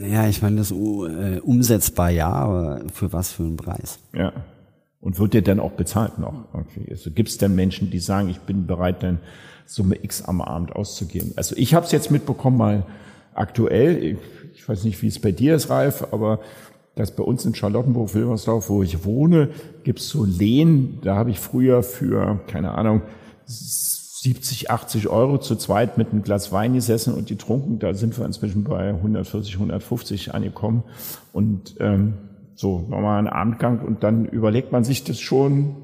Ja, 0.00 0.28
ich 0.28 0.42
meine, 0.42 0.56
das 0.56 0.70
äh, 0.70 1.40
umsetzbar 1.40 2.10
ja, 2.10 2.30
aber 2.30 2.82
für 2.92 3.12
was 3.12 3.32
für 3.32 3.44
einen 3.44 3.56
Preis? 3.56 3.98
Ja. 4.14 4.32
Und 5.02 5.18
wird 5.18 5.34
dir 5.34 5.42
dann 5.42 5.58
auch 5.58 5.72
bezahlt 5.72 6.18
noch? 6.18 6.44
Okay. 6.52 6.86
Also 6.88 7.10
gibt 7.10 7.28
es 7.28 7.36
denn 7.36 7.56
Menschen, 7.56 7.90
die 7.90 7.98
sagen, 7.98 8.28
ich 8.28 8.38
bin 8.38 8.66
bereit, 8.66 9.02
dann 9.02 9.18
Summe 9.66 9.96
X 10.00 10.22
am 10.22 10.40
Abend 10.40 10.74
auszugeben? 10.76 11.32
Also 11.36 11.56
ich 11.58 11.74
habe 11.74 11.84
es 11.84 11.92
jetzt 11.92 12.12
mitbekommen, 12.12 12.56
mal 12.56 12.86
aktuell, 13.34 14.16
ich, 14.54 14.68
weiß 14.68 14.84
nicht, 14.84 15.02
wie 15.02 15.08
es 15.08 15.18
bei 15.18 15.32
dir 15.32 15.56
ist, 15.56 15.70
Ralf, 15.70 16.06
aber 16.12 16.38
dass 16.94 17.16
bei 17.16 17.24
uns 17.24 17.44
in 17.44 17.54
Charlottenburg-Wilmersdorf, 17.54 18.68
wo 18.68 18.84
ich 18.84 19.04
wohne, 19.04 19.48
gibt's 19.82 20.08
so 20.08 20.24
Lehen. 20.24 20.98
Da 21.02 21.16
habe 21.16 21.30
ich 21.30 21.40
früher 21.40 21.82
für, 21.82 22.40
keine 22.46 22.72
Ahnung, 22.72 23.02
70, 23.46 24.70
80 24.70 25.08
Euro 25.08 25.38
zu 25.38 25.56
zweit 25.56 25.98
mit 25.98 26.12
einem 26.12 26.22
Glas 26.22 26.52
Wein 26.52 26.74
gesessen 26.74 27.14
und 27.14 27.26
getrunken. 27.26 27.80
Da 27.80 27.92
sind 27.94 28.16
wir 28.16 28.24
inzwischen 28.24 28.62
bei 28.62 28.90
140, 28.90 29.54
150 29.54 30.32
angekommen. 30.32 30.84
Und 31.32 31.74
ähm, 31.80 32.14
so 32.62 32.80
nochmal 32.88 33.18
ein 33.18 33.26
Abendgang 33.26 33.80
und 33.80 34.02
dann 34.02 34.24
überlegt 34.24 34.72
man 34.72 34.84
sich 34.84 35.04
das 35.04 35.20
schon, 35.20 35.76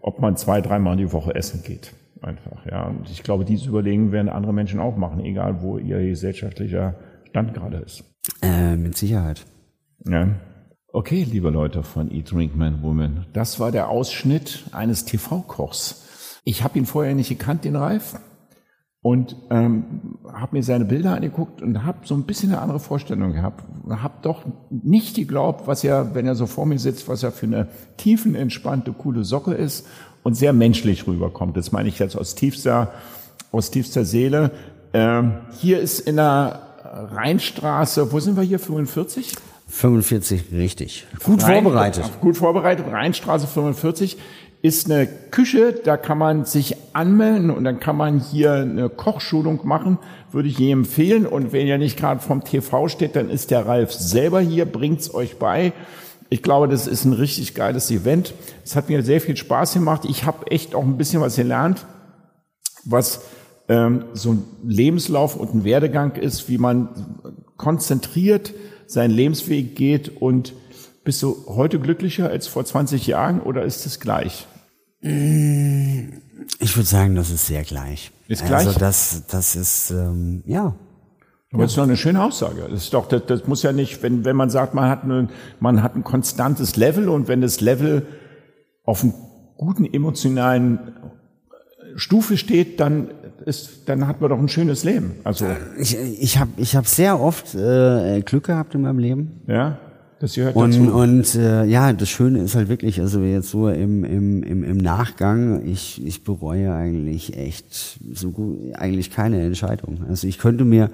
ob 0.00 0.20
man 0.20 0.36
zwei, 0.36 0.62
dreimal 0.62 0.96
die 0.96 1.12
Woche 1.12 1.34
essen 1.34 1.62
geht. 1.62 1.92
Einfach, 2.22 2.64
ja. 2.64 2.86
Und 2.86 3.10
ich 3.10 3.22
glaube, 3.22 3.44
diese 3.44 3.68
Überlegungen 3.68 4.12
werden 4.12 4.30
andere 4.30 4.54
Menschen 4.54 4.80
auch 4.80 4.96
machen, 4.96 5.20
egal 5.20 5.60
wo 5.60 5.76
ihr 5.76 5.98
gesellschaftlicher 5.98 6.94
Stand 7.28 7.52
gerade 7.52 7.78
ist. 7.78 8.04
Äh, 8.40 8.76
mit 8.76 8.96
Sicherheit. 8.96 9.44
Ja. 10.08 10.28
Okay, 10.92 11.26
liebe 11.30 11.50
Leute 11.50 11.82
von 11.82 12.10
Eat, 12.10 12.32
Drink, 12.32 12.56
Man, 12.56 12.82
Woman. 12.82 13.26
Das 13.34 13.60
war 13.60 13.70
der 13.70 13.90
Ausschnitt 13.90 14.64
eines 14.72 15.04
TV-Kochs. 15.04 16.40
Ich 16.44 16.62
habe 16.62 16.78
ihn 16.78 16.86
vorher 16.86 17.14
nicht 17.14 17.28
gekannt, 17.28 17.64
den 17.64 17.76
Ralf. 17.76 18.18
Und 19.06 19.36
ähm, 19.50 19.84
habe 20.32 20.56
mir 20.56 20.64
seine 20.64 20.84
Bilder 20.84 21.14
angeguckt 21.14 21.62
und 21.62 21.84
habe 21.84 21.98
so 22.02 22.16
ein 22.16 22.24
bisschen 22.24 22.50
eine 22.50 22.60
andere 22.60 22.80
Vorstellung 22.80 23.34
gehabt. 23.34 23.62
Habe 23.88 24.14
doch 24.22 24.42
nicht 24.68 25.14
geglaubt, 25.14 25.68
was 25.68 25.84
er, 25.84 26.16
wenn 26.16 26.26
er 26.26 26.34
so 26.34 26.46
vor 26.46 26.66
mir 26.66 26.80
sitzt, 26.80 27.06
was 27.06 27.22
er 27.22 27.30
für 27.30 27.46
eine 27.46 27.68
tiefenentspannte, 27.98 28.92
coole 28.92 29.22
Socke 29.22 29.54
ist 29.54 29.86
und 30.24 30.34
sehr 30.34 30.52
menschlich 30.52 31.06
rüberkommt. 31.06 31.56
Das 31.56 31.70
meine 31.70 31.88
ich 31.88 32.00
jetzt 32.00 32.16
aus 32.16 32.34
tiefster, 32.34 32.94
aus 33.52 33.70
tiefster 33.70 34.04
Seele. 34.04 34.50
Ähm, 34.92 35.34
hier 35.52 35.78
ist 35.78 36.00
in 36.00 36.16
der 36.16 36.62
Rheinstraße, 37.12 38.10
wo 38.10 38.18
sind 38.18 38.36
wir 38.36 38.42
hier, 38.42 38.58
45? 38.58 39.36
45, 39.68 40.46
richtig. 40.50 41.06
Gut 41.22 41.44
Rhein, 41.44 41.62
vorbereitet. 41.62 42.10
Gut 42.20 42.36
vorbereitet. 42.36 42.86
Rheinstraße 42.90 43.46
45 43.46 44.16
ist 44.66 44.90
eine 44.90 45.06
Küche, 45.06 45.72
da 45.72 45.96
kann 45.96 46.18
man 46.18 46.44
sich 46.44 46.76
anmelden 46.92 47.50
und 47.50 47.64
dann 47.64 47.78
kann 47.80 47.96
man 47.96 48.20
hier 48.20 48.54
eine 48.54 48.88
Kochschulung 48.88 49.60
machen, 49.64 49.98
würde 50.32 50.48
ich 50.48 50.58
jedem 50.58 50.80
empfehlen. 50.80 51.26
Und 51.26 51.52
wenn 51.52 51.66
ihr 51.66 51.78
nicht 51.78 51.98
gerade 51.98 52.20
vom 52.20 52.42
TV 52.44 52.88
steht, 52.88 53.16
dann 53.16 53.30
ist 53.30 53.50
der 53.50 53.66
Ralf 53.66 53.92
selber 53.92 54.40
hier, 54.40 54.64
bringt's 54.66 55.14
euch 55.14 55.38
bei. 55.38 55.72
Ich 56.28 56.42
glaube, 56.42 56.68
das 56.68 56.86
ist 56.86 57.04
ein 57.04 57.12
richtig 57.12 57.54
geiles 57.54 57.90
Event. 57.90 58.34
Es 58.64 58.74
hat 58.74 58.88
mir 58.88 59.02
sehr 59.02 59.20
viel 59.20 59.36
Spaß 59.36 59.74
gemacht. 59.74 60.04
Ich 60.08 60.24
habe 60.24 60.50
echt 60.50 60.74
auch 60.74 60.82
ein 60.82 60.96
bisschen 60.96 61.20
was 61.20 61.36
gelernt, 61.36 61.86
was 62.84 63.22
ähm, 63.68 64.04
so 64.12 64.32
ein 64.32 64.44
Lebenslauf 64.64 65.36
und 65.36 65.54
ein 65.54 65.64
Werdegang 65.64 66.16
ist, 66.16 66.48
wie 66.48 66.58
man 66.58 66.88
konzentriert 67.56 68.52
seinen 68.86 69.10
Lebensweg 69.10 69.76
geht 69.76 70.20
und 70.20 70.52
bist 71.04 71.22
du 71.22 71.44
heute 71.46 71.78
glücklicher 71.78 72.28
als 72.28 72.48
vor 72.48 72.64
20 72.64 73.06
Jahren 73.06 73.40
oder 73.40 73.64
ist 73.64 73.86
es 73.86 74.00
gleich? 74.00 74.46
Ich 75.06 76.76
würde 76.76 76.88
sagen, 76.88 77.14
das 77.14 77.30
ist 77.30 77.46
sehr 77.46 77.62
gleich. 77.62 78.12
Ist 78.28 78.44
gleich? 78.44 78.66
Also 78.66 78.78
das, 78.78 79.24
das 79.28 79.56
ist, 79.56 79.90
ähm, 79.90 80.42
ja. 80.46 80.74
Aber 81.52 81.62
das 81.62 81.72
ist 81.72 81.78
doch 81.78 81.84
eine 81.84 81.96
schöne 81.96 82.22
Aussage. 82.22 82.66
Das 82.68 82.84
ist 82.84 82.94
doch, 82.94 83.06
das, 83.08 83.22
das 83.26 83.46
muss 83.46 83.62
ja 83.62 83.72
nicht, 83.72 84.02
wenn, 84.02 84.24
wenn 84.24 84.36
man 84.36 84.50
sagt, 84.50 84.74
man 84.74 84.88
hat, 84.90 85.04
eine, 85.04 85.28
man 85.60 85.82
hat 85.82 85.94
ein 85.94 86.04
konstantes 86.04 86.76
Level 86.76 87.08
und 87.08 87.28
wenn 87.28 87.40
das 87.40 87.60
Level 87.60 88.06
auf 88.84 89.02
einem 89.02 89.14
guten 89.56 89.84
emotionalen 89.84 90.78
Stufe 91.94 92.36
steht, 92.36 92.80
dann 92.80 93.10
ist, 93.44 93.88
dann 93.88 94.06
hat 94.06 94.20
man 94.20 94.30
doch 94.30 94.38
ein 94.38 94.48
schönes 94.48 94.84
Leben. 94.84 95.14
Also 95.24 95.46
ich, 95.78 95.96
ich 95.96 96.38
habe 96.38 96.50
ich 96.56 96.74
hab 96.76 96.86
sehr 96.86 97.20
oft 97.20 97.54
äh, 97.54 98.20
Glück 98.22 98.44
gehabt 98.44 98.74
in 98.74 98.82
meinem 98.82 98.98
Leben. 98.98 99.40
Ja. 99.46 99.78
Das 100.18 100.34
gehört 100.34 100.56
und, 100.56 100.74
dazu. 100.74 100.92
Und 100.92 101.34
äh, 101.34 101.64
ja, 101.64 101.92
das 101.92 102.08
Schöne 102.08 102.40
ist 102.40 102.54
halt 102.54 102.68
wirklich, 102.68 103.00
also 103.00 103.20
jetzt 103.20 103.50
so 103.50 103.68
im, 103.68 104.02
im, 104.04 104.42
im, 104.42 104.64
im 104.64 104.76
Nachgang, 104.78 105.66
ich, 105.66 106.04
ich 106.04 106.24
bereue 106.24 106.74
eigentlich 106.74 107.36
echt 107.36 107.98
so 108.12 108.30
gut, 108.30 108.74
eigentlich 108.74 109.10
keine 109.10 109.42
Entscheidung. 109.42 110.06
Also 110.08 110.26
ich 110.26 110.38
könnte 110.38 110.64
mir 110.64 110.90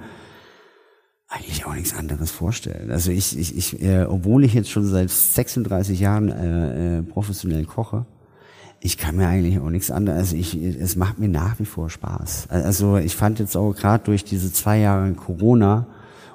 eigentlich 1.28 1.64
auch 1.64 1.74
nichts 1.74 1.94
anderes 1.94 2.30
vorstellen. 2.30 2.90
Also 2.90 3.10
ich, 3.10 3.38
ich, 3.38 3.56
ich 3.56 3.82
äh, 3.82 4.04
obwohl 4.04 4.44
ich 4.44 4.54
jetzt 4.54 4.70
schon 4.70 4.84
seit 4.86 5.10
36 5.10 6.00
Jahren 6.00 6.28
äh, 6.28 6.98
äh, 6.98 7.02
professionell 7.02 7.64
koche, 7.64 8.04
ich 8.80 8.98
kann 8.98 9.16
mir 9.16 9.28
eigentlich 9.28 9.60
auch 9.60 9.70
nichts 9.70 9.92
anderes. 9.92 10.18
Also 10.18 10.36
ich, 10.36 10.56
es 10.56 10.96
macht 10.96 11.20
mir 11.20 11.28
nach 11.28 11.60
wie 11.60 11.64
vor 11.64 11.88
Spaß. 11.88 12.48
Also 12.50 12.96
ich 12.96 13.14
fand 13.14 13.38
jetzt 13.38 13.56
auch 13.56 13.72
gerade 13.72 14.02
durch 14.02 14.24
diese 14.24 14.52
zwei 14.52 14.80
Jahre 14.80 15.12
Corona, 15.12 15.86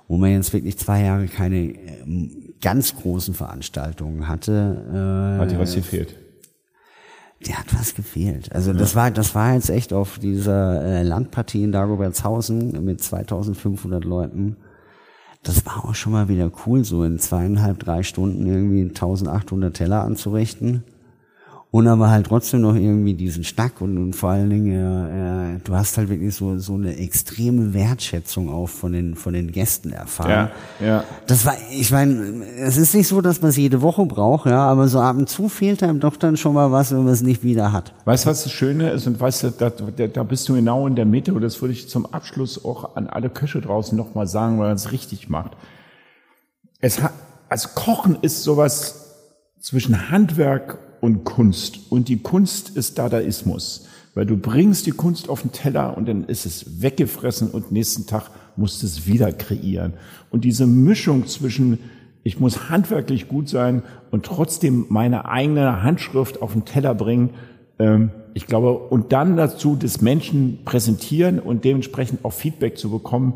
wo 0.07 0.17
man 0.17 0.31
jetzt 0.31 0.53
wirklich 0.53 0.77
zwei 0.77 1.03
Jahre 1.03 1.27
keine 1.27 1.57
ähm, 1.57 2.46
ganz 2.61 2.95
großen 2.95 3.33
Veranstaltungen 3.33 4.27
hatte. 4.27 5.37
Äh, 5.37 5.41
Hat 5.41 5.51
dir 5.51 5.59
was 5.59 5.75
gefehlt? 5.75 6.15
Der 7.45 7.59
hat 7.59 7.67
was 7.77 7.93
gefehlt. 7.93 8.51
Also 8.51 8.73
das 8.73 8.95
war, 8.95 9.11
das 9.11 9.35
war 9.35 9.53
jetzt 9.53 9.69
echt 9.69 9.93
auf 9.93 10.17
dieser 10.17 10.83
äh, 10.83 11.03
Landpartie 11.03 11.63
in 11.63 11.71
Dagobertshausen 11.71 12.83
mit 12.83 13.01
2500 13.01 14.03
Leuten. 14.03 14.57
Das 15.43 15.65
war 15.65 15.85
auch 15.85 15.93
schon 15.93 16.13
mal 16.13 16.29
wieder 16.29 16.51
cool, 16.65 16.83
so 16.83 17.03
in 17.03 17.19
zweieinhalb, 17.19 17.79
drei 17.79 18.01
Stunden 18.01 18.47
irgendwie 18.47 18.81
1800 18.81 19.75
Teller 19.75 20.03
anzurichten 20.03 20.83
und 21.77 21.87
aber 21.87 22.09
halt 22.09 22.25
trotzdem 22.25 22.61
noch 22.61 22.73
irgendwie 22.73 23.13
diesen 23.13 23.43
Schnack 23.43 23.81
und, 23.81 23.99
und 23.99 24.13
vor 24.13 24.31
allen 24.31 24.49
Dingen, 24.49 24.71
äh, 24.71 25.57
äh, 25.57 25.59
du 25.63 25.75
hast 25.75 25.95
halt 25.99 26.09
wirklich 26.09 26.33
so 26.33 26.57
so 26.57 26.73
eine 26.73 26.97
extreme 26.97 27.71
Wertschätzung 27.71 28.49
auch 28.49 28.65
von 28.65 28.93
den 28.93 29.13
von 29.13 29.33
den 29.33 29.51
Gästen 29.51 29.91
erfahren. 29.91 30.49
Ja, 30.79 30.87
ja. 30.87 31.03
Das 31.27 31.45
war, 31.45 31.53
ich 31.71 31.91
meine, 31.91 32.43
es 32.57 32.77
ist 32.77 32.95
nicht 32.95 33.07
so, 33.07 33.21
dass 33.21 33.43
man 33.43 33.49
es 33.49 33.57
jede 33.57 33.83
Woche 33.83 34.07
braucht, 34.07 34.47
ja, 34.47 34.65
aber 34.65 34.87
so 34.87 34.99
ab 34.99 35.17
und 35.17 35.29
zu 35.29 35.49
fehlt 35.49 35.83
einem 35.83 35.99
doch 35.99 36.17
dann 36.17 36.35
schon 36.35 36.55
mal 36.55 36.71
was, 36.71 36.89
wenn 36.89 37.03
man 37.03 37.13
es 37.13 37.21
nicht 37.21 37.43
wieder 37.43 37.71
hat. 37.71 37.93
Weißt 38.05 38.25
du, 38.25 38.31
was 38.31 38.41
das 38.41 38.51
Schöne 38.51 38.89
ist 38.89 39.05
und 39.05 39.19
weißt 39.19 39.43
du, 39.43 39.51
da, 39.51 39.69
da, 39.69 40.07
da 40.07 40.23
bist 40.23 40.49
du 40.49 40.55
genau 40.55 40.87
in 40.87 40.95
der 40.95 41.05
Mitte 41.05 41.31
und 41.31 41.41
das 41.41 41.61
würde 41.61 41.73
ich 41.73 41.89
zum 41.89 42.07
Abschluss 42.07 42.65
auch 42.65 42.95
an 42.95 43.05
alle 43.05 43.29
Köche 43.29 43.61
draußen 43.61 43.95
nochmal 43.95 44.25
sagen, 44.25 44.57
weil 44.57 44.69
man 44.69 44.77
es 44.77 44.91
richtig 44.91 45.29
macht. 45.29 45.51
Es 46.79 47.03
hat, 47.03 47.13
also 47.49 47.69
Kochen 47.75 48.17
ist 48.23 48.41
sowas 48.41 49.13
zwischen 49.59 50.09
Handwerk 50.09 50.79
und 51.01 51.23
Kunst. 51.23 51.79
Und 51.89 52.07
die 52.09 52.17
Kunst 52.17 52.75
ist 52.75 52.97
Dadaismus, 52.97 53.87
weil 54.13 54.25
du 54.25 54.37
bringst 54.37 54.85
die 54.85 54.91
Kunst 54.91 55.29
auf 55.29 55.41
den 55.41 55.51
Teller 55.51 55.97
und 55.97 56.07
dann 56.07 56.25
ist 56.25 56.45
es 56.45 56.81
weggefressen 56.81 57.49
und 57.49 57.71
nächsten 57.71 58.07
Tag 58.07 58.29
musst 58.55 58.81
du 58.81 58.87
es 58.87 59.07
wieder 59.07 59.31
kreieren. 59.31 59.93
Und 60.31 60.43
diese 60.43 60.65
Mischung 60.65 61.27
zwischen 61.27 61.79
ich 62.27 62.41
muss 62.41 62.69
handwerklich 62.69 63.29
gut 63.29 63.47
sein 63.47 63.83
und 64.11 64.25
trotzdem 64.25 64.85
meine 64.89 65.29
eigene 65.29 65.81
Handschrift 65.81 66.41
auf 66.41 66.51
den 66.51 66.65
Teller 66.65 66.93
bringen, 66.93 67.29
ähm, 67.79 68.11
ich 68.33 68.47
glaube, 68.47 68.73
und 68.77 69.13
dann 69.13 69.37
dazu 69.37 69.77
des 69.77 70.01
Menschen 70.01 70.59
präsentieren 70.65 71.39
und 71.39 71.63
dementsprechend 71.63 72.25
auch 72.25 72.33
Feedback 72.33 72.77
zu 72.77 72.89
bekommen, 72.89 73.35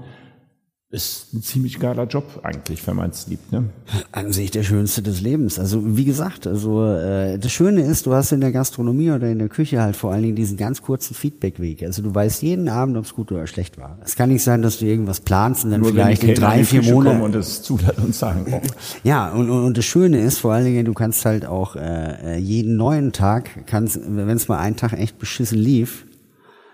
ist 0.92 1.34
ein 1.34 1.42
ziemlich 1.42 1.80
geiler 1.80 2.06
Job 2.06 2.42
eigentlich, 2.44 2.86
wenn 2.86 2.98
man 2.98 3.12
es 3.12 3.26
liebt. 3.28 3.50
Ne? 3.54 3.70
An 4.12 4.34
sich 4.34 4.52
der 4.52 4.64
schönste 4.64 5.02
des 5.02 5.22
Lebens. 5.22 5.58
Also 5.58 5.96
wie 5.96 6.04
gesagt, 6.04 6.46
also 6.46 6.86
äh, 6.86 7.40
das 7.40 7.50
Schöne 7.54 7.82
ist, 7.82 8.06
du 8.06 8.14
hast 8.14 8.34
in 8.34 8.42
der 8.42 8.52
Gastronomie 8.52 9.10
oder 9.12 9.30
in 9.30 9.40
der 9.40 9.48
Küche 9.48 9.82
halt 9.82 9.96
vor 9.96 10.12
allen 10.12 10.24
Dingen 10.24 10.36
diesen 10.36 10.58
ganz 10.58 10.82
kurzen 10.82 11.14
Feedbackweg. 11.14 11.84
Also 11.84 12.02
du 12.02 12.14
weißt 12.14 12.42
jeden 12.42 12.68
Abend, 12.68 12.98
ob 12.98 13.06
es 13.06 13.16
gut 13.16 13.32
oder 13.32 13.48
schlecht 13.48 13.78
war. 13.78 13.98
Es 14.04 14.18
kann 14.18 14.30
nicht 14.30 14.44
sein, 14.44 14.62
dass 14.62 14.80
du 14.80 14.86
irgendwas 14.86 15.22
planst 15.22 15.64
und 15.64 15.72
dann 15.72 15.80
Nur 15.80 15.92
vielleicht 15.92 16.26
in 16.26 16.36
drei, 16.36 16.66
vier 16.66 16.84
Monaten 16.84 17.22
und 17.22 17.36
es 17.36 17.62
zulässt 17.64 17.98
und 17.98 18.14
sagen. 18.14 18.46
Oh. 18.52 18.62
Ja, 19.06 19.32
und, 19.32 19.50
und, 19.50 19.64
und 19.64 19.78
das 19.78 19.86
Schöne 19.86 20.20
ist 20.20 20.40
vor 20.40 20.52
allen 20.52 20.66
Dingen, 20.66 20.84
du 20.84 20.94
kannst 20.94 21.24
halt 21.24 21.46
auch 21.46 21.78
äh, 21.78 22.38
jeden 22.38 22.76
neuen 22.76 23.14
Tag, 23.14 23.66
kannst, 23.66 23.98
wenn 24.06 24.36
es 24.36 24.50
mal 24.50 24.60
einen 24.60 24.76
Tag 24.76 24.92
echt 24.92 25.20
beschissen 25.20 25.58
lief, 25.58 26.06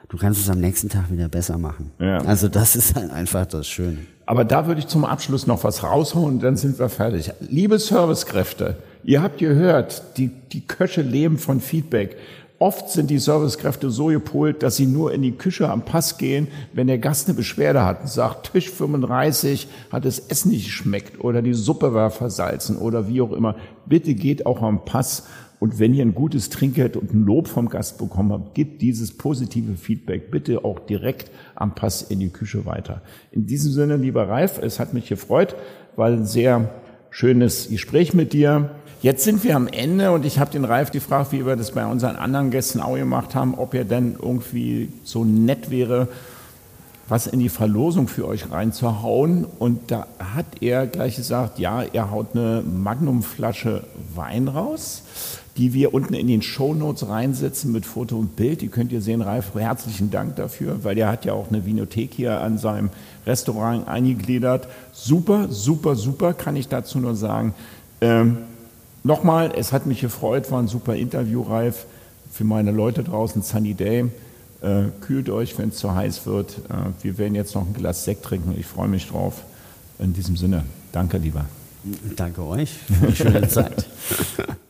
du 0.10 0.18
kannst 0.18 0.40
es 0.40 0.50
am 0.50 0.60
nächsten 0.60 0.90
Tag 0.90 1.12
wieder 1.12 1.28
besser 1.30 1.58
machen. 1.58 1.92
Ja. 2.00 2.20
Also 2.20 2.48
das 2.48 2.76
ist 2.76 2.96
halt 2.96 3.12
einfach 3.12 3.46
das 3.46 3.68
Schöne. 3.68 4.00
Aber 4.26 4.44
da 4.44 4.68
würde 4.68 4.80
ich 4.80 4.88
zum 4.88 5.06
Abschluss 5.06 5.48
noch 5.48 5.64
was 5.64 5.84
rausholen, 5.84 6.40
dann 6.40 6.58
sind 6.58 6.80
wir 6.80 6.90
fertig. 6.90 7.32
Liebe 7.50 7.80
Servicekräfte, 7.80 8.76
ihr 9.04 9.22
habt 9.22 9.38
gehört, 9.38 10.18
die, 10.18 10.28
die 10.28 10.68
Köche 10.68 11.02
leben 11.02 11.38
von 11.38 11.62
Feedback. 11.62 12.18
Oft 12.60 12.90
sind 12.90 13.12
die 13.12 13.20
Servicekräfte 13.20 13.92
so 13.92 14.08
gepolt, 14.08 14.64
dass 14.64 14.78
sie 14.78 14.88
nur 14.88 15.14
in 15.14 15.22
die 15.22 15.34
Küche 15.34 15.70
am 15.70 15.84
Pass 15.84 16.18
gehen, 16.18 16.48
wenn 16.74 16.88
der 16.88 16.98
Gast 16.98 17.28
eine 17.28 17.38
Beschwerde 17.38 17.86
hat 17.86 18.02
und 18.02 18.10
sagt, 18.10 18.52
Tisch 18.52 18.72
35 18.72 19.68
hat 19.92 20.06
das 20.06 20.18
Essen 20.18 20.50
nicht 20.50 20.66
geschmeckt 20.66 21.24
oder 21.24 21.44
die 21.44 21.54
Suppe 21.54 21.94
war 21.94 22.10
versalzen 22.10 22.78
oder 22.78 23.08
wie 23.08 23.22
auch 23.22 23.32
immer. 23.32 23.56
Bitte 23.86 24.16
geht 24.16 24.48
auch 24.48 24.64
am 24.64 24.86
Pass 24.86 25.24
und 25.60 25.80
wenn 25.80 25.94
ihr 25.94 26.06
ein 26.06 26.14
gutes 26.14 26.50
Trinkgeld 26.50 26.96
und 26.96 27.14
ein 27.14 27.26
Lob 27.26 27.48
vom 27.48 27.70
Gast 27.70 27.98
bekommen 27.98 28.32
habt, 28.32 28.54
gebt 28.54 28.82
dieses 28.82 29.12
positive 29.12 29.76
Feedback 29.76 30.30
bitte 30.30 30.64
auch 30.64 30.80
direkt 30.80 31.32
am 31.56 31.74
Pass 31.74 32.04
in 32.04 32.20
die 32.20 32.30
Küche 32.30 32.66
weiter. 32.66 33.02
In 33.32 33.48
diesem 33.48 33.72
Sinne, 33.72 33.98
lieber 33.98 34.30
Ralf, 34.30 34.60
es 34.62 34.80
hat 34.80 34.94
mich 34.94 35.08
gefreut, 35.08 35.56
weil 35.96 36.14
ein 36.14 36.26
sehr 36.26 36.70
schönes 37.10 37.70
Gespräch 37.70 38.14
mit 38.14 38.34
dir. 38.34 38.70
Jetzt 39.02 39.24
sind 39.24 39.44
wir 39.44 39.56
am 39.56 39.68
Ende 39.68 40.12
und 40.12 40.26
ich 40.26 40.38
habe 40.38 40.52
den 40.52 40.64
Ralf 40.64 40.92
gefragt, 40.92 41.32
wie 41.32 41.46
wir 41.46 41.56
das 41.56 41.72
bei 41.72 41.86
unseren 41.88 42.18
anderen 42.18 42.52
Gästen 42.52 42.80
auch 42.80 42.96
gemacht 42.96 43.34
haben, 43.34 43.56
ob 43.56 43.74
er 43.74 43.86
denn 43.86 44.16
irgendwie 44.22 44.90
so 45.04 45.26
nett 45.26 45.72
wäre, 45.72 46.08
was 47.08 47.26
in 47.26 47.40
die 47.40 47.50
Verlosung 47.50 48.08
für 48.08 48.28
euch 48.28 48.52
reinzuhauen. 48.52 49.46
Und 49.46 49.90
da 49.92 50.06
hat 50.20 50.62
er 50.62 50.86
gleich 50.86 51.16
gesagt, 51.16 51.58
ja, 51.58 51.82
er 51.82 52.12
haut 52.12 52.36
eine 52.36 52.62
Magnumflasche 52.62 53.84
Wein 54.14 54.48
raus 54.48 55.04
die 55.58 55.74
wir 55.74 55.94
unten 55.94 56.14
in 56.14 56.28
den 56.28 56.42
Shownotes 56.42 57.10
reinsetzen 57.10 57.72
mit 57.72 57.86
Foto 57.86 58.18
und 58.18 58.36
Bild. 58.36 58.62
Die 58.62 58.68
könnt 58.68 58.92
ihr 58.92 59.02
sehen, 59.02 59.22
Ralf, 59.22 59.56
herzlichen 59.56 60.12
Dank 60.12 60.36
dafür, 60.36 60.84
weil 60.84 60.98
er 60.98 61.10
hat 61.10 61.26
ja 61.26 61.34
auch 61.34 61.50
eine 61.50 61.66
Vinothek 61.66 62.14
hier 62.14 62.42
an 62.42 62.58
seinem 62.58 62.90
Restaurant 63.26 63.88
eingegliedert. 63.88 64.68
Super, 64.94 65.48
super, 65.50 65.96
super, 65.96 66.34
kann 66.34 66.56
ich 66.56 66.68
dazu 66.68 67.00
nur 67.00 67.16
sagen. 67.16 67.54
Ähm, 68.02 68.38
Nochmal, 69.08 69.54
es 69.56 69.72
hat 69.72 69.86
mich 69.86 70.02
gefreut, 70.02 70.52
war 70.52 70.62
ein 70.62 70.68
super 70.68 70.96
Interview, 70.96 71.42
Ralf. 71.42 71.86
Für 72.30 72.44
meine 72.44 72.72
Leute 72.72 73.06
draußen, 73.06 73.42
Sunny 73.42 73.74
Day. 73.74 74.12
Äh, 74.62 74.90
kühlt 75.00 75.30
euch, 75.30 75.58
wenn 75.58 75.70
es 75.70 75.78
zu 75.78 75.96
heiß 75.96 76.26
wird. 76.26 76.58
Äh, 76.70 77.04
wir 77.04 77.18
werden 77.18 77.34
jetzt 77.34 77.56
noch 77.56 77.66
ein 77.66 77.74
Glas 77.74 78.04
Sekt 78.04 78.26
trinken. 78.26 78.54
Ich 78.60 78.66
freue 78.66 78.90
mich 78.90 79.08
drauf. 79.08 79.44
In 79.98 80.12
diesem 80.12 80.36
Sinne, 80.36 80.66
danke, 80.92 81.20
lieber. 81.20 81.46
Danke 82.18 82.44
euch 82.44 82.74
für 82.74 83.08
die 83.08 83.16
schöne 83.16 83.48
Zeit. 83.48 83.86